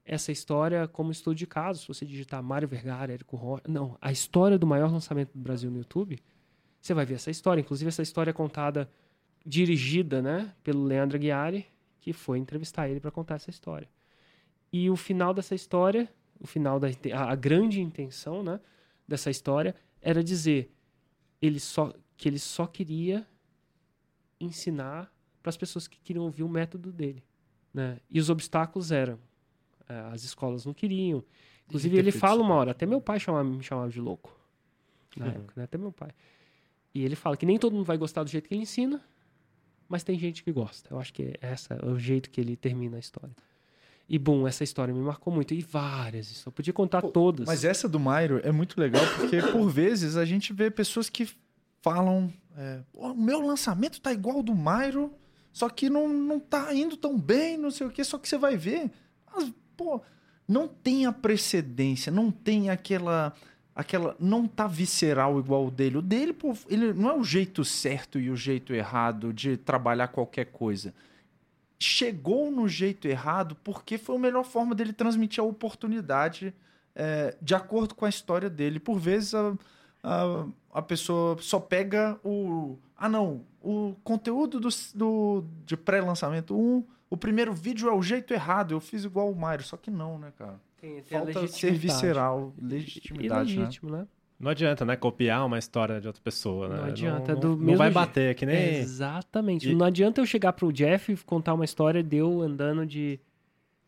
essa 0.04 0.34
história 0.34 0.86
como 0.86 1.14
estudo 1.14 1.38
de 1.38 1.48
caso. 1.48 1.80
Se 1.80 1.88
você 1.88 2.06
digitar 2.06 2.44
Mário 2.44 2.68
Vergara, 2.68 3.14
Érico 3.14 3.38
Rocha. 3.38 3.64
Não, 3.70 3.98
a 4.02 4.12
história 4.12 4.60
do 4.60 4.68
maior 4.68 4.92
lançamento 4.92 5.32
do 5.32 5.40
Brasil 5.40 5.72
no 5.72 5.78
YouTube, 5.78 6.20
você 6.82 6.94
vai 6.94 7.06
ver 7.06 7.14
essa 7.14 7.32
história. 7.32 7.62
Inclusive, 7.62 7.88
essa 7.88 8.02
história 8.02 8.32
é 8.32 8.34
contada, 8.34 8.92
dirigida 9.46 10.22
né, 10.22 10.54
pelo 10.62 10.84
Leandro 10.84 11.16
Aguiari, 11.16 11.68
que 12.02 12.12
foi 12.12 12.38
entrevistar 12.38 12.90
ele 12.90 13.00
para 13.00 13.12
contar 13.12 13.36
essa 13.36 13.50
história. 13.50 13.88
E 14.72 14.90
o 14.90 14.96
final 14.96 15.34
dessa 15.34 15.56
história, 15.56 16.10
o 16.40 16.48
final 16.48 16.80
da 16.80 16.88
a, 17.14 17.32
a 17.32 17.36
grande 17.36 17.82
intenção 17.82 18.44
né, 18.44 18.60
dessa 19.08 19.30
história 19.30 19.76
era 20.02 20.24
dizer 20.24 20.72
ele 21.42 21.60
só, 21.60 21.94
que 22.16 22.28
ele 22.28 22.40
só 22.40 22.68
queria 22.68 23.28
ensinar 24.40 25.14
para 25.42 25.50
as 25.50 25.58
pessoas 25.58 25.88
que 25.88 26.00
queriam 26.00 26.26
ouvir 26.26 26.44
o 26.44 26.50
método 26.50 26.92
dele. 26.92 27.24
Né? 27.74 28.00
E 28.10 28.20
os 28.20 28.30
obstáculos 28.30 28.92
eram 28.92 29.20
é, 29.90 30.00
as 30.14 30.24
escolas 30.24 30.66
não 30.66 30.74
queriam. 30.74 31.24
Inclusive, 31.66 31.98
ele 31.98 32.12
fala 32.12 32.42
uma 32.42 32.56
hora, 32.56 32.72
até 32.72 32.86
meu 32.86 33.02
pai 33.02 33.20
chamava, 33.20 33.44
me 33.44 33.64
chamava 33.64 33.90
de 33.90 34.00
louco. 34.00 34.36
Na 35.18 35.26
uhum. 35.26 35.32
época, 35.32 35.54
né? 35.58 35.64
Até 35.64 35.78
meu 35.78 35.92
pai. 35.92 36.12
E 36.94 37.04
ele 37.04 37.16
fala 37.16 37.36
que 37.36 37.46
nem 37.46 37.58
todo 37.58 37.74
mundo 37.74 37.86
vai 37.86 37.98
gostar 37.98 38.24
do 38.24 38.30
jeito 38.30 38.48
que 38.48 38.54
ele 38.54 38.62
ensina, 38.62 39.04
mas 39.88 40.04
tem 40.04 40.18
gente 40.18 40.44
que 40.44 40.52
gosta. 40.52 40.94
Eu 40.94 41.00
acho 41.00 41.14
que 41.14 41.34
essa 41.42 41.74
é 41.76 41.86
o 41.86 41.98
jeito 41.98 42.30
que 42.30 42.40
ele 42.40 42.56
termina 42.56 42.98
a 42.98 43.00
história. 43.00 43.36
E, 44.10 44.18
bom, 44.18 44.48
essa 44.48 44.64
história 44.64 44.94
me 44.94 45.02
marcou 45.02 45.32
muito. 45.32 45.54
E 45.54 45.62
várias. 45.62 46.44
Eu 46.46 46.52
podia 46.52 46.74
contar 46.74 47.02
Pô, 47.02 47.10
todas. 47.10 47.46
Mas 47.46 47.64
essa 47.64 47.88
do 47.88 48.00
Mairo 48.00 48.42
é 48.44 48.52
muito 48.52 48.80
legal, 48.80 49.04
porque, 49.16 49.40
por 49.42 49.70
vezes, 49.70 50.18
a 50.18 50.26
gente 50.26 50.52
vê 50.52 50.72
pessoas 50.72 51.10
que 51.10 51.30
falam: 51.82 52.34
é, 52.58 52.80
o 52.94 53.14
meu 53.14 53.40
lançamento 53.40 54.02
tá 54.02 54.12
igual 54.12 54.38
ao 54.38 54.44
do 54.44 54.56
Mairo, 54.56 55.14
só 55.54 55.70
que 55.70 55.90
não, 55.90 56.08
não 56.08 56.40
tá 56.40 56.74
indo 56.74 56.98
tão 56.98 57.20
bem, 57.20 57.58
não 57.58 57.70
sei 57.70 57.86
o 57.86 57.92
quê. 57.92 58.04
Só 58.04 58.18
que 58.18 58.28
você 58.28 58.38
vai 58.38 58.58
ver, 58.58 58.92
as 59.28 59.52
pô, 59.80 60.02
não 60.46 60.68
tem 60.68 61.06
a 61.06 61.14
precedência, 61.14 62.12
não 62.12 62.30
tem 62.30 62.70
aquela 62.70 63.34
aquela 63.74 64.14
não 64.20 64.46
tá 64.46 64.68
visceral 64.68 65.40
igual 65.40 65.68
o 65.68 65.72
dele. 65.72 65.98
O 65.98 66.02
dele, 66.02 66.34
pô, 66.34 66.54
ele 66.68 66.92
não 66.92 67.10
é 67.10 67.14
o 67.14 67.24
jeito 67.24 67.64
certo 67.64 68.20
e 68.20 68.30
o 68.30 68.36
jeito 68.36 68.74
errado 68.74 69.32
de 69.32 69.56
trabalhar 69.56 70.10
qualquer 70.10 70.46
coisa. 70.46 70.94
Chegou 71.82 72.52
no 72.52 72.68
jeito 72.68 73.08
errado 73.08 73.56
porque 73.64 73.98
foi 73.98 74.16
a 74.16 74.20
melhor 74.20 74.44
forma 74.44 74.76
dele 74.76 74.92
transmitir 74.92 75.44
a 75.44 75.48
oportunidade 75.48 76.54
é, 76.94 77.36
de 77.42 77.56
acordo 77.56 77.96
com 77.96 78.06
a 78.06 78.10
história 78.10 78.50
dele. 78.50 78.80
Por 78.80 79.00
vezes 79.00 79.34
a, 79.34 79.54
a, 80.04 80.46
a 80.74 80.82
pessoa 80.82 81.38
só 81.40 81.60
pega 81.60 82.20
o. 82.24 82.78
Ah, 82.98 83.08
não, 83.08 83.46
o 83.62 83.96
conteúdo 84.04 84.60
do, 84.60 84.70
do 84.94 85.46
de 85.66 85.78
pré-lançamento 85.78 86.56
1. 86.56 86.60
Um, 86.60 86.84
o 87.10 87.18
primeiro 87.18 87.54
vídeo 87.54 87.90
é 87.90 87.94
o 87.94 88.02
jeito 88.04 88.34
errado, 88.34 88.74
eu 88.74 88.80
fiz 88.80 89.04
igual 89.04 89.32
o 89.32 89.36
Mario, 89.36 89.66
só 89.66 89.76
que 89.76 89.90
não, 89.90 90.20
né, 90.20 90.32
cara? 90.38 90.60
Tem, 90.80 91.02
tem 91.02 91.20
Falta 91.20 91.48
ser 91.48 91.72
visceral, 91.74 92.54
legitimidade, 92.62 93.56
né? 93.56 93.62
legítimo, 93.62 93.92
né? 93.92 93.98
né? 94.00 94.08
Não 94.40 94.52
adianta, 94.52 94.86
né? 94.86 94.96
Copiar 94.96 95.46
uma 95.46 95.60
história 95.60 96.00
de 96.00 96.08
outra 96.08 96.22
pessoa, 96.22 96.70
né? 96.70 96.78
Não 96.78 96.86
adianta. 96.86 97.36
Não, 97.36 97.42
não, 97.42 97.56
não 97.58 97.78
vai 97.78 97.92
bater, 97.92 98.34
que 98.36 98.46
nem... 98.46 98.76
Exatamente. 98.76 99.70
E... 99.70 99.76
Não 99.76 99.86
adianta 99.86 100.22
eu 100.22 100.26
chegar 100.26 100.54
pro 100.54 100.72
Jeff 100.72 101.12
e 101.12 101.18
contar 101.18 101.54
uma 101.54 101.66
história 101.66 102.02
de 102.02 102.16
eu 102.18 102.42
andando 102.42 102.86
de 102.86 103.20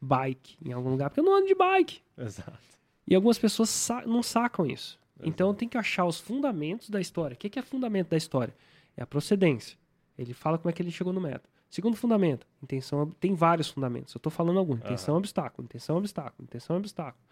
bike 0.02 0.58
em 0.66 0.74
algum 0.74 0.89
lugar, 0.89 1.10
porque 1.10 1.22
eu 1.22 1.24
não 1.24 1.38
ando 1.38 1.47
de 1.47 1.56
bike. 1.56 2.02
Exato. 2.18 2.60
E 3.08 3.16
algumas 3.16 3.38
pessoas 3.38 3.70
sa 3.70 4.06
não 4.06 4.22
sacam 4.22 4.66
isso. 4.66 4.99
Exato. 5.16 5.30
Então 5.30 5.54
tem 5.54 5.70
que 5.70 5.78
achar 5.78 6.06
os 6.06 6.20
fundamentos 6.20 6.89
da 6.89 6.99
história. 6.99 7.36
O 7.36 7.38
que 7.38 7.58
é 7.58 7.62
fundamento 7.62 8.10
da 8.10 8.18
história? 8.18 8.54
É 8.97 9.04
a 9.04 9.08
procedência. 9.08 9.78
Ele 10.18 10.34
fala 10.34 10.58
como 10.58 10.70
é 10.70 10.74
que 10.74 10.82
ele 10.82 10.91
chegou 10.91 11.14
no 11.14 11.22
método. 11.22 11.49
Segundo 11.70 11.95
fundamento, 11.95 12.45
intenção 12.62 13.10
tem 13.20 13.34
vários 13.34 13.70
fundamentos. 13.70 14.14
Eu 14.14 14.20
estou 14.20 14.32
falando 14.32 14.60
algum. 14.60 14.74
Intenção 14.74 15.14
uhum. 15.14 15.20
obstáculo, 15.20 15.66
intenção 15.66 15.95
obstáculo, 15.95 16.43
intenção 16.43 16.76
obstáculo. 16.76 17.24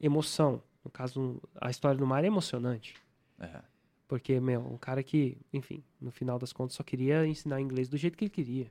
Emoção. 0.00 0.60
No 0.84 0.90
caso, 0.90 1.40
a 1.60 1.70
história 1.70 1.98
do 1.98 2.06
mar 2.06 2.22
é 2.24 2.26
emocionante. 2.26 2.94
É. 3.40 3.60
Porque, 4.06 4.38
meu, 4.38 4.60
um 4.60 4.76
cara 4.76 5.02
que, 5.02 5.38
enfim, 5.52 5.82
no 6.00 6.10
final 6.10 6.38
das 6.38 6.52
contas 6.52 6.76
só 6.76 6.82
queria 6.82 7.26
ensinar 7.26 7.60
inglês 7.60 7.88
do 7.88 7.96
jeito 7.96 8.16
que 8.18 8.24
ele 8.24 8.30
queria. 8.30 8.70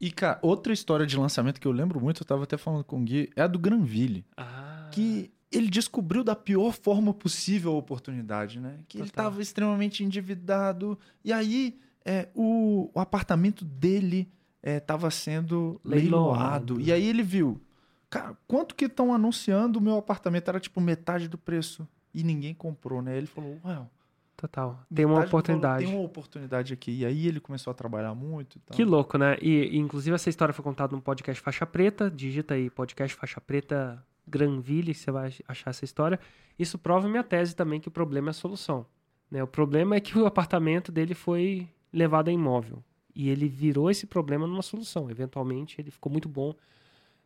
E, 0.00 0.10
cara, 0.10 0.38
outra 0.42 0.72
história 0.72 1.06
de 1.06 1.16
lançamento 1.16 1.60
que 1.60 1.66
eu 1.66 1.72
lembro 1.72 2.00
muito, 2.00 2.22
eu 2.22 2.26
tava 2.26 2.42
até 2.42 2.56
falando 2.56 2.84
com 2.84 3.00
o 3.00 3.04
Gui, 3.04 3.30
é 3.36 3.42
a 3.42 3.46
do 3.46 3.58
Granville. 3.58 4.24
Ah. 4.36 4.88
Que 4.90 5.30
ele 5.52 5.70
descobriu 5.70 6.24
da 6.24 6.34
pior 6.34 6.72
forma 6.72 7.14
possível 7.14 7.72
a 7.72 7.76
oportunidade, 7.76 8.58
né? 8.58 8.80
Que 8.88 8.98
ele 8.98 9.08
Total. 9.08 9.26
estava 9.26 9.42
extremamente 9.42 10.02
endividado. 10.02 10.98
E 11.24 11.32
aí, 11.32 11.78
é, 12.04 12.28
o, 12.34 12.90
o 12.92 13.00
apartamento 13.00 13.64
dele 13.64 14.28
estava 14.62 15.10
sendo 15.10 15.80
leiloado. 15.84 16.74
Leiloado. 16.74 16.80
E 16.80 16.92
aí 16.92 17.06
ele 17.06 17.22
viu, 17.22 17.60
cara, 18.14 18.36
quanto 18.46 18.74
que 18.74 18.84
estão 18.84 19.12
anunciando 19.12 19.78
o 19.78 19.82
meu 19.82 19.96
apartamento? 19.96 20.48
Era 20.48 20.60
tipo 20.60 20.80
metade 20.80 21.28
do 21.28 21.36
preço. 21.36 21.86
E 22.12 22.22
ninguém 22.22 22.54
comprou, 22.54 23.02
né? 23.02 23.16
Ele 23.16 23.26
falou, 23.26 23.58
ué, 23.64 23.84
Total. 24.36 24.78
Tem 24.92 25.04
uma 25.04 25.24
oportunidade. 25.24 25.84
Tem 25.84 25.94
uma 25.94 26.04
oportunidade 26.04 26.72
aqui. 26.72 26.90
E 26.90 27.06
aí 27.06 27.26
ele 27.26 27.40
começou 27.40 27.70
a 27.70 27.74
trabalhar 27.74 28.14
muito 28.14 28.56
e 28.56 28.60
tal. 28.60 28.76
Que 28.76 28.84
louco, 28.84 29.16
né? 29.16 29.36
E, 29.40 29.76
e, 29.76 29.78
inclusive 29.78 30.14
essa 30.14 30.28
história 30.28 30.52
foi 30.52 30.62
contada 30.62 30.94
no 30.94 31.00
podcast 31.00 31.40
Faixa 31.40 31.64
Preta. 31.64 32.10
Digita 32.10 32.54
aí 32.54 32.68
podcast 32.68 33.16
Faixa 33.16 33.40
Preta 33.40 34.04
Granville, 34.26 34.92
que 34.92 34.98
você 34.98 35.10
vai 35.10 35.32
achar 35.46 35.70
essa 35.70 35.84
história. 35.84 36.18
Isso 36.58 36.78
prova 36.78 37.08
minha 37.08 37.22
tese 37.22 37.54
também 37.54 37.80
que 37.80 37.88
o 37.88 37.92
problema 37.92 38.28
é 38.28 38.30
a 38.30 38.34
solução. 38.34 38.84
Né? 39.30 39.42
O 39.42 39.46
problema 39.46 39.96
é 39.96 40.00
que 40.00 40.16
o 40.18 40.26
apartamento 40.26 40.90
dele 40.90 41.14
foi 41.14 41.68
levado 41.92 42.28
a 42.28 42.32
imóvel. 42.32 42.82
E 43.14 43.30
ele 43.30 43.48
virou 43.48 43.88
esse 43.88 44.06
problema 44.06 44.46
numa 44.46 44.62
solução. 44.62 45.08
Eventualmente 45.08 45.80
ele 45.80 45.92
ficou 45.92 46.10
muito 46.10 46.28
bom. 46.28 46.54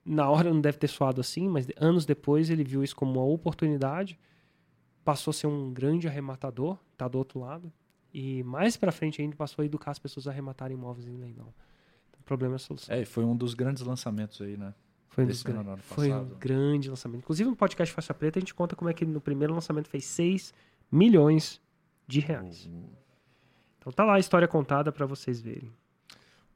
Na 0.09 0.31
hora 0.31 0.53
não 0.53 0.61
deve 0.61 0.79
ter 0.79 0.89
soado 0.89 1.21
assim, 1.21 1.49
mas 1.49 1.67
anos 1.77 2.07
depois 2.07 2.49
ele 2.51 2.65
viu 2.65 2.83
isso 2.83 2.97
como 2.97 3.13
uma 3.21 3.25
oportunidade. 3.25 4.19
Passou 5.05 5.31
a 5.31 5.35
ser 5.35 5.47
um 5.47 5.73
grande 5.73 6.07
arrematador, 6.09 6.79
tá 6.97 7.07
do 7.09 7.19
outro 7.19 7.41
lado. 7.41 7.73
E 8.13 8.43
mais 8.45 8.77
pra 8.77 8.91
frente 8.91 9.21
ainda 9.21 9.37
passou 9.37 9.63
a 9.63 9.67
educar 9.67 9.91
as 9.91 9.99
pessoas 9.99 10.27
a 10.27 10.31
arrematarem 10.31 10.77
imóveis 10.77 11.07
em 11.07 11.17
leilão. 11.17 11.53
O 12.19 12.23
problema 12.25 12.55
é 12.55 12.57
a 12.57 12.59
solução. 12.59 12.95
É, 12.95 13.05
foi 13.05 13.25
um 13.25 13.37
dos 13.37 13.55
grandes 13.55 13.83
lançamentos 13.83 14.41
aí, 14.41 14.57
né? 14.57 14.75
Foi, 15.09 15.25
um 15.25 15.27
desse 15.27 15.45
dos 15.45 15.53
ano, 15.55 15.63
gran- 15.65 15.73
ano 15.75 15.83
foi 15.83 16.13
um 16.13 16.29
grande 16.39 16.89
lançamento. 16.91 17.21
Inclusive, 17.21 17.49
no 17.51 17.57
podcast 17.57 17.95
Faixa 17.95 18.15
Preta, 18.15 18.39
a 18.39 18.41
gente 18.41 18.55
conta 18.55 18.77
como 18.77 18.89
é 18.91 18.95
que 18.95 19.05
no 19.05 19.21
primeiro 19.21 19.53
lançamento 19.55 19.89
fez 19.89 20.05
6 20.05 20.53
milhões 20.91 21.61
de 22.07 22.21
reais. 22.21 22.69
Então 23.79 23.93
tá 23.93 24.05
lá 24.05 24.15
a 24.15 24.19
história 24.19 24.49
contada 24.49 24.91
pra 24.93 25.07
vocês 25.07 25.41
verem. 25.41 25.73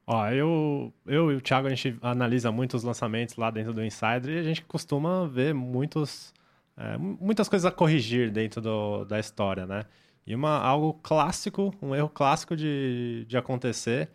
Ó, 0.07 0.27
eu, 0.29 0.93
eu 1.07 1.31
e 1.31 1.37
o 1.37 1.41
Thiago, 1.41 1.69
a 1.69 1.71
gente 1.71 1.97
analisa 2.03 2.51
muitos 2.51 2.83
lançamentos 2.83 3.37
lá 3.37 3.51
dentro 3.51 3.73
do 3.73 3.85
Insider 3.85 4.29
e 4.31 4.39
a 4.39 4.43
gente 4.43 4.63
costuma 4.65 5.27
ver 5.29 5.55
muitos, 5.55 6.33
é, 6.77 6.97
mu- 6.99 7.17
muitas 7.21 7.49
coisas 7.49 7.65
a 7.65 7.71
corrigir 7.71 8.31
dentro 8.31 8.61
do- 8.61 9.05
da 9.05 9.21
história, 9.21 9.65
né? 9.65 9.85
E 10.27 10.35
uma, 10.35 10.59
algo 10.59 10.95
clássico, 11.03 11.73
um 11.81 11.95
erro 11.95 12.09
clássico 12.09 12.57
de, 12.57 13.25
de 13.29 13.37
acontecer 13.37 14.09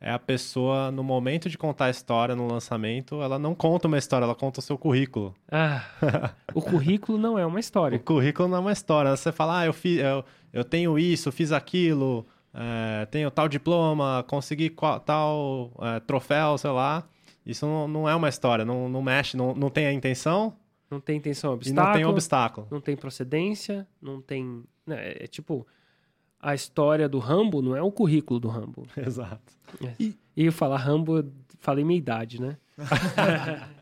é 0.00 0.10
a 0.10 0.18
pessoa, 0.18 0.90
no 0.90 1.02
momento 1.02 1.48
de 1.48 1.56
contar 1.56 1.86
a 1.86 1.90
história 1.90 2.34
no 2.36 2.46
lançamento, 2.46 3.22
ela 3.22 3.38
não 3.38 3.54
conta 3.54 3.88
uma 3.88 3.96
história, 3.96 4.24
ela 4.24 4.34
conta 4.34 4.60
o 4.60 4.62
seu 4.62 4.76
currículo. 4.76 5.34
Ah, 5.50 5.82
o 6.54 6.60
currículo 6.60 7.16
não 7.16 7.38
é 7.38 7.46
uma 7.46 7.56
O 7.56 7.60
história. 7.60 7.98
currículo 7.98 8.48
não 8.48 8.58
é 8.58 8.60
uma 8.60 8.72
história. 8.72 9.16
Você 9.16 9.32
fala, 9.32 9.60
ah, 9.60 9.66
eu, 9.66 9.72
fiz, 9.72 9.98
eu, 9.98 10.22
eu 10.52 10.64
tenho 10.64 10.98
isso, 10.98 11.32
fiz 11.32 11.50
aquilo, 11.52 12.26
é, 12.58 13.04
tenho 13.06 13.30
tal 13.30 13.48
diploma, 13.48 14.24
consegui 14.26 14.70
qual- 14.70 14.98
tal 15.00 15.72
é, 15.82 16.00
troféu, 16.00 16.56
sei 16.56 16.70
lá. 16.70 17.06
Isso 17.44 17.64
não, 17.66 17.86
não 17.86 18.08
é 18.08 18.14
uma 18.14 18.28
história, 18.28 18.64
não, 18.64 18.88
não 18.88 19.02
mexe, 19.02 19.36
não, 19.36 19.54
não 19.54 19.70
tem 19.70 19.86
a 19.86 19.92
intenção 19.92 20.56
Não 20.90 20.98
tem 21.00 21.16
intenção 21.18 21.52
e 21.52 21.54
obstáculo, 21.54 21.86
não 21.86 21.92
tem 21.94 22.04
obstáculo. 22.06 22.68
não 22.70 22.80
tem 22.80 22.96
procedência, 22.96 23.86
não 24.02 24.20
tem... 24.20 24.64
né, 24.86 25.12
É 25.20 25.26
tipo, 25.28 25.64
a 26.40 26.54
história 26.54 27.08
do 27.08 27.18
Rambo 27.18 27.60
não 27.62 27.76
é 27.76 27.82
o 27.82 27.92
currículo 27.92 28.40
do 28.40 28.48
Rambo. 28.48 28.86
Exato. 28.96 29.52
E, 30.00 30.16
eu 30.36 30.50
falar 30.52 30.78
Rambo, 30.78 31.18
eu 31.18 31.32
falei 31.60 31.84
minha 31.84 31.98
idade, 31.98 32.40
né? 32.40 32.56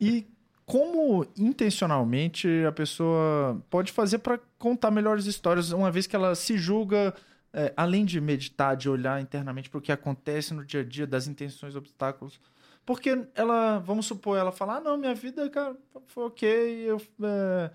E 0.00 0.26
como 0.70 1.26
intencionalmente 1.36 2.46
a 2.64 2.70
pessoa 2.70 3.60
pode 3.68 3.90
fazer 3.90 4.18
para 4.18 4.38
contar 4.56 4.92
melhores 4.92 5.26
histórias, 5.26 5.72
uma 5.72 5.90
vez 5.90 6.06
que 6.06 6.14
ela 6.14 6.36
se 6.36 6.56
julga, 6.56 7.12
é, 7.52 7.72
além 7.76 8.04
de 8.04 8.20
meditar, 8.20 8.76
de 8.76 8.88
olhar 8.88 9.20
internamente 9.20 9.68
para 9.68 9.78
o 9.78 9.80
que 9.80 9.90
acontece 9.90 10.54
no 10.54 10.64
dia 10.64 10.82
a 10.82 10.84
dia, 10.84 11.08
das 11.08 11.26
intenções, 11.26 11.74
obstáculos. 11.74 12.38
Porque 12.86 13.26
ela, 13.34 13.80
vamos 13.80 14.06
supor, 14.06 14.38
ela 14.38 14.52
fala: 14.52 14.76
ah, 14.76 14.80
não, 14.80 14.96
minha 14.96 15.12
vida, 15.12 15.50
cara, 15.50 15.76
foi 16.06 16.26
ok, 16.26 16.48
eu 16.48 17.02
é, 17.20 17.70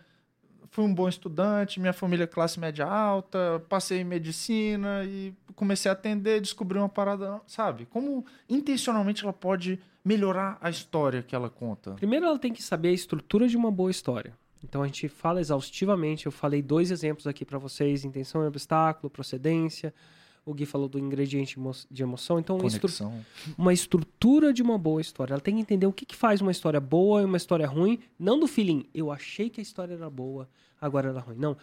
fui 0.76 0.84
um 0.84 0.93
bom 0.93 1.07
estudante, 1.07 1.80
minha 1.80 1.93
família 1.93 2.26
é 2.26 2.28
classe 2.28 2.59
média 2.59 2.86
alta, 2.86 3.63
passei 3.69 4.01
em 4.01 4.03
medicina 4.03 5.05
e 5.05 5.34
comecei 5.55 5.89
a 5.89 5.93
atender, 5.93 6.41
descobri 6.41 6.78
uma 6.78 6.89
parada, 6.89 7.39
sabe? 7.47 7.86
Como 7.86 8.26
intencionalmente 8.49 9.23
ela 9.23 9.32
pode 9.32 9.80
melhorar 10.03 10.57
a 10.59 10.69
história 10.69 11.23
que 11.23 11.34
ela 11.34 11.49
conta? 11.49 11.91
Primeiro 11.93 12.26
ela 12.26 12.38
tem 12.38 12.51
que 12.51 12.61
saber 12.61 12.89
a 12.89 12.91
estrutura 12.91 13.47
de 13.47 13.55
uma 13.55 13.71
boa 13.71 13.89
história. 13.89 14.34
Então 14.61 14.84
a 14.84 14.86
gente 14.86 15.07
fala 15.07 15.39
exaustivamente, 15.39 16.26
eu 16.26 16.32
falei 16.32 16.61
dois 16.61 16.91
exemplos 16.91 17.26
aqui 17.26 17.45
pra 17.45 17.57
vocês, 17.57 18.03
intenção 18.03 18.43
e 18.43 18.47
obstáculo, 18.47 19.09
procedência. 19.09 19.93
O 20.45 20.53
Gui 20.53 20.65
falou 20.65 20.88
do 20.88 20.99
ingrediente 20.99 21.57
de 21.89 22.03
emoção. 22.03 22.38
Então, 22.38 22.57
uma, 22.57 22.67
estru- 22.67 22.88
uma 23.57 23.73
estrutura 23.73 24.53
de 24.53 24.61
uma 24.61 24.78
boa 24.78 25.01
história. 25.01 25.34
Ela 25.34 25.41
tem 25.41 25.55
que 25.55 25.61
entender 25.61 25.88
o 25.88 25.91
que, 25.93 26.05
que 26.05 26.15
faz 26.15 26.39
uma 26.39 26.51
história 26.51 26.80
boa 26.80 27.21
e 27.21 27.26
uma 27.26 27.38
história 27.38 27.65
ruim, 27.65 27.97
não 28.19 28.39
do 28.39 28.45
feeling, 28.45 28.86
eu 28.93 29.11
achei 29.11 29.49
que 29.49 29.59
a 29.59 29.63
história 29.63 29.95
era 29.95 30.07
boa, 30.07 30.47
agora 30.80 31.09
ela 31.09 31.19
é 31.19 31.23
ruim. 31.23 31.38
Não, 31.38 31.57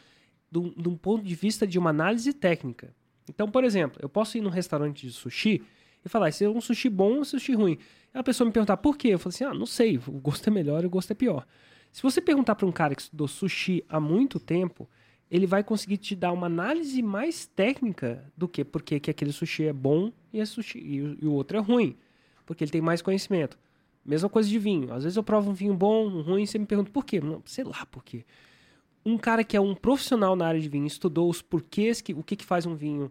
de 0.50 0.88
um 0.88 0.96
ponto 0.96 1.24
de 1.24 1.34
vista 1.34 1.66
de 1.66 1.78
uma 1.78 1.90
análise 1.90 2.32
técnica. 2.32 2.94
Então, 3.28 3.50
por 3.50 3.64
exemplo, 3.64 3.98
eu 4.02 4.08
posso 4.08 4.36
ir 4.36 4.40
num 4.40 4.50
restaurante 4.50 5.06
de 5.06 5.12
sushi 5.12 5.62
e 6.04 6.08
falar, 6.08 6.28
esse 6.28 6.44
é 6.44 6.48
um 6.48 6.60
sushi 6.60 6.88
bom 6.88 7.14
ou 7.14 7.20
um 7.20 7.24
sushi 7.24 7.54
ruim. 7.54 7.78
Aí 8.12 8.20
a 8.20 8.22
pessoa 8.22 8.46
me 8.46 8.52
perguntar 8.52 8.76
por 8.76 8.96
quê? 8.96 9.08
Eu 9.08 9.18
falo 9.18 9.30
assim, 9.30 9.44
ah, 9.44 9.54
não 9.54 9.66
sei, 9.66 9.96
o 9.96 10.12
gosto 10.12 10.46
é 10.48 10.50
melhor 10.50 10.82
e 10.82 10.86
o 10.86 10.90
gosto 10.90 11.12
é 11.12 11.14
pior. 11.14 11.46
Se 11.92 12.02
você 12.02 12.20
perguntar 12.20 12.54
para 12.54 12.66
um 12.66 12.72
cara 12.72 12.94
que 12.94 13.02
estudou 13.02 13.28
sushi 13.28 13.84
há 13.88 14.00
muito 14.00 14.40
tempo, 14.40 14.88
ele 15.30 15.46
vai 15.46 15.62
conseguir 15.62 15.98
te 15.98 16.14
dar 16.16 16.32
uma 16.32 16.46
análise 16.46 17.00
mais 17.02 17.46
técnica 17.46 18.24
do 18.36 18.48
que 18.48 18.64
porque 18.64 18.98
que 18.98 19.10
aquele 19.10 19.32
sushi 19.32 19.64
é 19.64 19.72
bom 19.72 20.12
e, 20.32 20.44
sushi, 20.44 20.78
e, 20.78 20.96
e 21.22 21.26
o 21.26 21.32
outro 21.32 21.56
é 21.56 21.60
ruim. 21.60 21.96
Porque 22.44 22.64
ele 22.64 22.70
tem 22.70 22.80
mais 22.80 23.00
conhecimento. 23.00 23.58
Mesma 24.04 24.28
coisa 24.28 24.48
de 24.48 24.58
vinho. 24.58 24.92
Às 24.92 25.04
vezes 25.04 25.16
eu 25.16 25.22
provo 25.22 25.50
um 25.50 25.54
vinho 25.54 25.74
bom, 25.74 26.06
um 26.06 26.22
ruim, 26.22 26.42
e 26.42 26.46
você 26.46 26.58
me 26.58 26.66
pergunta 26.66 26.90
por 26.90 27.04
quê? 27.04 27.20
Não, 27.20 27.40
sei 27.46 27.64
lá 27.64 27.86
por 27.86 28.02
quê. 28.02 28.24
Um 29.04 29.18
cara 29.18 29.42
que 29.42 29.56
é 29.56 29.60
um 29.60 29.74
profissional 29.74 30.36
na 30.36 30.46
área 30.46 30.60
de 30.60 30.68
vinho, 30.68 30.86
estudou 30.86 31.28
os 31.28 31.42
porquês, 31.42 32.00
que, 32.00 32.14
o 32.14 32.22
que, 32.22 32.36
que 32.36 32.44
faz 32.44 32.66
um 32.66 32.74
vinho 32.74 33.10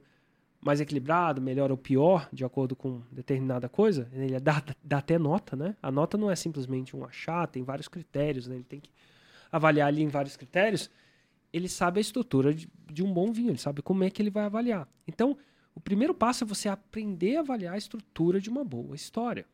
mais 0.62 0.80
equilibrado, 0.80 1.42
melhor 1.42 1.72
ou 1.72 1.78
pior, 1.78 2.30
de 2.32 2.46
acordo 2.46 2.76
com 2.76 3.02
determinada 3.12 3.68
coisa, 3.68 4.08
ele 4.14 4.40
dá, 4.40 4.64
dá 4.84 5.00
até 5.00 5.18
nota, 5.18 5.56
né? 5.56 5.76
A 5.82 5.92
nota 5.92 6.18
não 6.18 6.30
é 6.30 6.36
simplesmente 6.36 6.96
um 6.96 7.04
achar, 7.04 7.48
tem 7.48 7.64
vários 7.64 7.88
critérios, 7.88 8.48
né? 8.48 8.56
Ele 8.56 8.64
tem 8.64 8.80
que 8.80 8.92
avaliar 9.52 9.88
ali 9.88 10.04
em 10.04 10.08
vários 10.08 10.38
critérios. 10.38 10.90
Ele 11.52 11.68
sabe 11.68 12.00
a 12.00 12.02
estrutura 12.02 12.54
de, 12.54 12.70
de 12.92 13.04
um 13.04 13.12
bom 13.12 13.32
vinho, 13.32 13.50
ele 13.50 13.58
sabe 13.58 13.82
como 13.82 14.04
é 14.04 14.10
que 14.10 14.22
ele 14.22 14.30
vai 14.30 14.46
avaliar. 14.46 14.88
Então, 15.08 15.36
o 15.74 15.80
primeiro 15.80 16.14
passo 16.14 16.44
é 16.44 16.48
você 16.48 16.70
aprender 16.70 17.38
a 17.38 17.40
avaliar 17.40 17.74
a 17.74 17.78
estrutura 17.78 18.40
de 18.40 18.50
uma 18.50 18.64
boa 18.64 18.96
história. 18.96 19.46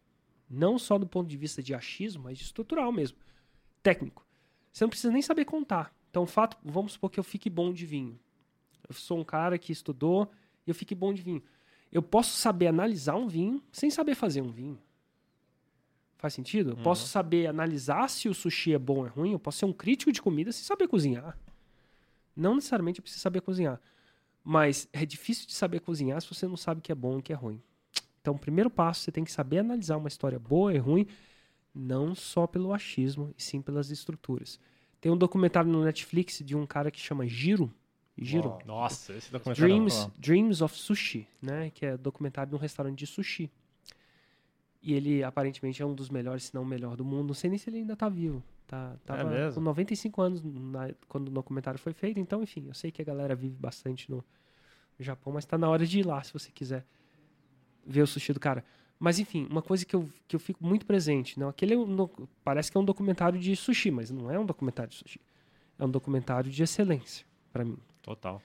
Não 0.50 0.78
só 0.78 0.98
do 0.98 1.08
ponto 1.08 1.28
de 1.28 1.38
vista 1.38 1.64
de 1.64 1.74
achismo, 1.74 2.24
mas 2.24 2.38
de 2.38 2.44
estrutural 2.44 2.92
mesmo. 2.92 3.18
Técnico. 3.82 4.26
Você 4.72 4.84
não 4.84 4.90
precisa 4.90 5.12
nem 5.12 5.22
saber 5.22 5.46
contar. 5.46 5.94
Então, 6.18 6.26
fato, 6.26 6.58
vamos 6.64 6.94
supor 6.94 7.12
que 7.12 7.20
eu 7.20 7.24
fique 7.24 7.48
bom 7.48 7.72
de 7.72 7.86
vinho. 7.86 8.20
Eu 8.90 8.96
sou 8.96 9.20
um 9.20 9.24
cara 9.24 9.56
que 9.60 9.72
estudou 9.72 10.32
e 10.66 10.72
eu 10.72 10.74
fique 10.74 10.96
bom 10.96 11.14
de 11.14 11.22
vinho. 11.22 11.44
Eu 11.92 12.02
posso 12.02 12.36
saber 12.38 12.66
analisar 12.66 13.16
um 13.16 13.28
vinho 13.28 13.62
sem 13.72 13.92
saber 13.92 14.16
fazer 14.16 14.42
um 14.42 14.50
vinho. 14.50 14.80
Faz 16.18 16.34
sentido? 16.34 16.72
Eu 16.72 16.78
posso 16.78 17.06
saber 17.06 17.46
analisar 17.46 18.10
se 18.10 18.28
o 18.28 18.34
sushi 18.34 18.74
é 18.74 18.80
bom 18.80 19.02
ou 19.02 19.06
é 19.06 19.10
ruim. 19.10 19.34
Eu 19.34 19.38
posso 19.38 19.60
ser 19.60 19.66
um 19.66 19.72
crítico 19.72 20.12
de 20.12 20.20
comida 20.20 20.52
sem 20.52 20.64
saber 20.64 20.88
cozinhar. 20.88 21.38
Não 22.36 22.56
necessariamente 22.56 23.00
eu 23.00 23.04
preciso 23.04 23.22
saber 23.22 23.42
cozinhar. 23.42 23.80
Mas 24.44 24.90
é 24.92 25.06
difícil 25.06 25.46
de 25.46 25.54
saber 25.54 25.82
cozinhar 25.82 26.20
se 26.20 26.28
você 26.28 26.48
não 26.48 26.58
sabe 26.58 26.80
o 26.80 26.82
que 26.82 26.92
é 26.92 26.96
bom 26.96 27.18
e 27.18 27.20
o 27.20 27.22
que 27.22 27.32
é 27.32 27.36
ruim. 27.36 27.62
Então, 28.20 28.34
o 28.34 28.40
primeiro 28.40 28.72
passo, 28.72 29.02
você 29.02 29.12
tem 29.12 29.24
que 29.24 29.32
saber 29.32 29.60
analisar 29.60 29.98
uma 29.98 30.08
história 30.08 30.40
boa 30.40 30.74
e 30.74 30.80
ruim, 30.80 31.06
não 31.76 32.16
só 32.16 32.48
pelo 32.48 32.74
achismo, 32.74 33.36
e 33.38 33.44
sim 33.44 33.62
pelas 33.62 33.92
estruturas. 33.92 34.60
Tem 35.00 35.12
um 35.12 35.18
documentário 35.18 35.70
no 35.72 35.84
Netflix 35.84 36.42
de 36.44 36.56
um 36.56 36.66
cara 36.66 36.90
que 36.92 37.00
chama 37.00 37.28
Giro. 37.28 37.72
Giro. 38.18 38.50
Uau. 38.50 38.62
Nossa, 38.66 39.14
esse 39.14 39.32
documentário. 39.32 39.74
Dreams, 39.74 40.10
Dreams 40.18 40.62
of 40.62 40.76
Sushi, 40.76 41.28
né? 41.42 41.70
Que 41.70 41.86
é 41.86 41.98
documentário 41.98 42.50
de 42.50 42.56
um 42.56 42.60
restaurante 42.60 42.98
de 42.98 43.06
sushi. 43.08 43.52
E 44.82 44.94
ele 44.94 45.24
aparentemente 45.24 45.82
é 45.82 45.86
um 45.86 45.94
dos 45.94 46.10
melhores, 46.10 46.44
se 46.46 46.56
não 46.56 46.64
o 46.64 46.66
melhor 46.66 46.96
do 46.96 47.06
mundo. 47.06 47.28
Não 47.28 47.34
sei 47.34 47.50
nem 47.50 47.60
se 47.60 47.70
ele 47.70 47.78
ainda 47.78 47.96
tá 47.96 48.10
vivo. 48.10 48.44
Tá, 48.66 48.96
tava 49.06 49.24
mesmo? 49.30 49.54
com 49.56 49.62
95 49.62 50.22
anos 50.22 50.42
na- 50.44 50.90
quando 51.08 51.28
o 51.30 51.32
documentário 51.32 51.80
foi 51.80 51.94
feito. 51.94 52.20
Então, 52.20 52.42
enfim, 52.44 52.66
eu 52.68 52.74
sei 52.74 52.92
que 52.92 53.02
a 53.02 53.06
galera 53.06 53.34
vive 53.36 53.56
bastante 53.56 54.10
no 54.12 54.24
Japão, 55.00 55.32
mas 55.34 55.46
tá 55.46 55.58
na 55.58 55.70
hora 55.70 55.86
de 55.86 56.00
ir 56.00 56.06
lá, 56.06 56.22
se 56.24 56.34
você 56.34 56.52
quiser 56.52 56.86
ver 57.86 58.02
o 58.02 58.08
sushi 58.08 58.34
do 58.34 58.40
cara. 58.40 58.66
Mas, 59.00 59.20
enfim, 59.20 59.48
uma 59.50 59.62
coisa 59.62 59.86
que 59.86 59.96
eu, 59.96 60.10
que 60.28 60.36
eu 60.36 60.40
fico 60.40 60.66
muito 60.66 60.86
presente. 60.86 61.40
Não, 61.40 61.50
aquele 61.50 61.74
é 61.74 61.78
um 61.78 62.10
parece 62.44 62.72
que 62.72 62.78
é 62.78 62.82
um 62.82 62.86
documentário 62.86 63.40
de 63.40 63.56
sushi, 63.56 63.92
mas 63.92 64.10
não 64.10 64.32
é 64.32 64.40
um 64.40 64.46
documentário 64.46 64.90
de 64.90 64.98
sushi. 64.98 65.22
É 65.78 65.86
um 65.86 65.90
documentário 65.90 66.50
de 66.50 66.64
excelência, 66.64 67.26
para 67.54 67.64
mim. 67.64 67.78
Total. 68.02 68.42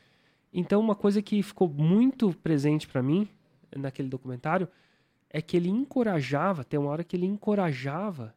Então, 0.52 0.80
uma 0.80 0.94
coisa 0.94 1.22
que 1.22 1.42
ficou 1.42 1.68
muito 1.68 2.36
presente 2.38 2.86
para 2.86 3.02
mim 3.02 3.26
naquele 3.74 4.08
documentário 4.08 4.68
é 5.30 5.40
que 5.40 5.56
ele 5.56 5.70
encorajava, 5.70 6.62
tem 6.62 6.78
uma 6.78 6.90
hora 6.90 7.02
que 7.02 7.16
ele 7.16 7.24
encorajava 7.24 8.34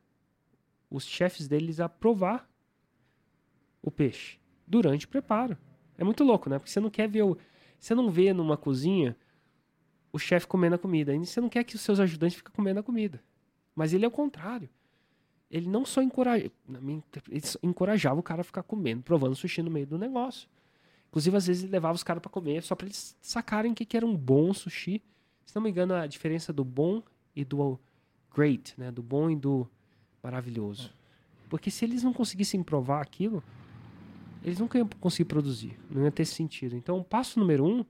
os 0.90 1.06
chefes 1.06 1.46
deles 1.46 1.82
a 1.82 1.90
provar 1.90 2.50
o 3.82 3.92
peixe 3.92 4.40
durante 4.66 5.06
o 5.06 5.10
preparo. 5.10 5.58
É 5.98 6.04
muito 6.06 6.24
louco, 6.24 6.50
né? 6.50 6.58
Porque 6.58 6.72
você 6.72 6.80
não 6.80 6.90
quer 6.90 7.10
ver 7.10 7.24
o, 7.24 7.38
você 7.78 7.94
não 7.94 8.10
vê 8.10 8.32
numa 8.32 8.56
cozinha 8.56 9.16
o 10.16 10.18
chefe 10.18 10.48
comendo 10.48 10.76
a 10.76 10.78
comida, 10.78 11.14
e 11.14 11.26
você 11.26 11.42
não 11.42 11.50
quer 11.50 11.66
que 11.66 11.76
os 11.76 11.82
seus 11.82 12.00
ajudantes 12.00 12.38
fiquem 12.38 12.54
comendo 12.54 12.80
a 12.80 12.84
comida. 12.84 13.22
Mas 13.76 13.92
ele 13.92 14.06
é 14.06 14.08
o 14.08 14.12
contrário. 14.12 14.70
Ele 15.52 15.68
não 15.68 15.86
só 15.86 16.02
encoraja, 16.02 16.50
encorajava 17.62 18.18
o 18.18 18.24
cara 18.24 18.40
a 18.40 18.44
ficar 18.46 18.64
comendo, 18.64 19.04
provando 19.04 19.36
sushi 19.36 19.62
no 19.62 19.70
meio 19.70 19.86
do 19.86 19.98
negócio. 19.98 20.48
Inclusive, 21.10 21.36
às 21.36 21.48
vezes, 21.48 21.64
ele 21.64 21.72
levava 21.74 21.96
os 21.96 22.04
caras 22.04 22.22
para 22.22 22.32
comer 22.32 22.64
só 22.64 22.76
para 22.76 22.88
eles 22.88 23.18
sacarem 23.20 23.74
o 23.74 23.76
que, 23.76 23.84
que 23.84 23.98
era 23.98 24.06
um 24.06 24.16
bom 24.16 24.54
sushi. 24.54 25.04
Se 25.46 25.54
não 25.54 25.62
me 25.62 25.70
engano, 25.70 25.94
a 25.94 26.08
diferença 26.08 26.54
do 26.54 26.64
bom 26.64 27.04
e 27.36 27.44
do 27.44 27.78
great, 28.34 28.74
né? 28.78 28.92
Do 28.92 29.04
bom 29.04 29.30
e 29.30 29.36
do 29.36 29.68
maravilhoso. 30.24 30.94
Porque 31.50 31.70
se 31.70 31.84
eles 31.84 32.04
não 32.04 32.14
conseguissem 32.14 32.64
provar 32.64 33.02
aquilo, 33.02 33.44
eles 34.46 34.60
nunca 34.60 34.78
iam 34.78 34.88
conseguir 35.02 35.26
produzir. 35.26 35.78
Não 35.90 36.06
ia 36.06 36.12
ter 36.12 36.24
sentido. 36.24 36.78
Então, 36.78 37.00
o 37.00 37.04
passo 37.04 37.38
número 37.38 37.66
um 37.66 37.86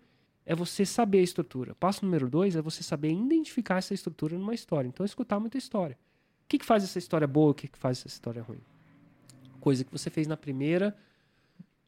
é 0.45 0.53
você 0.53 0.85
saber 0.85 1.19
a 1.19 1.23
estrutura. 1.23 1.73
Passo 1.75 2.05
número 2.05 2.29
dois 2.29 2.55
é 2.55 2.61
você 2.61 2.83
saber 2.83 3.11
identificar 3.11 3.77
essa 3.77 3.93
estrutura 3.93 4.37
numa 4.37 4.53
história. 4.53 4.87
Então, 4.87 5.05
escutar 5.05 5.39
muita 5.39 5.57
história. 5.57 5.97
O 6.43 6.47
que, 6.47 6.59
que 6.59 6.65
faz 6.65 6.83
essa 6.83 6.99
história 6.99 7.27
boa? 7.27 7.51
O 7.51 7.53
que, 7.53 7.67
que 7.67 7.77
faz 7.77 7.97
essa 7.97 8.07
história 8.07 8.41
ruim? 8.41 8.61
Coisa 9.59 9.83
que 9.83 9.91
você 9.91 10.11
fez 10.11 10.27
na 10.27 10.37
primeira 10.37 10.95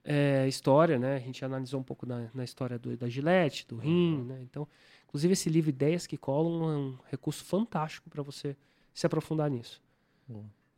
é, 0.03 0.47
história, 0.47 0.97
né? 0.97 1.17
A 1.17 1.19
gente 1.19 1.45
analisou 1.45 1.79
um 1.79 1.83
pouco 1.83 2.05
na, 2.05 2.29
na 2.33 2.43
história 2.43 2.79
do, 2.79 2.97
da 2.97 3.07
Gillette, 3.07 3.67
do 3.67 3.75
rim, 3.75 4.23
né? 4.23 4.39
Então, 4.41 4.67
inclusive 5.05 5.33
esse 5.33 5.49
livro 5.49 5.69
Ideias 5.69 6.07
que 6.07 6.17
Colam 6.17 6.71
é 6.71 6.77
um 6.77 6.97
recurso 7.11 7.43
fantástico 7.43 8.09
para 8.09 8.23
você 8.23 8.55
se 8.93 9.05
aprofundar 9.05 9.51
nisso. 9.51 9.79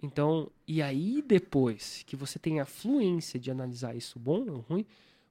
Então, 0.02 0.52
e 0.68 0.82
aí 0.82 1.22
depois 1.22 2.04
que 2.06 2.16
você 2.16 2.38
tem 2.38 2.60
a 2.60 2.66
fluência 2.66 3.40
de 3.40 3.50
analisar 3.50 3.96
isso 3.96 4.20
bom 4.20 4.46
ou 4.50 4.60
ruim, 4.60 4.86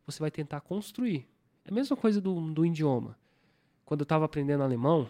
você 0.07 0.21
vai 0.21 0.31
tentar 0.31 0.61
construir. 0.61 1.27
É 1.69 1.71
a 1.71 1.75
mesma 1.75 1.95
coisa 1.95 2.19
do, 2.19 2.41
do 2.51 2.65
idioma. 2.65 3.15
Quando 3.85 4.01
eu 4.01 4.05
estava 4.05 4.25
aprendendo 4.25 4.63
alemão, 4.63 5.09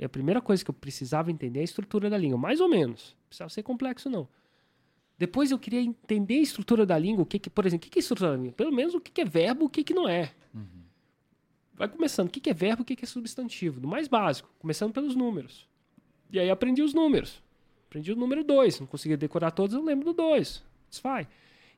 a 0.00 0.08
primeira 0.08 0.40
coisa 0.40 0.64
que 0.64 0.70
eu 0.70 0.74
precisava 0.74 1.30
entender 1.32 1.58
é 1.58 1.62
a 1.62 1.64
estrutura 1.64 2.08
da 2.08 2.16
língua, 2.16 2.38
mais 2.38 2.60
ou 2.60 2.68
menos. 2.68 3.16
Não 3.18 3.28
precisava 3.28 3.50
ser 3.50 3.64
complexo, 3.64 4.08
não. 4.08 4.28
Depois 5.18 5.50
eu 5.50 5.58
queria 5.58 5.80
entender 5.80 6.36
a 6.36 6.42
estrutura 6.42 6.86
da 6.86 6.96
língua, 6.96 7.24
o 7.24 7.26
que, 7.26 7.40
que 7.40 7.50
por 7.50 7.66
exemplo, 7.66 7.82
o 7.82 7.84
que, 7.86 7.90
que 7.90 7.98
é 7.98 8.00
estrutura 8.00 8.30
da 8.30 8.36
língua? 8.36 8.52
Pelo 8.52 8.72
menos 8.72 8.94
o 8.94 9.00
que, 9.00 9.10
que 9.10 9.20
é 9.20 9.24
verbo, 9.24 9.64
o 9.64 9.68
que, 9.68 9.82
que 9.82 9.92
não 9.92 10.08
é. 10.08 10.32
Uhum. 10.54 10.84
Vai 11.74 11.88
começando, 11.88 12.28
o 12.28 12.30
que, 12.30 12.38
que 12.38 12.50
é 12.50 12.54
verbo, 12.54 12.82
o 12.82 12.84
que, 12.84 12.94
que 12.94 13.04
é 13.04 13.08
substantivo, 13.08 13.80
do 13.80 13.88
mais 13.88 14.06
básico, 14.06 14.48
começando 14.60 14.92
pelos 14.92 15.16
números. 15.16 15.68
E 16.30 16.38
aí 16.38 16.48
aprendi 16.48 16.80
os 16.80 16.94
números. 16.94 17.42
Aprendi 17.88 18.12
o 18.12 18.16
número 18.16 18.44
2, 18.44 18.80
não 18.80 18.86
conseguia 18.86 19.16
decorar 19.16 19.50
todos, 19.50 19.74
eu 19.74 19.82
lembro 19.82 20.04
do 20.04 20.12
2, 20.12 20.62
desfai. 20.88 21.26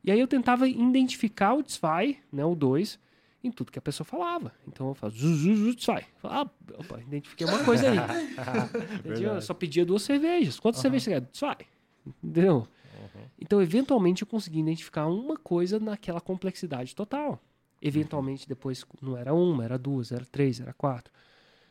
E 0.05 0.11
aí 0.11 0.21
eu 0.21 0.29
tentava 0.29 0.68
identificar 0.68 1.55
o 1.55 1.62
desfai, 1.62 2.18
né, 2.31 2.45
o 2.45 2.55
2, 2.55 2.99
em 3.43 3.51
tudo 3.51 3.72
que 3.72 3.78
a 3.78 3.82
pessoa 3.82 4.05
falava. 4.05 4.53
Então 4.66 4.88
eu 4.88 4.95
falo, 4.95 5.12
zuzuzu, 5.12 5.74
desfai. 5.74 6.07
Ah, 6.22 6.49
opa, 6.78 7.01
identifiquei 7.01 7.47
uma 7.47 7.64
coisa 7.64 7.91
aí. 7.91 7.99
eu 9.22 9.41
só 9.41 9.55
pedia 9.55 9.84
duas 9.84 10.03
cervejas. 10.03 10.61
Quantas 10.61 10.78
uhum. 10.78 10.82
cervejas 10.82 11.05
você 11.05 11.11
quer? 11.11 11.20
Desfai. 11.20 11.57
Entendeu? 12.22 12.57
Uhum. 12.57 13.24
Então, 13.41 13.62
eventualmente, 13.62 14.22
eu 14.22 14.26
consegui 14.26 14.61
identificar 14.61 15.07
uma 15.07 15.36
coisa 15.36 15.78
naquela 15.78 16.20
complexidade 16.20 16.95
total. 16.95 17.43
Eventualmente, 17.80 18.47
depois, 18.47 18.84
não 19.01 19.16
era 19.16 19.32
uma, 19.32 19.64
era 19.64 19.78
duas, 19.78 20.12
era 20.12 20.24
três, 20.24 20.61
era 20.61 20.74
quatro. 20.74 21.12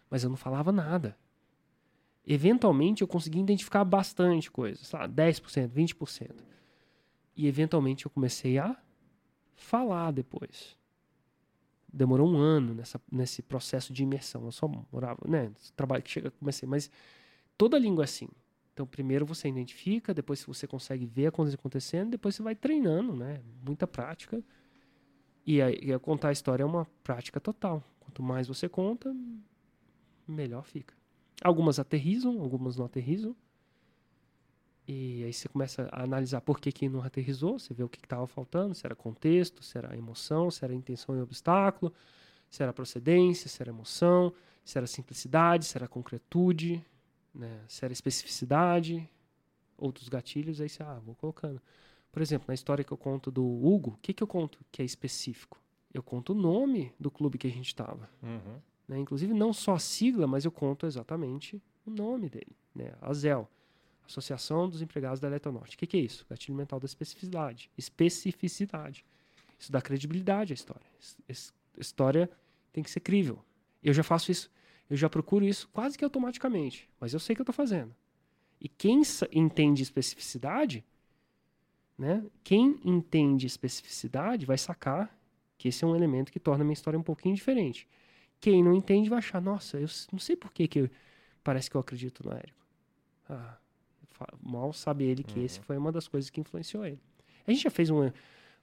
Mas 0.09 0.23
eu 0.23 0.29
não 0.29 0.37
falava 0.37 0.71
nada. 0.71 1.15
Eventualmente, 2.25 3.01
eu 3.01 3.07
consegui 3.07 3.39
identificar 3.39 3.83
bastante 3.83 4.49
coisa, 4.49 4.83
sei 4.83 4.99
lá, 4.99 5.07
10%, 5.07 5.69
20%. 5.69 6.31
E, 7.35 7.47
eventualmente, 7.47 8.05
eu 8.05 8.11
comecei 8.11 8.57
a 8.57 8.75
falar 9.55 10.11
depois. 10.11 10.78
Demorou 11.91 12.29
um 12.29 12.37
ano 12.37 12.73
nessa, 12.73 13.01
nesse 13.11 13.41
processo 13.41 13.91
de 13.91 14.03
imersão. 14.03 14.45
Eu 14.45 14.51
só 14.51 14.67
morava, 14.91 15.19
né? 15.27 15.51
Trabalho 15.75 16.03
que 16.03 16.11
chega, 16.11 16.31
comecei. 16.31 16.67
Mas 16.67 16.89
toda 17.57 17.79
língua 17.79 18.03
é 18.03 18.05
assim. 18.05 18.27
Então, 18.73 18.85
primeiro 18.87 19.25
você 19.25 19.49
identifica, 19.49 20.13
depois 20.13 20.43
você 20.43 20.65
consegue 20.65 21.05
ver 21.05 21.27
a 21.27 21.31
coisa 21.31 21.55
acontecendo, 21.55 22.11
depois 22.11 22.35
você 22.35 22.41
vai 22.41 22.55
treinando, 22.55 23.15
né? 23.15 23.41
Muita 23.65 23.85
prática. 23.85 24.41
E 25.45 25.61
aí, 25.61 25.99
contar 25.99 26.29
a 26.29 26.31
história 26.31 26.63
é 26.63 26.65
uma 26.65 26.85
prática 27.03 27.39
total. 27.39 27.83
Quanto 27.99 28.23
mais 28.23 28.47
você 28.47 28.69
conta, 28.69 29.13
melhor 30.27 30.63
fica. 30.63 30.93
Algumas 31.43 31.79
aterrizam, 31.79 32.39
algumas 32.41 32.77
não 32.77 32.85
aterrizam. 32.85 33.35
E 34.91 35.23
aí 35.23 35.31
você 35.31 35.47
começa 35.47 35.87
a 35.91 36.01
analisar 36.01 36.41
por 36.41 36.59
que, 36.59 36.71
que 36.71 36.89
não 36.89 37.03
aterrizou, 37.03 37.59
você 37.59 37.75
vê 37.75 37.83
o 37.83 37.87
que 37.87 38.03
estava 38.03 38.25
faltando, 38.25 38.73
se 38.73 38.87
era 38.87 38.95
contexto, 38.95 39.61
se 39.61 39.77
era 39.77 39.95
emoção, 39.95 40.49
se 40.49 40.65
era 40.65 40.73
intenção 40.73 41.15
e 41.15 41.21
obstáculo, 41.21 41.93
se 42.49 42.63
era 42.63 42.73
procedência, 42.73 43.47
se 43.47 43.61
era 43.61 43.69
emoção, 43.69 44.33
se 44.65 44.79
era 44.79 44.87
simplicidade, 44.87 45.65
se 45.65 45.77
era 45.77 45.87
concretude, 45.87 46.83
né? 47.31 47.61
Se 47.67 47.85
era 47.85 47.93
especificidade, 47.93 49.07
outros 49.77 50.09
gatilhos, 50.09 50.59
aí 50.59 50.67
você, 50.67 50.81
ah, 50.81 50.99
vou 51.05 51.13
colocando. 51.13 51.61
Por 52.11 52.23
exemplo, 52.23 52.45
na 52.47 52.55
história 52.55 52.83
que 52.83 52.91
eu 52.91 52.97
conto 52.97 53.29
do 53.29 53.45
Hugo, 53.45 53.91
o 53.91 53.97
que, 53.97 54.11
que 54.11 54.23
eu 54.23 54.27
conto 54.27 54.57
que 54.71 54.81
é 54.81 54.85
específico? 54.85 55.61
Eu 55.93 56.01
conto 56.01 56.33
o 56.33 56.35
nome 56.35 56.91
do 56.99 57.11
clube 57.11 57.37
que 57.37 57.45
a 57.45 57.51
gente 57.51 57.67
estava. 57.67 58.09
Uhum. 58.23 58.59
Né? 58.87 58.97
Inclusive, 58.97 59.35
não 59.35 59.53
só 59.53 59.75
a 59.75 59.79
sigla, 59.79 60.25
mas 60.25 60.45
eu 60.45 60.51
conto 60.51 60.87
exatamente 60.87 61.61
o 61.85 61.91
nome 61.91 62.27
dele. 62.27 62.57
Né? 62.73 62.91
A 62.99 63.13
ZEL, 63.13 63.47
Associação 64.09 64.69
dos 64.69 64.81
Empregados 64.81 65.19
da 65.19 65.27
Eletronorte. 65.27 65.75
O 65.75 65.79
que, 65.79 65.87
que 65.87 65.97
é 65.97 65.99
isso? 66.01 66.25
Gatilho 66.29 66.57
mental 66.57 66.79
da 66.79 66.85
especificidade. 66.85 67.69
Especificidade. 67.77 69.05
Isso 69.57 69.71
dá 69.71 69.81
credibilidade 69.81 70.53
à 70.53 70.55
história. 70.55 70.85
A 71.27 71.79
história 71.79 72.29
tem 72.73 72.83
que 72.83 72.89
ser 72.89 72.99
crível. 72.99 73.43
Eu 73.83 73.93
já 73.93 74.03
faço 74.03 74.31
isso 74.31 74.49
eu 74.89 74.97
já 74.97 75.09
procuro 75.09 75.45
isso 75.45 75.69
quase 75.71 75.97
que 75.97 76.03
automaticamente, 76.03 76.89
mas 76.99 77.13
eu 77.13 77.19
sei 77.19 77.35
que 77.35 77.41
eu 77.41 77.43
estou 77.43 77.53
fazendo. 77.53 77.95
E 78.59 78.67
quem 78.67 79.01
entende 79.31 79.83
especificidade, 79.83 80.83
né? 81.97 82.25
Quem 82.43 82.79
entende 82.83 83.45
especificidade 83.45 84.45
vai 84.45 84.57
sacar 84.57 85.15
que 85.57 85.67
esse 85.67 85.83
é 85.83 85.87
um 85.87 85.95
elemento 85.95 86.31
que 86.31 86.39
torna 86.39 86.63
a 86.63 86.65
minha 86.65 86.73
história 86.73 86.97
um 86.97 87.03
pouquinho 87.03 87.35
diferente. 87.35 87.87
Quem 88.39 88.63
não 88.63 88.73
entende 88.73 89.09
vai 89.09 89.19
achar, 89.19 89.41
nossa, 89.41 89.77
eu 89.77 89.87
não 90.11 90.19
sei 90.19 90.35
por 90.35 90.51
que, 90.51 90.67
que 90.67 90.79
eu, 90.79 90.89
parece 91.43 91.69
que 91.69 91.75
eu 91.75 91.81
acredito 91.81 92.25
no 92.25 92.33
Érico. 92.33 92.65
Ah, 93.29 93.57
mal 94.41 94.73
sabe 94.73 95.05
ele 95.05 95.23
que 95.23 95.39
uhum. 95.39 95.45
esse 95.45 95.59
foi 95.59 95.77
uma 95.77 95.91
das 95.91 96.07
coisas 96.07 96.29
que 96.29 96.39
influenciou 96.39 96.85
ele. 96.85 96.99
A 97.47 97.51
gente 97.51 97.63
já 97.63 97.69
fez 97.69 97.89
um, 97.89 98.11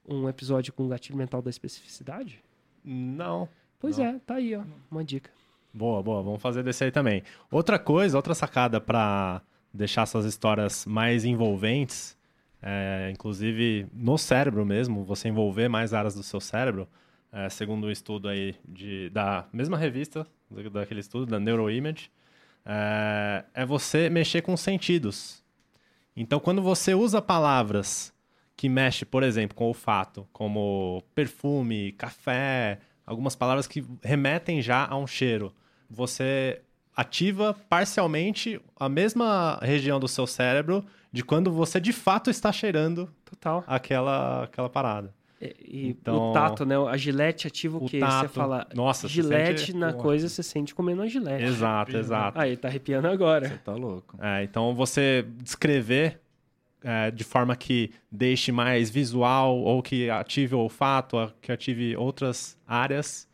um 0.08 0.28
episódio 0.28 0.72
com 0.72 0.84
o 0.84 0.88
gatilho 0.88 1.16
mental 1.16 1.42
da 1.42 1.50
especificidade? 1.50 2.42
Não. 2.84 3.48
Pois 3.78 3.98
não. 3.98 4.04
é, 4.06 4.18
tá 4.24 4.36
aí, 4.36 4.54
ó, 4.54 4.62
uma 4.90 5.04
dica. 5.04 5.30
Boa, 5.72 6.02
boa. 6.02 6.22
Vamos 6.22 6.40
fazer 6.40 6.62
desse 6.62 6.84
aí 6.84 6.90
também. 6.90 7.22
Outra 7.50 7.78
coisa, 7.78 8.16
outra 8.16 8.34
sacada 8.34 8.80
para 8.80 9.42
deixar 9.72 10.02
essas 10.02 10.24
histórias 10.24 10.86
mais 10.86 11.24
envolventes, 11.24 12.16
é, 12.62 13.10
inclusive 13.12 13.86
no 13.92 14.16
cérebro 14.16 14.64
mesmo, 14.64 15.04
você 15.04 15.28
envolver 15.28 15.68
mais 15.68 15.92
áreas 15.92 16.14
do 16.14 16.22
seu 16.22 16.40
cérebro, 16.40 16.88
é, 17.30 17.48
segundo 17.50 17.84
o 17.84 17.86
um 17.88 17.90
estudo 17.90 18.28
aí 18.28 18.54
de, 18.66 19.10
da 19.10 19.46
mesma 19.52 19.76
revista, 19.76 20.26
daquele 20.72 21.00
estudo, 21.00 21.26
da 21.26 21.38
Neuroimage, 21.38 22.10
é, 22.64 23.44
é 23.52 23.66
você 23.66 24.08
mexer 24.08 24.42
com 24.42 24.54
os 24.54 24.60
sentidos. 24.60 25.44
Então, 26.16 26.40
quando 26.40 26.62
você 26.62 26.94
usa 26.94 27.20
palavras 27.20 28.12
que 28.56 28.68
mexem, 28.68 29.06
por 29.06 29.22
exemplo, 29.22 29.54
com 29.54 29.64
o 29.64 29.68
olfato, 29.68 30.26
como 30.32 31.02
perfume, 31.14 31.92
café, 31.92 32.78
algumas 33.04 33.36
palavras 33.36 33.66
que 33.66 33.84
remetem 34.02 34.62
já 34.62 34.86
a 34.86 34.96
um 34.96 35.06
cheiro, 35.06 35.54
você 35.90 36.62
ativa 36.96 37.54
parcialmente 37.68 38.58
a 38.80 38.88
mesma 38.88 39.58
região 39.60 40.00
do 40.00 40.08
seu 40.08 40.26
cérebro 40.26 40.84
de 41.12 41.22
quando 41.22 41.52
você 41.52 41.78
de 41.78 41.92
fato 41.92 42.30
está 42.30 42.50
cheirando 42.50 43.10
Total. 43.24 43.62
aquela, 43.66 44.44
aquela 44.44 44.70
parada. 44.70 45.14
E, 45.40 45.56
e 45.60 45.88
então, 45.88 46.30
o 46.30 46.32
tato, 46.32 46.64
né? 46.64 46.76
A 46.76 46.96
gilete 46.96 47.46
ativa 47.46 47.78
o, 47.78 47.84
o 47.84 47.88
quê? 47.88 47.98
Tato, 47.98 48.28
você 48.28 48.28
fala 48.28 48.66
nossa, 48.74 49.06
gilete 49.08 49.66
sente... 49.66 49.76
na 49.76 49.92
Porra. 49.92 50.02
coisa, 50.02 50.28
você 50.28 50.42
sente 50.42 50.74
comendo 50.74 51.02
a 51.02 51.06
gilete. 51.06 51.44
Exato, 51.44 51.96
exato. 51.96 52.40
Aí, 52.40 52.56
tá 52.56 52.68
arrepiando 52.68 53.08
agora. 53.08 53.48
Você 53.48 53.58
tá 53.58 53.74
louco. 53.74 54.16
É, 54.20 54.42
então 54.42 54.74
você 54.74 55.26
descrever 55.42 56.20
é, 56.82 57.10
de 57.10 57.24
forma 57.24 57.54
que 57.54 57.90
deixe 58.10 58.50
mais 58.50 58.88
visual 58.88 59.58
ou 59.58 59.82
que 59.82 60.08
ative 60.08 60.54
o 60.54 60.58
olfato, 60.60 61.32
que 61.42 61.52
ative 61.52 61.96
outras 61.96 62.58
áreas 62.66 63.28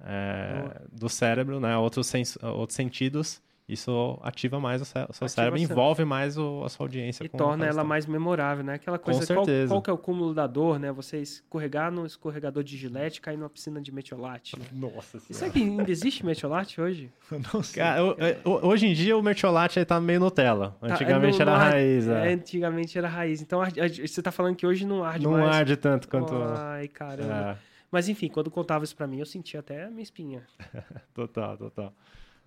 é, 0.00 0.82
do 0.92 1.08
cérebro, 1.08 1.58
né? 1.58 1.76
outros, 1.76 2.06
sens 2.06 2.38
outros 2.42 2.76
sentidos 2.76 3.42
isso 3.68 4.18
ativa 4.22 4.58
mais 4.58 4.80
o, 4.80 4.84
seu 4.86 5.02
Ativa 5.02 5.28
cérebro, 5.28 5.58
envolve 5.58 6.02
mais 6.04 6.38
o- 6.38 6.62
a 6.64 6.68
sua 6.70 6.84
audiência. 6.84 7.22
E 7.22 7.28
com 7.28 7.36
torna 7.36 7.66
ela 7.66 7.84
mais 7.84 8.06
memorável, 8.06 8.64
né? 8.64 8.74
Aquela 8.74 8.98
coisa, 8.98 9.26
qual, 9.26 9.44
certeza. 9.44 9.68
qual 9.74 9.82
que 9.82 9.90
é 9.90 9.92
o 9.92 9.98
cúmulo 9.98 10.32
da 10.32 10.46
dor, 10.46 10.78
né? 10.78 10.90
Você 10.92 11.18
escorregar 11.18 11.92
no 11.92 12.06
escorregador 12.06 12.64
de 12.64 12.76
gilete 12.78 13.18
e 13.18 13.20
cair 13.20 13.36
numa 13.36 13.50
piscina 13.50 13.78
de 13.80 13.92
metiolate. 13.92 14.58
né? 14.58 14.64
Nossa 14.72 15.20
Será 15.20 15.50
que 15.50 15.58
ainda 15.60 15.90
existe 15.90 16.24
metiolate 16.24 16.80
hoje? 16.80 17.12
Não 17.52 17.62
sei. 17.62 17.82
Cara, 17.82 18.00
eu- 18.00 18.16
eu- 18.18 18.60
hoje 18.64 18.86
em 18.86 18.94
dia 18.94 19.16
o 19.18 19.22
mertiolate 19.22 19.78
aí 19.78 19.84
tá 19.84 20.00
meio 20.00 20.18
Nutella. 20.20 20.74
Tá, 20.80 20.94
Antigamente 20.94 21.34
não- 21.38 21.42
era 21.42 21.50
não 21.52 21.58
raiz. 21.58 22.08
é, 22.08 22.30
é. 22.30 22.32
antigamente 22.34 22.96
era 22.96 23.08
raiz. 23.08 23.42
Então 23.42 23.60
você 24.00 24.22
tá 24.22 24.32
falando 24.32 24.56
que 24.56 24.66
hoje 24.66 24.86
não 24.86 25.04
arde 25.04 25.24
Não 25.24 25.32
mais. 25.32 25.44
arde 25.56 25.76
tanto 25.76 26.08
quanto. 26.08 26.32
Ai, 26.34 26.88
caramba. 26.88 27.58
É, 27.62 27.68
Mas 27.90 28.08
enfim, 28.08 28.28
quando 28.28 28.50
contava 28.50 28.84
isso 28.84 28.96
pra 28.96 29.06
mim, 29.06 29.18
eu 29.18 29.26
sentia 29.26 29.60
até 29.60 29.84
a 29.84 29.90
minha 29.90 30.02
espinha. 30.02 30.42
total, 31.14 31.56
total. 31.58 31.92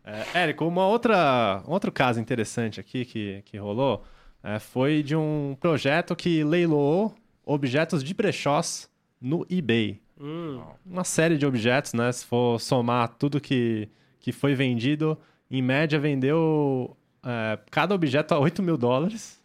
É, 0.03 0.39
Érico, 0.43 0.65
uma 0.65 0.87
outra, 0.87 1.63
um 1.67 1.71
outro 1.71 1.91
caso 1.91 2.19
interessante 2.19 2.79
aqui 2.79 3.05
que, 3.05 3.41
que 3.45 3.57
rolou 3.57 4.03
é, 4.43 4.57
foi 4.59 5.03
de 5.03 5.15
um 5.15 5.55
projeto 5.59 6.15
que 6.15 6.43
leiloou 6.43 7.13
objetos 7.45 8.03
de 8.03 8.13
brechós 8.13 8.89
no 9.19 9.45
eBay. 9.49 10.01
Hum, 10.19 10.61
Uma 10.85 11.03
série 11.03 11.37
de 11.37 11.45
objetos, 11.45 11.93
né? 11.93 12.11
Se 12.11 12.25
for 12.25 12.59
somar 12.59 13.09
tudo 13.09 13.39
que, 13.39 13.89
que 14.19 14.31
foi 14.31 14.53
vendido, 14.53 15.17
em 15.49 15.61
média 15.61 15.99
vendeu 15.99 16.95
é, 17.23 17.59
cada 17.69 17.93
objeto 17.93 18.33
a 18.33 18.39
8 18.39 18.61
mil 18.63 18.77
dólares. 18.77 19.39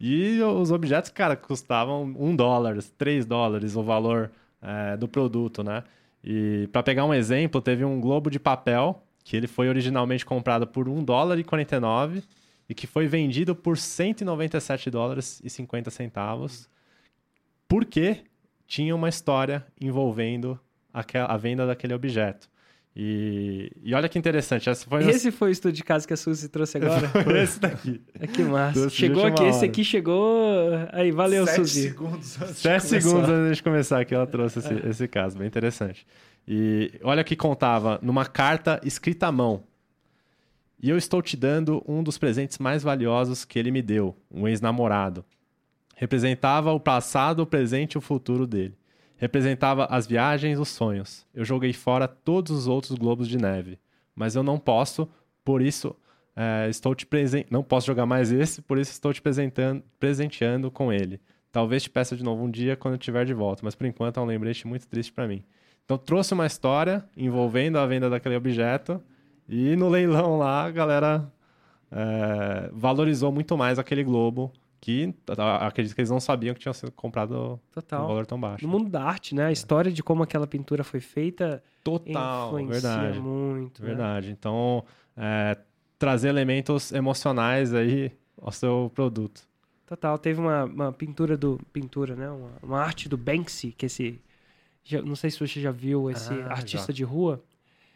E 0.00 0.40
os 0.40 0.70
objetos, 0.70 1.10
cara, 1.10 1.36
custavam 1.36 2.04
1 2.18 2.34
dólar, 2.36 2.78
3 2.96 3.26
dólares 3.26 3.76
o 3.76 3.82
valor 3.82 4.30
é, 4.62 4.96
do 4.96 5.06
produto, 5.06 5.62
né? 5.62 5.84
E 6.24 6.68
para 6.72 6.82
pegar 6.82 7.04
um 7.04 7.14
exemplo, 7.14 7.60
teve 7.60 7.84
um 7.84 8.00
globo 8.00 8.30
de 8.30 8.38
papel 8.38 9.02
que 9.24 9.36
ele 9.36 9.46
foi 9.46 9.68
originalmente 9.68 10.24
comprado 10.24 10.66
por 10.66 10.88
1 10.88 11.04
dólar 11.04 11.38
e 11.38 11.44
49 11.44 12.22
e 12.68 12.74
que 12.74 12.86
foi 12.86 13.06
vendido 13.06 13.54
por 13.54 13.76
197 13.76 14.90
dólares 14.90 15.40
e 15.44 15.50
50 15.50 15.90
centavos. 15.90 16.68
Porque 17.68 18.18
tinha 18.66 18.94
uma 18.94 19.08
história 19.08 19.66
envolvendo 19.80 20.58
a 20.92 21.36
venda 21.36 21.66
daquele 21.66 21.94
objeto. 21.94 22.48
E, 22.94 23.70
e 23.84 23.94
olha 23.94 24.08
que 24.08 24.18
interessante, 24.18 24.68
essa 24.68 24.84
foi 24.88 25.08
Esse 25.08 25.30
foi 25.30 25.50
o 25.50 25.52
estudo 25.52 25.72
de 25.72 25.84
casa 25.84 26.06
que 26.06 26.12
a 26.12 26.16
Suzy 26.16 26.48
trouxe 26.48 26.76
agora? 26.76 27.08
esse 27.40 27.60
daqui. 27.60 28.00
É 28.18 28.26
que 28.26 28.42
massa. 28.42 28.90
Chegou 28.90 29.22
de 29.22 29.28
aqui, 29.28 29.44
esse 29.44 29.64
aqui 29.64 29.84
chegou. 29.84 30.70
Aí, 30.92 31.12
valeu, 31.12 31.46
Sete 31.46 31.56
Suzy. 31.56 31.82
segundos 31.82 32.42
antes 32.42 32.56
de 32.56 32.60
Sete 32.60 32.88
começar. 32.88 33.00
segundos 33.00 33.30
antes 33.30 33.56
de 33.56 33.62
começar 33.62 34.00
aqui, 34.00 34.14
ela 34.14 34.26
trouxe 34.26 34.58
esse, 34.58 34.74
esse 34.88 35.08
caso, 35.08 35.38
bem 35.38 35.46
interessante. 35.46 36.04
E 36.52 36.98
olha 37.04 37.22
que 37.22 37.36
contava 37.36 38.00
numa 38.02 38.26
carta 38.26 38.80
escrita 38.84 39.28
à 39.28 39.30
mão. 39.30 39.62
E 40.82 40.90
eu 40.90 40.98
estou 40.98 41.22
te 41.22 41.36
dando 41.36 41.80
um 41.86 42.02
dos 42.02 42.18
presentes 42.18 42.58
mais 42.58 42.82
valiosos 42.82 43.44
que 43.44 43.56
ele 43.56 43.70
me 43.70 43.80
deu, 43.80 44.16
um 44.28 44.48
ex-namorado. 44.48 45.24
Representava 45.94 46.72
o 46.72 46.80
passado, 46.80 47.38
o 47.38 47.46
presente 47.46 47.92
e 47.92 47.98
o 47.98 48.00
futuro 48.00 48.48
dele. 48.48 48.76
Representava 49.16 49.84
as 49.84 50.08
viagens, 50.08 50.58
os 50.58 50.70
sonhos. 50.70 51.24
Eu 51.32 51.44
joguei 51.44 51.72
fora 51.72 52.08
todos 52.08 52.50
os 52.50 52.66
outros 52.66 52.98
globos 52.98 53.28
de 53.28 53.38
neve. 53.38 53.78
Mas 54.12 54.34
eu 54.34 54.42
não 54.42 54.58
posso, 54.58 55.08
por 55.44 55.62
isso 55.62 55.94
é, 56.34 56.68
estou 56.68 56.96
te 56.96 57.06
presen... 57.06 57.44
não 57.48 57.62
posso 57.62 57.86
jogar 57.86 58.06
mais 58.06 58.32
esse, 58.32 58.60
por 58.60 58.76
isso 58.76 58.90
estou 58.90 59.12
te 59.12 59.22
presenteando 59.22 60.68
com 60.72 60.92
ele. 60.92 61.20
Talvez 61.52 61.84
te 61.84 61.90
peça 61.90 62.16
de 62.16 62.24
novo 62.24 62.42
um 62.42 62.50
dia 62.50 62.74
quando 62.74 62.94
eu 62.94 62.98
estiver 62.98 63.24
de 63.24 63.34
volta, 63.34 63.60
mas 63.62 63.76
por 63.76 63.86
enquanto 63.86 64.18
é 64.18 64.20
um 64.20 64.26
lembrete 64.26 64.66
muito 64.66 64.88
triste 64.88 65.12
para 65.12 65.28
mim. 65.28 65.44
Então 65.90 65.98
trouxe 65.98 66.32
uma 66.32 66.46
história 66.46 67.04
envolvendo 67.16 67.76
a 67.76 67.84
venda 67.84 68.08
daquele 68.08 68.36
objeto 68.36 69.02
e 69.48 69.74
no 69.74 69.88
leilão 69.88 70.38
lá 70.38 70.66
a 70.66 70.70
galera 70.70 71.32
é, 71.90 72.70
valorizou 72.72 73.32
muito 73.32 73.58
mais 73.58 73.76
aquele 73.76 74.04
globo 74.04 74.52
que 74.80 75.12
acredito 75.60 75.92
que 75.92 76.00
eles 76.00 76.08
não 76.08 76.20
sabiam 76.20 76.54
que 76.54 76.60
tinha 76.60 76.72
sido 76.72 76.92
comprado 76.92 77.34
um 77.34 77.58
Total. 77.72 78.06
valor 78.06 78.24
tão 78.24 78.40
baixo. 78.40 78.64
No 78.64 78.70
mundo 78.70 78.88
da 78.88 79.02
arte, 79.02 79.34
né? 79.34 79.46
A 79.46 79.50
história 79.50 79.90
de 79.90 80.00
como 80.00 80.22
aquela 80.22 80.46
pintura 80.46 80.84
foi 80.84 81.00
feita 81.00 81.60
Total, 81.82 82.60
influencia 82.60 82.88
verdade. 82.90 83.18
muito. 83.18 83.82
né? 83.82 83.88
Verdade. 83.88 84.30
Então, 84.30 84.84
é, 85.16 85.58
trazer 85.98 86.28
elementos 86.28 86.92
emocionais 86.92 87.74
aí 87.74 88.12
ao 88.40 88.52
seu 88.52 88.92
produto. 88.94 89.42
Total. 89.86 90.16
Teve 90.18 90.40
uma, 90.40 90.66
uma 90.66 90.92
pintura 90.92 91.36
do. 91.36 91.60
Pintura, 91.72 92.14
né? 92.14 92.30
Uma, 92.30 92.50
uma 92.62 92.80
arte 92.80 93.08
do 93.08 93.18
Banksy, 93.18 93.72
que 93.72 93.86
esse. 93.86 94.20
Já- 94.84 95.02
não 95.02 95.14
sei 95.16 95.30
se 95.30 95.38
você 95.38 95.60
já 95.60 95.70
viu 95.70 96.10
esse 96.10 96.32
Ah, 96.32 96.52
artista 96.52 96.92
já. 96.92 96.96
de 96.96 97.04
rua. 97.04 97.42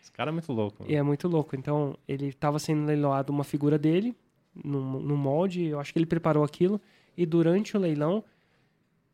Esse 0.02 0.12
cara 0.12 0.30
é 0.30 0.32
muito 0.32 0.52
louco. 0.52 0.84
É 0.88 1.02
muito 1.02 1.28
louco. 1.28 1.56
Então, 1.56 1.96
ele 2.06 2.26
estava 2.28 2.58
sendo 2.58 2.84
leiloado 2.86 3.32
uma 3.32 3.44
figura 3.44 3.78
dele, 3.78 4.14
num, 4.54 5.00
num 5.00 5.16
molde, 5.16 5.64
eu 5.64 5.80
acho 5.80 5.92
que 5.92 5.98
ele 5.98 6.06
preparou 6.06 6.44
aquilo, 6.44 6.80
e 7.16 7.26
durante 7.26 7.76
o 7.76 7.80
leilão, 7.80 8.22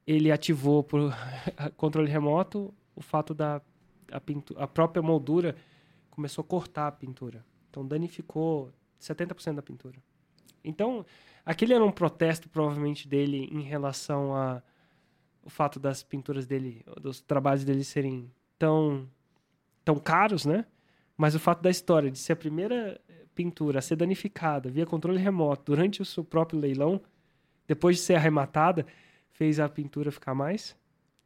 ele 0.06 0.30
ativou 0.30 0.82
por 0.82 1.00
controle 1.76 2.10
remoto 2.10 2.72
o 2.94 3.00
fato 3.00 3.32
da 3.34 3.60
a, 4.12 4.20
a 4.64 4.66
própria 4.66 5.00
moldura 5.00 5.54
começou 6.10 6.42
a 6.42 6.44
cortar 6.44 6.88
a 6.88 6.92
pintura. 6.92 7.44
Então, 7.70 7.86
danificou 7.86 8.70
70% 9.00 9.54
da 9.54 9.62
pintura. 9.62 9.96
Então, 10.64 11.06
aquele 11.46 11.72
era 11.72 11.84
um 11.84 11.92
protesto, 11.92 12.48
provavelmente, 12.48 13.06
dele 13.08 13.48
em 13.52 13.62
relação 13.62 14.34
a 14.34 14.60
o 15.44 15.50
fato 15.50 15.78
das 15.80 16.02
pinturas 16.02 16.46
dele, 16.46 16.84
dos 17.00 17.20
trabalhos 17.20 17.64
dele 17.64 17.84
serem 17.84 18.30
tão, 18.58 19.06
tão 19.84 19.96
caros, 19.98 20.44
né? 20.44 20.64
Mas 21.16 21.34
o 21.34 21.38
fato 21.38 21.62
da 21.62 21.70
história 21.70 22.10
de 22.10 22.18
ser 22.18 22.32
a 22.32 22.36
primeira 22.36 23.00
pintura 23.34 23.78
a 23.78 23.82
ser 23.82 23.96
danificada 23.96 24.68
via 24.70 24.84
controle 24.86 25.18
remoto 25.18 25.62
durante 25.72 26.02
o 26.02 26.04
seu 26.04 26.22
próprio 26.24 26.58
leilão, 26.60 27.00
depois 27.66 27.96
de 27.96 28.02
ser 28.02 28.14
arrematada, 28.14 28.86
fez 29.30 29.58
a 29.60 29.68
pintura 29.68 30.10
ficar 30.10 30.34
mais. 30.34 30.76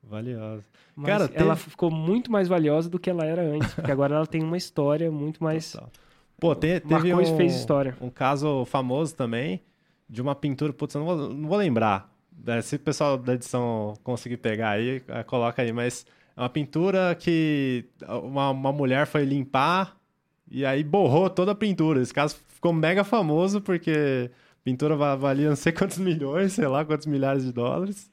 Valioso. 0.03 0.65
Mas 0.95 1.07
Cara, 1.07 1.25
ela 1.35 1.55
teve- 1.57 1.71
ficou 1.71 1.91
muito 1.91 2.31
mais 2.31 2.47
valiosa 2.47 2.91
do 2.91 2.99
que 2.99 3.09
ela 3.09 3.25
era 3.25 3.43
antes, 3.43 3.73
porque 3.75 3.91
agora 3.91 4.15
ela 4.17 4.27
tem 4.27 4.43
uma 4.43 4.57
história 4.57 5.11
muito 5.11 5.43
mais. 5.43 5.73
Total. 5.73 5.91
Pô, 6.39 6.55
tem, 6.55 6.79
teve 6.81 7.15
um, 7.15 7.37
fez 7.37 7.55
história. 7.57 7.97
um 8.01 8.11
caso 8.11 8.65
famoso 8.67 9.15
também 9.17 9.63
de 10.09 10.21
uma 10.21 10.35
pintura, 10.35 10.73
putz, 10.73 10.95
eu 10.95 11.01
não 11.03 11.07
vou, 11.07 11.29
não 11.33 11.49
vou 11.49 11.57
lembrar. 11.57 12.14
É, 12.47 12.61
Se 12.63 12.77
o 12.77 12.79
pessoal 12.79 13.17
da 13.17 13.35
edição 13.35 13.95
conseguir 14.03 14.37
pegar 14.39 14.71
aí, 14.71 15.03
é, 15.09 15.23
coloca 15.23 15.63
aí. 15.63 15.73
Mas 15.73 16.07
é 16.37 16.41
uma 16.41 16.49
pintura 16.49 17.15
que 17.19 17.87
uma, 18.23 18.51
uma 18.51 18.73
mulher 18.73 19.07
foi 19.07 19.25
limpar 19.25 19.97
e 20.51 20.65
aí 20.65 20.83
borrou 20.85 21.29
toda 21.31 21.53
a 21.53 21.55
pintura. 21.55 22.01
Esse 22.01 22.13
caso 22.13 22.37
ficou 22.49 22.73
mega 22.73 23.05
famoso 23.05 23.61
porque 23.61 24.31
a 24.31 24.65
pintura 24.65 24.97
va- 24.97 25.17
valia 25.17 25.49
não 25.49 25.57
sei 25.57 25.73
quantos 25.73 25.99
milhões, 25.99 26.53
sei 26.53 26.67
lá, 26.67 26.85
quantos 26.85 27.07
milhares 27.07 27.45
de 27.45 27.53
dólares. 27.53 28.11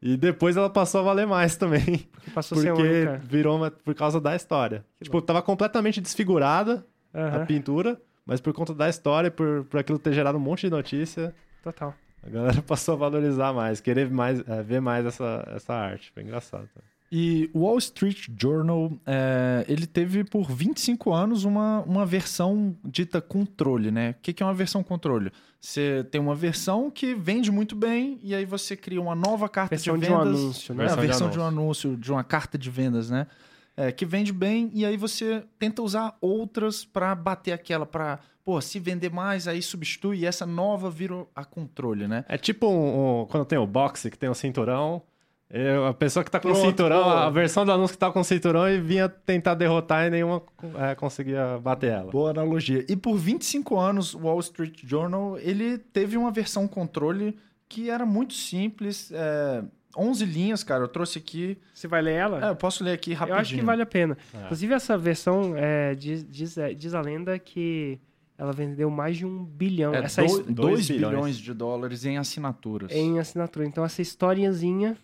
E 0.00 0.16
depois 0.16 0.56
ela 0.56 0.68
passou 0.70 1.00
a 1.00 1.04
valer 1.04 1.26
mais 1.26 1.56
também. 1.58 2.06
Passou 2.34 2.58
a 2.58 2.60
ser 2.60 2.68
a 2.70 2.74
Porque 2.74 2.88
única. 2.88 3.20
virou 3.24 3.56
uma, 3.56 3.70
por 3.70 3.94
causa 3.94 4.20
da 4.20 4.36
história. 4.36 4.84
Que 4.98 5.04
tipo, 5.04 5.20
tava 5.22 5.42
completamente 5.42 6.00
desfigurada 6.00 6.86
Aham, 7.14 7.42
a 7.42 7.46
pintura, 7.46 8.00
mas 8.24 8.40
por 8.40 8.52
conta 8.52 8.74
da 8.74 8.88
história, 8.90 9.30
por, 9.30 9.64
por 9.64 9.80
aquilo 9.80 9.98
ter 9.98 10.12
gerado 10.12 10.36
um 10.36 10.40
monte 10.40 10.62
de 10.62 10.70
notícia, 10.70 11.34
Total. 11.62 11.94
A 12.22 12.28
galera 12.30 12.62
passou 12.66 12.94
a 12.94 12.96
valorizar 12.96 13.52
mais, 13.52 13.80
querer 13.80 14.10
mais, 14.10 14.40
é, 14.48 14.62
ver 14.62 14.80
mais 14.80 15.04
essa, 15.06 15.44
essa 15.54 15.74
arte. 15.74 16.10
Foi 16.12 16.22
engraçado. 16.22 16.68
E 17.10 17.48
o 17.54 17.60
Wall 17.60 17.78
Street 17.78 18.26
Journal, 18.36 18.92
é, 19.06 19.64
ele 19.68 19.86
teve 19.86 20.24
por 20.24 20.50
25 20.50 21.12
anos 21.12 21.44
uma, 21.44 21.80
uma 21.82 22.04
versão 22.04 22.76
dita 22.84 23.20
controle, 23.20 23.92
né? 23.92 24.10
O 24.10 24.14
que, 24.22 24.32
que 24.32 24.42
é 24.42 24.46
uma 24.46 24.52
versão 24.54 24.82
controle? 24.82 25.30
Você 25.60 26.04
tem 26.10 26.20
uma 26.20 26.34
versão 26.34 26.90
que 26.90 27.14
vende 27.14 27.50
muito 27.52 27.76
bem 27.76 28.18
e 28.22 28.34
aí 28.34 28.44
você 28.44 28.76
cria 28.76 29.00
uma 29.00 29.14
nova 29.14 29.48
carta 29.48 29.76
Versão 29.76 29.96
de 29.96 30.06
de 30.06 30.12
um 30.12 30.18
vendas. 30.18 30.40
anúncio, 30.40 30.74
né? 30.74 30.84
É, 30.84 30.86
a 30.90 30.96
Versão 30.96 31.00
de 31.00 31.06
versão 31.06 31.30
de 31.30 31.38
um 31.38 31.42
anúncio, 31.44 31.96
de 31.96 32.10
uma 32.10 32.24
carta 32.24 32.58
de 32.58 32.70
vendas, 32.70 33.08
né? 33.08 33.28
É, 33.76 33.92
que 33.92 34.06
vende 34.06 34.32
bem 34.32 34.70
e 34.72 34.86
aí 34.86 34.96
você 34.96 35.44
tenta 35.58 35.82
usar 35.82 36.16
outras 36.20 36.82
para 36.84 37.14
bater 37.14 37.52
aquela, 37.52 37.84
para 37.84 38.18
pô, 38.42 38.58
se 38.60 38.78
vender 38.80 39.10
mais, 39.12 39.46
aí 39.46 39.60
substitui 39.60 40.20
e 40.20 40.24
essa 40.24 40.46
nova 40.46 40.88
vira 40.88 41.26
a 41.34 41.44
controle, 41.44 42.08
né? 42.08 42.24
É 42.28 42.38
tipo 42.38 42.66
um, 42.68 43.22
um- 43.22 43.26
quando 43.26 43.44
tem 43.44 43.58
o 43.58 43.66
boxe, 43.66 44.10
que 44.10 44.16
tem 44.18 44.30
o 44.30 44.34
cinturão. 44.34 45.02
eu- 45.50 45.86
a 45.86 45.94
pessoa 45.94 46.24
que 46.24 46.30
tá 46.30 46.40
com 46.40 46.48
o 46.48 46.52
Pronto, 46.52 46.66
cinturão, 46.66 47.04
boa. 47.04 47.26
a 47.26 47.30
versão 47.30 47.64
do 47.64 47.70
anúncio 47.70 47.94
que 47.94 47.98
tá 48.00 48.10
com 48.10 48.18
o 48.20 48.24
cinturão 48.24 48.68
e 48.68 48.80
vinha 48.80 49.08
tentar 49.08 49.54
derrotar 49.54 50.06
e 50.06 50.10
nenhuma 50.10 50.42
é, 50.76 50.94
conseguia 50.96 51.58
bater 51.58 51.92
ela. 51.92 52.10
Boa 52.10 52.30
analogia. 52.30 52.84
E 52.88 52.96
por 52.96 53.16
25 53.16 53.78
anos, 53.78 54.12
o 54.14 54.20
Wall 54.22 54.40
Street 54.40 54.80
Journal, 54.84 55.38
ele 55.38 55.78
teve 55.78 56.16
uma 56.16 56.32
versão 56.32 56.66
controle 56.66 57.36
que 57.68 57.88
era 57.90 58.04
muito 58.06 58.32
simples, 58.34 59.10
é, 59.12 59.62
11 59.96 60.24
linhas, 60.24 60.62
cara, 60.62 60.84
eu 60.84 60.88
trouxe 60.88 61.18
aqui. 61.18 61.58
Você 61.72 61.88
vai 61.88 62.02
ler 62.02 62.14
ela? 62.14 62.46
É, 62.46 62.50
eu 62.50 62.56
posso 62.56 62.84
ler 62.84 62.92
aqui 62.92 63.12
rapidinho. 63.12 63.36
Eu 63.36 63.40
acho 63.40 63.54
que 63.54 63.62
vale 63.62 63.82
a 63.82 63.86
pena. 63.86 64.16
É. 64.34 64.44
Inclusive, 64.44 64.74
essa 64.74 64.96
versão 64.98 65.54
é, 65.56 65.94
diz, 65.94 66.26
diz, 66.28 66.56
é, 66.58 66.74
diz 66.74 66.94
a 66.94 67.00
lenda 67.00 67.38
que 67.38 67.98
ela 68.38 68.52
vendeu 68.52 68.90
mais 68.90 69.16
de 69.16 69.24
um 69.24 69.44
bilhão. 69.44 69.94
É, 69.94 69.98
essa 70.04 70.22
do- 70.22 70.26
his- 70.26 70.46
2 70.46 70.88
bilhões. 70.88 71.10
bilhões 71.14 71.36
de 71.38 71.54
dólares 71.54 72.04
em 72.04 72.18
assinaturas. 72.18 72.92
em 72.92 73.18
assinatura. 73.18 73.66
Então, 73.66 73.84
essa 73.84 74.02
historiazinha 74.02 74.96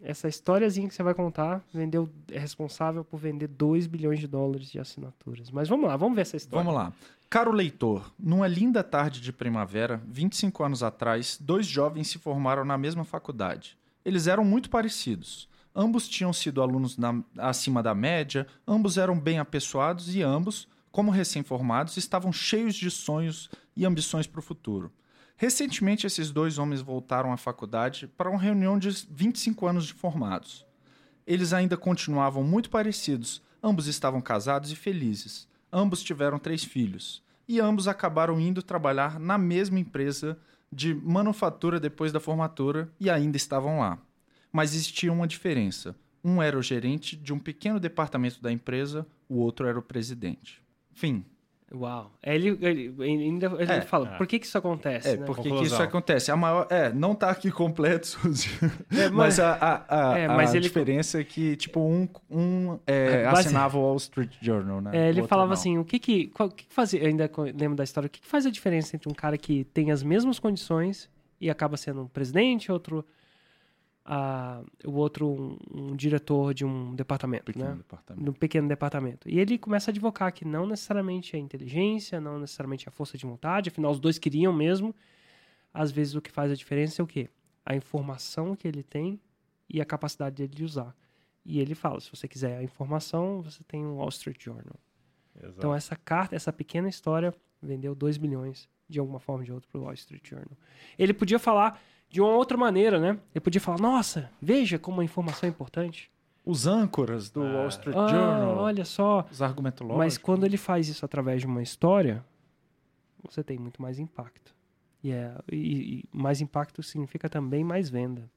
Essa 0.00 0.28
historiazinha 0.28 0.86
que 0.86 0.94
você 0.94 1.02
vai 1.02 1.12
contar 1.12 1.60
vendeu, 1.74 2.08
é 2.30 2.38
responsável 2.38 3.02
por 3.04 3.18
vender 3.18 3.48
2 3.48 3.88
bilhões 3.88 4.20
de 4.20 4.28
dólares 4.28 4.70
de 4.70 4.78
assinaturas. 4.78 5.50
Mas 5.50 5.68
vamos 5.68 5.88
lá, 5.88 5.96
vamos 5.96 6.14
ver 6.14 6.20
essa 6.22 6.36
história. 6.36 6.62
Vamos 6.64 6.80
lá. 6.80 6.92
Caro 7.28 7.50
leitor, 7.50 8.12
numa 8.16 8.46
linda 8.46 8.84
tarde 8.84 9.20
de 9.20 9.32
primavera, 9.32 10.00
25 10.06 10.62
anos 10.62 10.84
atrás, 10.84 11.36
dois 11.40 11.66
jovens 11.66 12.06
se 12.06 12.16
formaram 12.16 12.64
na 12.64 12.78
mesma 12.78 13.04
faculdade. 13.04 13.76
Eles 14.08 14.26
eram 14.26 14.42
muito 14.44 14.70
parecidos. 14.70 15.48
Ambos 15.74 16.08
tinham 16.08 16.32
sido 16.32 16.62
alunos 16.62 16.96
na- 16.96 17.22
acima 17.36 17.82
da 17.82 17.94
média, 17.94 18.46
ambos 18.66 18.96
eram 18.96 19.20
bem 19.20 19.38
apessoados 19.38 20.14
e 20.14 20.22
ambos, 20.22 20.66
como 20.90 21.10
recém-formados, 21.10 21.98
estavam 21.98 22.32
cheios 22.32 22.74
de 22.74 22.90
sonhos 22.90 23.50
e 23.76 23.84
ambições 23.84 24.26
para 24.26 24.38
o 24.40 24.42
futuro. 24.42 24.90
Recentemente, 25.36 26.06
esses 26.06 26.30
dois 26.30 26.56
homens 26.58 26.80
voltaram 26.80 27.32
à 27.32 27.36
faculdade 27.36 28.08
para 28.16 28.30
uma 28.30 28.40
reunião 28.40 28.78
de 28.78 28.88
25 29.10 29.66
anos 29.66 29.86
de 29.86 29.92
formados. 29.92 30.64
Eles 31.26 31.52
ainda 31.52 31.76
continuavam 31.76 32.42
muito 32.42 32.70
parecidos, 32.70 33.42
ambos 33.62 33.86
estavam 33.86 34.22
casados 34.22 34.72
e 34.72 34.74
felizes. 34.74 35.46
Ambos 35.70 36.02
tiveram 36.02 36.38
três 36.38 36.64
filhos. 36.64 37.22
E 37.46 37.60
ambos 37.60 37.86
acabaram 37.86 38.40
indo 38.40 38.62
trabalhar 38.62 39.20
na 39.20 39.36
mesma 39.36 39.78
empresa 39.78 40.38
de 40.72 40.94
manufatura 40.94 41.80
depois 41.80 42.12
da 42.12 42.20
formatura 42.20 42.90
e 43.00 43.08
ainda 43.08 43.36
estavam 43.36 43.80
lá. 43.80 43.98
Mas 44.52 44.74
existia 44.74 45.12
uma 45.12 45.26
diferença. 45.26 45.94
Um 46.24 46.42
era 46.42 46.58
o 46.58 46.62
gerente 46.62 47.16
de 47.16 47.32
um 47.32 47.38
pequeno 47.38 47.78
departamento 47.78 48.42
da 48.42 48.52
empresa, 48.52 49.06
o 49.28 49.36
outro 49.36 49.66
era 49.66 49.78
o 49.78 49.82
presidente. 49.82 50.62
Fim. 50.92 51.24
Uau. 51.74 52.10
É, 52.22 52.34
Ele, 52.34 52.58
ele, 52.62 52.94
ainda 53.02 53.46
ele 53.58 53.70
É, 53.72 53.80
fala, 53.82 54.06
por 54.16 54.26
que, 54.26 54.38
que 54.38 54.46
isso 54.46 54.56
acontece? 54.56 55.08
É, 55.10 55.16
né? 55.18 55.26
por 55.26 55.36
que 55.38 55.50
que 55.50 55.64
isso 55.64 55.82
acontece? 55.82 56.30
A 56.30 56.36
maior, 56.36 56.66
é, 56.70 56.90
não 56.90 57.14
tá 57.14 57.28
aqui 57.30 57.50
completo, 57.50 58.06
Suzy. 58.08 58.48
É, 58.90 59.10
mas 59.10 59.38
a, 59.38 59.52
a, 59.54 60.12
a, 60.14 60.18
É, 60.18 60.28
mas 60.28 60.52
a 60.52 60.56
ele- 60.56 60.62
diferença 60.62 61.20
é 61.20 61.24
que, 61.24 61.56
tipo, 61.56 61.80
um, 61.80 62.08
um 62.30 62.78
é, 62.86 63.24
Base- 63.24 63.40
assinava 63.48 63.76
o 63.76 63.82
Wall 63.82 63.96
Street 63.98 64.32
Journal, 64.40 64.80
né? 64.80 64.92
É, 64.94 65.08
ele 65.10 65.26
falava 65.26 65.48
não. 65.48 65.52
assim, 65.52 65.76
o 65.76 65.84
que 65.84 65.98
que, 65.98 66.28
qual- 66.28 66.50
que 66.50 66.66
eu 66.98 67.06
ainda 67.06 67.30
lembro 67.54 67.76
da 67.76 67.84
história, 67.84 68.06
o 68.06 68.10
que 68.10 68.20
que 68.22 68.26
faz 68.26 68.46
a 68.46 68.50
diferença 68.50 68.96
entre 68.96 69.08
um 69.10 69.14
cara 69.14 69.36
que 69.36 69.64
tem 69.64 69.90
as 69.90 70.02
mesmas 70.02 70.38
condições 70.38 71.10
e 71.40 71.50
acaba 71.50 71.76
sendo 71.76 72.02
um 72.02 72.08
presidente, 72.08 72.72
outro, 72.72 73.04
ah, 74.10 74.62
o 74.86 74.92
outro 74.92 75.28
um, 75.28 75.58
um 75.70 75.94
diretor 75.94 76.54
de 76.54 76.64
um 76.64 76.94
departamento, 76.94 77.44
Pequeno 77.44 77.68
né? 77.68 77.76
departamento. 77.76 78.24
no 78.24 78.32
pequeno 78.32 78.66
departamento. 78.66 79.28
E 79.28 79.38
ele 79.38 79.58
começa 79.58 79.90
a 79.90 79.92
advocar 79.92 80.32
que 80.32 80.46
não 80.46 80.66
necessariamente 80.66 81.36
é 81.36 81.38
inteligência, 81.38 82.18
não 82.18 82.38
necessariamente 82.38 82.86
é 82.86 82.88
a 82.88 82.90
força 82.90 83.18
de 83.18 83.26
vontade, 83.26 83.68
afinal 83.68 83.90
os 83.92 84.00
dois 84.00 84.18
queriam 84.18 84.50
mesmo. 84.50 84.96
Às 85.74 85.90
vezes 85.90 86.14
o 86.14 86.22
que 86.22 86.30
faz 86.30 86.50
a 86.50 86.54
diferença 86.54 87.02
é 87.02 87.04
o 87.04 87.06
quê? 87.06 87.28
A 87.66 87.76
informação 87.76 88.56
que 88.56 88.66
ele 88.66 88.82
tem 88.82 89.20
e 89.68 89.78
a 89.78 89.84
capacidade 89.84 90.36
dele 90.36 90.54
de 90.54 90.64
usar. 90.64 90.96
E 91.44 91.60
ele 91.60 91.74
fala, 91.74 92.00
se 92.00 92.10
você 92.10 92.26
quiser 92.26 92.56
a 92.56 92.62
informação, 92.62 93.42
você 93.42 93.62
tem 93.64 93.84
o 93.84 93.96
Wall 93.96 94.08
Street 94.08 94.42
Journal. 94.42 94.80
Exato. 95.36 95.54
Então 95.58 95.74
essa 95.74 95.94
carta, 95.94 96.34
essa 96.34 96.50
pequena 96.50 96.88
história 96.88 97.34
vendeu 97.60 97.94
2 97.94 98.16
milhões 98.16 98.70
de 98.88 98.98
alguma 98.98 99.20
forma 99.20 99.42
ou 99.42 99.44
de 99.44 99.52
outra 99.52 99.68
para 99.70 99.78
o 99.78 99.84
Wall 99.84 99.92
Street 99.92 100.26
Journal. 100.26 100.56
Ele 100.98 101.12
podia 101.12 101.38
falar 101.38 101.78
de 102.08 102.20
uma 102.20 102.30
outra 102.30 102.56
maneira, 102.56 102.98
né? 102.98 103.18
Ele 103.34 103.40
podia 103.40 103.60
falar, 103.60 103.78
nossa, 103.80 104.30
veja 104.40 104.78
como 104.78 105.00
a 105.00 105.04
informação 105.04 105.46
é 105.46 105.50
importante. 105.50 106.10
Os 106.44 106.66
âncoras 106.66 107.28
do 107.30 107.42
Ah. 107.42 107.52
Wall 107.52 107.68
Street 107.68 107.96
Ah, 107.96 108.08
Journal, 108.08 108.56
olha 108.58 108.84
só, 108.84 109.26
os 109.30 109.42
argumentológicos. 109.42 109.98
mas 109.98 110.16
quando 110.18 110.44
ele 110.46 110.56
faz 110.56 110.88
isso 110.88 111.04
através 111.04 111.40
de 111.42 111.46
uma 111.46 111.62
história, 111.62 112.24
você 113.22 113.42
tem 113.44 113.58
muito 113.58 113.82
mais 113.82 113.98
impacto. 113.98 114.54
E, 115.04 115.10
é, 115.12 115.32
e- 115.52 116.00
e 116.00 116.04
mais 116.12 116.40
impacto 116.40 116.82
significa 116.82 117.28
também 117.28 117.62
mais 117.62 117.88
venda. 117.90 118.30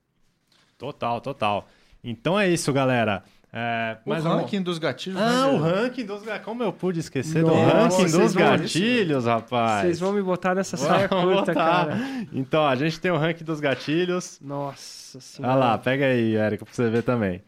Total, 0.78 1.22
total. 1.22 1.68
Então 2.04 2.38
é 2.40 2.50
isso, 2.50 2.74
galera. 2.74 3.24
É, 3.54 3.98
O 4.06 4.10
mais 4.10 4.26
um- 4.26 4.30
ranking 4.30 4.62
dos 4.62 4.78
gatilhos, 4.78 5.20
Ah, 5.20 5.30
né, 5.30 5.46
o 5.48 5.58
ranking 5.58 6.06
dos 6.06 6.22
gatilhos. 6.24 6.46
Como 6.46 6.64
eu 6.64 6.72
pude 6.72 7.02
esquecer 7.02 7.44
do 7.44 7.50
Nossa, 7.50 7.74
ranking 7.78 7.96
vocês 7.96 8.12
dos 8.14 8.34
vão- 8.34 8.44
gatilhos, 8.58 9.26
rapaz? 9.26 9.82
Vocês 9.82 10.00
vão 10.00 10.14
me 10.14 10.22
botar 10.22 10.56
nessa 10.56 10.78
saia 10.78 11.10
curta, 11.10 11.28
botar. 11.52 11.54
cara. 11.54 11.98
Então, 12.32 12.66
a 12.66 12.76
gente 12.78 12.98
tem 13.00 13.12
o 13.12 13.18
ranking 13.18 13.44
dos 13.44 13.60
gatilhos. 13.60 14.40
Nossa 14.42 15.18
Olha 15.18 15.22
senhora. 15.22 15.56
lá, 15.56 15.78
pega 15.78 16.06
aí, 16.06 16.36
Érico, 16.38 16.64
pra 16.64 16.74
você 16.74 16.90
ver 16.90 17.04
também. 17.04 17.44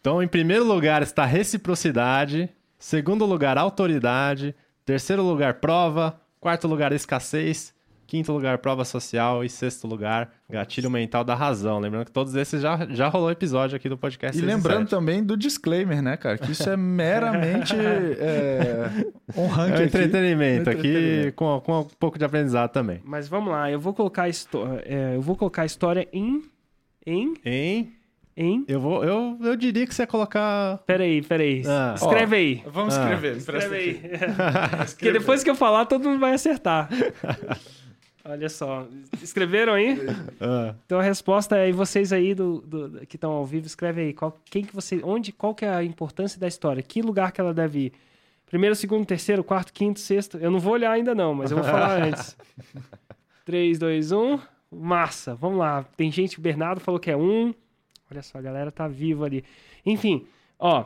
Então, 0.00 0.20
em 0.20 0.26
primeiro 0.28 0.64
lugar 0.64 1.00
está 1.02 1.24
reciprocidade. 1.24 2.48
Segundo 2.78 3.24
lugar, 3.24 3.56
autoridade. 3.56 4.54
Terceiro 4.84 5.22
lugar, 5.22 5.54
prova. 5.54 6.20
Quarto 6.40 6.66
lugar, 6.68 6.92
escassez. 6.92 7.72
Quinto 8.06 8.32
lugar, 8.32 8.58
prova 8.58 8.84
social. 8.84 9.44
E 9.44 9.48
sexto 9.48 9.86
lugar, 9.86 10.30
gatilho 10.48 10.88
mental 10.90 11.24
da 11.24 11.34
razão. 11.34 11.78
Lembrando 11.80 12.04
que 12.06 12.12
todos 12.12 12.34
esses 12.36 12.62
já, 12.62 12.86
já 12.90 13.08
rolou 13.08 13.30
episódio 13.30 13.76
aqui 13.76 13.88
do 13.88 13.98
podcast. 13.98 14.36
E 14.36 14.40
6 14.40 14.54
lembrando 14.54 14.88
também 14.88 15.24
do 15.24 15.36
disclaimer, 15.36 16.00
né, 16.00 16.16
cara? 16.16 16.38
Que 16.38 16.52
isso 16.52 16.68
é 16.70 16.76
meramente 16.76 17.74
é, 17.74 18.90
um 19.36 19.46
ranking 19.48 19.70
É 19.70 19.72
um 19.72 19.74
aqui. 19.74 19.82
entretenimento 19.84 20.70
aqui, 20.70 20.88
entretenimento. 20.88 21.32
Com, 21.36 21.60
com 21.60 21.80
um 21.80 21.84
pouco 21.98 22.18
de 22.18 22.24
aprendizado 22.24 22.70
também. 22.70 23.00
Mas 23.04 23.26
vamos 23.28 23.50
lá, 23.50 23.70
eu 23.70 23.80
vou 23.80 23.92
colocar 23.92 24.28
é, 24.28 25.16
eu 25.16 25.20
vou 25.22 25.34
colocar 25.36 25.62
a 25.62 25.66
história 25.66 26.06
em. 26.12 26.42
Em. 27.04 27.34
Hein? 27.44 27.92
Em. 28.36 28.64
Eu, 28.68 28.80
vou, 28.80 29.02
eu, 29.02 29.38
eu 29.42 29.56
diria 29.56 29.86
que 29.86 29.94
você 29.94 30.02
ia 30.02 30.06
colocar. 30.06 30.78
Peraí, 30.86 31.22
peraí. 31.22 31.62
Ah. 31.66 31.94
Escreve 31.96 32.36
aí. 32.36 32.62
Vamos 32.70 32.96
Ah. 32.96 33.02
escrever, 33.02 33.36
Escreve 33.38 33.76
aí. 33.76 33.90
aqui. 33.90 34.86
Porque 34.94 35.12
depois 35.12 35.42
que 35.42 35.48
eu 35.50 35.54
falar, 35.54 35.86
todo 35.86 36.08
mundo 36.08 36.20
vai 36.20 36.34
acertar. 36.34 36.88
Olha 38.28 38.48
só. 38.48 38.86
Escreveram 39.22 39.74
aí? 39.74 39.98
Ah, 40.40 40.74
Então 40.84 40.98
a 40.98 41.02
resposta 41.02 41.56
é 41.58 41.68
e 41.68 41.72
vocês 41.72 42.12
aí 42.12 42.34
do, 42.34 42.60
do- 42.60 43.06
que 43.06 43.16
estão 43.16 43.30
ao 43.32 43.46
vivo, 43.46 43.66
escreve 43.66 44.00
aí. 44.00 44.12
Qual, 44.12 44.36
quem 44.46 44.64
que 44.64 44.74
você, 44.74 45.00
onde, 45.04 45.30
qual 45.32 45.54
que 45.54 45.64
é 45.64 45.70
a 45.70 45.84
importância 45.84 46.38
da 46.40 46.48
história? 46.48 46.82
Que 46.82 47.02
lugar 47.02 47.30
que 47.32 47.40
ela 47.40 47.54
deve 47.54 47.78
ir? 47.86 47.92
Primeiro, 48.46 48.74
segundo, 48.74 49.04
terceiro, 49.06 49.42
quarto, 49.44 49.72
quinto, 49.72 50.00
sexto. 50.00 50.38
Eu 50.38 50.50
não 50.50 50.58
vou 50.60 50.72
olhar 50.72 50.90
ainda 50.92 51.14
não, 51.14 51.34
mas 51.34 51.50
eu 51.50 51.56
vou 51.58 51.64
falar 51.66 52.02
antes. 52.06 52.36
3, 53.44 53.78
2, 53.78 54.12
1. 54.12 54.38
Massa. 54.72 55.34
Vamos 55.34 55.58
lá. 55.58 55.84
Tem 55.96 56.10
gente, 56.10 56.38
o 56.38 56.42
Bernardo 56.42 56.80
falou 56.80 56.98
que 57.00 57.10
é 57.10 57.16
um. 57.16 57.54
Olha 58.10 58.22
só, 58.22 58.38
a 58.38 58.42
galera 58.42 58.70
tá 58.72 58.86
viva 58.88 59.24
ali. 59.26 59.44
Enfim, 59.84 60.26
ó. 60.58 60.84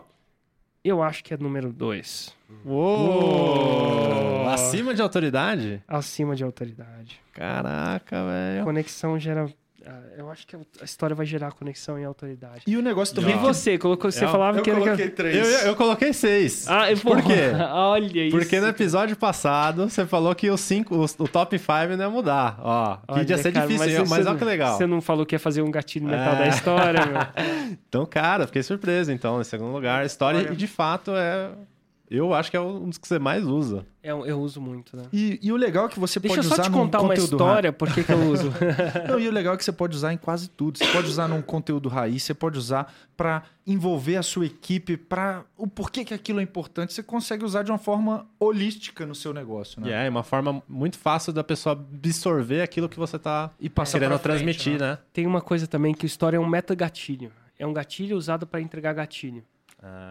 Eu 0.82 1.02
acho 1.02 1.22
que 1.22 1.34
é 1.34 1.36
número 1.36 1.72
2. 1.72 2.34
Uou! 2.64 4.48
Acima 4.48 4.94
de 4.94 5.02
autoridade? 5.02 5.82
Acima 5.86 6.34
de 6.34 6.42
autoridade. 6.42 7.20
Caraca, 7.34 8.24
velho. 8.24 8.64
Conexão 8.64 9.18
gera. 9.18 9.46
Ah, 9.86 10.00
Eu 10.16 10.30
acho 10.30 10.46
que 10.46 10.56
a 10.56 10.84
história 10.84 11.14
vai 11.16 11.24
gerar 11.26 11.52
conexão 11.52 11.98
e 11.98 12.04
autoridade. 12.04 12.62
E 12.66 12.76
o 12.76 12.82
negócio 12.82 13.12
E 13.12 13.16
também... 13.20 13.36
que- 13.38 13.42
você? 13.42 13.78
Colocou, 13.78 14.10
você 14.10 14.24
Eu- 14.24 14.28
falava 14.28 14.58
Eu 14.58 14.62
que 14.62 14.70
era. 14.70 14.78
coloquei 14.80 15.08
três. 15.10 15.36
Eu, 15.36 15.68
eu 15.68 15.76
coloquei 15.76 16.12
seis. 16.12 16.66
Ah, 16.68 16.90
eu- 16.90 16.98
Por 16.98 17.22
quê? 17.22 17.50
Olha 17.72 18.24
isso. 18.26 18.36
Porque 18.36 18.60
no 18.60 18.68
episódio 18.68 19.16
passado 19.16 19.88
você 19.88 20.06
falou 20.06 20.34
que 20.34 20.50
os 20.50 20.60
cinco, 20.60 20.96
os- 20.96 21.14
o 21.18 21.26
top 21.26 21.58
5 21.58 21.96
não 21.96 22.04
ia 22.04 22.10
mudar. 22.10 22.58
Ó, 22.60 22.96
que 22.96 23.02
Olha, 23.08 23.26
ia 23.30 23.38
ser 23.38 23.52
cara, 23.52 23.66
difícil, 23.66 24.00
mas, 24.00 24.08
mas 24.10 24.26
olha 24.26 24.38
que 24.38 24.44
legal. 24.44 24.76
Você 24.76 24.86
não 24.86 25.00
falou 25.00 25.24
que 25.24 25.34
ia 25.34 25.38
fazer 25.40 25.62
um 25.62 25.70
gatilho 25.70 26.06
mental 26.06 26.34
É. 26.34 26.38
da 26.38 26.48
história, 26.48 27.06
meu. 27.06 27.20
Então, 27.88 28.04
cara, 28.06 28.46
fiquei 28.46 28.62
surpreso, 28.62 29.10
então, 29.12 29.40
em 29.40 29.44
segundo 29.44 29.72
lugar. 29.72 30.04
História, 30.04 30.38
História. 30.38 30.54
e 30.54 30.56
de 30.56 30.66
fato, 30.66 31.12
é. 31.16 31.48
Eu 32.10 32.34
acho 32.34 32.50
que 32.50 32.56
é 32.56 32.60
um 32.60 32.88
dos 32.88 32.98
que 32.98 33.06
você 33.06 33.20
mais 33.20 33.46
usa. 33.46 33.86
É, 34.02 34.10
eu 34.10 34.40
uso 34.40 34.60
muito, 34.60 34.96
né? 34.96 35.04
E, 35.12 35.38
e 35.40 35.52
o 35.52 35.56
legal 35.56 35.86
é 35.86 35.88
que 35.88 36.00
você 36.00 36.18
Deixa 36.18 36.34
eu 36.34 36.36
pode 36.38 36.48
só 36.48 36.54
usar 36.54 36.62
te 36.64 36.70
num 36.70 36.78
contar 36.78 37.02
uma 37.02 37.14
história, 37.14 37.72
por 37.72 37.88
que 37.94 38.04
eu 38.10 38.18
uso. 38.32 38.52
Não, 39.08 39.20
e 39.20 39.28
o 39.28 39.30
legal 39.30 39.54
é 39.54 39.56
que 39.56 39.64
você 39.64 39.70
pode 39.70 39.94
usar 39.94 40.12
em 40.12 40.16
quase 40.16 40.50
tudo. 40.50 40.76
Você 40.76 40.86
pode 40.86 41.06
usar 41.06 41.28
num 41.28 41.40
conteúdo 41.40 41.88
raiz, 41.88 42.24
você 42.24 42.34
pode 42.34 42.58
usar 42.58 42.92
para 43.16 43.44
envolver 43.64 44.16
a 44.16 44.24
sua 44.24 44.44
equipe, 44.44 44.96
para 44.96 45.44
o 45.56 45.68
porquê 45.68 46.04
que 46.04 46.12
aquilo 46.12 46.40
é 46.40 46.42
importante. 46.42 46.92
Você 46.92 47.02
consegue 47.02 47.44
usar 47.44 47.62
de 47.62 47.70
uma 47.70 47.78
forma 47.78 48.26
holística 48.40 49.06
no 49.06 49.14
seu 49.14 49.32
negócio, 49.32 49.80
E 49.80 49.84
né? 49.88 50.06
é 50.06 50.10
uma 50.10 50.24
forma 50.24 50.60
muito 50.68 50.98
fácil 50.98 51.32
da 51.32 51.44
pessoa 51.44 51.74
absorver 51.74 52.62
aquilo 52.62 52.88
que 52.88 52.98
você 52.98 53.20
tá 53.20 53.52
E 53.60 53.70
passar 53.70 54.00
querendo 54.00 54.18
frente, 54.18 54.22
transmitir, 54.22 54.80
né? 54.80 54.98
Tem 55.12 55.28
uma 55.28 55.40
coisa 55.40 55.68
também 55.68 55.94
que 55.94 56.04
o 56.04 56.08
história 56.08 56.36
é 56.36 56.40
um 56.40 56.48
meta-gatilho. 56.48 57.30
É 57.56 57.64
um 57.64 57.72
gatilho 57.72 58.16
usado 58.16 58.48
para 58.48 58.60
entregar 58.60 58.94
gatilho. 58.94 59.44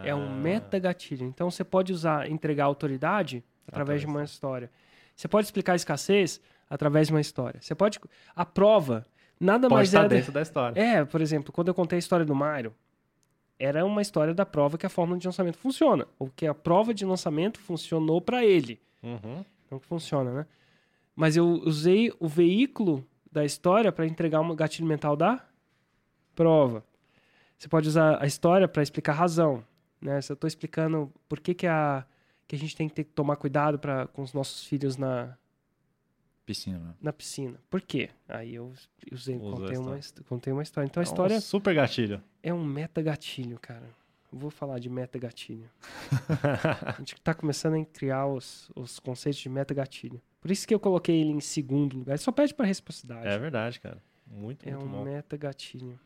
É 0.03 0.11
Ah. 0.11 0.15
um 0.15 0.33
meta-gatilho. 0.39 1.25
Então 1.25 1.49
você 1.51 1.63
pode 1.63 1.93
usar, 1.93 2.29
entregar 2.29 2.65
autoridade 2.65 3.43
através 3.67 4.01
de 4.01 4.07
uma 4.07 4.23
história. 4.23 4.71
Você 5.15 5.27
pode 5.27 5.45
explicar 5.47 5.73
a 5.73 5.75
escassez 5.75 6.41
através 6.69 7.07
de 7.07 7.13
uma 7.13 7.21
história. 7.21 7.59
Você 7.61 7.75
pode. 7.75 7.99
A 8.35 8.45
prova 8.45 9.05
nada 9.39 9.67
Pode 9.67 9.75
mais 9.75 9.89
estar 9.89 10.05
é. 10.05 10.07
dentro 10.07 10.31
da 10.31 10.41
história. 10.41 10.79
É, 10.81 11.05
por 11.05 11.21
exemplo, 11.21 11.51
quando 11.51 11.67
eu 11.67 11.73
contei 11.73 11.97
a 11.97 11.99
história 11.99 12.25
do 12.25 12.33
Mário, 12.35 12.73
era 13.59 13.85
uma 13.85 14.01
história 14.01 14.33
da 14.33 14.45
prova 14.45 14.77
que 14.77 14.85
a 14.85 14.89
fórmula 14.89 15.19
de 15.19 15.27
lançamento 15.27 15.57
funciona. 15.57 16.07
Ou 16.17 16.29
que 16.35 16.47
a 16.47 16.53
prova 16.53 16.93
de 16.93 17.05
lançamento 17.05 17.59
funcionou 17.59 18.21
para 18.21 18.43
ele. 18.45 18.79
Uhum. 19.03 19.43
Não 19.69 19.79
que 19.79 19.85
funciona, 19.85 20.31
né? 20.31 20.45
Mas 21.15 21.35
eu 21.35 21.45
usei 21.65 22.11
o 22.19 22.27
veículo 22.27 23.05
da 23.31 23.43
história 23.45 23.91
para 23.91 24.07
entregar 24.07 24.39
um 24.39 24.55
gatilho 24.55 24.87
mental 24.87 25.15
da 25.15 25.45
prova. 26.33 26.83
Você 27.59 27.67
pode 27.67 27.87
usar 27.89 28.23
a 28.23 28.25
história 28.25 28.67
para 28.67 28.81
explicar 28.81 29.11
a 29.11 29.15
razão. 29.15 29.63
Né? 30.01 30.21
Se 30.21 30.31
eu 30.31 30.33
estou 30.33 30.47
explicando 30.47 31.11
por 31.27 31.39
que, 31.41 31.53
que, 31.53 31.67
a, 31.67 32.05
que 32.47 32.55
a 32.55 32.59
gente 32.59 32.73
tem 32.75 32.87
que 32.87 32.95
ter 32.95 33.03
que 33.03 33.11
tomar 33.11 33.35
cuidado 33.35 33.77
pra, 33.77 34.07
com 34.07 34.21
os 34.21 34.33
nossos 34.33 34.63
filhos 34.65 34.95
na 34.95 35.37
Piscina. 36.45 36.79
né? 36.79 36.93
na 37.01 37.13
piscina. 37.13 37.59
Por 37.69 37.79
quê? 37.81 38.09
Aí 38.27 38.55
eu 38.55 38.73
usei, 39.11 39.37
contei, 39.37 39.77
uma, 39.77 39.99
história. 39.99 40.25
contei 40.27 40.53
uma 40.53 40.63
história. 40.63 40.87
Então 40.87 41.01
a 41.01 41.03
É 41.03 41.05
um 41.05 41.11
história 41.11 41.41
super 41.41 41.75
gatilho. 41.75 42.23
é 42.41 42.51
um 42.53 42.63
meta 42.63 43.01
gatilho, 43.03 43.59
cara. 43.59 43.83
Eu 44.31 44.39
Vou 44.39 44.49
falar 44.49 44.79
de 44.79 44.89
meta 44.89 45.19
gatilho. 45.19 45.69
a 46.87 46.95
gente 46.99 47.19
tá 47.21 47.33
começando 47.33 47.75
a 47.79 47.85
criar 47.85 48.25
os, 48.25 48.71
os 48.75 48.99
conceitos 48.99 49.39
de 49.41 49.49
meta 49.49 49.73
gatilho. 49.73 50.21
Por 50.41 50.49
isso 50.49 50.67
que 50.67 50.73
eu 50.73 50.79
coloquei 50.79 51.19
ele 51.19 51.31
em 51.31 51.39
segundo 51.41 51.97
lugar. 51.97 52.13
Ele 52.13 52.19
só 52.21 52.31
pede 52.31 52.53
para 52.53 52.65
reciprocidade. 52.65 53.27
É 53.27 53.37
verdade, 53.37 53.79
cara. 53.79 54.01
Muito, 54.25 54.67
É 54.67 54.71
muito 54.71 54.85
um 54.85 54.89
bom. 54.91 55.03
meta 55.03 55.35
gatilho. 55.35 55.99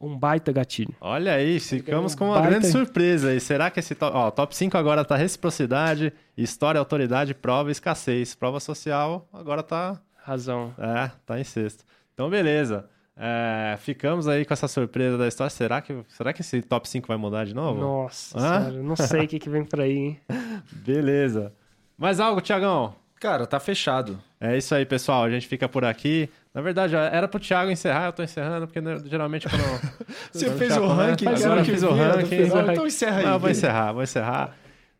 Um 0.00 0.16
baita 0.16 0.52
gatilho. 0.52 0.94
Olha 1.00 1.32
aí, 1.34 1.58
ficamos 1.58 2.14
com 2.14 2.26
uma 2.26 2.34
baita- 2.34 2.50
grande 2.50 2.66
surpresa 2.68 3.30
aí. 3.30 3.40
Será 3.40 3.68
que 3.70 3.80
esse 3.80 3.94
top, 3.94 4.16
ó, 4.16 4.30
top 4.30 4.54
5 4.54 4.76
agora 4.78 5.04
tá 5.04 5.16
reciprocidade, 5.16 6.12
história, 6.36 6.78
autoridade, 6.78 7.34
prova 7.34 7.68
e 7.70 7.72
escassez. 7.72 8.34
Prova 8.34 8.60
social 8.60 9.28
agora 9.32 9.62
tá, 9.62 10.00
Razão. 10.22 10.72
é, 10.78 11.10
tá 11.26 11.40
em 11.40 11.44
sexto. 11.44 11.84
Então, 12.14 12.30
beleza. 12.30 12.88
É, 13.20 13.76
ficamos 13.80 14.28
aí 14.28 14.44
com 14.44 14.54
essa 14.54 14.68
surpresa 14.68 15.18
da 15.18 15.26
história. 15.26 15.50
Será 15.50 15.80
que, 15.80 15.92
será 16.06 16.32
que 16.32 16.40
esse 16.42 16.62
top 16.62 16.88
5 16.88 17.08
vai 17.08 17.16
mudar 17.16 17.44
de 17.44 17.52
novo? 17.52 17.80
Nossa 17.80 18.38
Hã? 18.38 18.70
eu 18.72 18.84
não 18.84 18.94
sei 18.94 19.24
o 19.24 19.28
que, 19.28 19.40
que 19.40 19.50
vem 19.50 19.64
por 19.64 19.80
aí, 19.80 19.96
hein? 19.96 20.20
Beleza. 20.70 21.52
Mais 21.96 22.20
algo, 22.20 22.40
Tiagão? 22.40 22.94
Cara, 23.20 23.44
tá 23.46 23.58
fechado. 23.58 24.20
É 24.40 24.56
isso 24.56 24.72
aí, 24.72 24.86
pessoal. 24.86 25.24
A 25.24 25.30
gente 25.30 25.48
fica 25.48 25.68
por 25.68 25.84
aqui. 25.84 26.28
Na 26.58 26.62
verdade, 26.62 26.96
era 26.96 27.28
pro 27.28 27.38
Thiago 27.38 27.70
encerrar, 27.70 28.06
eu 28.06 28.12
tô 28.12 28.20
encerrando, 28.20 28.66
porque 28.66 28.80
né, 28.80 28.98
geralmente 29.04 29.46
quando. 29.48 29.62
Você 30.32 30.46
quando 30.46 30.58
fez 30.58 30.76
o 30.76 30.86
ranking, 30.88 31.26
Agora 31.28 31.40
cara, 31.40 31.60
eu 31.60 31.64
que 31.64 31.70
fiz 31.70 31.82
o 31.84 31.90
ranking. 31.92 32.26
fez 32.26 32.50
o 32.52 32.54
ranking. 32.56 32.72
Então 32.72 32.86
encerra 32.88 33.18
aí. 33.18 33.24
Não, 33.26 33.38
vou 33.38 33.48
encerrar, 33.50 33.92
vou 33.92 34.02
encerrar. 34.02 34.56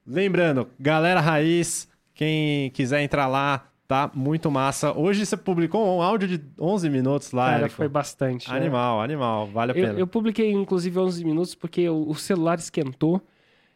Lembrando, 0.06 0.68
galera 0.78 1.18
raiz, 1.20 1.88
quem 2.14 2.70
quiser 2.70 3.02
entrar 3.02 3.26
lá, 3.26 3.66
tá 3.88 4.08
muito 4.14 4.48
massa. 4.52 4.96
Hoje 4.96 5.26
você 5.26 5.36
publicou 5.36 5.98
um 5.98 6.00
áudio 6.00 6.28
de 6.28 6.40
11 6.60 6.88
minutos 6.90 7.32
lá, 7.32 7.46
Cara, 7.46 7.60
Érico. 7.62 7.74
foi 7.74 7.88
bastante. 7.88 8.48
né? 8.48 8.56
Animal, 8.56 9.00
animal, 9.02 9.48
vale 9.48 9.72
a 9.72 9.74
pena. 9.74 9.94
Eu, 9.94 9.98
eu 9.98 10.06
publiquei, 10.06 10.52
inclusive, 10.52 10.96
11 10.96 11.24
minutos 11.24 11.56
porque 11.56 11.88
o, 11.88 12.08
o 12.08 12.14
celular 12.14 12.56
esquentou 12.60 13.20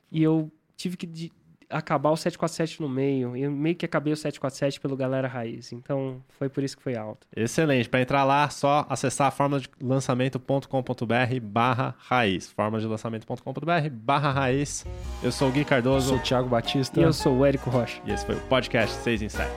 e 0.09 0.22
eu 0.22 0.52
tive 0.76 0.96
que 0.96 1.04
de- 1.04 1.32
acabar 1.73 2.11
o 2.11 2.16
747 2.16 2.81
no 2.81 2.89
meio. 2.89 3.36
Eu 3.36 3.51
meio 3.51 3.74
que 3.74 3.85
acabei 3.85 4.12
o 4.12 4.16
747 4.16 4.81
pelo 4.81 4.97
Galera 4.97 5.27
Raiz. 5.27 5.73
Então, 5.73 6.23
foi 6.39 6.49
por 6.49 6.62
isso 6.62 6.77
que 6.77 6.82
foi 6.82 6.97
alto. 6.97 7.27
Excelente. 7.35 7.89
Para 7.89 8.03
entrar 8.03 8.24
lá, 8.24 8.49
só 8.51 8.86
acessar 8.89 9.28
a 9.28 9.31
forma 9.31 9.59
de 9.59 9.69
lançamento.com.br 9.81 11.40
barra 11.43 11.94
raiz. 11.99 12.51
Forma 12.51 12.78
de 12.81 12.86
lançamento.com.br 12.86 13.90
barra 13.90 14.32
raiz. 14.32 14.85
Eu 15.23 15.32
sou 15.32 15.49
o 15.49 15.53
Gui 15.53 15.61
Eu 15.61 15.66
Cardoso 15.66 16.09
sou 16.09 16.19
o 16.19 16.20
Thiago 16.20 16.49
Batista. 16.49 17.01
E 17.01 17.03
eu 17.03 17.12
sou 17.12 17.39
o 17.39 17.47
Érico 17.47 17.70
Rocha. 17.70 18.01
e 18.07 18.12
esse 18.12 18.24
foi 18.24 18.35
o 18.35 18.40
podcast 18.43 18.94
6 18.97 19.23
em 19.23 19.28
7. 19.28 19.51